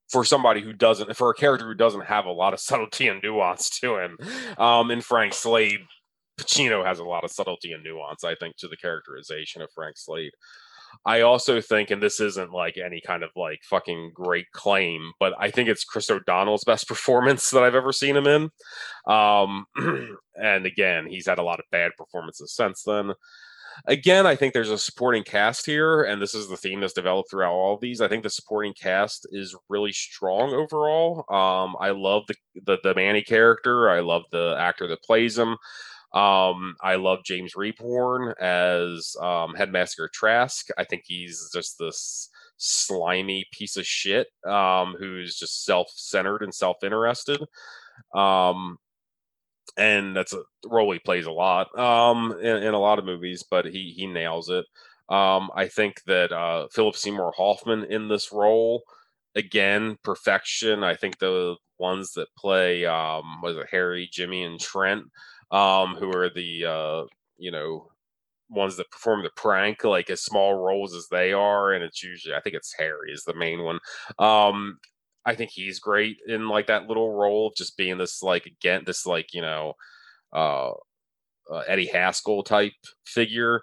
for 0.09 0.24
somebody 0.24 0.60
who 0.60 0.72
doesn't, 0.72 1.16
for 1.16 1.30
a 1.30 1.34
character 1.34 1.66
who 1.66 1.74
doesn't 1.74 2.06
have 2.06 2.26
a 2.26 2.32
lot 2.32 2.52
of 2.52 2.60
subtlety 2.68 3.09
and 3.09 3.22
nuance 3.22 3.70
to 3.80 3.97
him, 3.97 4.18
um, 4.59 4.90
in 4.90 5.01
Frank 5.01 5.32
Slade, 5.32 5.80
Pacino 6.43 6.85
has 6.85 6.98
a 6.98 7.05
lot 7.05 7.24
of 7.24 7.31
subtlety 7.31 7.73
and 7.73 7.82
nuance, 7.82 8.24
I 8.24 8.35
think, 8.35 8.56
to 8.56 8.69
the 8.69 8.77
characterization 8.77 9.62
of 9.62 9.70
Frank 9.74 9.97
Slade. 9.97 10.32
I 11.06 11.23
also 11.23 11.60
think, 11.60 11.90
and 11.90 12.02
this 12.02 12.20
isn't 12.20 12.52
like 12.52 12.77
any 12.77 13.01
kind 13.01 13.23
of 13.23 13.31
like 13.35 13.60
fucking 13.64 14.12
great 14.14 14.51
claim, 14.52 15.12
but 15.19 15.32
I 15.39 15.51
think 15.51 15.69
it's 15.69 15.85
Chris 15.85 16.10
O'Donnell's 16.10 16.64
best 16.64 16.86
performance 16.89 17.51
that 17.51 17.62
I've 17.62 17.74
ever 17.74 17.93
seen 17.93 18.16
him 18.16 18.27
in. 18.27 18.51
Um, 19.06 19.66
and 20.36 20.66
again, 20.66 21.06
he's 21.06 21.27
had 21.27 21.39
a 21.39 21.43
lot 21.44 21.60
of 21.60 21.64
bad 21.70 21.93
performances 21.97 22.55
since 22.55 22.82
then. 22.82 23.12
Again, 23.86 24.27
I 24.27 24.36
think 24.36 24.52
there's 24.52 24.69
a 24.69 24.77
supporting 24.77 25.24
cast 25.24 25.64
here, 25.64 26.02
and 26.02 26.20
this 26.20 26.35
is 26.35 26.47
the 26.47 26.59
theme 26.59 26.81
that's 26.81 26.93
developed 26.93 27.31
throughout 27.31 27.55
all 27.55 27.74
of 27.74 27.81
these. 27.81 28.02
I 28.02 28.09
think 28.09 28.23
the 28.23 28.28
supporting 28.28 28.74
cast 28.74 29.27
is 29.32 29.56
really 29.70 29.93
strong 29.93 30.52
overall. 30.52 31.24
Um, 31.31 31.74
I 31.81 31.90
love 31.90 32.24
the, 32.28 32.35
the 32.66 32.78
the 32.82 32.94
Manny 32.94 33.23
character. 33.23 33.89
I 33.89 34.01
love 34.01 34.24
the 34.31 34.56
actor 34.59 34.86
that 34.89 35.02
plays 35.02 35.39
him. 35.39 35.56
Um, 36.14 36.76
I 36.82 36.97
love 36.97 37.24
James 37.24 37.55
Rebhorn 37.55 38.34
as 38.39 39.16
um, 39.20 39.55
Headmaster 39.55 40.10
Trask. 40.12 40.68
I 40.76 40.84
think 40.84 41.05
he's 41.06 41.51
just 41.52 41.78
this 41.78 42.28
slimy 42.59 43.47
piece 43.51 43.76
of 43.76 43.86
shit 43.86 44.28
um, 44.47 44.94
who's 44.98 45.36
just 45.36 45.64
self-centered 45.64 46.43
and 46.43 46.55
self-interested. 46.55 47.40
Um, 48.14 48.78
and 49.76 50.14
that's 50.14 50.34
a 50.34 50.43
role 50.66 50.93
he 50.93 50.98
plays 50.98 51.26
a 51.26 51.32
lot 51.32 51.76
um, 51.78 52.32
in, 52.40 52.62
in, 52.62 52.74
a 52.74 52.78
lot 52.78 52.98
of 52.98 53.05
movies, 53.05 53.44
but 53.48 53.64
he 53.64 53.94
he 53.97 54.06
nails 54.06 54.48
it. 54.51 54.66
Um, 55.09 55.51
I 55.55 55.68
think 55.68 56.02
that 56.06 56.32
uh, 56.32 56.68
Philip 56.72 56.97
Seymour 56.97 57.32
Hoffman 57.36 57.84
in 57.84 58.09
this 58.09 58.32
role, 58.32 58.82
again, 59.34 59.97
perfection. 60.02 60.84
I 60.84 60.94
think 60.94 61.18
the 61.18 61.56
ones 61.78 62.12
that 62.12 62.28
play 62.36 62.84
um, 62.84 63.40
was 63.43 63.56
it 63.56 63.66
Harry, 63.70 64.09
Jimmy, 64.12 64.44
and 64.44 64.60
Trent 64.60 65.05
um, 65.52 65.96
who 65.96 66.10
are 66.16 66.30
the 66.30 66.64
uh, 66.66 67.04
you 67.38 67.52
know 67.52 67.88
ones 68.50 68.76
that 68.76 68.90
perform 68.90 69.22
the 69.22 69.30
prank 69.36 69.84
like 69.84 70.10
as 70.10 70.22
small 70.22 70.54
roles 70.54 70.94
as 70.94 71.06
they 71.10 71.32
are 71.32 71.72
and 71.72 71.82
it's 71.82 72.02
usually 72.02 72.34
i 72.34 72.40
think 72.40 72.54
it's 72.54 72.74
harry 72.78 73.10
is 73.12 73.24
the 73.24 73.34
main 73.34 73.62
one. 73.62 73.78
Um 74.18 74.78
i 75.24 75.34
think 75.34 75.50
he's 75.52 75.78
great 75.80 76.18
in 76.26 76.48
like 76.48 76.66
that 76.66 76.86
little 76.86 77.14
role 77.14 77.48
of 77.48 77.54
just 77.56 77.76
being 77.78 77.98
this 77.98 78.22
like 78.22 78.46
again 78.46 78.82
this 78.86 79.06
like 79.06 79.32
you 79.32 79.40
know 79.42 79.74
uh, 80.34 80.70
uh 81.50 81.62
eddie 81.68 81.86
haskell 81.86 82.42
type 82.42 82.72
figure. 83.06 83.62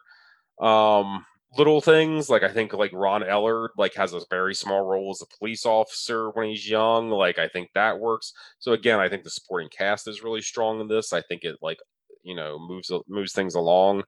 Um 0.61 1.25
little 1.57 1.81
things 1.81 2.29
like 2.29 2.43
i 2.43 2.49
think 2.49 2.73
like 2.73 2.91
ron 2.93 3.23
eldard 3.23 3.69
like 3.77 3.95
has 3.95 4.13
a 4.13 4.21
very 4.29 4.53
small 4.53 4.83
role 4.83 5.09
as 5.11 5.21
a 5.21 5.37
police 5.37 5.65
officer 5.65 6.29
when 6.31 6.47
he's 6.47 6.69
young 6.69 7.09
like 7.09 7.39
i 7.39 7.47
think 7.47 7.69
that 7.73 7.99
works 7.99 8.33
so 8.59 8.71
again 8.73 8.99
i 8.99 9.09
think 9.09 9.23
the 9.23 9.29
supporting 9.31 9.69
cast 9.69 10.07
is 10.07 10.23
really 10.23 10.41
strong 10.41 10.79
in 10.79 10.87
this 10.87 11.11
i 11.11 11.21
think 11.21 11.43
it 11.43 11.57
like 11.61 11.79
you 12.23 12.35
know 12.35 12.59
moves 12.59 12.91
moves 13.07 13.33
things 13.33 13.55
along. 13.55 14.03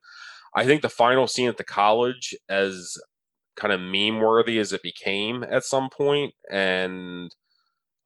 I 0.54 0.64
think 0.64 0.82
the 0.82 0.88
final 0.88 1.26
scene 1.26 1.48
at 1.48 1.56
the 1.56 1.64
college, 1.64 2.34
as 2.48 2.96
kind 3.56 3.72
of 3.72 3.80
meme 3.80 4.20
worthy 4.20 4.58
as 4.58 4.72
it 4.72 4.82
became 4.82 5.44
at 5.44 5.64
some 5.64 5.88
point, 5.90 6.34
and 6.50 7.34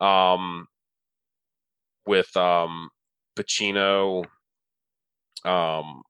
um, 0.01 0.69
with 2.07 2.37
um, 2.37 2.91
Pacino, 3.37 4.25
um, 5.45 6.03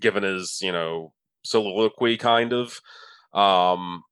given 0.00 0.22
his 0.22 0.58
you 0.62 0.72
know 0.72 1.12
soliloquy 1.44 2.16
kind 2.16 2.52
of, 2.52 2.80
um, 3.34 4.02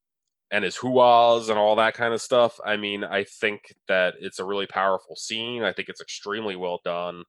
and 0.51 0.65
his 0.65 0.77
whoas 0.77 1.49
and 1.49 1.59
all 1.59 1.77
that 1.77 1.95
kind 1.95 2.13
of 2.13 2.21
stuff. 2.21 2.59
I 2.65 2.77
mean, 2.77 3.05
I 3.05 3.25
think 3.25 3.75
that 3.89 4.15
it's 4.21 4.39
a 4.39 4.45
really 4.45 4.67
powerful 4.67 5.17
scene. 5.17 5.63
I 5.63 5.73
think 5.73 5.89
it's 5.89 6.01
extremely 6.01 6.57
well 6.57 6.81
done. 6.85 7.25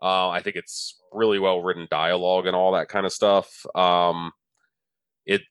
Uh, 0.00 0.30
I 0.30 0.40
think 0.40 0.56
it's 0.56 1.00
really 1.12 1.38
well 1.38 1.62
written 1.62 1.86
dialogue 1.90 2.46
and 2.46 2.56
all 2.56 2.72
that 2.72 2.88
kind 2.88 3.06
of 3.06 3.12
stuff. 3.12 3.64
Um, 3.76 4.32
it 5.26 5.42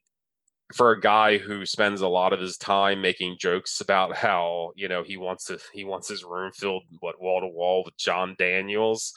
for 0.75 0.91
a 0.91 0.99
guy 0.99 1.37
who 1.37 1.65
spends 1.65 2.01
a 2.01 2.07
lot 2.07 2.33
of 2.33 2.39
his 2.39 2.57
time 2.57 3.01
making 3.01 3.37
jokes 3.39 3.81
about 3.81 4.15
how 4.15 4.71
you 4.75 4.87
know 4.87 5.03
he 5.03 5.17
wants 5.17 5.45
to 5.45 5.59
he 5.73 5.83
wants 5.85 6.09
his 6.09 6.23
room 6.23 6.51
filled 6.53 6.83
what 6.99 7.21
wall 7.21 7.41
to 7.41 7.47
wall 7.47 7.83
with 7.85 7.95
John 7.97 8.35
Daniels, 8.37 9.13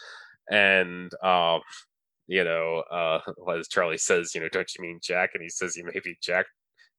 and 0.50 1.12
um, 1.22 1.60
you 2.26 2.44
know, 2.44 2.82
uh, 2.90 3.20
as 3.58 3.68
Charlie 3.68 3.98
says, 3.98 4.34
you 4.34 4.40
know, 4.40 4.48
don't 4.48 4.70
you 4.76 4.82
mean 4.82 5.00
Jack? 5.02 5.30
And 5.34 5.42
he 5.42 5.48
says, 5.48 5.76
you 5.76 5.84
may 5.84 6.00
be 6.02 6.16
Jack, 6.22 6.46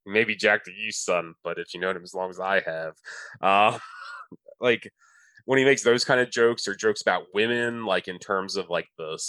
maybe 0.06 0.36
Jack 0.36 0.64
to 0.66 0.72
you, 0.72 0.92
son, 0.92 1.34
but 1.44 1.58
if 1.60 1.74
you 1.74 1.80
know 1.80 1.92
him 1.92 2.04
as 2.04 2.14
long 2.14 2.30
as 2.30 2.40
I 2.40 2.62
have, 2.62 2.94
uh, 3.42 3.78
like 4.60 4.92
when 5.46 5.60
he 5.60 5.66
makes 5.66 5.84
those 5.84 6.06
kind 6.06 6.20
of 6.20 6.32
jokes 6.32 6.68
or 6.68 6.76
jokes 6.76 7.02
about 7.02 7.24
women, 7.34 7.86
like 7.86 8.08
in 8.08 8.20
terms 8.20 8.56
of 8.56 8.70
like 8.70 8.88
the 8.98 9.20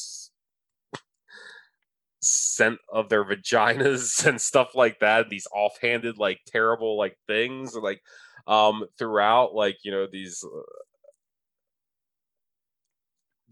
scent 2.21 2.79
of 2.93 3.09
their 3.09 3.25
vaginas 3.29 4.27
and 4.27 4.41
stuff 4.41 4.75
like 4.75 4.99
that, 5.01 5.29
these 5.29 5.47
offhanded, 5.55 6.19
like 6.19 6.41
terrible, 6.47 6.99
like 6.99 7.17
things, 7.27 7.75
like 7.75 8.03
um 8.47 8.85
throughout, 8.99 9.55
like 9.55 9.77
you 9.83 9.91
know 9.91 10.07
these. 10.11 10.45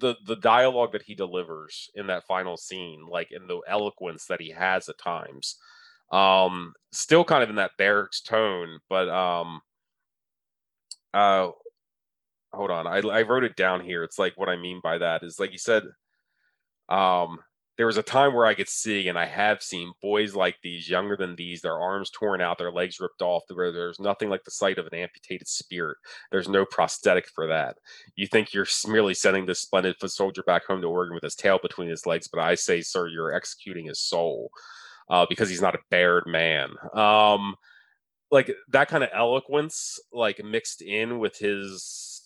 The 0.05 0.16
the 0.26 0.36
dialogue 0.36 0.93
that 0.93 1.02
he 1.02 1.14
delivers 1.14 1.90
in 1.94 2.06
that 2.09 2.26
final 2.26 2.56
scene 2.56 3.06
like 3.09 3.32
in 3.32 3.47
the 3.47 3.60
eloquence 3.66 4.26
that 4.26 4.40
he 4.40 4.51
has 4.51 4.89
at 4.89 4.98
times 4.98 5.56
um 6.12 6.74
still 6.93 7.24
kind 7.24 7.43
of 7.43 7.48
in 7.48 7.56
that 7.56 7.70
barracks 7.78 8.20
tone 8.20 8.78
but 8.90 9.09
um 9.09 9.62
uh 11.14 11.48
hold 12.55 12.70
on. 12.70 12.86
I, 12.86 12.98
I 12.98 13.22
wrote 13.22 13.44
it 13.44 13.56
down 13.56 13.81
here. 13.81 14.02
It's 14.05 14.18
like 14.18 14.35
what 14.36 14.48
I 14.48 14.56
mean 14.56 14.81
by 14.82 14.98
that 14.98 15.22
is 15.22 15.39
like 15.39 15.52
you 15.52 15.59
said, 15.59 15.82
um, 16.89 17.39
there 17.76 17.86
was 17.86 17.96
a 17.96 18.02
time 18.02 18.34
where 18.34 18.46
I 18.46 18.55
could 18.55 18.68
see, 18.68 19.09
and 19.09 19.18
I 19.18 19.26
have 19.26 19.62
seen 19.62 19.92
boys 20.01 20.34
like 20.34 20.56
these, 20.62 20.88
younger 20.88 21.16
than 21.16 21.34
these, 21.34 21.60
their 21.60 21.78
arms 21.78 22.10
torn 22.10 22.40
out, 22.40 22.56
their 22.56 22.70
legs 22.70 23.01
ripped 23.01 23.20
off, 23.20 23.42
where 23.52 23.72
there's 23.72 23.98
nothing 23.98 24.28
like 24.30 24.44
the 24.44 24.52
sight 24.52 24.78
of 24.78 24.86
an 24.86 24.94
amputated 24.94 25.48
spirit. 25.48 25.96
There's 26.30 26.48
no 26.48 26.64
prosthetic 26.64 27.28
for 27.34 27.48
that. 27.48 27.78
You 28.14 28.28
think 28.28 28.55
you're 28.55 28.66
merely 28.86 29.14
sending 29.14 29.46
this 29.46 29.60
splendid 29.60 29.96
foot 29.98 30.12
soldier 30.12 30.44
back 30.44 30.66
home 30.66 30.82
to 30.82 30.86
Oregon 30.88 31.14
with 31.14 31.24
his 31.24 31.34
tail 31.34 31.59
between 31.60 31.88
his 31.88 32.06
legs, 32.06 32.28
but 32.28 32.40
I 32.40 32.55
say, 32.55 32.80
sir, 32.80 33.09
you're 33.09 33.34
executing 33.34 33.86
his 33.86 34.01
soul 34.01 34.51
uh, 35.10 35.26
because 35.28 35.48
he's 35.48 35.62
not 35.62 35.74
a 35.74 35.80
Baird 35.90 36.24
man. 36.26 36.70
Um, 36.94 37.56
like 38.30 38.55
that 38.70 38.88
kind 38.88 39.02
of 39.02 39.10
eloquence, 39.12 39.98
like 40.12 40.42
mixed 40.44 40.80
in 40.80 41.18
with 41.18 41.38
his 41.38 42.22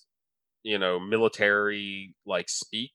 you 0.64 0.78
know 0.78 0.98
military 0.98 2.14
like 2.26 2.48
speak 2.48 2.90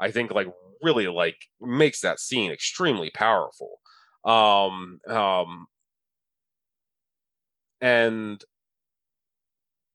i 0.00 0.10
think 0.10 0.30
like 0.32 0.48
really 0.82 1.08
like 1.08 1.36
makes 1.60 2.00
that 2.00 2.20
scene 2.20 2.52
extremely 2.52 3.10
powerful. 3.10 3.80
Um 4.24 5.00
um 5.08 5.66
and 7.80 8.42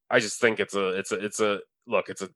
i 0.10 0.20
just 0.20 0.40
think 0.40 0.60
it's 0.60 0.76
a 0.76 0.90
it's 0.90 1.12
a 1.12 1.26
it's 1.26 1.40
a 1.40 1.60
look 1.88 2.10
it's 2.10 2.22
a 2.22 2.30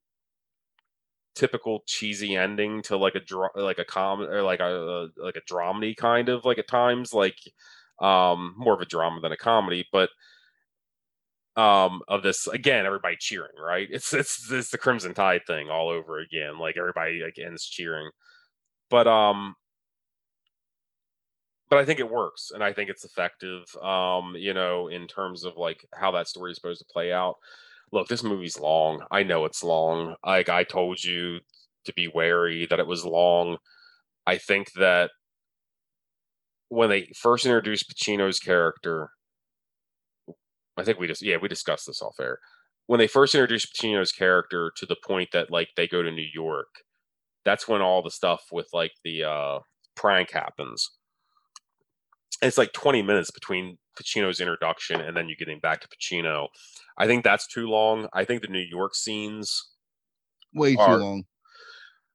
typical 1.35 1.83
cheesy 1.85 2.35
ending 2.35 2.81
to 2.81 2.97
like 2.97 3.15
a 3.15 3.19
dra- 3.19 3.49
like 3.55 3.77
a 3.77 3.85
com 3.85 4.21
or 4.21 4.41
like 4.41 4.59
a, 4.59 4.65
a 4.65 5.07
like 5.23 5.35
a 5.35 5.53
dramedy 5.53 5.95
kind 5.95 6.29
of 6.29 6.43
like 6.45 6.57
at 6.57 6.67
times 6.67 7.13
like 7.13 7.37
um 8.01 8.55
more 8.57 8.73
of 8.73 8.81
a 8.81 8.85
drama 8.85 9.21
than 9.21 9.31
a 9.31 9.37
comedy 9.37 9.87
but 9.91 10.09
um 11.57 12.01
of 12.07 12.21
this 12.23 12.47
again 12.47 12.85
everybody 12.85 13.15
cheering 13.19 13.49
right 13.59 13.87
it's 13.91 14.13
it's 14.13 14.51
it's 14.51 14.69
the 14.69 14.77
crimson 14.77 15.13
tide 15.13 15.41
thing 15.47 15.69
all 15.69 15.89
over 15.89 16.19
again 16.19 16.59
like 16.59 16.77
everybody 16.77 17.21
again 17.21 17.53
is 17.53 17.65
cheering 17.65 18.09
but 18.89 19.07
um 19.07 19.55
but 21.69 21.79
i 21.79 21.85
think 21.85 21.99
it 21.99 22.09
works 22.09 22.51
and 22.53 22.63
i 22.63 22.71
think 22.71 22.89
it's 22.89 23.03
effective 23.03 23.63
um 23.81 24.35
you 24.37 24.53
know 24.53 24.87
in 24.87 25.07
terms 25.07 25.43
of 25.43 25.57
like 25.57 25.83
how 25.95 26.11
that 26.11 26.27
story 26.27 26.51
is 26.51 26.57
supposed 26.57 26.79
to 26.79 26.93
play 26.93 27.11
out 27.11 27.35
look, 27.91 28.07
this 28.07 28.23
movie's 28.23 28.59
long. 28.59 29.03
I 29.11 29.23
know 29.23 29.45
it's 29.45 29.63
long. 29.63 30.15
Like 30.25 30.49
I 30.49 30.63
told 30.63 31.03
you 31.03 31.39
to 31.85 31.93
be 31.93 32.07
wary 32.07 32.65
that 32.69 32.79
it 32.79 32.87
was 32.87 33.05
long. 33.05 33.57
I 34.25 34.37
think 34.37 34.71
that 34.73 35.11
when 36.69 36.89
they 36.89 37.09
first 37.15 37.45
introduced 37.45 37.89
Pacino's 37.89 38.39
character, 38.39 39.09
I 40.77 40.83
think 40.83 40.99
we 40.99 41.07
just 41.07 41.21
yeah 41.21 41.37
we 41.41 41.47
discussed 41.47 41.87
this 41.87 42.01
off 42.01 42.19
air. 42.19 42.39
When 42.85 42.99
they 42.99 43.07
first 43.07 43.35
introduced 43.35 43.75
Pacino's 43.75 44.11
character 44.11 44.71
to 44.77 44.85
the 44.85 44.95
point 45.05 45.29
that 45.33 45.51
like 45.51 45.69
they 45.75 45.87
go 45.87 46.01
to 46.01 46.11
New 46.11 46.27
York, 46.33 46.67
that's 47.43 47.67
when 47.67 47.81
all 47.81 48.01
the 48.01 48.11
stuff 48.11 48.45
with 48.51 48.67
like 48.73 48.93
the 49.03 49.23
uh, 49.23 49.59
prank 49.95 50.31
happens. 50.31 50.89
And 52.41 52.47
it's 52.47 52.57
like 52.57 52.71
20 52.71 53.01
minutes 53.01 53.31
between 53.31 53.77
Pacino's 53.99 54.39
introduction 54.39 55.01
and 55.01 55.17
then 55.17 55.27
you 55.27 55.35
getting 55.35 55.59
back 55.59 55.81
to 55.81 55.87
Pacino. 55.87 56.47
I 56.97 57.07
think 57.07 57.23
that's 57.23 57.47
too 57.47 57.67
long. 57.67 58.07
I 58.13 58.25
think 58.25 58.41
the 58.41 58.47
New 58.47 58.59
York 58.59 58.95
scenes 58.95 59.69
way 60.53 60.75
too 60.75 60.81
long. 60.81 61.23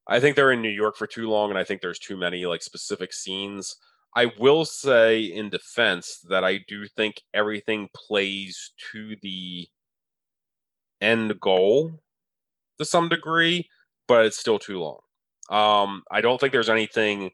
I 0.07 0.21
think 0.21 0.37
they're 0.37 0.53
in 0.53 0.63
New 0.63 0.69
York 0.69 0.97
for 0.97 1.07
too 1.07 1.29
long, 1.29 1.51
and 1.51 1.59
I 1.59 1.65
think 1.65 1.81
there's 1.81 1.99
too 1.99 2.17
many 2.17 2.45
like 2.45 2.63
specific 2.63 3.13
scenes. 3.13 3.77
I 4.15 4.27
will 4.39 4.65
say 4.65 5.23
in 5.23 5.49
defense 5.49 6.19
that 6.29 6.45
I 6.45 6.61
do 6.69 6.87
think 6.87 7.23
everything 7.33 7.89
plays 7.95 8.73
to 8.93 9.17
the 9.23 9.69
end 11.01 11.41
goal 11.41 11.93
to 12.79 12.85
some 12.85 13.09
degree, 13.09 13.69
but 14.07 14.27
it's 14.27 14.39
still 14.39 14.59
too 14.59 14.79
long. 14.81 14.99
Um, 15.51 16.03
I 16.11 16.21
don't 16.21 16.39
think 16.39 16.53
there's 16.53 16.69
anything 16.69 17.31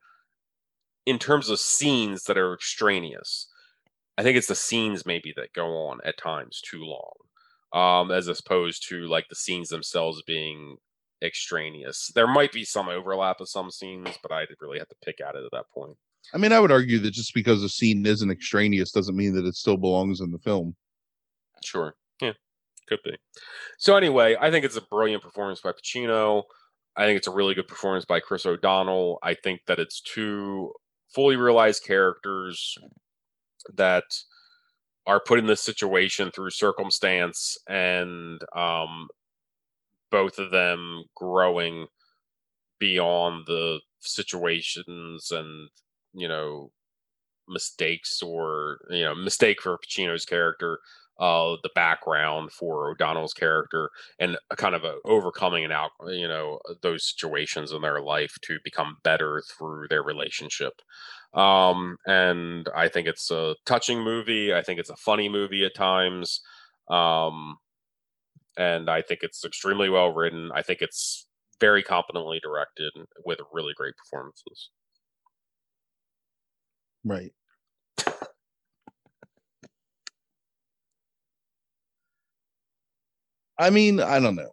in 1.05 1.19
terms 1.19 1.49
of 1.49 1.59
scenes 1.59 2.25
that 2.25 2.39
are 2.39 2.55
extraneous. 2.55 3.49
I 4.17 4.23
think 4.23 4.37
it's 4.37 4.49
the 4.49 4.55
scenes 4.55 5.07
maybe 5.07 5.33
that 5.37 5.53
go 5.53 5.89
on 5.89 6.01
at 6.05 6.19
times 6.19 6.61
too 6.61 6.85
long, 6.85 7.13
um, 7.73 8.11
as 8.11 8.29
opposed 8.29 8.89
to 8.89 9.07
like 9.09 9.29
the 9.29 9.37
scenes 9.37 9.69
themselves 9.69 10.23
being 10.27 10.77
extraneous. 11.23 12.11
There 12.15 12.27
might 12.27 12.53
be 12.53 12.65
some 12.65 12.89
overlap 12.89 13.41
of 13.41 13.49
some 13.49 13.71
scenes, 13.71 14.17
but 14.23 14.33
I 14.33 14.41
didn't 14.41 14.61
really 14.61 14.79
have 14.79 14.89
to 14.89 14.97
pick 15.05 15.21
at 15.21 15.35
it 15.35 15.45
at 15.45 15.51
that 15.53 15.71
point. 15.73 15.97
I 16.35 16.39
mean, 16.39 16.53
I 16.53 16.61
would 16.61 16.73
argue 16.73 16.99
that 17.01 17.13
just 17.13 17.35
because 17.35 17.63
a 17.63 17.69
scene 17.69 18.05
isn't 18.05 18.31
extraneous 18.31 18.93
doesn't 18.93 19.17
mean 19.17 19.35
that 19.35 19.47
it 19.47 19.55
still 19.55 19.77
belongs 19.77 20.21
in 20.21 20.31
the 20.31 20.39
film. 20.39 20.77
Sure. 21.65 21.95
Yeah, 22.21 22.33
could 22.89 23.01
be. 23.05 23.17
So 23.79 23.97
anyway, 23.97 24.37
I 24.41 24.51
think 24.51 24.65
it's 24.65 24.77
a 24.77 24.83
brilliant 24.83 25.23
performance 25.23 25.61
by 25.61 25.73
Pacino. 25.73 26.43
I 26.97 27.07
think 27.07 27.17
it's 27.17 27.29
a 27.29 27.33
really 27.33 27.55
good 27.55 27.69
performance 27.69 28.05
by 28.05 28.21
Chris 28.21 28.45
O'Donnell. 28.45 29.19
I 29.23 29.35
think 29.35 29.61
that 29.67 29.79
it's 29.79 30.01
two 30.01 30.73
fully 31.15 31.37
realized 31.37 31.85
characters 31.85 32.77
that 33.75 34.05
are 35.07 35.21
put 35.21 35.39
in 35.39 35.47
this 35.47 35.63
situation 35.63 36.31
through 36.31 36.51
circumstance 36.51 37.57
and 37.69 38.43
um, 38.55 39.09
both 40.11 40.39
of 40.39 40.51
them 40.51 41.05
growing 41.15 41.87
beyond 42.79 43.47
the 43.47 43.81
situations 44.01 45.31
and 45.31 45.71
you 46.15 46.29
know 46.29 46.71
mistakes 47.49 48.23
or 48.23 48.79
you 48.91 49.05
know 49.05 49.15
mistake 49.15 49.63
for 49.63 49.79
Pacino's 49.79 50.25
character, 50.25 50.79
uh, 51.19 51.57
the 51.63 51.71
background 51.75 52.53
for 52.53 52.91
O'Donnell's 52.91 53.35
character, 53.35 53.91
and 54.19 54.37
a 54.51 54.57
kind 54.57 54.75
of 54.75 54.85
a 54.85 54.97
overcoming 55.05 55.65
and 55.65 55.73
out 55.73 55.91
you 56.09 56.29
know 56.29 56.61
those 56.83 57.09
situations 57.09 57.73
in 57.73 57.83
their 57.83 58.01
life 58.01 58.37
to 58.43 58.59
become 58.65 58.97
better 59.03 59.43
through 59.59 59.89
their 59.89 60.03
relationship. 60.03 60.75
Um, 61.35 61.97
and 62.07 62.69
I 62.75 62.89
think 62.89 63.07
it's 63.07 63.31
a 63.31 63.57
touching 63.67 64.03
movie. 64.03 64.55
I 64.55 64.63
think 64.63 64.81
it's 64.81 64.91
a 64.91 64.97
funny 64.97 65.29
movie 65.29 65.65
at 65.65 65.75
times. 65.75 66.41
Um, 66.91 67.57
and 68.57 68.91
I 68.91 69.03
think 69.03 69.21
it's 69.23 69.45
extremely 69.45 69.89
well 69.89 70.13
written. 70.13 70.51
I 70.55 70.63
think 70.63 70.81
it's 70.83 71.27
very 71.61 71.83
competently 71.83 72.41
directed 72.43 72.93
with 73.25 73.39
really 73.53 73.73
great 73.77 73.95
performances. 73.97 74.71
Right. 77.05 77.33
I 83.59 83.71
mean, 83.71 84.01
I 84.01 84.21
don't 84.21 84.37
know. 84.37 84.51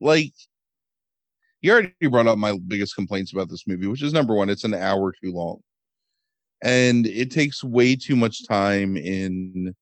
Like, 0.00 0.32
you 1.60 1.72
already 1.72 1.92
brought 2.10 2.26
up 2.26 2.38
my 2.38 2.58
biggest 2.66 2.94
complaints 2.94 3.32
about 3.32 3.48
this 3.48 3.66
movie, 3.66 3.86
which 3.86 4.02
is 4.02 4.12
number 4.12 4.34
one, 4.34 4.48
it's 4.48 4.64
an 4.64 4.74
hour 4.74 5.12
too 5.22 5.32
long. 5.32 5.60
And 6.62 7.06
it 7.06 7.30
takes 7.30 7.62
way 7.62 7.96
too 7.96 8.16
much 8.16 8.46
time 8.46 8.96
in. 8.96 9.74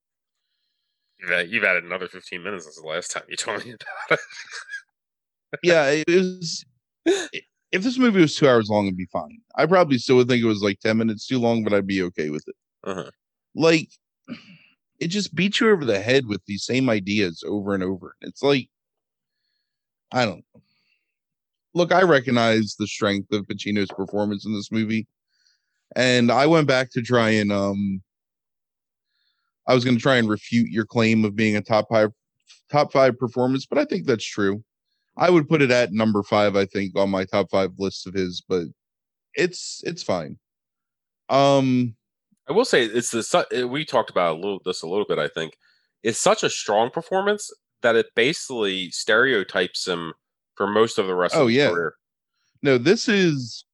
You've 1.21 1.65
added 1.65 1.85
another 1.85 2.09
15 2.09 2.43
minutes 2.43 2.65
since 2.65 2.81
the 2.81 2.87
last 2.87 3.13
time 3.13 3.23
you 3.29 3.37
told 3.37 3.65
me 3.65 3.73
about 3.73 4.19
it. 4.19 4.21
yeah, 5.63 5.87
it 5.91 6.09
was 6.09 6.65
if 7.73 7.83
this 7.83 7.99
movie 7.99 8.21
was 8.21 8.37
two 8.37 8.49
hours 8.49 8.69
long, 8.69 8.87
it'd 8.87 8.97
be 8.97 9.07
fine. 9.07 9.41
I 9.57 9.67
probably 9.67 9.99
still 9.99 10.17
would 10.17 10.29
think 10.29 10.45
it 10.45 10.47
was 10.47 10.63
like 10.63 10.79
10 10.81 10.99
minutes 10.99 11.27
too 11.27 11.39
long, 11.39 11.65
but 11.65 11.73
I'd 11.73 11.87
be 11.87 12.03
okay 12.03 12.29
with 12.29 12.47
it. 12.47 12.55
Uh-huh. 12.85 13.11
Like, 13.55 13.89
it 15.01 15.09
just 15.09 15.35
beats 15.35 15.61
you 15.61 15.71
over 15.71 15.85
the 15.85 15.99
head 15.99 16.27
with 16.27 16.43
these 16.47 16.65
same 16.65 16.91
ideas 16.91 17.43
over 17.47 17.75
and 17.75 17.83
over. 17.83 18.15
It's 18.21 18.43
like, 18.43 18.69
I 20.13 20.27
don't 20.27 20.45
know. 20.55 20.61
Look, 21.75 21.93
I 21.93 22.03
recognize 22.03 22.77
the 22.79 22.87
strength 22.87 23.33
of 23.33 23.47
Pacino's 23.47 23.91
performance 23.91 24.45
in 24.45 24.53
this 24.53 24.71
movie. 24.71 25.07
And 25.97 26.31
I 26.31 26.47
went 26.47 26.69
back 26.69 26.91
to 26.93 27.03
try 27.03 27.31
and, 27.31 27.51
um, 27.51 28.03
I 29.67 29.75
was 29.75 29.85
going 29.85 29.97
to 29.97 30.03
try 30.03 30.17
and 30.17 30.29
refute 30.29 30.69
your 30.69 30.85
claim 30.85 31.25
of 31.25 31.35
being 31.35 31.57
a 31.57 31.63
top 31.63 31.87
five, 31.89 32.11
top 32.71 32.93
five 32.93 33.19
performance, 33.19 33.65
but 33.65 33.79
I 33.79 33.87
think 33.87 34.07
that's 34.07 34.25
true. 34.25 34.63
I 35.17 35.31
would 35.31 35.49
put 35.49 35.63
it 35.63 35.71
at 35.71 35.93
number 35.93 36.23
five, 36.23 36.57
I 36.57 36.65
think, 36.65 36.97
on 36.97 37.11
my 37.11 37.25
top 37.25 37.51
five 37.51 37.73
list 37.79 38.07
of 38.07 38.15
his, 38.15 38.43
but 38.47 38.65
it's 39.35 39.83
it's 39.85 40.03
fine. 40.03 40.39
Um 41.29 41.97
I 42.49 42.53
will 42.53 42.65
say 42.65 42.85
it's 42.85 43.11
the 43.11 43.69
we 43.71 43.85
talked 43.85 44.11
about 44.11 44.37
a 44.37 44.41
little 44.41 44.61
this 44.65 44.83
a 44.83 44.89
little 44.89 45.07
bit, 45.07 45.19
I 45.19 45.29
think. 45.29 45.57
It's 46.03 46.19
such 46.19 46.43
a 46.43 46.51
strong 46.51 46.91
performance 46.91 47.51
that 47.83 47.97
it 47.97 48.07
basically 48.15 48.91
stereotypes 48.91 49.87
him 49.87 50.15
for 50.57 50.67
most 50.67 50.99
of 50.99 51.07
the 51.07 51.15
rest 51.15 51.35
oh, 51.37 51.43
of 51.43 51.49
his 51.49 51.57
yeah. 51.57 51.71
career. 51.71 51.95
No, 52.63 52.79
this 52.79 53.09
is 53.09 53.65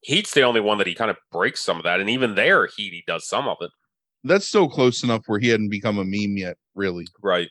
Heat's 0.00 0.32
the 0.34 0.42
only 0.42 0.60
one 0.60 0.78
that 0.78 0.86
he 0.86 0.94
kind 0.94 1.10
of 1.10 1.16
breaks 1.32 1.62
some 1.62 1.78
of 1.78 1.84
that, 1.84 2.00
and 2.00 2.08
even 2.08 2.34
there, 2.34 2.68
Heat 2.76 2.92
he 2.92 3.02
does 3.06 3.26
some 3.26 3.48
of 3.48 3.56
it. 3.60 3.70
That's 4.24 4.46
still 4.46 4.68
close 4.68 5.02
enough 5.02 5.22
where 5.26 5.38
he 5.38 5.48
hadn't 5.48 5.68
become 5.68 5.98
a 5.98 6.04
meme 6.04 6.36
yet, 6.36 6.56
really. 6.74 7.06
Right. 7.22 7.48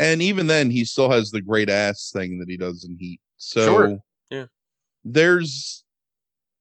And 0.00 0.22
even 0.22 0.46
then, 0.46 0.70
he 0.70 0.86
still 0.86 1.10
has 1.10 1.30
the 1.30 1.42
great 1.42 1.68
ass 1.68 2.10
thing 2.10 2.38
that 2.38 2.48
he 2.48 2.56
does 2.56 2.84
in 2.84 2.96
Heat. 2.98 3.20
So 3.36 3.64
sure. 3.66 3.98
yeah, 4.30 4.46
there's 5.04 5.84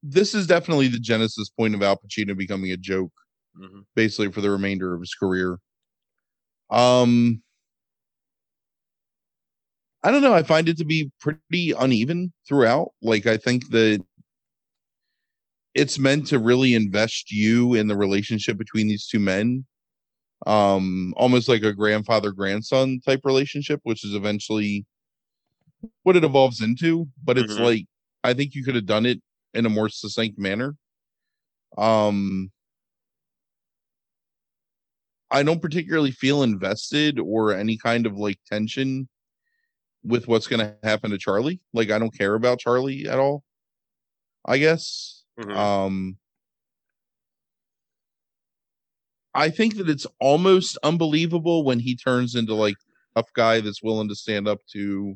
this 0.04 0.36
is 0.36 0.46
definitely 0.46 0.90
the 0.90 1.00
genesis 1.00 1.50
point 1.50 1.74
of 1.74 1.82
Al 1.82 1.96
Pacino 1.96 2.38
becoming 2.38 2.72
a 2.72 2.78
joke, 2.78 3.14
mm-hmm. 3.58 3.80
basically 3.96 4.30
for 4.30 4.42
the 4.42 4.52
remainder 4.52 4.94
of 4.94 5.00
his 5.00 5.16
career. 5.16 5.58
Um, 6.70 7.42
I 10.04 10.12
don't 10.12 10.22
know. 10.22 10.34
I 10.34 10.44
find 10.44 10.68
it 10.68 10.78
to 10.80 10.86
be 10.86 11.10
pretty 11.22 11.72
uneven 11.72 12.34
throughout. 12.46 12.92
Like 13.02 13.26
I 13.26 13.38
think 13.38 13.70
that 13.70 14.04
it's 15.74 15.98
meant 15.98 16.28
to 16.28 16.40
really 16.40 16.74
invest 16.74 17.32
you 17.32 17.76
in 17.76 17.88
the 17.88 17.96
relationship 17.96 18.58
between 18.58 18.90
these 18.90 19.08
two 19.08 19.20
men 19.20 19.66
um 20.46 21.14
almost 21.18 21.50
like 21.50 21.64
a 21.64 21.74
grandfather 21.74 22.32
grandson 22.32 23.00
type 23.06 23.22
relationship 23.24 23.80
which 23.84 24.06
is 24.06 24.14
eventually 24.14 24.86
what 26.04 26.16
it 26.16 26.24
evolves 26.24 26.62
into 26.62 27.08
but 27.24 27.38
it's 27.38 27.54
mm-hmm. 27.54 27.64
like 27.64 27.86
i 28.24 28.34
think 28.34 28.56
you 28.56 28.64
could 28.64 28.76
have 28.76 28.86
done 28.86 29.06
it 29.06 29.22
in 29.54 29.66
a 29.66 29.70
more 29.70 29.90
succinct 29.90 30.40
manner 30.40 30.76
um 31.78 32.50
i 35.30 35.44
don't 35.44 35.62
particularly 35.62 36.12
feel 36.12 36.44
invested 36.44 37.20
or 37.20 37.54
any 37.54 37.78
kind 37.78 38.06
of 38.06 38.18
like 38.18 38.40
tension 38.50 39.08
with 40.04 40.28
what's 40.28 40.48
going 40.48 40.60
to 40.60 40.74
happen 40.84 41.12
to 41.12 41.18
charlie 41.18 41.60
like 41.74 41.92
i 41.92 42.00
don't 42.00 42.18
care 42.18 42.36
about 42.36 42.60
charlie 42.60 43.08
at 43.08 43.20
all 43.20 43.44
i 44.46 44.58
guess 44.58 45.24
mm-hmm. 45.38 45.52
um 45.52 46.18
I 49.34 49.50
think 49.50 49.78
that 49.78 49.90
it's 49.90 50.08
almost 50.20 50.78
unbelievable 50.84 51.64
when 51.64 51.80
he 51.80 51.96
turns 51.96 52.36
into 52.36 52.56
like 52.56 52.76
a 53.16 53.24
guy 53.36 53.62
that's 53.62 53.84
willing 53.84 54.10
to 54.10 54.16
stand 54.16 54.48
up 54.48 54.60
to 54.74 55.16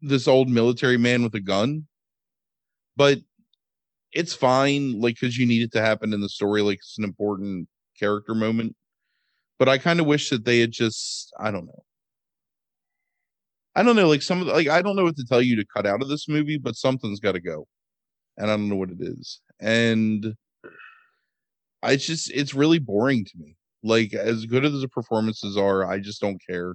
this 0.00 0.26
old 0.26 0.48
military 0.48 0.96
man 0.96 1.22
with 1.22 1.34
a 1.34 1.40
gun. 1.40 1.86
But 2.96 3.20
it's 4.12 4.34
fine, 4.34 5.00
like 5.00 5.14
because 5.20 5.38
you 5.38 5.46
need 5.46 5.62
it 5.62 5.72
to 5.72 5.80
happen 5.82 6.12
in 6.12 6.20
the 6.20 6.28
story, 6.28 6.62
like 6.62 6.78
it's 6.78 6.98
an 6.98 7.04
important 7.04 7.68
character 7.98 8.34
moment. 8.34 8.76
But 9.58 9.68
I 9.68 9.78
kind 9.78 10.00
of 10.00 10.06
wish 10.06 10.30
that 10.30 10.44
they 10.44 10.60
had 10.60 10.72
just 10.72 11.32
I 11.38 11.50
don't 11.50 11.66
know. 11.66 11.84
I 13.76 13.82
don't 13.82 13.96
know, 13.96 14.08
like 14.08 14.22
some 14.22 14.40
of 14.40 14.46
the, 14.46 14.52
like 14.52 14.68
I 14.68 14.82
don't 14.82 14.96
know 14.96 15.04
what 15.04 15.16
to 15.16 15.24
tell 15.24 15.40
you 15.42 15.56
to 15.56 15.64
cut 15.74 15.86
out 15.86 16.02
of 16.02 16.08
this 16.08 16.28
movie, 16.28 16.58
but 16.58 16.76
something's 16.76 17.20
got 17.20 17.32
to 17.32 17.40
go, 17.40 17.66
and 18.36 18.50
I 18.50 18.56
don't 18.56 18.68
know 18.68 18.76
what 18.76 18.90
it 18.90 19.00
is. 19.00 19.40
And 19.60 20.34
I 21.82 21.96
just 21.96 22.30
it's 22.32 22.54
really 22.54 22.78
boring 22.78 23.24
to 23.24 23.32
me. 23.38 23.56
Like 23.82 24.12
as 24.14 24.44
good 24.46 24.64
as 24.64 24.80
the 24.80 24.88
performances 24.88 25.56
are, 25.56 25.84
I 25.90 25.98
just 25.98 26.20
don't 26.20 26.40
care. 26.46 26.74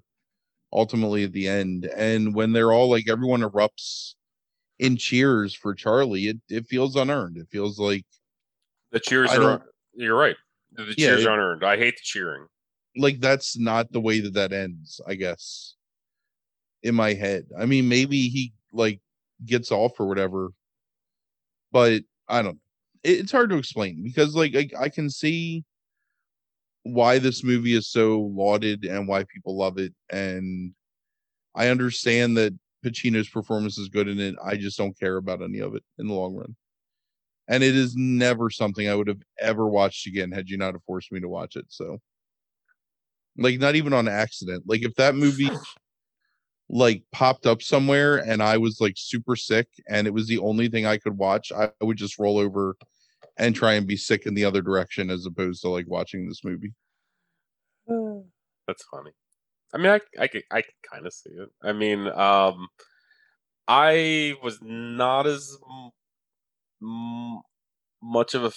ultimately 0.74 1.24
at 1.24 1.32
the 1.32 1.48
end. 1.48 1.86
And 1.86 2.34
when 2.36 2.52
they're 2.52 2.74
all 2.74 2.90
like 2.90 3.08
everyone 3.10 3.42
erupts 3.42 4.16
in 4.80 4.98
cheers 4.98 5.54
for 5.54 5.74
Charlie, 5.74 6.28
it, 6.28 6.38
it 6.50 6.68
feels 6.68 6.96
unearned. 6.98 7.38
It 7.38 7.48
feels 7.50 7.80
like 7.80 8.06
The 8.92 9.00
cheers 9.00 9.30
I 9.32 9.38
are. 9.38 9.62
You're 9.94 10.18
right. 10.18 10.36
The 10.74 10.84
Yeah, 10.98 11.08
cheers 11.10 11.22
it- 11.22 11.28
are 11.28 11.34
unearned. 11.36 11.64
I 11.64 11.78
hate 11.78 11.96
the 11.96 12.02
cheering. 12.04 12.48
like 12.98 13.20
that's 13.22 13.58
not 13.58 13.92
the 13.92 14.02
way 14.02 14.20
that 14.22 14.34
that 14.34 14.52
ends, 14.52 15.00
I 15.08 15.16
guess. 15.16 15.76
In 16.84 16.96
my 16.96 17.14
head. 17.14 17.46
I 17.58 17.66
mean, 17.66 17.88
maybe 17.88 18.28
he 18.28 18.54
like 18.74 19.00
gets 19.46 19.72
off 19.72 20.00
or 20.00 20.08
whatever. 20.08 20.50
But 21.72 22.04
I 22.28 22.42
don't 22.42 22.60
it's 23.06 23.32
hard 23.32 23.50
to 23.52 23.58
explain 23.58 24.04
because 24.04 24.36
like 24.36 24.56
I, 24.56 24.70
I 24.80 24.90
can 24.90 25.10
see 25.10 25.64
why 26.84 27.20
this 27.20 27.44
movie 27.44 27.76
is 27.76 27.88
so 27.90 28.22
lauded 28.22 28.86
and 28.86 29.08
why 29.08 29.24
people 29.24 29.58
love 29.58 29.78
it 29.78 29.94
and 30.12 30.74
I 31.56 31.70
understand 31.70 32.38
that 32.38 32.54
Pacino's 32.86 33.30
performance 33.30 33.78
is 33.78 33.90
good 33.90 34.08
in 34.08 34.20
it. 34.20 34.36
I 34.44 34.58
just 34.58 34.78
don't 34.78 34.98
care 35.00 35.18
about 35.18 35.42
any 35.42 35.60
of 35.60 35.74
it 35.76 35.84
in 35.98 36.08
the 36.08 36.14
long 36.14 36.36
run. 36.36 36.56
And 37.48 37.64
it 37.64 37.76
is 37.76 37.96
never 37.96 38.50
something 38.50 38.90
I 38.90 38.96
would 38.96 39.08
have 39.08 39.22
ever 39.40 39.68
watched 39.68 40.06
again 40.08 40.32
had 40.32 40.50
you 40.50 40.58
not 40.58 40.74
have 40.74 40.84
forced 40.84 41.12
me 41.12 41.20
to 41.22 41.30
watch 41.30 41.56
it. 41.56 41.66
So 41.70 42.00
like 43.38 43.60
not 43.60 43.76
even 43.76 43.94
on 43.94 44.08
accident. 44.08 44.64
Like 44.68 44.84
if 44.84 44.96
that 44.96 45.16
movie 45.16 45.50
like 46.70 47.04
popped 47.12 47.46
up 47.46 47.62
somewhere 47.62 48.18
and 48.18 48.42
I 48.42 48.58
was 48.58 48.82
like 48.82 48.96
super 48.98 49.36
sick 49.36 49.68
and 49.88 50.08
it 50.08 50.14
was 50.14 50.28
the 50.28 50.40
only 50.40 50.68
thing 50.68 50.86
I 50.86 50.98
could 50.98 51.18
watch, 51.18 51.52
I 51.52 51.70
would 51.82 51.98
just 51.98 52.20
roll 52.20 52.38
over 52.38 52.76
and 53.38 53.56
try 53.56 53.74
and 53.74 53.88
be 53.88 53.98
sick 53.98 54.26
in 54.26 54.34
the 54.34 54.46
other 54.46 54.62
direction 54.62 55.10
as 55.10 55.26
opposed 55.26 55.62
to 55.62 55.70
like 55.70 55.86
watching 55.88 56.28
this 56.28 56.44
movie. 56.44 56.74
That's 58.68 58.84
funny. 58.92 59.12
I 59.74 59.78
mean, 59.78 59.88
I 59.88 60.00
I 60.20 60.28
could 60.28 60.44
I 60.52 60.62
can 60.62 60.74
kind 60.92 61.06
of 61.06 61.14
see 61.14 61.32
it. 61.32 61.50
I 61.62 61.74
mean, 61.74 62.08
um, 62.08 62.68
I 63.68 64.36
was 64.44 64.60
not 64.62 65.28
as 65.28 65.58
m- 65.70 65.92
m- 66.82 67.42
much 68.02 68.34
of 68.34 68.44
a 68.44 68.52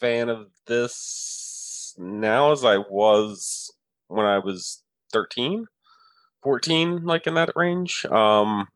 fan 0.00 0.28
of 0.28 0.48
this 0.66 1.94
now 1.98 2.52
as 2.52 2.64
I 2.64 2.78
was 2.78 3.72
when 4.08 4.26
I 4.26 4.38
was 4.38 4.82
13, 5.12 5.66
14, 6.42 7.04
like 7.04 7.26
in 7.26 7.34
that 7.34 7.52
range. 7.56 8.04
Um, 8.06 8.68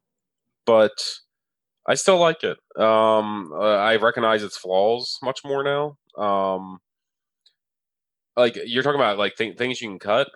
but 0.66 0.92
I 1.86 1.94
still 1.94 2.18
like 2.18 2.44
it. 2.44 2.58
Um, 2.80 3.52
uh, 3.52 3.76
I 3.76 3.96
recognize 3.96 4.42
its 4.42 4.56
flaws 4.56 5.18
much 5.22 5.40
more 5.44 5.64
now. 5.64 5.96
Um, 6.16 6.78
like 8.36 8.56
you're 8.64 8.82
talking 8.82 9.00
about 9.00 9.18
like 9.18 9.34
th- 9.36 9.58
things 9.58 9.80
you 9.80 9.88
can 9.88 9.98
cut. 9.98 10.28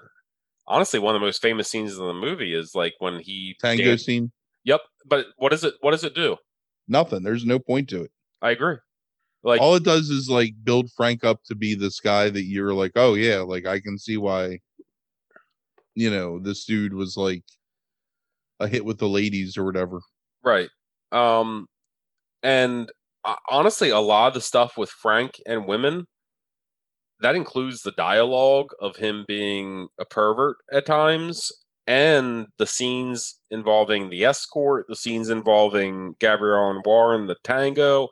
Honestly, 0.66 0.98
one 0.98 1.14
of 1.14 1.20
the 1.20 1.24
most 1.24 1.40
famous 1.40 1.68
scenes 1.68 1.96
in 1.96 2.04
the 2.04 2.12
movie 2.12 2.52
is 2.52 2.72
like 2.74 2.94
when 2.98 3.20
he 3.20 3.54
Tango 3.60 3.84
dan- 3.84 3.98
scene, 3.98 4.32
Yep, 4.64 4.80
but 5.06 5.26
what 5.36 5.50
does 5.50 5.62
it? 5.62 5.74
What 5.80 5.92
does 5.92 6.04
it 6.04 6.14
do? 6.14 6.36
nothing. 6.88 7.22
There's 7.22 7.44
no 7.44 7.58
point 7.58 7.88
to 7.88 8.02
it. 8.02 8.10
I 8.42 8.50
agree. 8.50 8.76
Like 9.42 9.60
All 9.60 9.74
it 9.76 9.84
does 9.84 10.08
is 10.08 10.28
like 10.28 10.54
build 10.64 10.90
Frank 10.96 11.24
up 11.24 11.40
to 11.46 11.54
be 11.54 11.74
this 11.74 12.00
guy 12.00 12.30
that 12.30 12.44
you're 12.44 12.74
like, 12.74 12.92
oh 12.96 13.14
yeah, 13.14 13.38
like 13.38 13.66
I 13.66 13.80
can 13.80 13.98
see 13.98 14.16
why 14.16 14.58
you 15.96 16.10
know, 16.10 16.38
this 16.38 16.64
dude 16.64 16.92
was 16.92 17.16
like 17.16 17.42
a 18.60 18.68
hit 18.68 18.84
with 18.84 18.98
the 18.98 19.08
ladies 19.08 19.56
or 19.56 19.64
whatever. 19.64 20.00
Right. 20.44 20.68
Um 21.12 21.66
and 22.42 22.90
uh, 23.24 23.36
honestly 23.50 23.90
a 23.90 23.98
lot 23.98 24.28
of 24.28 24.34
the 24.34 24.40
stuff 24.40 24.76
with 24.76 24.90
Frank 24.90 25.40
and 25.46 25.66
women 25.66 26.06
that 27.20 27.34
includes 27.34 27.82
the 27.82 27.92
dialogue 27.92 28.70
of 28.80 28.96
him 28.96 29.24
being 29.26 29.88
a 29.98 30.04
pervert 30.04 30.56
at 30.72 30.86
times 30.86 31.50
and 31.86 32.46
the 32.58 32.66
scenes 32.66 33.40
involving 33.50 34.10
the 34.10 34.24
escort, 34.24 34.86
the 34.88 34.96
scenes 34.96 35.30
involving 35.30 36.14
Gabrielle 36.18 36.82
Anwar, 36.82 37.26
the 37.26 37.36
tango. 37.44 38.08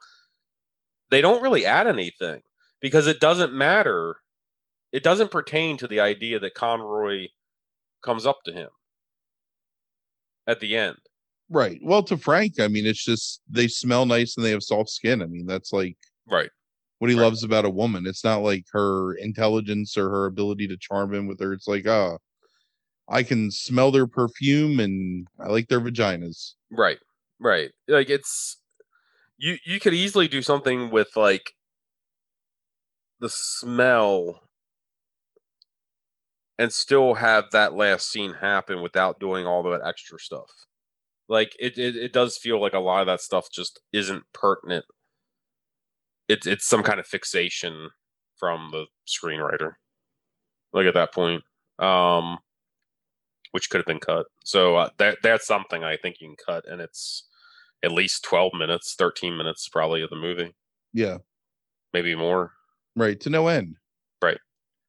They 1.11 1.21
don't 1.21 1.43
really 1.43 1.67
add 1.67 1.87
anything 1.87 2.41
because 2.81 3.07
it 3.07 3.21
doesn't 3.21 3.53
matter. 3.53 4.17
It 4.93 5.03
doesn't 5.03 5.31
pertain 5.31 5.77
to 5.79 5.89
the 5.89 6.01
idea 6.01 6.39
that 6.39 6.55
Conroy 6.55 7.29
comes 8.03 8.27
up 8.27 8.39
to 8.45 8.53
him 8.53 8.69
at 10.47 10.61
the 10.61 10.77
end. 10.77 10.97
Right. 11.51 11.79
Well, 11.83 12.03
to 12.05 12.17
Frank, 12.17 12.59
I 12.59 12.69
mean, 12.69 12.87
it's 12.87 13.05
just 13.05 13.43
they 13.49 13.69
smell 13.69 14.07
nice 14.07 14.37
and 14.37 14.45
they 14.45 14.51
have 14.51 14.63
soft 14.63 14.91
skin. 14.91 15.23
I 15.23 15.27
mean, 15.27 15.47
that's 15.47 15.73
like 15.73 15.97
Right. 16.27 16.51
what 16.99 17.11
he 17.11 17.17
Right. 17.17 17.23
loves 17.23 17.45
about 17.45 17.65
a 17.65 17.71
woman. 17.71 18.07
It's 18.07 18.25
not 18.25 18.39
like 18.43 18.65
her 18.73 19.15
intelligence 19.15 19.97
or 19.97 20.09
her 20.11 20.27
ability 20.27 20.67
to 20.69 20.77
charm 20.79 21.13
him 21.15 21.27
with 21.27 21.41
her. 21.41 21.53
It's 21.53 21.69
like, 21.69 21.87
ah, 21.87 22.19
I 23.09 23.23
can 23.23 23.51
smell 23.51 23.91
their 23.91 24.07
perfume 24.07 24.81
and 24.81 25.27
I 25.41 25.49
like 25.49 25.69
their 25.69 25.81
vaginas. 25.81 26.55
Right. 26.71 26.99
Right. 27.39 27.73
Like 27.89 28.11
it's 28.11 28.61
you 29.39 29.59
you 29.67 29.81
could 29.81 29.95
easily 29.95 30.29
do 30.29 30.43
something 30.43 30.91
with 30.91 31.17
like 31.17 31.55
the 33.19 33.29
smell 33.29 34.49
and 36.59 36.73
still 36.73 37.15
have 37.15 37.51
that 37.51 37.75
last 37.75 38.11
scene 38.11 38.35
happen 38.35 38.83
without 38.83 39.19
doing 39.19 39.47
all 39.47 39.63
that 39.65 39.83
extra 39.85 40.19
stuff. 40.19 40.51
Like 41.29 41.55
it, 41.59 41.79
it 41.79 41.97
it 41.97 42.13
does 42.13 42.37
feel 42.37 42.61
like 42.61 42.75
a 42.75 42.79
lot 42.79 43.01
of 43.01 43.07
that 43.07 43.21
stuff 43.21 43.49
just 43.53 43.81
isn't 43.93 44.25
pertinent. 44.33 44.85
It's 46.29 46.47
it's 46.47 46.67
some 46.67 46.83
kind 46.83 47.01
of 47.01 47.07
fixation 47.07 47.91
from 48.39 48.71
the 48.73 48.87
screenwriter. 49.07 49.73
Like 50.73 50.87
at 50.87 50.95
that 50.95 51.13
point. 51.15 51.43
Um 51.79 52.39
which 53.53 53.71
could 53.71 53.79
have 53.79 53.87
been 53.87 54.01
cut. 54.01 54.27
So 54.45 54.77
uh, 54.77 54.89
that 54.99 55.19
that's 55.23 55.47
something 55.47 55.85
I 55.85 55.97
think 55.97 56.17
you 56.21 56.27
can 56.27 56.37
cut, 56.45 56.65
and 56.69 56.81
it's 56.81 57.29
at 57.85 57.93
least 57.93 58.25
twelve 58.25 58.53
minutes, 58.53 58.95
thirteen 58.99 59.37
minutes 59.37 59.69
probably 59.69 60.03
of 60.03 60.11
the 60.11 60.17
movie, 60.17 60.55
Yeah. 60.93 61.19
maybe 61.93 62.15
more. 62.17 62.53
Right. 62.97 63.19
To 63.21 63.31
no 63.31 63.47
end. 63.49 63.77
Right. 64.23 64.39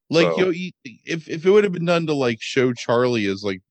Like 0.10 0.34
So- 0.36 0.50
you, 0.50 0.72
if 0.84 1.30
if 1.30 1.46
it 1.46 1.50
would 1.52 1.64
have 1.64 1.74
been 1.74 1.86
done 1.86 2.08
to 2.08 2.14
like 2.14 2.42
show 2.42 2.74
Charlie 2.74 3.28
as 3.28 3.44
like 3.44 3.62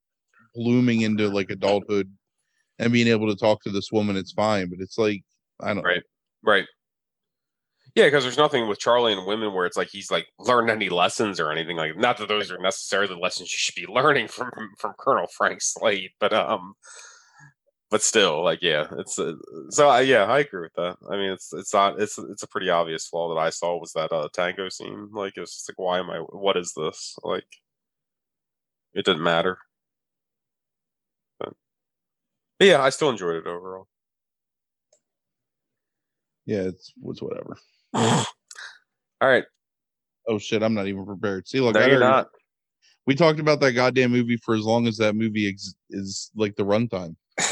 blooming 0.55 1.01
into 1.01 1.29
like 1.29 1.51
adulthood 1.51 2.13
and 2.79 2.93
being 2.93 3.09
able 3.09 3.29
to 3.29 3.37
talk 3.37 3.63
to 3.63 3.71
this 3.71 3.93
woman, 3.93 4.17
it's 4.17 4.33
fine. 4.33 4.69
But 4.69 4.81
it's 4.81 4.99
like 4.99 5.23
I 5.61 5.75
don't 5.75 5.85
Right. 5.85 6.03
Right. 6.43 6.67
Yeah, 7.95 8.07
because 8.07 8.25
there's 8.25 8.39
nothing 8.39 8.67
with 8.67 8.81
Charlie 8.81 9.13
and 9.13 9.25
women 9.25 9.55
where 9.55 9.67
it's 9.67 9.77
like 9.77 9.89
he's 9.89 10.11
like 10.11 10.27
learned 10.41 10.69
any 10.69 10.89
lessons 10.89 11.39
or 11.39 11.53
anything 11.53 11.77
like. 11.77 11.97
Not 11.97 12.19
that 12.19 12.27
those 12.27 12.51
are 12.51 12.59
necessarily 12.59 13.15
the 13.15 13.21
lessons 13.21 13.53
you 13.53 13.57
should 13.57 13.77
be 13.77 13.87
learning 13.93 14.29
from 14.29 14.51
from 14.79 14.95
Colonel 14.99 15.29
Frank 15.29 15.63
Slade, 15.63 16.11
but 16.19 16.33
um, 16.33 16.75
but 17.91 18.03
still, 18.03 18.43
like 18.43 18.61
yeah, 18.63 18.89
it's 18.99 19.19
uh, 19.21 19.35
so 19.71 19.89
I 19.89 20.01
yeah 20.01 20.25
I 20.25 20.41
agree 20.41 20.63
with 20.63 20.75
that. 20.75 20.97
I 21.09 21.17
mean, 21.17 21.31
it's 21.31 21.53
it's 21.53 21.73
not 21.73 22.01
it's 22.01 22.19
it's 22.19 22.43
a 22.43 22.49
pretty 22.49 22.69
obvious 22.69 23.07
flaw 23.07 23.33
that 23.33 23.41
I 23.41 23.51
saw 23.51 23.79
was 23.79 23.93
that 23.93 24.13
uh 24.13 24.29
tango 24.33 24.69
scene. 24.69 25.11
Like 25.13 25.35
it's 25.37 25.65
like 25.69 25.79
why 25.79 26.01
am 26.01 26.11
I? 26.11 26.19
What 26.19 26.57
is 26.57 26.73
this? 26.77 27.17
Like 27.23 27.47
it 28.95 29.05
didn't 29.05 29.23
matter. 29.23 29.59
But, 32.59 32.69
yeah, 32.69 32.81
I 32.83 32.91
still 32.91 33.11
enjoyed 33.11 33.37
it 33.37 33.47
overall. 33.47 33.89
Yeah, 36.47 36.63
it's 36.63 36.93
it's 37.07 37.23
whatever. 37.23 37.57
All 37.95 38.25
right, 39.23 39.45
Oh 40.29 40.39
shit, 40.39 40.63
I'm 40.63 40.75
not 40.75 40.87
even 40.87 41.05
prepared. 41.07 41.49
See, 41.49 41.61
look, 41.61 41.75
no, 41.75 41.81
I 41.81 41.87
you're 41.87 41.97
already- 42.03 42.13
not. 42.13 42.29
we 43.07 43.15
talked 43.15 43.41
about 43.41 43.61
that 43.61 43.73
goddamn 43.73 44.11
movie 44.13 44.37
for 44.37 44.55
as 44.55 44.65
long 44.65 44.87
as 44.87 44.97
that 44.99 45.15
movie 45.17 45.49
ex- 45.49 45.75
is 45.91 46.31
like 46.35 46.57
the 46.57 46.65
runtime. 46.65 47.17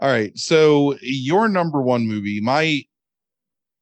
All 0.00 0.08
right, 0.08 0.36
so 0.38 0.96
your 1.02 1.48
number 1.48 1.82
one 1.82 2.06
movie, 2.06 2.40
my 2.40 2.80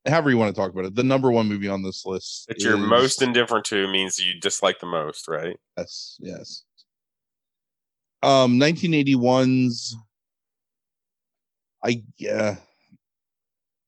however 0.07 0.29
you 0.29 0.37
want 0.37 0.53
to 0.53 0.59
talk 0.59 0.71
about 0.71 0.85
it, 0.85 0.95
the 0.95 1.03
number 1.03 1.31
one 1.31 1.47
movie 1.47 1.67
on 1.67 1.83
this 1.83 2.05
list. 2.05 2.47
that 2.47 2.59
you're 2.61 2.73
is- 2.75 2.79
most 2.79 3.21
indifferent 3.21 3.65
to 3.65 3.87
means 3.87 4.19
you 4.19 4.39
dislike 4.39 4.79
the 4.79 4.87
most, 4.87 5.27
right? 5.27 5.57
Yes, 5.77 6.17
yes. 6.19 6.63
Um, 8.27 8.59
1981's. 8.59 9.95
I 11.81 12.03
yeah. 12.17 12.57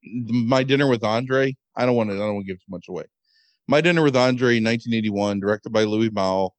My 0.01 0.63
dinner 0.63 0.87
with 0.87 1.03
Andre. 1.03 1.57
I 1.75 1.85
don't 1.85 1.95
want 1.97 2.09
to. 2.09 2.15
I 2.15 2.19
don't 2.19 2.35
want 2.35 2.47
to 2.47 2.53
give 2.53 2.59
too 2.59 2.69
much 2.71 2.87
away. 2.87 3.03
My 3.67 3.81
dinner 3.81 4.01
with 4.01 4.15
Andre, 4.15 4.61
1981, 4.61 5.41
directed 5.41 5.73
by 5.73 5.83
Louis 5.83 6.09
Malle, 6.09 6.55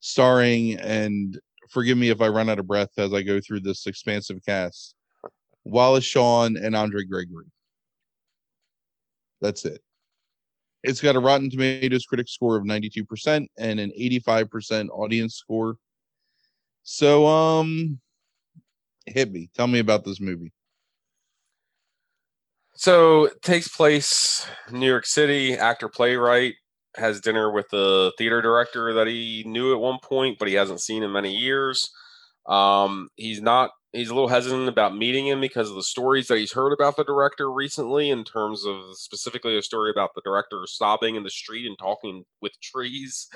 starring 0.00 0.78
and 0.78 1.40
forgive 1.70 1.96
me 1.96 2.10
if 2.10 2.20
I 2.20 2.28
run 2.28 2.50
out 2.50 2.58
of 2.58 2.66
breath 2.66 2.90
as 2.98 3.14
I 3.14 3.22
go 3.22 3.40
through 3.40 3.60
this 3.60 3.86
expansive 3.86 4.44
cast. 4.46 4.94
Wallace 5.64 6.04
Shawn 6.04 6.58
and 6.58 6.76
Andre 6.76 7.02
Gregory. 7.04 7.46
That's 9.40 9.64
it. 9.64 9.80
It's 10.82 11.00
got 11.00 11.16
a 11.16 11.20
Rotten 11.20 11.48
Tomatoes 11.48 12.04
critic 12.04 12.28
score 12.28 12.56
of 12.56 12.64
92% 12.64 13.46
and 13.56 13.80
an 13.80 13.90
85% 13.98 14.90
audience 14.90 15.36
score. 15.36 15.78
So 16.82 17.26
um 17.26 18.00
hit 19.06 19.32
me. 19.32 19.50
Tell 19.54 19.66
me 19.66 19.78
about 19.78 20.04
this 20.04 20.20
movie. 20.20 20.52
So 22.74 23.26
it 23.26 23.42
takes 23.42 23.68
place 23.68 24.46
in 24.68 24.80
New 24.80 24.88
York 24.88 25.06
City, 25.06 25.54
actor 25.54 25.88
playwright 25.88 26.54
has 26.96 27.20
dinner 27.20 27.50
with 27.50 27.68
the 27.70 28.12
theater 28.18 28.42
director 28.42 28.92
that 28.94 29.06
he 29.06 29.44
knew 29.46 29.72
at 29.72 29.80
one 29.80 29.98
point, 30.02 30.38
but 30.38 30.48
he 30.48 30.54
hasn't 30.54 30.80
seen 30.80 31.02
in 31.02 31.12
many 31.12 31.34
years. 31.34 31.90
Um, 32.46 33.08
he's 33.16 33.40
not. 33.40 33.70
He's 33.92 34.08
a 34.08 34.14
little 34.14 34.28
hesitant 34.28 34.68
about 34.68 34.96
meeting 34.96 35.26
him 35.26 35.40
because 35.40 35.68
of 35.68 35.76
the 35.76 35.82
stories 35.82 36.26
that 36.28 36.38
he's 36.38 36.52
heard 36.52 36.72
about 36.72 36.96
the 36.96 37.04
director 37.04 37.52
recently, 37.52 38.10
in 38.10 38.24
terms 38.24 38.64
of 38.64 38.96
specifically 38.96 39.56
a 39.56 39.62
story 39.62 39.90
about 39.90 40.10
the 40.14 40.22
director 40.24 40.62
sobbing 40.66 41.14
in 41.14 41.24
the 41.24 41.30
street 41.30 41.66
and 41.66 41.78
talking 41.78 42.24
with 42.40 42.52
trees. 42.60 43.28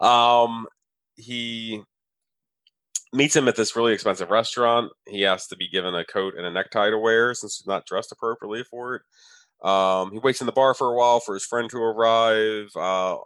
Um, 0.00 0.66
he 1.16 1.82
meets 3.12 3.36
him 3.36 3.48
at 3.48 3.56
this 3.56 3.76
really 3.76 3.92
expensive 3.92 4.30
restaurant. 4.30 4.90
He 5.06 5.22
has 5.22 5.46
to 5.48 5.56
be 5.56 5.68
given 5.68 5.94
a 5.94 6.04
coat 6.04 6.34
and 6.36 6.46
a 6.46 6.50
necktie 6.50 6.90
to 6.90 6.98
wear 6.98 7.34
since 7.34 7.58
he's 7.58 7.66
not 7.66 7.86
dressed 7.86 8.12
appropriately 8.12 8.64
for 8.64 8.96
it. 8.96 9.02
Um, 9.68 10.12
he 10.12 10.18
waits 10.18 10.40
in 10.40 10.46
the 10.46 10.52
bar 10.52 10.74
for 10.74 10.92
a 10.92 10.96
while 10.96 11.20
for 11.20 11.34
his 11.34 11.44
friend 11.44 11.70
to 11.70 11.78
arrive. 11.78 12.70
Uh, 12.74 13.18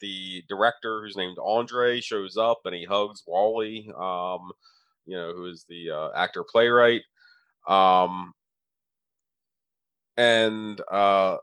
the 0.00 0.42
director, 0.48 1.02
who's 1.02 1.16
named 1.16 1.36
Andre, 1.42 2.00
shows 2.00 2.36
up 2.36 2.60
and 2.64 2.74
he 2.74 2.84
hugs 2.84 3.22
Wally, 3.26 3.90
um, 3.96 4.50
you 5.06 5.16
know, 5.16 5.32
who 5.34 5.46
is 5.46 5.64
the 5.68 5.90
uh, 5.90 6.08
actor 6.16 6.44
playwright. 6.44 7.02
Um, 7.68 8.32
and 10.16 10.80
uh, 10.90 11.36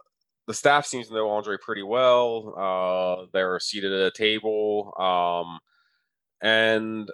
the 0.48 0.54
staff 0.54 0.86
seems 0.86 1.08
to 1.08 1.14
know 1.14 1.30
Andre 1.30 1.58
pretty 1.62 1.84
well. 1.84 2.54
Uh, 2.58 3.26
they're 3.34 3.60
seated 3.60 3.94
at 3.94 4.08
a 4.08 4.12
table. 4.12 4.94
Um, 4.98 5.60
and 6.42 7.10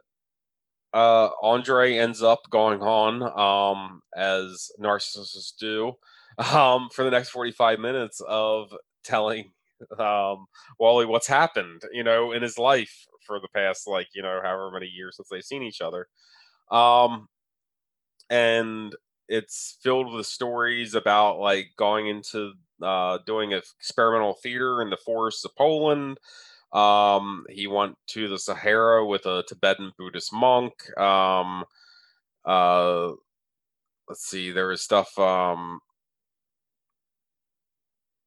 uh, 0.98 1.30
Andre 1.44 1.98
ends 1.98 2.22
up 2.24 2.42
going 2.50 2.82
on, 2.82 3.22
um, 3.38 4.02
as 4.16 4.72
narcissists 4.82 5.54
do, 5.60 5.94
um, 6.54 6.90
for 6.94 7.04
the 7.04 7.12
next 7.12 7.30
45 7.30 7.80
minutes 7.80 8.22
of 8.28 8.74
telling 9.04 9.52
um, 10.00 10.48
Wally 10.80 11.06
what's 11.06 11.28
happened, 11.28 11.84
you 11.94 12.04
know, 12.04 12.32
in 12.32 12.42
his 12.42 12.58
life 12.58 13.06
for 13.26 13.40
the 13.40 13.50
past, 13.56 13.88
like, 13.88 14.08
you 14.16 14.22
know, 14.22 14.40
however 14.44 14.72
many 14.72 14.88
years 14.88 15.18
since 15.18 15.28
they've 15.30 15.44
seen 15.44 15.64
each 15.64 15.82
other. 15.82 16.08
Um, 16.72 17.28
and 18.30 18.96
it's 19.28 19.78
filled 19.82 20.14
with 20.14 20.26
stories 20.26 20.94
about 20.96 21.40
like 21.40 21.68
going 21.78 22.08
into 22.08 22.54
uh, 22.82 23.20
doing 23.26 23.52
experimental 23.52 24.34
theater 24.42 24.82
in 24.82 24.90
the 24.90 24.98
forests 24.98 25.44
of 25.46 25.56
Poland. 25.56 26.18
Um, 26.74 27.46
he 27.50 27.68
went 27.68 27.96
to 28.08 28.28
the 28.28 28.38
Sahara 28.40 29.06
with 29.06 29.26
a 29.26 29.44
Tibetan 29.48 29.92
Buddhist 29.98 30.34
monk. 30.34 30.74
Um, 31.00 31.64
uh, 32.46 33.12
let's 34.08 34.26
see, 34.26 34.52
there 34.52 34.68
was 34.68 34.82
stuff 34.82 35.18
um, 35.20 35.80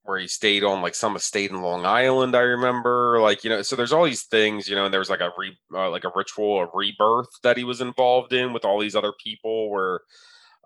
where 0.02 0.18
he 0.18 0.26
stayed 0.26 0.64
on 0.64 0.82
like 0.82 0.94
some 0.94 1.16
estate 1.16 1.50
in 1.50 1.62
Long 1.62 1.84
Island. 1.86 2.34
I 2.34 2.40
remember, 2.40 3.20
like 3.20 3.44
you 3.44 3.50
know, 3.50 3.62
so 3.62 3.76
there's 3.76 3.92
all 3.92 4.04
these 4.04 4.24
things, 4.24 4.68
you 4.68 4.74
know, 4.74 4.84
and 4.84 4.92
there 4.92 5.00
was 5.00 5.10
like 5.10 5.20
a 5.20 5.30
re, 5.38 5.56
uh, 5.74 5.90
like 5.90 6.04
a 6.04 6.12
ritual, 6.14 6.60
a 6.60 6.68
rebirth 6.74 7.28
that 7.42 7.56
he 7.56 7.64
was 7.64 7.80
involved 7.80 8.32
in 8.32 8.52
with 8.52 8.64
all 8.64 8.80
these 8.80 8.96
other 8.96 9.12
people. 9.22 9.70
Where, 9.70 10.00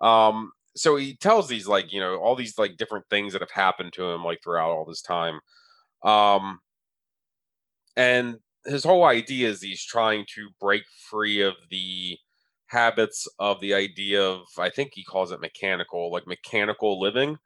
um, 0.01 0.51
so 0.75 0.95
he 0.95 1.15
tells 1.15 1.47
these 1.47 1.67
like 1.67 1.93
you 1.93 1.99
know 1.99 2.15
all 2.17 2.35
these 2.35 2.57
like 2.57 2.77
different 2.77 3.05
things 3.09 3.33
that 3.33 3.41
have 3.41 3.51
happened 3.51 3.93
to 3.93 4.03
him 4.09 4.23
like 4.23 4.39
throughout 4.43 4.71
all 4.71 4.85
this 4.85 5.01
time, 5.01 5.39
um, 6.03 6.59
and 7.97 8.37
his 8.65 8.83
whole 8.83 9.05
idea 9.05 9.49
is 9.49 9.61
he's 9.61 9.83
trying 9.83 10.25
to 10.35 10.49
break 10.59 10.83
free 11.09 11.41
of 11.41 11.53
the 11.69 12.17
habits 12.67 13.27
of 13.39 13.59
the 13.61 13.73
idea 13.73 14.21
of 14.23 14.41
I 14.57 14.69
think 14.69 14.91
he 14.93 15.03
calls 15.03 15.31
it 15.31 15.41
mechanical, 15.41 16.11
like 16.11 16.27
mechanical 16.27 16.99
living 16.99 17.37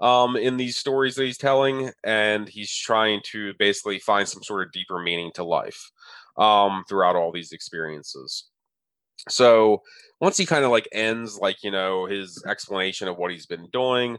um, 0.00 0.36
in 0.36 0.56
these 0.56 0.76
stories 0.76 1.14
that 1.16 1.24
he's 1.24 1.38
telling, 1.38 1.90
and 2.04 2.48
he's 2.48 2.74
trying 2.74 3.20
to 3.32 3.54
basically 3.58 3.98
find 3.98 4.28
some 4.28 4.42
sort 4.42 4.66
of 4.66 4.72
deeper 4.72 5.00
meaning 5.00 5.30
to 5.34 5.44
life 5.44 5.90
um, 6.36 6.84
throughout 6.88 7.16
all 7.16 7.32
these 7.32 7.52
experiences. 7.52 8.48
So 9.28 9.82
once 10.20 10.36
he 10.36 10.46
kind 10.46 10.64
of 10.64 10.70
like 10.70 10.88
ends, 10.92 11.38
like 11.38 11.62
you 11.62 11.70
know, 11.70 12.06
his 12.06 12.42
explanation 12.46 13.08
of 13.08 13.16
what 13.16 13.30
he's 13.30 13.46
been 13.46 13.68
doing, 13.72 14.18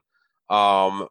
um, 0.49 1.07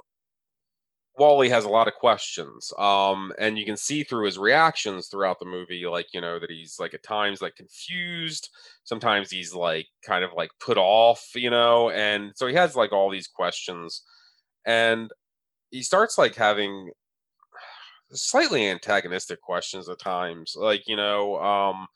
Wally 1.18 1.48
has 1.48 1.64
a 1.64 1.68
lot 1.68 1.88
of 1.88 1.94
questions, 1.94 2.72
um, 2.78 3.32
and 3.38 3.58
you 3.58 3.64
can 3.64 3.76
see 3.76 4.02
through 4.04 4.26
his 4.26 4.38
reactions 4.38 5.08
throughout 5.08 5.38
the 5.38 5.46
movie, 5.46 5.86
like 5.86 6.08
you 6.12 6.20
know 6.20 6.38
that 6.38 6.50
he's 6.50 6.76
like 6.78 6.94
at 6.94 7.02
times 7.02 7.40
like 7.42 7.56
confused, 7.56 8.50
sometimes 8.84 9.30
he's 9.30 9.54
like 9.54 9.86
kind 10.06 10.24
of 10.24 10.30
like 10.36 10.50
put 10.60 10.78
off, 10.78 11.24
you 11.34 11.50
know, 11.50 11.90
and 11.90 12.32
so 12.36 12.46
he 12.46 12.54
has 12.54 12.76
like 12.76 12.92
all 12.92 13.10
these 13.10 13.28
questions 13.28 14.02
and 14.66 15.10
he 15.70 15.82
starts 15.82 16.18
like 16.18 16.34
having 16.36 16.90
slightly 18.12 18.66
antagonistic 18.68 19.40
questions 19.40 19.88
at 19.88 19.98
times 19.98 20.54
like 20.56 20.82
you 20.86 20.96
know 20.96 21.36
um 21.42 21.86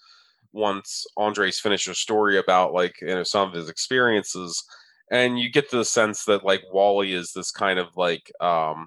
once 0.53 1.07
andre's 1.17 1.61
finished 1.61 1.89
a 1.89 1.95
story 1.95 2.39
about 2.39 2.73
like 2.73 2.95
you 3.01 3.09
know 3.09 3.23
some 3.23 3.49
of 3.49 3.55
his 3.55 3.69
experiences 3.69 4.63
and 5.13 5.39
you 5.39 5.51
get 5.51 5.71
the 5.71 5.85
sense 5.85 6.25
that 6.25 6.45
like 6.45 6.63
wally 6.73 7.13
is 7.13 7.33
this 7.35 7.51
kind 7.53 7.79
of 7.79 7.89
like 7.97 8.33
um 8.41 8.87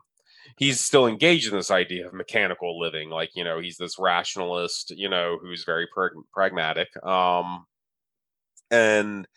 he's 0.57 0.80
still 0.80 1.07
engaged 1.07 1.51
in 1.51 1.57
this 1.57 1.71
idea 1.71 2.07
of 2.07 2.13
mechanical 2.13 2.80
living 2.80 3.09
like 3.09 3.31
you 3.35 3.43
know 3.43 3.59
he's 3.59 3.77
this 3.77 3.97
rationalist 3.99 4.91
you 4.95 5.09
know 5.09 5.38
who's 5.41 5.63
very 5.63 5.88
prag- 5.93 6.11
pragmatic 6.34 6.89
um 7.05 7.65
and 8.71 9.27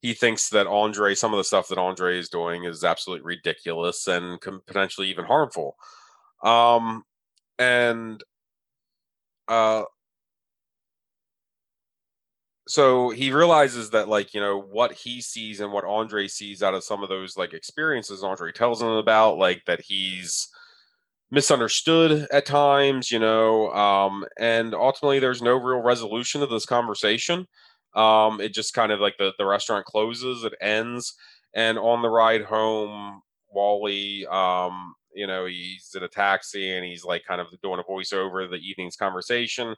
he 0.00 0.14
thinks 0.14 0.48
that 0.50 0.66
Andre, 0.66 1.14
some 1.14 1.32
of 1.32 1.38
the 1.38 1.44
stuff 1.44 1.68
that 1.68 1.78
Andre 1.78 2.18
is 2.18 2.28
doing 2.28 2.64
is 2.64 2.84
absolutely 2.84 3.24
ridiculous 3.24 4.06
and 4.06 4.40
potentially 4.40 5.08
even 5.08 5.24
harmful. 5.24 5.76
Um, 6.42 7.02
and 7.58 8.22
uh, 9.48 9.84
so 12.68 13.10
he 13.10 13.32
realizes 13.32 13.90
that, 13.90 14.08
like, 14.08 14.34
you 14.34 14.40
know, 14.40 14.60
what 14.60 14.92
he 14.92 15.20
sees 15.20 15.60
and 15.60 15.72
what 15.72 15.84
Andre 15.84 16.28
sees 16.28 16.62
out 16.62 16.74
of 16.74 16.84
some 16.84 17.02
of 17.02 17.08
those 17.08 17.36
like 17.36 17.52
experiences 17.54 18.22
Andre 18.22 18.52
tells 18.52 18.80
him 18.80 18.88
about, 18.88 19.38
like 19.38 19.64
that 19.66 19.80
he's 19.80 20.48
misunderstood 21.30 22.26
at 22.32 22.46
times, 22.46 23.10
you 23.10 23.18
know, 23.18 23.70
um, 23.72 24.24
and 24.38 24.74
ultimately 24.74 25.18
there's 25.18 25.42
no 25.42 25.54
real 25.54 25.82
resolution 25.82 26.40
to 26.40 26.46
this 26.46 26.66
conversation. 26.66 27.46
Um, 27.94 28.40
it 28.40 28.54
just 28.54 28.74
kind 28.74 28.92
of 28.92 29.00
like 29.00 29.16
the, 29.18 29.32
the 29.38 29.46
restaurant 29.46 29.84
closes, 29.84 30.44
it 30.44 30.54
ends, 30.60 31.14
and 31.54 31.78
on 31.78 32.02
the 32.02 32.08
ride 32.08 32.42
home, 32.42 33.22
Wally, 33.50 34.26
um, 34.26 34.94
you 35.14 35.26
know, 35.26 35.46
he's 35.46 35.90
in 35.96 36.02
a 36.02 36.08
taxi 36.08 36.70
and 36.70 36.84
he's 36.84 37.04
like 37.04 37.24
kind 37.26 37.40
of 37.40 37.48
doing 37.62 37.80
a 37.80 37.90
voiceover 37.90 38.44
of 38.44 38.50
the 38.50 38.56
evening's 38.58 38.96
conversation. 38.96 39.74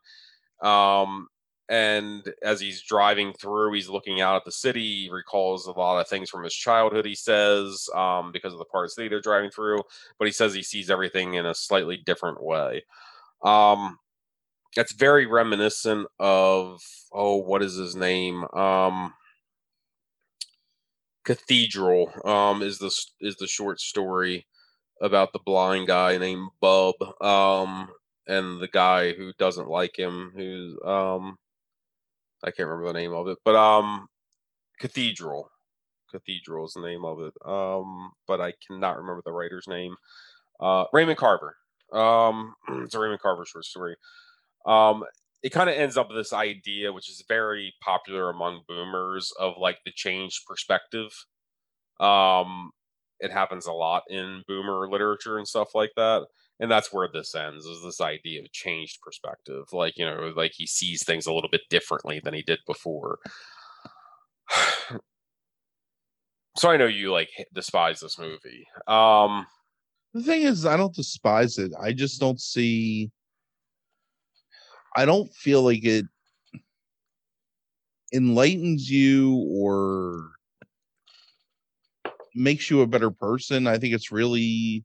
Um, 0.63 1.29
and 1.71 2.35
as 2.43 2.61
he's 2.61 2.83
driving 2.83 3.33
through, 3.33 3.73
he's 3.73 3.89
looking 3.89 4.21
out 4.21 4.35
at 4.35 4.45
the 4.45 4.51
city. 4.51 5.05
He 5.05 5.09
recalls 5.11 5.67
a 5.67 5.71
lot 5.71 6.01
of 6.01 6.09
things 6.09 6.29
from 6.29 6.43
his 6.43 6.53
childhood. 6.53 7.07
He 7.07 7.15
says, 7.15 7.89
um, 7.95 8.33
because 8.33 8.53
of 8.53 8.59
the 8.59 8.65
part 8.65 8.87
of 8.87 8.91
the 8.91 8.95
city 8.95 9.09
they're 9.09 9.21
driving 9.21 9.53
through, 9.53 9.81
but 10.19 10.27
he 10.27 10.33
says 10.33 10.53
he 10.53 10.65
sees 10.65 10.91
everything 10.91 11.35
in 11.35 11.47
a 11.47 11.55
slightly 11.55 11.97
different 11.97 12.43
way. 12.43 12.83
Um, 13.45 13.99
that's 14.75 14.93
very 14.93 15.27
reminiscent 15.27 16.09
of 16.19 16.81
oh, 17.13 17.37
what 17.37 17.63
is 17.63 17.77
his 17.77 17.95
name? 17.95 18.45
Um, 18.53 19.15
Cathedral 21.25 22.11
um, 22.25 22.63
is 22.63 22.79
the 22.79 22.93
is 23.21 23.37
the 23.37 23.47
short 23.47 23.81
story 23.81 24.47
about 25.01 25.33
the 25.33 25.39
blind 25.39 25.87
guy 25.87 26.19
named 26.19 26.51
Bub 26.61 26.95
um, 27.21 27.91
and 28.27 28.61
the 28.61 28.69
guy 28.69 29.13
who 29.13 29.33
doesn't 29.39 29.69
like 29.69 29.97
him. 29.97 30.33
Who's 30.35 30.77
um, 30.85 31.37
I 32.45 32.51
can't 32.51 32.69
remember 32.69 32.93
the 32.93 32.99
name 32.99 33.12
of 33.12 33.29
it, 33.29 33.39
but 33.45 33.55
um, 33.55 34.09
Cathedral. 34.81 35.51
Cathedral 36.11 36.67
is 36.67 36.73
the 36.73 36.81
name 36.81 37.05
of 37.05 37.21
it. 37.21 37.35
Um, 37.45 38.12
but 38.27 38.41
I 38.41 38.55
cannot 38.67 38.97
remember 38.97 39.23
the 39.25 39.33
writer's 39.33 39.69
name. 39.69 39.95
Uh, 40.59 40.85
Raymond 40.93 41.19
Carver. 41.19 41.57
Um, 41.93 42.55
it's 42.83 42.95
a 42.95 42.99
Raymond 42.99 43.21
Carver 43.21 43.45
short 43.45 43.65
story. 43.65 43.97
Um, 44.67 45.05
it 45.43 45.51
kind 45.51 45.71
of 45.71 45.77
ends 45.77 45.97
up 45.97 46.09
with 46.09 46.19
this 46.19 46.33
idea, 46.33 46.93
which 46.93 47.09
is 47.09 47.25
very 47.27 47.73
popular 47.83 48.29
among 48.29 48.62
boomers, 48.69 49.33
of 49.39 49.55
like 49.59 49.79
the 49.85 49.93
changed 49.95 50.41
perspective. 50.47 51.12
Um, 51.99 52.73
it 53.21 53.33
happens 53.33 53.67
a 53.67 53.73
lot 53.73 54.03
in 54.09 54.43
boomer 54.49 54.89
literature 54.91 55.39
and 55.39 55.49
stuff 55.49 55.69
like 55.75 55.93
that. 55.97 56.27
And 56.61 56.70
that's 56.70 56.93
where 56.93 57.09
this 57.12 57.35
ends 57.35 57.65
is 57.65 57.82
this 57.82 58.01
idea 58.01 58.43
of 58.43 58.53
changed 58.53 59.01
perspective. 59.03 59.65
Like, 59.73 59.97
you 59.97 60.05
know, 60.05 60.32
like 60.37 60.53
he 60.55 60.66
sees 60.66 61.03
things 61.05 61.27
a 61.27 61.32
little 61.32 61.51
bit 61.51 61.62
differently 61.70 62.20
than 62.23 62.35
he 62.35 62.43
did 62.43 62.61
before. 62.66 63.19
so 66.57 66.70
I 66.70 66.77
know 66.77 66.87
you 66.87 67.11
like 67.11 67.31
despise 67.55 68.01
this 68.01 68.19
movie. 68.19 68.66
Um, 68.87 69.47
the 70.12 70.23
thing 70.23 70.43
is, 70.43 70.66
I 70.66 70.77
don't 70.77 70.95
despise 70.95 71.57
it. 71.59 71.73
I 71.81 71.93
just 71.93 72.20
don't 72.20 72.41
see 72.41 73.11
I 74.97 75.05
don't 75.05 75.32
feel 75.35 75.62
like 75.62 75.85
it 75.85 76.05
enlightens 78.12 78.91
you 78.91 79.37
or 79.49 80.31
makes 82.35 82.70
you 82.70 82.81
a 82.81 82.87
better 82.87 83.11
person. 83.11 83.66
I 83.66 83.78
think 83.78 83.95
it's 83.95 84.11
really 84.11 84.85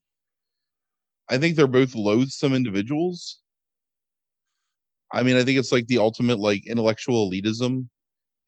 I 1.30 1.38
think 1.38 1.56
they're 1.56 1.68
both 1.68 1.96
loathsome 1.96 2.54
individuals. 2.54 3.40
I 5.12 5.24
mean, 5.24 5.38
I 5.38 5.44
think 5.44 5.58
it's 5.58 5.72
like 5.72 5.88
the 5.88 5.98
ultimate 5.98 6.40
like 6.40 6.68
intellectual 6.68 7.30
elitism 7.30 7.88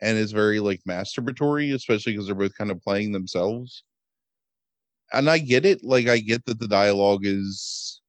and 0.01 0.17
is 0.17 0.31
very 0.31 0.59
like 0.59 0.81
masturbatory, 0.87 1.73
especially 1.73 2.13
because 2.13 2.27
they're 2.27 2.35
both 2.35 2.55
kind 2.55 2.71
of 2.71 2.81
playing 2.81 3.11
themselves. 3.11 3.83
And 5.13 5.29
I 5.29 5.37
get 5.37 5.65
it. 5.65 5.83
Like 5.83 6.07
I 6.07 6.19
get 6.19 6.45
that 6.45 6.59
the 6.59 6.67
dialogue 6.67 7.21
is 7.23 8.01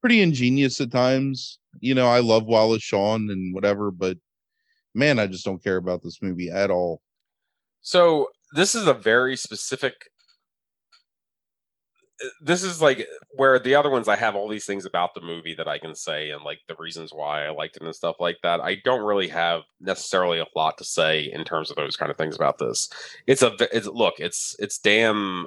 pretty 0.00 0.20
ingenious 0.20 0.80
at 0.80 0.90
times. 0.90 1.58
You 1.80 1.94
know, 1.94 2.06
I 2.06 2.20
love 2.20 2.46
Wallace 2.46 2.82
Shawn 2.82 3.30
and 3.30 3.54
whatever, 3.54 3.90
but 3.90 4.18
man, 4.94 5.18
I 5.18 5.26
just 5.26 5.44
don't 5.44 5.62
care 5.62 5.76
about 5.76 6.02
this 6.02 6.20
movie 6.20 6.50
at 6.50 6.70
all. 6.70 7.00
So 7.80 8.28
this 8.52 8.74
is 8.74 8.86
a 8.86 8.94
very 8.94 9.36
specific 9.36 9.94
this 12.40 12.62
is 12.62 12.82
like 12.82 13.06
where 13.30 13.58
the 13.58 13.74
other 13.74 13.90
ones 13.90 14.08
I 14.08 14.16
have 14.16 14.34
all 14.34 14.48
these 14.48 14.66
things 14.66 14.84
about 14.84 15.14
the 15.14 15.20
movie 15.20 15.54
that 15.54 15.68
I 15.68 15.78
can 15.78 15.94
say 15.94 16.30
and 16.30 16.42
like 16.42 16.60
the 16.68 16.76
reasons 16.78 17.12
why 17.12 17.46
I 17.46 17.50
liked 17.50 17.76
it 17.76 17.82
and 17.82 17.94
stuff 17.94 18.16
like 18.20 18.38
that. 18.42 18.60
I 18.60 18.76
don't 18.84 19.04
really 19.04 19.28
have 19.28 19.62
necessarily 19.80 20.38
a 20.38 20.46
lot 20.54 20.78
to 20.78 20.84
say 20.84 21.30
in 21.32 21.44
terms 21.44 21.70
of 21.70 21.76
those 21.76 21.96
kind 21.96 22.10
of 22.10 22.16
things 22.16 22.36
about 22.36 22.58
this. 22.58 22.90
It's 23.26 23.42
a 23.42 23.52
it's 23.74 23.86
look, 23.86 24.14
it's 24.18 24.54
it's 24.58 24.78
damn 24.78 25.46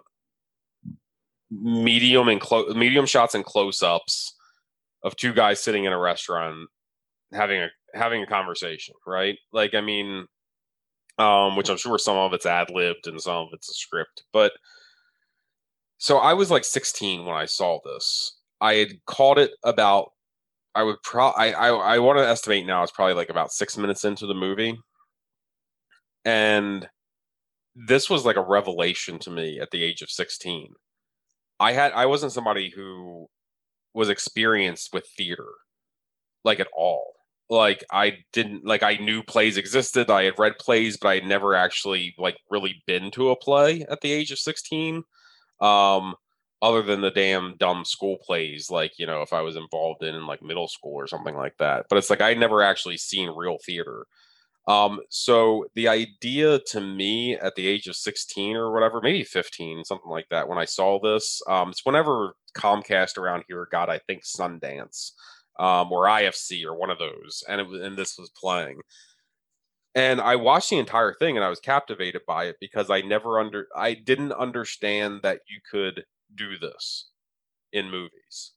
medium 1.51 2.27
and 2.27 2.41
close 2.41 2.75
medium 2.75 3.05
shots 3.05 3.35
and 3.35 3.45
close 3.45 3.83
ups 3.83 4.35
of 5.03 5.15
two 5.15 5.33
guys 5.33 5.61
sitting 5.61 5.83
in 5.83 5.93
a 5.93 5.99
restaurant 5.99 6.69
having 7.33 7.61
a 7.61 7.69
having 7.93 8.23
a 8.23 8.27
conversation, 8.27 8.95
right? 9.05 9.37
Like 9.51 9.75
I 9.75 9.81
mean 9.81 10.25
um 11.19 11.55
which 11.55 11.69
I'm 11.69 11.77
sure 11.77 11.99
some 11.99 12.17
of 12.17 12.33
it's 12.33 12.47
ad 12.47 12.71
libbed 12.71 13.05
and 13.05 13.21
some 13.21 13.35
of 13.35 13.49
it's 13.53 13.69
a 13.69 13.73
script, 13.73 14.23
but 14.33 14.53
so 16.03 16.17
I 16.17 16.33
was 16.33 16.51
like 16.51 16.65
16 16.65 17.25
when 17.25 17.33
I 17.33 17.45
saw 17.45 17.79
this. 17.85 18.35
I 18.59 18.73
had 18.73 19.05
caught 19.05 19.37
it 19.37 19.51
about 19.63 20.11
I 20.75 20.83
would 20.83 21.01
pro 21.01 21.27
I, 21.27 21.51
I 21.51 21.69
I 21.69 21.99
want 21.99 22.19
to 22.19 22.27
estimate 22.27 22.65
now 22.65 22.83
it's 22.83 22.91
probably 22.91 23.13
like 23.13 23.29
about 23.29 23.53
six 23.53 23.77
minutes 23.77 24.03
into 24.03 24.27
the 24.27 24.33
movie. 24.33 24.77
And 26.25 26.89
this 27.73 28.09
was 28.09 28.25
like 28.25 28.35
a 28.35 28.41
revelation 28.43 29.17
to 29.19 29.29
me 29.31 29.61
at 29.61 29.71
the 29.71 29.81
age 29.81 30.01
of 30.01 30.09
16. 30.09 30.73
I 31.61 31.71
had 31.71 31.93
I 31.93 32.05
wasn't 32.05 32.33
somebody 32.33 32.69
who 32.69 33.27
was 33.93 34.09
experienced 34.09 34.89
with 34.91 35.07
theater 35.15 35.47
like 36.43 36.59
at 36.59 36.67
all. 36.75 37.13
Like 37.49 37.85
I 37.93 38.17
didn't 38.33 38.65
like 38.65 38.83
I 38.83 38.95
knew 38.95 39.23
plays 39.23 39.55
existed. 39.55 40.09
I 40.09 40.25
had 40.25 40.37
read 40.37 40.57
plays, 40.59 40.97
but 40.97 41.07
I 41.07 41.15
had 41.15 41.25
never 41.25 41.55
actually 41.55 42.13
like 42.17 42.35
really 42.51 42.83
been 42.87 43.09
to 43.11 43.29
a 43.29 43.37
play 43.37 43.85
at 43.89 44.01
the 44.01 44.11
age 44.11 44.31
of 44.33 44.39
16 44.39 45.05
um, 45.63 46.15
other 46.61 46.81
than 46.81 47.01
the 47.01 47.11
damn 47.11 47.55
dumb 47.57 47.85
school 47.85 48.17
plays, 48.21 48.69
like 48.69 48.99
you 48.99 49.07
know, 49.07 49.21
if 49.21 49.33
I 49.33 49.41
was 49.41 49.55
involved 49.55 50.03
in, 50.03 50.15
in 50.15 50.27
like 50.27 50.43
middle 50.43 50.67
school 50.67 50.93
or 50.93 51.07
something 51.07 51.35
like 51.35 51.57
that. 51.57 51.85
But 51.89 51.97
it's 51.97 52.09
like 52.09 52.21
I 52.21 52.33
never 52.33 52.61
actually 52.61 52.97
seen 52.97 53.29
real 53.35 53.57
theater. 53.65 54.05
Um, 54.67 55.01
so 55.09 55.65
the 55.75 55.89
idea 55.89 56.59
to 56.67 56.79
me 56.79 57.35
at 57.35 57.55
the 57.55 57.67
age 57.67 57.87
of 57.87 57.97
16 57.97 58.55
or 58.55 58.71
whatever, 58.71 59.01
maybe 59.01 59.25
15, 59.25 59.83
something 59.83 60.09
like 60.09 60.27
that, 60.29 60.47
when 60.47 60.57
I 60.57 60.63
saw 60.63 61.01
this, 61.01 61.41
um, 61.49 61.71
it's 61.71 61.85
whenever 61.85 62.33
Comcast 62.55 63.17
around 63.17 63.43
here 63.49 63.67
got, 63.69 63.89
I 63.89 63.99
think, 64.07 64.23
Sundance 64.23 65.11
um, 65.59 65.91
or 65.91 66.05
IFC 66.05 66.63
or 66.65 66.75
one 66.75 66.89
of 66.89 66.97
those, 66.97 67.43
and 67.47 67.61
it 67.61 67.67
and 67.67 67.97
this 67.97 68.17
was 68.17 68.29
playing 68.29 68.79
and 69.95 70.19
I 70.19 70.35
watched 70.35 70.69
the 70.69 70.79
entire 70.79 71.13
thing 71.13 71.35
and 71.37 71.45
I 71.45 71.49
was 71.49 71.59
captivated 71.59 72.21
by 72.27 72.45
it 72.45 72.57
because 72.59 72.89
I 72.89 73.01
never 73.01 73.39
under 73.39 73.67
I 73.75 73.93
didn't 73.93 74.33
understand 74.33 75.21
that 75.23 75.41
you 75.47 75.59
could 75.69 76.05
do 76.33 76.57
this 76.57 77.09
in 77.71 77.91
movies. 77.91 78.53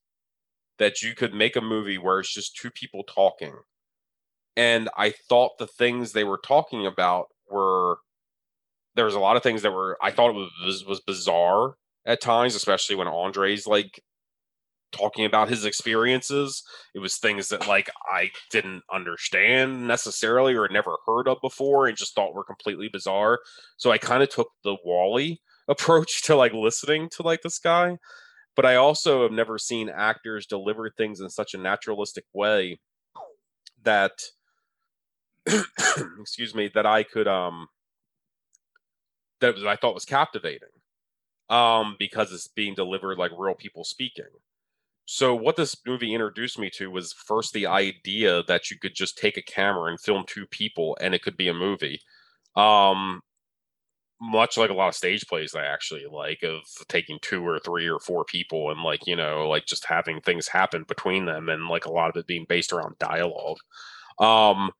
That 0.79 1.03
you 1.03 1.15
could 1.15 1.35
make 1.35 1.57
a 1.57 1.61
movie 1.61 1.99
where 1.99 2.21
it's 2.21 2.33
just 2.33 2.57
two 2.57 2.71
people 2.71 3.03
talking. 3.03 3.55
And 4.57 4.89
I 4.97 5.13
thought 5.29 5.59
the 5.59 5.67
things 5.67 6.13
they 6.13 6.25
were 6.25 6.41
talking 6.43 6.87
about 6.87 7.27
were 7.51 7.99
there 8.95 9.05
was 9.05 9.15
a 9.15 9.21
lot 9.21 9.37
of 9.37 9.43
things 9.43 9.63
that 9.63 9.73
were 9.73 9.99
I 10.03 10.11
thought 10.11 10.31
it 10.31 10.49
was 10.65 10.85
was 10.87 11.01
bizarre 11.01 11.75
at 12.07 12.21
times, 12.23 12.55
especially 12.55 12.97
when 12.97 13.09
Andre's 13.09 13.67
like 13.67 14.03
talking 14.93 15.25
about 15.25 15.49
his 15.49 15.65
experiences. 15.65 16.63
It 16.95 17.01
was 17.01 17.17
things 17.17 17.49
that 17.49 17.69
like 17.69 17.91
I 18.11 18.31
didn't 18.51 18.83
understand 18.93 19.87
necessarily 19.87 20.55
or 20.55 20.69
never 20.69 20.97
heard 21.07 21.29
of 21.29 21.39
before 21.43 21.87
and 21.87 21.97
just 21.97 22.15
thought 22.15 22.35
were 22.35 22.45
completely 22.45 22.89
bizarre. 22.89 23.41
So 23.77 23.91
I 23.91 23.99
kind 23.99 24.23
of 24.23 24.29
took 24.29 24.51
the 24.65 24.77
Wally 24.85 25.41
approach 25.69 26.23
to 26.25 26.37
like 26.37 26.53
listening 26.53 27.09
to 27.11 27.23
like 27.23 27.43
this 27.43 27.59
guy. 27.59 27.99
But 28.55 28.65
I 28.65 28.77
also 28.77 29.23
have 29.23 29.33
never 29.33 29.59
seen 29.59 29.91
actors 29.91 30.47
deliver 30.47 30.89
things 30.89 31.21
in 31.21 31.29
such 31.29 31.53
a 31.53 31.59
naturalistic 31.59 32.25
way 32.33 32.81
that 33.83 34.13
excuse 36.21 36.55
me, 36.55 36.71
that 36.75 36.87
I 36.87 37.03
could 37.03 37.29
um 37.29 37.69
that 39.41 39.55
was 39.55 39.65
I 39.65 39.77
thought 39.77 39.95
was 39.95 40.05
captivating. 40.05 40.69
Um, 41.49 41.95
because 41.97 42.33
it's 42.33 42.49
being 42.49 42.75
delivered 42.75 43.19
like 43.19 43.31
real 43.39 43.55
people 43.55 43.85
speaking 43.85 44.25
so 45.07 45.35
what 45.35 45.57
this 45.57 45.77
movie 45.87 46.13
introduced 46.15 46.59
me 46.59 46.69
to 46.75 46.91
was 46.91 47.13
first 47.13 47.53
the 47.53 47.67
idea 47.67 48.43
that 48.49 48.71
you 48.71 48.79
could 48.79 48.95
just 48.95 49.17
take 49.17 49.37
a 49.37 49.43
camera 49.43 49.91
and 49.91 50.01
film 50.01 50.25
two 50.27 50.47
people 50.47 50.97
and 51.01 51.15
it 51.15 51.23
could 51.23 51.37
be 51.37 51.49
a 51.49 51.55
movie. 51.55 52.01
Um 52.57 53.23
much 54.21 54.57
like 54.57 54.71
a 54.71 54.75
lot 54.75 54.89
of 54.89 54.95
stage 54.95 55.27
plays 55.27 55.55
i 55.55 55.63
actually 55.65 56.07
like 56.11 56.43
of 56.43 56.63
taking 56.89 57.19
two 57.21 57.47
or 57.47 57.59
three 57.59 57.87
or 57.87 57.99
four 58.01 58.25
people 58.25 58.71
and 58.71 58.83
like 58.83 59.07
you 59.07 59.15
know 59.15 59.47
like 59.47 59.67
just 59.67 59.85
having 59.85 60.21
things 60.23 60.49
happen 60.49 60.85
between 60.89 61.27
them 61.27 61.49
and 61.51 61.69
like 61.69 61.85
a 61.85 61.93
lot 61.93 62.09
of 62.09 62.17
it 62.17 62.27
being 62.27 62.47
based 62.49 62.73
around 62.73 62.97
dialogue. 62.99 63.59
Um 64.19 64.71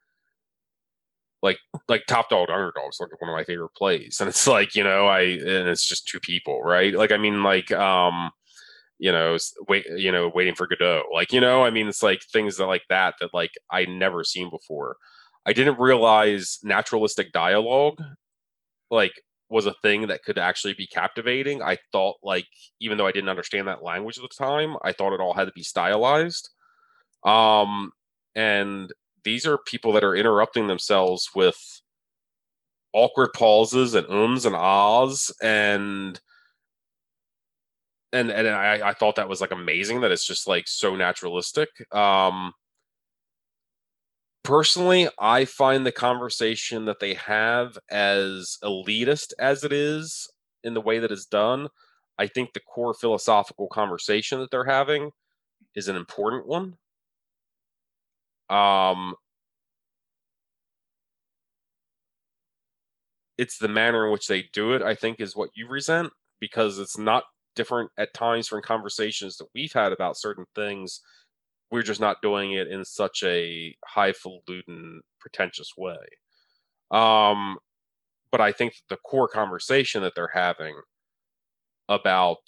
like 1.43 1.59
like 1.89 2.05
Topdog/Underdog's 2.09 2.99
like 2.99 3.21
one 3.21 3.31
of 3.31 3.37
my 3.37 3.45
favorite 3.45 3.75
plays. 3.77 4.19
And 4.21 4.29
it's 4.29 4.47
like 4.47 4.75
you 4.75 4.83
know 4.85 5.07
i 5.07 5.21
and 5.21 5.69
it's 5.69 5.87
just 5.87 6.09
two 6.09 6.21
people 6.21 6.63
right? 6.63 6.95
Like 6.95 7.13
i 7.13 7.17
mean 7.19 7.43
like 7.43 7.71
um 7.73 8.31
you 8.99 9.13
know, 9.13 9.37
wait, 9.69 9.87
you 9.97 10.11
know, 10.11 10.31
waiting 10.35 10.55
for 10.55 10.67
Godot. 10.67 11.05
Like, 11.13 11.33
you 11.33 11.41
know, 11.41 11.65
I 11.65 11.71
mean, 11.71 11.89
it's 11.89 12.03
like 12.03 12.23
things 12.33 12.57
that 12.57 12.67
like 12.67 12.85
that 12.89 13.15
that 13.21 13.35
like 13.35 13.53
I 13.71 13.85
never 13.85 14.25
seen 14.25 14.51
before. 14.51 14.97
I 15.45 15.53
didn't 15.53 15.79
realize 15.79 16.59
naturalistic 16.65 17.33
dialogue 17.33 18.03
like 18.91 19.13
was 19.49 19.67
a 19.67 19.75
thing 19.83 20.09
that 20.09 20.25
could 20.25 20.39
actually 20.39 20.75
be 20.75 20.87
captivating. 20.87 21.63
I 21.63 21.79
thought 21.93 22.17
like 22.23 22.47
even 22.81 22.99
though 22.99 23.07
I 23.07 23.13
didn't 23.13 23.29
understand 23.29 23.69
that 23.69 23.83
language 23.83 24.19
at 24.19 24.23
the 24.23 24.45
time, 24.45 24.77
I 24.83 24.93
thought 24.93 25.13
it 25.13 25.21
all 25.21 25.35
had 25.35 25.45
to 25.47 25.53
be 25.53 25.63
stylized. 25.63 26.51
Um 27.25 27.93
and 28.35 28.93
these 29.25 29.47
are 29.47 29.59
people 29.59 29.93
that 29.93 30.05
are 30.05 30.17
interrupting 30.17 30.67
themselves 30.67 31.31
with 31.35 31.57
awkward 32.93 33.31
pauses 33.35 33.95
and 33.95 34.07
ums 34.09 34.47
and 34.47 34.57
ahs 34.57 35.31
and 35.43 36.21
and 38.17 38.31
and 38.31 38.49
I, 38.49 38.89
I 38.89 38.93
thought 38.95 39.17
that 39.17 39.29
was 39.29 39.41
like 39.41 39.53
amazing 39.53 40.01
that 40.01 40.11
it's 40.11 40.27
just 40.27 40.47
like 40.47 40.67
so 40.67 40.97
naturalistic. 40.97 41.69
Um, 41.95 42.53
personally, 44.43 45.09
I 45.19 45.45
find 45.45 45.85
the 45.85 45.93
conversation 45.93 46.85
that 46.87 47.01
they 47.01 47.15
have 47.15 47.79
as 47.91 48.59
elitist 48.63 49.33
as 49.39 49.65
it 49.65 49.73
is 49.73 50.29
in 50.65 50.75
the 50.75 50.81
way 50.81 50.99
that 50.99 51.13
it's 51.13 51.27
done. 51.27 51.69
I 52.19 52.27
think 52.27 52.53
the 52.53 52.61
core 52.61 52.95
philosophical 52.95 53.69
conversation 53.69 54.41
that 54.41 54.51
they're 54.51 54.65
having 54.65 55.11
is 55.75 55.89
an 55.89 55.97
important 55.97 56.47
one. 56.47 56.77
Um, 58.49 59.15
it's 63.39 63.59
the 63.59 63.69
manner 63.69 64.07
in 64.07 64.13
which 64.13 64.29
they 64.29 64.45
do 64.53 64.73
it. 64.73 64.83
I 64.83 64.95
think 64.95 65.21
is 65.21 65.37
what 65.37 65.51
you 65.55 65.69
resent 65.69 66.13
because 66.41 66.79
it's 66.79 66.99
not 66.99 67.25
different 67.57 67.91
at 67.99 68.15
times 68.15 68.49
from 68.49 68.63
conversations 68.63 69.37
that 69.39 69.49
we've 69.55 69.73
had 69.73 69.93
about 69.93 70.19
certain 70.19 70.47
things. 70.55 71.01
We're 71.71 71.83
just 71.83 72.01
not 72.01 72.23
doing 72.23 72.53
it 72.53 72.69
in 72.69 72.85
such 72.85 73.25
a 73.25 73.75
highfalutin, 73.85 75.01
pretentious 75.21 75.73
way. 75.77 75.97
Um, 76.93 77.59
but 78.31 78.41
I 78.41 78.53
think 78.53 78.75
the 78.89 78.99
core 78.99 79.29
conversation 79.29 80.03
that 80.03 80.15
they're 80.15 80.31
having 80.33 80.77
about 81.89 82.39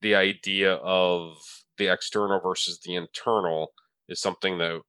the 0.00 0.14
idea 0.14 0.74
of 0.74 1.36
the 1.78 1.88
external 1.88 2.40
versus 2.40 2.80
the 2.84 2.94
internal 2.94 3.72
is 4.08 4.20
something 4.20 4.58
that 4.58 4.80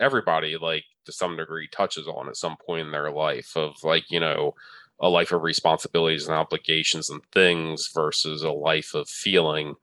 everybody 0.00 0.56
like 0.56 0.84
to 1.06 1.12
some 1.12 1.36
degree 1.36 1.68
touches 1.70 2.06
on 2.08 2.28
at 2.28 2.36
some 2.36 2.56
point 2.66 2.86
in 2.86 2.92
their 2.92 3.10
life 3.10 3.52
of 3.56 3.74
like 3.82 4.04
you 4.10 4.18
know 4.18 4.54
a 5.00 5.08
life 5.08 5.32
of 5.32 5.42
responsibilities 5.42 6.26
and 6.26 6.36
obligations 6.36 7.10
and 7.10 7.20
things 7.32 7.90
versus 7.94 8.42
a 8.42 8.50
life 8.50 8.94
of 8.94 9.08
feeling 9.08 9.74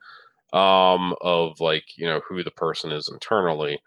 um, 0.53 1.15
of 1.21 1.59
like 1.59 1.85
you 1.97 2.05
know 2.05 2.21
who 2.27 2.43
the 2.43 2.51
person 2.51 2.91
is 2.91 3.09
internally 3.11 3.79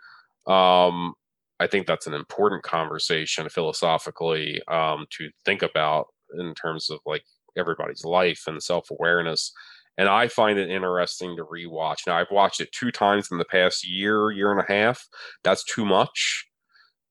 um, 0.46 1.14
i 1.60 1.66
think 1.66 1.86
that's 1.86 2.06
an 2.06 2.14
important 2.14 2.62
conversation 2.62 3.48
philosophically 3.48 4.60
um, 4.68 5.06
to 5.10 5.30
think 5.44 5.62
about 5.62 6.08
in 6.38 6.54
terms 6.54 6.90
of 6.90 6.98
like 7.06 7.24
everybody's 7.56 8.04
life 8.04 8.44
and 8.46 8.62
self-awareness 8.62 9.52
and 9.96 10.08
I 10.08 10.28
find 10.28 10.58
it 10.58 10.70
interesting 10.70 11.36
to 11.36 11.44
rewatch. 11.44 12.06
Now 12.06 12.18
I've 12.18 12.30
watched 12.30 12.60
it 12.60 12.72
two 12.72 12.90
times 12.90 13.28
in 13.30 13.38
the 13.38 13.44
past 13.44 13.88
year, 13.88 14.30
year 14.30 14.50
and 14.50 14.60
a 14.60 14.72
half. 14.72 15.06
That's 15.44 15.64
too 15.64 15.84
much, 15.84 16.46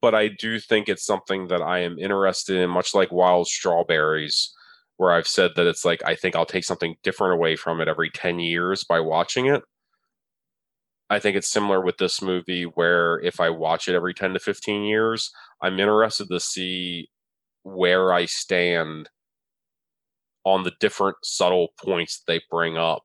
but 0.04 0.14
I 0.14 0.28
do 0.28 0.60
think 0.60 0.90
it's 0.90 1.06
something 1.06 1.48
that 1.48 1.62
I 1.62 1.80
am 1.80 1.98
interested 1.98 2.58
in, 2.58 2.70
much 2.70 2.94
like 2.94 3.10
Wild 3.10 3.48
Strawberries, 3.48 4.54
where 4.98 5.14
I've 5.14 5.30
said 5.30 5.52
that 5.56 5.66
it's 5.66 5.86
like 5.86 6.04
I 6.06 6.14
think 6.14 6.36
I'll 6.36 6.46
take 6.46 6.66
something 6.66 6.98
different 7.04 7.36
away 7.36 7.56
from 7.56 7.80
it 7.80 7.88
every 7.88 8.10
ten 8.10 8.38
years 8.38 8.84
by 8.84 9.00
watching 9.00 9.46
it. 9.46 9.64
I 11.10 11.20
think 11.20 11.38
it's 11.38 11.50
similar 11.50 11.80
with 11.82 12.00
this 12.00 12.22
movie, 12.22 12.66
where 12.66 13.22
if 13.22 13.40
I 13.40 13.50
watch 13.50 13.88
it 13.88 13.96
every 13.96 14.14
ten 14.14 14.34
to 14.34 14.40
fifteen 14.40 14.84
years, 14.84 15.32
I'm 15.62 15.80
interested 15.80 16.28
to 16.28 16.40
see 16.42 17.08
where 17.64 18.12
I 18.12 18.26
stand 18.26 19.10
on 20.44 20.64
the 20.64 20.74
different 20.82 21.16
subtle 21.24 21.70
points 21.82 22.24
they 22.28 22.42
bring 22.52 22.78
up 22.78 23.04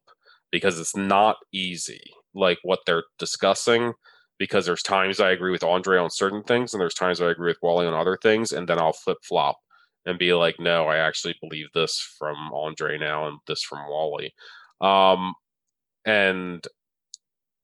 because 0.51 0.81
it's 0.81 0.97
not 0.97 1.37
easy 1.53 2.03
like 2.35 2.59
what 2.65 2.81
they're 2.87 3.05
discussing 3.21 3.93
because 4.39 4.67
there's 4.67 4.83
times 4.83 5.21
I 5.21 5.31
agree 5.31 5.51
with 5.51 5.65
Andre 5.65 5.99
on 5.99 6.11
certain 6.11 6.43
things 6.43 6.73
and 6.73 6.81
there's 6.81 6.95
times 6.95 7.21
I 7.21 7.31
agree 7.31 7.51
with 7.51 7.63
Wally 7.63 7.87
on 7.87 7.95
other 7.95 8.19
things 8.23 8.53
and 8.53 8.69
then 8.69 8.79
I'll 8.79 8.93
flip 8.93 9.19
flop 9.23 9.59
and 10.07 10.19
be 10.19 10.33
like 10.35 10.59
no 10.61 10.87
I 10.87 10.99
actually 10.99 11.37
believe 11.41 11.67
this 11.75 12.01
from 12.19 12.37
Andre 12.53 12.99
now 12.99 13.29
and 13.29 13.39
this 13.47 13.63
from 13.63 13.89
Wally. 13.89 14.35
Um 14.81 15.35
and 16.07 16.67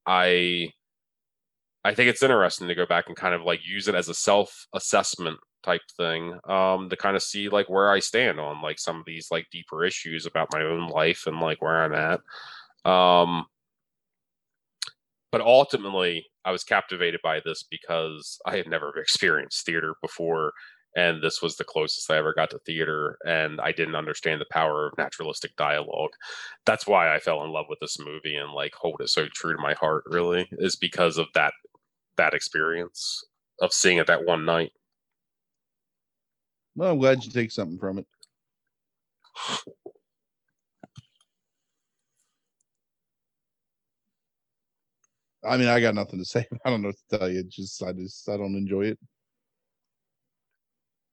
I 0.06 0.72
I 1.84 1.94
think 1.94 2.08
it's 2.08 2.22
interesting 2.22 2.68
to 2.68 2.74
go 2.74 2.86
back 2.86 3.06
and 3.08 3.16
kind 3.16 3.34
of 3.34 3.42
like 3.42 3.66
use 3.66 3.88
it 3.88 3.94
as 3.94 4.08
a 4.08 4.14
self 4.14 4.66
assessment 4.74 5.38
type 5.62 5.82
thing 5.96 6.38
um 6.48 6.90
to 6.90 6.96
kind 6.96 7.16
of 7.16 7.22
see 7.22 7.48
like 7.48 7.70
where 7.70 7.90
I 7.90 7.98
stand 7.98 8.38
on 8.38 8.60
like 8.62 8.78
some 8.78 8.98
of 9.00 9.06
these 9.06 9.28
like 9.30 9.46
deeper 9.50 9.84
issues 9.84 10.26
about 10.26 10.52
my 10.52 10.62
own 10.62 10.88
life 10.88 11.26
and 11.26 11.40
like 11.40 11.62
where 11.62 11.82
I'm 11.82 11.94
at. 11.94 12.20
Um 12.90 13.46
but 15.34 15.40
ultimately 15.40 16.24
I 16.44 16.52
was 16.52 16.62
captivated 16.62 17.18
by 17.20 17.40
this 17.44 17.64
because 17.64 18.38
I 18.46 18.56
had 18.56 18.68
never 18.68 18.96
experienced 18.96 19.66
theater 19.66 19.96
before 20.00 20.52
and 20.96 21.20
this 21.20 21.42
was 21.42 21.56
the 21.56 21.64
closest 21.64 22.08
I 22.08 22.18
ever 22.18 22.32
got 22.32 22.50
to 22.50 22.60
theater 22.60 23.18
and 23.26 23.60
I 23.60 23.72
didn't 23.72 23.96
understand 23.96 24.40
the 24.40 24.46
power 24.52 24.86
of 24.86 24.96
naturalistic 24.96 25.56
dialogue. 25.56 26.12
That's 26.66 26.86
why 26.86 27.12
I 27.12 27.18
fell 27.18 27.42
in 27.42 27.50
love 27.50 27.66
with 27.68 27.80
this 27.80 27.98
movie 27.98 28.36
and 28.36 28.52
like 28.52 28.74
hold 28.76 29.00
it 29.00 29.08
so 29.08 29.26
true 29.34 29.56
to 29.56 29.60
my 29.60 29.74
heart 29.74 30.04
really 30.06 30.48
is 30.52 30.76
because 30.76 31.18
of 31.18 31.26
that 31.34 31.52
that 32.16 32.32
experience 32.32 33.24
of 33.60 33.72
seeing 33.72 33.98
it 33.98 34.06
that 34.06 34.24
one 34.24 34.44
night. 34.44 34.70
Well, 36.76 36.92
I'm 36.92 37.00
glad 37.00 37.24
you 37.24 37.32
take 37.32 37.50
something 37.50 37.78
from 37.78 37.98
it. 37.98 38.06
I 45.46 45.56
mean, 45.56 45.68
I 45.68 45.80
got 45.80 45.94
nothing 45.94 46.18
to 46.18 46.24
say. 46.24 46.46
I 46.64 46.70
don't 46.70 46.82
know 46.82 46.88
what 46.88 46.96
to 47.10 47.18
tell 47.18 47.30
you. 47.30 47.44
Just 47.44 47.82
I 47.82 47.92
just 47.92 48.28
I 48.28 48.36
don't 48.36 48.56
enjoy 48.56 48.86
it 48.86 48.98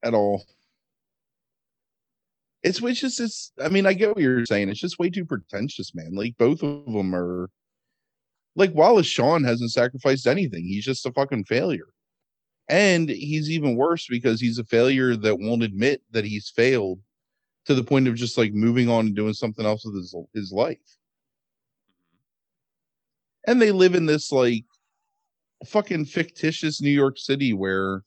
at 0.03 0.13
all. 0.13 0.43
It's 2.63 2.81
it's 2.81 2.99
just 2.99 3.19
it's. 3.19 3.51
I 3.61 3.69
mean, 3.69 3.85
I 3.85 3.93
get 3.93 4.09
what 4.09 4.19
you're 4.19 4.45
saying. 4.45 4.69
It's 4.69 4.79
just 4.79 4.99
way 4.99 5.09
too 5.09 5.25
pretentious, 5.25 5.95
man. 5.95 6.13
Like 6.13 6.37
both 6.37 6.63
of 6.63 6.85
them 6.85 7.15
are. 7.15 7.49
Like 8.55 8.73
Wallace 8.75 9.07
Shawn 9.07 9.43
hasn't 9.45 9.71
sacrificed 9.71 10.27
anything. 10.27 10.65
He's 10.65 10.83
just 10.83 11.05
a 11.05 11.11
fucking 11.13 11.45
failure. 11.45 11.87
And 12.67 13.09
he's 13.09 13.49
even 13.49 13.75
worse 13.77 14.07
because 14.09 14.41
he's 14.41 14.59
a 14.59 14.65
failure 14.65 15.15
that 15.15 15.39
won't 15.39 15.63
admit 15.63 16.01
that 16.11 16.25
he's 16.25 16.49
failed 16.49 16.99
to 17.65 17.73
the 17.73 17.83
point 17.83 18.07
of 18.07 18.15
just 18.15 18.37
like 18.37 18.53
moving 18.53 18.89
on 18.89 19.07
and 19.07 19.15
doing 19.15 19.33
something 19.33 19.65
else 19.65 19.85
with 19.85 19.95
his 19.95 20.15
his 20.33 20.51
life. 20.51 20.77
And 23.47 23.61
they 23.61 23.72
live 23.72 23.95
in 23.95 24.05
this 24.05 24.31
like 24.31 24.65
fucking 25.65 26.05
fictitious 26.05 26.81
New 26.81 26.91
York 26.91 27.18
City 27.18 27.53
where 27.53 28.03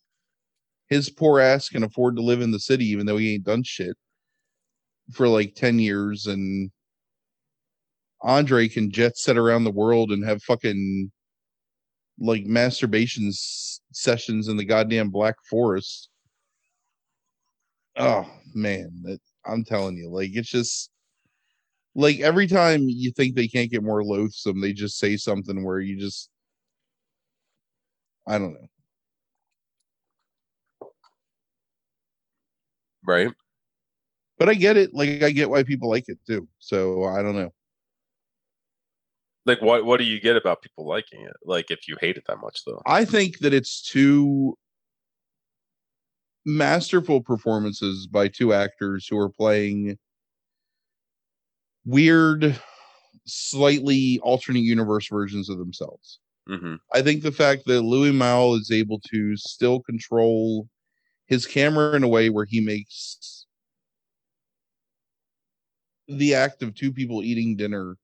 his 0.88 1.10
poor 1.10 1.40
ass 1.40 1.68
can 1.68 1.82
afford 1.82 2.16
to 2.16 2.22
live 2.22 2.40
in 2.40 2.50
the 2.50 2.60
city 2.60 2.86
even 2.86 3.06
though 3.06 3.16
he 3.16 3.34
ain't 3.34 3.44
done 3.44 3.62
shit 3.62 3.96
for 5.12 5.28
like 5.28 5.54
10 5.54 5.78
years 5.78 6.26
and 6.26 6.70
Andre 8.22 8.68
can 8.68 8.90
jet 8.90 9.18
set 9.18 9.36
around 9.36 9.64
the 9.64 9.70
world 9.70 10.10
and 10.10 10.24
have 10.24 10.42
fucking 10.42 11.10
like 12.18 12.46
masturbation 12.46 13.28
s- 13.28 13.80
sessions 13.92 14.48
in 14.48 14.56
the 14.56 14.64
goddamn 14.64 15.10
Black 15.10 15.34
Forest. 15.50 16.08
Oh 17.96 18.28
man, 18.54 19.18
I'm 19.44 19.64
telling 19.64 19.96
you, 19.96 20.10
like 20.10 20.30
it's 20.32 20.48
just 20.48 20.90
like 21.94 22.20
every 22.20 22.46
time 22.46 22.84
you 22.88 23.12
think 23.12 23.34
they 23.34 23.48
can't 23.48 23.70
get 23.70 23.82
more 23.82 24.02
loathsome, 24.02 24.60
they 24.60 24.72
just 24.72 24.98
say 24.98 25.16
something 25.16 25.64
where 25.64 25.80
you 25.80 25.98
just 25.98 26.28
I 28.26 28.38
don't 28.38 28.54
know. 28.54 28.68
Right. 33.06 33.30
But 34.38 34.48
I 34.48 34.54
get 34.54 34.76
it. 34.76 34.94
Like 34.94 35.22
I 35.22 35.30
get 35.30 35.50
why 35.50 35.62
people 35.62 35.90
like 35.90 36.08
it 36.08 36.18
too. 36.26 36.48
So 36.58 37.04
I 37.04 37.22
don't 37.22 37.36
know. 37.36 37.52
Like 39.46 39.60
what 39.60 39.84
what 39.84 39.98
do 39.98 40.04
you 40.04 40.20
get 40.20 40.36
about 40.36 40.62
people 40.62 40.86
liking 40.86 41.20
it? 41.22 41.36
Like 41.44 41.70
if 41.70 41.86
you 41.86 41.96
hate 42.00 42.16
it 42.16 42.24
that 42.26 42.40
much 42.40 42.62
though. 42.66 42.80
I 42.86 43.04
think 43.04 43.38
that 43.40 43.52
it's 43.52 43.82
two 43.82 44.56
masterful 46.46 47.20
performances 47.20 48.06
by 48.06 48.28
two 48.28 48.52
actors 48.52 49.06
who 49.06 49.18
are 49.18 49.30
playing 49.30 49.98
weird, 51.84 52.60
slightly 53.26 54.20
alternate 54.22 54.60
universe 54.60 55.08
versions 55.08 55.48
of 55.48 55.58
themselves. 55.58 56.18
Mm-hmm. 56.48 56.74
I 56.92 57.02
think 57.02 57.22
the 57.22 57.32
fact 57.32 57.62
that 57.66 57.82
Louis 57.82 58.12
Malle 58.12 58.54
is 58.54 58.70
able 58.70 59.00
to 59.10 59.36
still 59.36 59.80
control 59.80 60.68
his 61.26 61.46
camera 61.46 61.96
in 61.96 62.02
a 62.02 62.08
way 62.08 62.28
where 62.28 62.44
he 62.44 62.60
makes 62.60 63.46
the 66.06 66.34
act 66.34 66.62
of 66.62 66.74
two 66.74 66.92
people 66.92 67.22
eating 67.22 67.56
dinner 67.56 67.96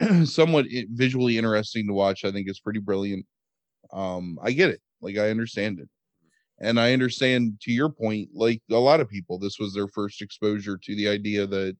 somewhat 0.24 0.66
visually 0.90 1.36
interesting 1.36 1.86
to 1.86 1.92
watch. 1.92 2.24
I 2.24 2.32
think 2.32 2.48
is 2.48 2.60
pretty 2.60 2.80
brilliant. 2.80 3.26
Um, 3.92 4.38
I 4.42 4.52
get 4.52 4.70
it. 4.70 4.80
Like 5.02 5.18
I 5.18 5.30
understand 5.30 5.80
it. 5.80 5.88
And 6.60 6.78
I 6.78 6.92
understand 6.92 7.58
to 7.62 7.72
your 7.72 7.88
point, 7.90 8.30
like 8.32 8.62
a 8.70 8.76
lot 8.76 9.00
of 9.00 9.08
people, 9.08 9.38
this 9.38 9.58
was 9.58 9.74
their 9.74 9.88
first 9.88 10.22
exposure 10.22 10.78
to 10.82 10.96
the 10.96 11.08
idea 11.08 11.46
that 11.46 11.76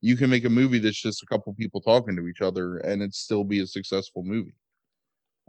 you 0.00 0.16
can 0.16 0.30
make 0.30 0.44
a 0.44 0.50
movie 0.50 0.78
that's 0.78 1.00
just 1.00 1.22
a 1.22 1.26
couple 1.26 1.52
people 1.54 1.80
talking 1.80 2.16
to 2.16 2.28
each 2.28 2.40
other 2.42 2.78
and 2.78 3.02
it 3.02 3.14
still 3.14 3.44
be 3.44 3.60
a 3.60 3.66
successful 3.66 4.22
movie. 4.24 4.54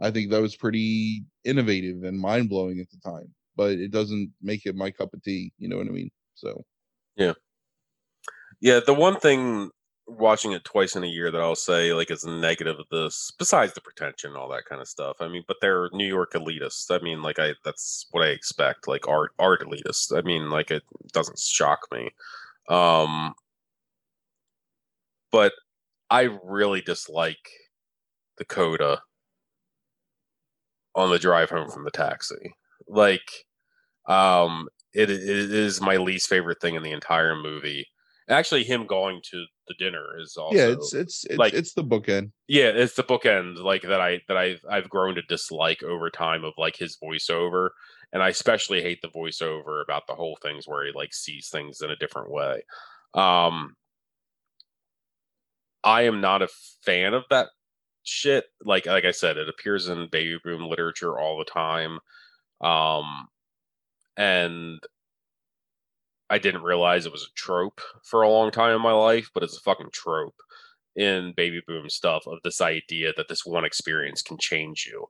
I 0.00 0.10
think 0.10 0.30
that 0.30 0.42
was 0.42 0.56
pretty 0.56 1.24
innovative 1.44 2.04
and 2.04 2.18
mind 2.20 2.48
blowing 2.48 2.80
at 2.80 2.90
the 2.90 2.98
time, 2.98 3.34
but 3.56 3.72
it 3.72 3.90
doesn't 3.90 4.32
make 4.42 4.66
it 4.66 4.76
my 4.76 4.90
cup 4.90 5.14
of 5.14 5.22
tea. 5.22 5.52
You 5.58 5.68
know 5.68 5.76
what 5.78 5.88
I 5.88 5.90
mean? 5.90 6.10
So 6.34 6.64
Yeah, 7.16 7.34
Yeah. 8.60 8.80
the 8.84 8.94
one 8.94 9.18
thing 9.20 9.70
watching 10.06 10.52
it 10.52 10.64
twice 10.64 10.96
in 10.96 11.04
a 11.04 11.06
year 11.06 11.30
that 11.30 11.40
I'll 11.40 11.54
say 11.54 11.92
like 11.92 12.10
is 12.10 12.24
negative 12.24 12.78
of 12.78 12.86
this, 12.90 13.30
besides 13.38 13.74
the 13.74 13.80
pretension 13.80 14.30
and 14.30 14.38
all 14.38 14.48
that 14.48 14.64
kind 14.64 14.80
of 14.80 14.88
stuff. 14.88 15.18
I 15.20 15.28
mean, 15.28 15.44
but 15.46 15.58
they're 15.60 15.90
New 15.92 16.06
York 16.06 16.32
elitists. 16.32 16.90
I 16.90 17.02
mean, 17.02 17.22
like 17.22 17.38
I 17.38 17.54
that's 17.64 18.06
what 18.10 18.24
I 18.24 18.30
expect, 18.30 18.88
like 18.88 19.06
art 19.08 19.32
art 19.38 19.62
elitists. 19.62 20.16
I 20.16 20.22
mean, 20.22 20.50
like 20.50 20.70
it 20.70 20.82
doesn't 21.12 21.38
shock 21.38 21.80
me. 21.92 22.10
Um 22.68 23.34
but 25.32 25.52
I 26.10 26.28
really 26.44 26.80
dislike 26.80 27.50
the 28.38 28.44
coda 28.44 29.02
on 30.94 31.10
the 31.10 31.18
drive 31.18 31.50
home 31.50 31.70
from 31.70 31.84
the 31.84 31.90
taxi. 31.90 32.54
Like 32.88 33.30
um 34.06 34.68
it, 34.94 35.10
it 35.10 35.20
is 35.20 35.80
my 35.80 35.96
least 35.98 36.28
favorite 36.28 36.60
thing 36.60 36.74
in 36.74 36.82
the 36.82 36.92
entire 36.92 37.36
movie. 37.36 37.86
Actually, 38.30 38.64
him 38.64 38.86
going 38.86 39.20
to 39.30 39.44
the 39.68 39.74
dinner 39.78 40.04
is 40.18 40.36
also 40.36 40.56
yeah, 40.56 40.66
it's 40.68 40.94
it's 40.94 41.24
it's 41.26 41.38
like- 41.38 41.54
it's 41.54 41.74
the 41.74 41.84
bookend. 41.84 42.30
yeah, 42.46 42.68
it's 42.68 42.94
the 42.94 43.02
bookend 43.02 43.62
like 43.62 43.82
that 43.82 44.00
I 44.00 44.20
that 44.28 44.36
I 44.36 44.56
I've 44.70 44.88
grown 44.88 45.14
to 45.16 45.22
dislike 45.22 45.82
over 45.82 46.10
time 46.10 46.44
of 46.44 46.54
like 46.58 46.76
his 46.76 46.96
voiceover, 47.02 47.70
and 48.12 48.22
I 48.22 48.28
especially 48.30 48.82
hate 48.82 49.00
the 49.02 49.08
voiceover 49.08 49.82
about 49.82 50.06
the 50.06 50.14
whole 50.14 50.38
things 50.42 50.66
where 50.66 50.84
he 50.86 50.92
like 50.94 51.12
sees 51.14 51.48
things 51.50 51.80
in 51.82 51.90
a 51.90 51.96
different 51.96 52.30
way. 52.30 52.62
Um, 53.14 53.74
I 55.88 56.02
am 56.02 56.20
not 56.20 56.42
a 56.42 56.48
fan 56.84 57.14
of 57.14 57.24
that 57.30 57.48
shit. 58.02 58.44
Like 58.62 58.84
like 58.84 59.06
I 59.06 59.10
said, 59.10 59.38
it 59.38 59.48
appears 59.48 59.88
in 59.88 60.08
baby 60.12 60.38
boom 60.44 60.68
literature 60.68 61.18
all 61.18 61.38
the 61.38 61.46
time, 61.46 61.98
um, 62.60 63.28
and 64.18 64.80
I 66.28 66.36
didn't 66.38 66.62
realize 66.62 67.06
it 67.06 67.12
was 67.12 67.22
a 67.30 67.34
trope 67.34 67.80
for 68.04 68.20
a 68.20 68.28
long 68.28 68.50
time 68.50 68.76
in 68.76 68.82
my 68.82 68.92
life, 68.92 69.30
but 69.32 69.42
it's 69.42 69.56
a 69.56 69.62
fucking 69.62 69.88
trope 69.92 70.36
in 70.94 71.32
baby 71.34 71.62
boom 71.66 71.88
stuff 71.88 72.26
of 72.26 72.38
this 72.44 72.60
idea 72.60 73.12
that 73.16 73.28
this 73.28 73.46
one 73.46 73.64
experience 73.64 74.20
can 74.20 74.36
change 74.38 74.90
you. 74.92 75.06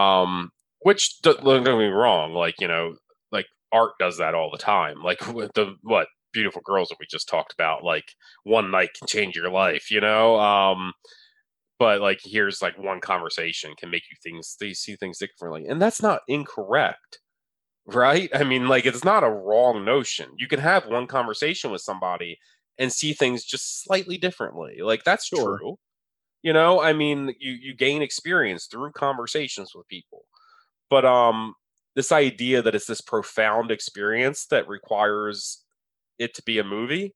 Um, 0.00 0.50
which 0.80 1.22
don't 1.22 1.44
don't 1.44 1.64
get 1.64 1.78
me 1.78 1.86
wrong, 1.86 2.34
like 2.34 2.56
you 2.60 2.66
know, 2.66 2.96
like 3.30 3.46
art 3.72 3.92
does 4.00 4.18
that 4.18 4.34
all 4.34 4.50
the 4.50 4.58
time. 4.58 5.00
Like 5.00 5.20
the 5.54 5.76
what 5.82 6.08
beautiful 6.32 6.62
girls 6.64 6.88
that 6.90 6.98
we 7.00 7.06
just 7.10 7.28
talked 7.28 7.52
about. 7.52 7.84
Like 7.84 8.14
one 8.44 8.70
night 8.70 8.90
can 8.98 9.06
change 9.08 9.36
your 9.36 9.50
life, 9.50 9.90
you 9.90 10.00
know. 10.00 10.38
Um, 10.40 10.92
but 11.78 12.00
like 12.00 12.20
here's 12.24 12.62
like 12.62 12.76
one 12.78 13.00
conversation 13.00 13.74
can 13.76 13.90
make 13.90 14.04
you 14.10 14.16
things 14.22 14.56
they 14.60 14.74
see 14.74 14.96
things 14.96 15.18
differently, 15.18 15.66
and 15.68 15.80
that's 15.80 16.02
not 16.02 16.22
incorrect, 16.28 17.20
right? 17.86 18.30
I 18.34 18.44
mean, 18.44 18.68
like 18.68 18.86
it's 18.86 19.04
not 19.04 19.24
a 19.24 19.30
wrong 19.30 19.84
notion. 19.84 20.30
You 20.38 20.48
can 20.48 20.60
have 20.60 20.86
one 20.86 21.06
conversation 21.06 21.70
with 21.72 21.82
somebody 21.82 22.38
and 22.78 22.92
see 22.92 23.12
things 23.14 23.44
just 23.44 23.84
slightly 23.84 24.18
differently. 24.18 24.78
Like 24.82 25.04
that's 25.04 25.30
Sure. 25.30 25.62
true. 25.62 25.76
You 26.42 26.52
know, 26.52 26.80
I 26.82 26.92
mean, 26.92 27.34
you 27.40 27.52
you 27.52 27.74
gain 27.74 28.02
experience 28.02 28.66
through 28.66 28.92
conversations 28.92 29.72
with 29.74 29.88
people. 29.88 30.24
But 30.90 31.04
um 31.04 31.54
this 31.96 32.12
idea 32.12 32.62
that 32.62 32.74
it's 32.74 32.86
this 32.86 33.00
profound 33.00 33.70
experience 33.70 34.46
that 34.48 34.68
requires 34.68 35.64
it 36.18 36.34
to 36.34 36.42
be 36.42 36.58
a 36.58 36.64
movie 36.64 37.14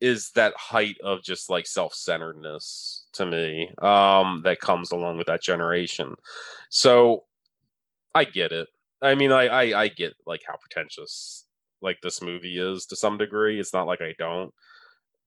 is 0.00 0.30
that 0.34 0.54
height 0.56 0.96
of 1.04 1.22
just 1.22 1.50
like 1.50 1.66
self-centeredness 1.66 3.06
to 3.12 3.26
me 3.26 3.68
um 3.82 4.40
that 4.44 4.60
comes 4.60 4.92
along 4.92 5.18
with 5.18 5.26
that 5.26 5.42
generation. 5.42 6.14
So 6.70 7.24
I 8.14 8.24
get 8.24 8.52
it. 8.52 8.68
I 9.02 9.14
mean, 9.14 9.32
I 9.32 9.46
I, 9.48 9.82
I 9.82 9.88
get 9.88 10.14
like 10.26 10.42
how 10.46 10.56
pretentious 10.56 11.46
like 11.82 11.98
this 12.02 12.22
movie 12.22 12.58
is 12.58 12.86
to 12.86 12.96
some 12.96 13.18
degree. 13.18 13.60
It's 13.60 13.72
not 13.74 13.86
like 13.86 14.00
I 14.02 14.14
don't, 14.18 14.52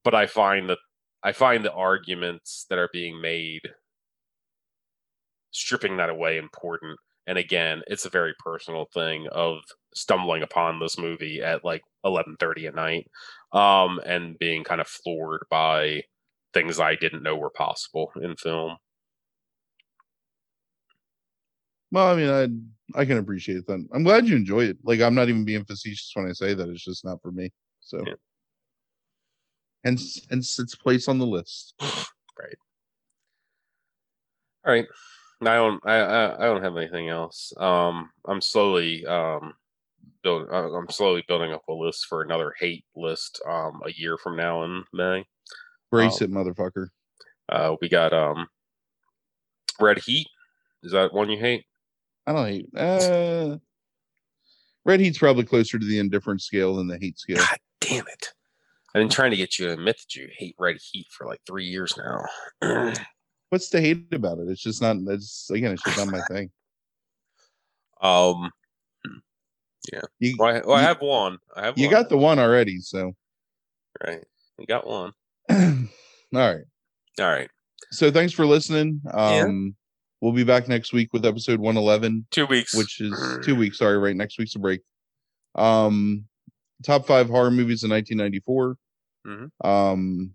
but 0.04 0.16
I 0.16 0.28
find 0.28 0.70
that 0.70 0.80
I 1.24 1.32
find 1.34 1.64
the 1.64 1.74
arguments 1.74 2.66
that 2.70 2.80
are 2.80 2.90
being 2.94 3.22
made 3.22 3.62
stripping 5.52 5.98
that 5.98 6.10
away 6.10 6.38
important. 6.38 7.00
And 7.28 7.38
again, 7.38 7.82
it's 7.88 8.06
a 8.06 8.10
very 8.10 8.34
personal 8.44 8.86
thing 8.94 9.28
of 9.32 9.60
stumbling 9.94 10.44
upon 10.44 10.80
this 10.80 10.98
movie 10.98 11.42
at 11.42 11.64
like 11.64 11.84
11:30 12.04 12.68
at 12.68 12.76
night 12.76 13.10
um 13.54 14.00
and 14.06 14.38
being 14.40 14.64
kind 14.64 14.82
of 14.82 14.88
floored 14.88 15.46
by 15.50 16.04
things 16.54 16.80
I 16.80 16.96
didn't 16.96 17.24
know 17.24 17.36
were 17.36 17.50
possible 17.50 18.12
in 18.22 18.36
film. 18.36 18.78
Well, 21.92 22.08
I 22.08 22.16
mean, 22.16 22.30
I 22.96 23.02
I 23.02 23.06
can 23.06 23.18
appreciate 23.18 23.66
that. 23.68 23.88
I'm 23.94 24.04
glad 24.04 24.28
you 24.28 24.36
enjoy 24.36 24.66
it. 24.66 24.78
Like, 24.84 25.00
I'm 25.02 25.16
not 25.16 25.30
even 25.30 25.46
being 25.46 25.66
facetious 25.66 26.12
when 26.16 26.28
I 26.28 26.34
say 26.34 26.54
that. 26.54 26.70
It's 26.70 26.84
just 26.84 27.06
not 27.06 27.22
for 27.22 27.32
me. 27.32 27.52
So, 27.82 28.04
Yeah. 28.06 28.14
hence, 29.84 30.26
hence 30.30 30.60
its 30.60 30.76
place 30.76 31.08
on 31.08 31.20
the 31.20 31.26
list. 31.26 31.76
Right. 32.40 32.58
All 34.66 34.74
right. 34.74 34.88
I 35.42 35.56
don't 35.56 35.82
I, 35.86 35.96
I 35.98 36.36
I 36.36 36.46
don't 36.46 36.64
have 36.64 36.78
anything 36.78 37.10
else. 37.10 37.54
Um 37.58 38.10
I'm 38.26 38.42
slowly 38.42 39.06
um 39.06 39.54
build 40.24 40.48
uh, 40.52 40.72
I'm 40.74 40.90
slowly 40.90 41.24
building 41.28 41.52
up 41.54 41.64
a 41.68 41.74
list 41.74 42.06
for 42.08 42.22
another 42.22 42.54
hate 42.60 42.86
list 42.96 43.42
um 43.48 43.82
a 43.86 43.92
year 43.92 44.18
from 44.18 44.36
now 44.38 44.64
in 44.64 44.84
May. 44.94 45.26
Brace 45.92 46.22
Oh. 46.22 46.26
it, 46.26 46.32
motherfucker. 46.32 46.88
Uh 47.50 47.76
we 47.82 47.90
got 47.90 48.14
um 48.14 48.48
Red 49.80 50.00
Heat. 50.00 50.28
Is 50.84 50.92
that 50.92 51.14
one 51.14 51.30
you 51.30 51.40
hate? 51.40 51.66
I 52.26 52.34
don't 52.34 52.48
hate. 52.48 52.70
Uh, 52.76 53.58
red 54.86 55.00
heat's 55.00 55.18
probably 55.18 55.44
closer 55.44 55.78
to 55.80 55.86
the 55.86 56.00
indifferent 56.00 56.42
scale 56.42 56.76
than 56.76 56.88
the 56.88 56.98
hate 56.98 57.18
scale. 57.20 57.38
God 57.38 57.58
damn 57.82 58.08
it. 58.08 58.34
I've 58.96 59.00
been 59.02 59.10
trying 59.10 59.32
to 59.32 59.38
get 59.38 59.58
you 59.60 59.66
to 59.68 59.74
admit 59.74 59.98
that 59.98 60.16
you 60.16 60.30
hate 60.38 60.56
Red 60.60 60.78
Heat 60.92 61.08
for 61.10 61.26
like 61.26 61.42
three 61.48 61.66
years 61.66 61.98
now. 61.98 62.24
What's 63.50 63.70
the 63.70 63.82
hate 63.82 64.14
about 64.14 64.40
it? 64.40 64.48
It's 64.50 64.62
just 64.62 64.82
not. 64.82 64.98
It's 65.08 65.50
again, 65.50 65.72
it's 65.74 65.84
just 65.84 65.98
not 65.98 66.08
my 66.08 66.22
thing. 66.30 66.52
um 68.02 68.52
You 70.20 70.36
well, 70.40 70.56
I, 70.56 70.62
well, 70.66 70.78
I 70.78 70.82
have 70.82 71.02
one. 71.02 71.38
I 71.56 71.66
have 71.66 71.78
you 71.78 71.88
one. 71.88 71.92
got 71.92 72.10
the 72.10 72.18
one 72.18 72.40
already, 72.40 72.80
so 72.80 73.14
right. 74.06 74.24
You 74.58 74.66
got 74.66 74.88
one. 74.88 75.12
all 75.52 75.58
right. 76.34 76.64
All 77.20 77.26
right. 77.28 77.50
So 77.92 78.10
thanks 78.12 78.34
for 78.34 78.46
listening. 78.46 79.02
Yeah. 79.06 79.42
Um, 79.44 79.76
we'll 80.22 80.32
be 80.32 80.44
back 80.44 80.68
next 80.68 80.94
week 80.94 81.12
with 81.14 81.26
episode 81.26 81.60
111, 81.60 82.26
Two 82.32 82.46
weeks. 82.46 82.74
which 82.76 83.02
is 83.02 83.14
two 83.44 83.56
weeks. 83.56 83.78
Sorry, 83.80 83.98
right? 83.98 84.16
Next 84.16 84.38
week's 84.40 84.56
a 84.56 84.60
break. 84.60 84.82
Um, 85.56 86.26
top 86.86 87.06
five 87.06 87.28
horror 87.30 87.52
movies 87.52 87.84
in 87.84 87.90
1994. 87.90 88.78
Mhm. 89.28 89.50
Um, 89.66 90.34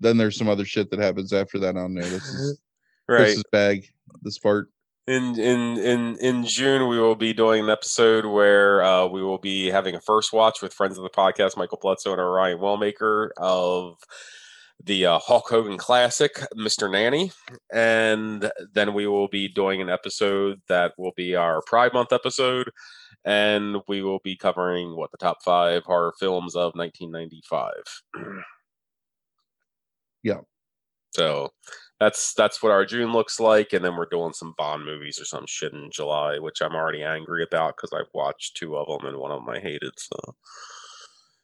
then 0.00 0.16
there's 0.16 0.36
some 0.36 0.48
other 0.48 0.64
shit 0.64 0.90
that 0.90 0.98
happens 1.00 1.32
after 1.32 1.58
that 1.60 1.76
on 1.76 1.94
there. 1.94 2.04
This 2.04 2.24
is 2.24 2.60
Right. 3.08 3.18
Chris's 3.18 3.44
bag. 3.52 3.86
This 4.22 4.38
part. 4.38 4.70
In 5.06 5.38
in 5.38 5.78
in 5.78 6.16
in 6.18 6.44
June 6.46 6.88
we 6.88 6.98
will 6.98 7.14
be 7.14 7.32
doing 7.32 7.64
an 7.64 7.70
episode 7.70 8.24
where 8.24 8.82
uh, 8.82 9.06
we 9.06 9.22
will 9.22 9.38
be 9.38 9.70
having 9.70 9.94
a 9.94 10.00
first 10.00 10.32
watch 10.32 10.62
with 10.62 10.72
friends 10.72 10.96
of 10.96 11.04
the 11.04 11.10
podcast, 11.10 11.56
Michael 11.56 11.78
Bledsoe 11.80 12.12
and 12.12 12.20
Orion 12.20 12.58
Wellmaker 12.58 13.30
of 13.36 13.96
the 14.82 15.06
uh, 15.06 15.18
Hulk 15.18 15.48
Hogan 15.48 15.78
classic, 15.78 16.34
Mr. 16.56 16.90
Nanny, 16.90 17.32
and 17.72 18.50
then 18.72 18.92
we 18.94 19.06
will 19.06 19.28
be 19.28 19.48
doing 19.48 19.80
an 19.80 19.88
episode 19.88 20.60
that 20.68 20.92
will 20.98 21.12
be 21.16 21.34
our 21.34 21.62
Pride 21.66 21.92
Month 21.92 22.12
episode, 22.12 22.70
and 23.24 23.76
we 23.88 24.02
will 24.02 24.20
be 24.24 24.36
covering 24.36 24.96
what 24.96 25.10
the 25.10 25.18
top 25.18 25.38
five 25.44 25.84
horror 25.84 26.12
films 26.18 26.56
of 26.56 26.72
1995. 26.74 27.72
Yeah. 30.24 30.40
So 31.10 31.52
that's 32.00 32.34
that's 32.34 32.62
what 32.62 32.72
our 32.72 32.84
June 32.84 33.12
looks 33.12 33.38
like, 33.38 33.72
and 33.72 33.84
then 33.84 33.96
we're 33.96 34.06
doing 34.06 34.32
some 34.32 34.54
Bond 34.58 34.84
movies 34.84 35.20
or 35.20 35.24
some 35.24 35.44
shit 35.46 35.72
in 35.72 35.90
July, 35.92 36.38
which 36.38 36.60
I'm 36.60 36.74
already 36.74 37.02
angry 37.02 37.44
about 37.44 37.76
because 37.76 37.92
I've 37.92 38.12
watched 38.12 38.56
two 38.56 38.76
of 38.76 38.88
them 38.88 39.08
and 39.08 39.18
one 39.18 39.30
of 39.30 39.40
them 39.40 39.54
I 39.54 39.60
hated. 39.60 39.92
So 39.96 40.16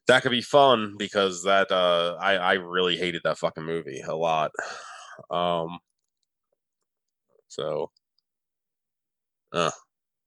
that 0.06 0.22
could 0.22 0.32
be 0.32 0.42
fun 0.42 0.96
because 0.98 1.44
that 1.44 1.70
uh, 1.70 2.16
I 2.20 2.34
I 2.36 2.52
really 2.54 2.96
hated 2.96 3.22
that 3.24 3.38
fucking 3.38 3.64
movie 3.64 4.02
a 4.06 4.14
lot. 4.14 4.50
Um, 5.30 5.78
so 7.48 7.90
uh, 9.52 9.70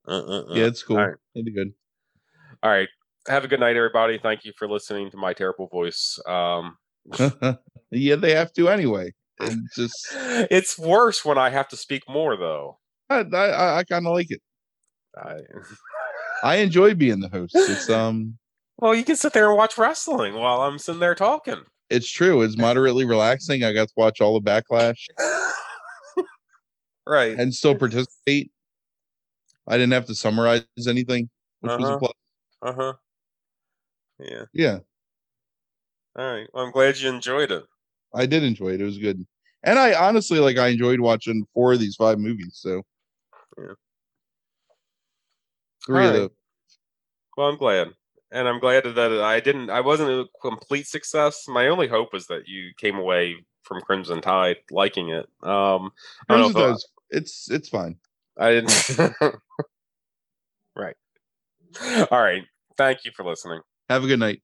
uh, 0.07 0.11
uh, 0.11 0.41
uh. 0.41 0.53
Yeah, 0.53 0.65
it's 0.65 0.83
cool. 0.83 0.97
all 0.97 1.07
right. 1.07 1.17
It'll 1.35 1.45
be 1.45 1.51
good. 1.51 1.73
all 2.61 2.71
right. 2.71 2.89
Have 3.27 3.45
a 3.45 3.47
good 3.47 3.59
night, 3.59 3.75
everybody. 3.77 4.17
Thank 4.17 4.45
you 4.45 4.51
for 4.57 4.69
listening 4.69 5.09
to 5.11 5.17
my 5.17 5.33
terrible 5.33 5.67
voice. 5.67 6.19
Um, 6.27 6.77
yeah, 7.91 8.15
they 8.15 8.35
have 8.35 8.51
to 8.53 8.69
anyway. 8.69 9.13
It's 9.39 9.75
just 9.75 10.07
it's 10.51 10.77
worse 10.77 11.25
when 11.25 11.37
I 11.37 11.49
have 11.49 11.67
to 11.69 11.77
speak 11.77 12.03
more, 12.07 12.37
though. 12.37 12.79
I 13.09 13.19
I, 13.19 13.77
I 13.79 13.83
kind 13.83 14.07
of 14.07 14.13
like 14.13 14.31
it. 14.31 14.41
I, 15.17 15.37
I 16.43 16.55
enjoy 16.57 16.95
being 16.95 17.19
the 17.19 17.29
host. 17.29 17.55
It's 17.55 17.89
um 17.89 18.37
well, 18.77 18.95
you 18.95 19.03
can 19.03 19.15
sit 19.15 19.33
there 19.33 19.49
and 19.49 19.57
watch 19.57 19.77
wrestling 19.77 20.35
while 20.35 20.61
I'm 20.61 20.79
sitting 20.79 20.99
there 20.99 21.15
talking. 21.15 21.63
it's 21.89 22.09
true. 22.09 22.41
It's 22.41 22.57
moderately 22.57 23.05
relaxing. 23.05 23.63
I 23.63 23.73
got 23.73 23.87
to 23.87 23.93
watch 23.95 24.21
all 24.21 24.39
the 24.39 24.41
backlash 24.49 24.97
right. 27.05 27.37
and 27.39 27.53
still 27.53 27.75
participate. 27.75 28.51
I 29.67 29.77
didn't 29.77 29.93
have 29.93 30.07
to 30.07 30.15
summarize 30.15 30.65
anything, 30.87 31.29
which 31.61 31.71
was 31.77 31.85
Uh-huh. 31.85 31.95
a 31.95 31.99
plus. 31.99 32.13
Uh 32.61 32.73
huh. 32.73 32.93
Yeah. 34.19 34.45
Yeah, 34.53 34.79
All 36.15 36.31
right. 36.31 36.47
Well, 36.53 36.65
I'm 36.65 36.71
glad 36.71 36.97
you 36.97 37.09
enjoyed 37.09 37.51
it. 37.51 37.65
I 38.13 38.25
did 38.25 38.43
enjoy 38.43 38.69
it. 38.69 38.81
It 38.81 38.85
was 38.85 38.97
good. 38.97 39.25
And 39.63 39.79
I 39.79 39.93
honestly 39.93 40.39
like 40.39 40.57
I 40.57 40.67
enjoyed 40.69 40.99
watching 40.99 41.45
four 41.53 41.73
of 41.73 41.79
these 41.79 41.95
five 41.95 42.19
movies. 42.19 42.51
So 42.61 42.83
Yeah. 43.57 43.73
three 45.85 46.05
of 46.07 46.13
Alright. 46.13 46.29
the 46.29 46.31
Well, 47.37 47.47
I'm 47.49 47.57
glad, 47.57 47.93
and 48.31 48.47
I'm 48.47 48.59
glad 48.59 48.83
that 48.83 49.21
I 49.21 49.39
didn't. 49.39 49.69
I 49.69 49.81
wasn't 49.81 50.09
a 50.11 50.25
complete 50.41 50.87
success. 50.87 51.47
My 51.47 51.67
only 51.67 51.87
hope 51.87 52.13
is 52.13 52.27
that 52.27 52.47
you 52.47 52.71
came 52.77 52.97
away 52.97 53.37
from 53.63 53.81
Crimson 53.81 54.21
Tide 54.21 54.57
liking 54.71 55.09
it. 55.09 55.25
Um, 55.41 55.91
I 56.29 56.33
don't 56.37 56.39
know 56.41 56.51
Crimson 56.51 56.61
Tide's- 56.71 56.87
it's 57.09 57.49
it's 57.51 57.69
fine. 57.69 57.97
I 58.37 58.49
didn't. 58.51 58.89
right. 60.75 60.95
All 62.11 62.21
right. 62.21 62.43
Thank 62.77 63.05
you 63.05 63.11
for 63.15 63.23
listening. 63.23 63.61
Have 63.89 64.03
a 64.03 64.07
good 64.07 64.19
night. 64.19 64.41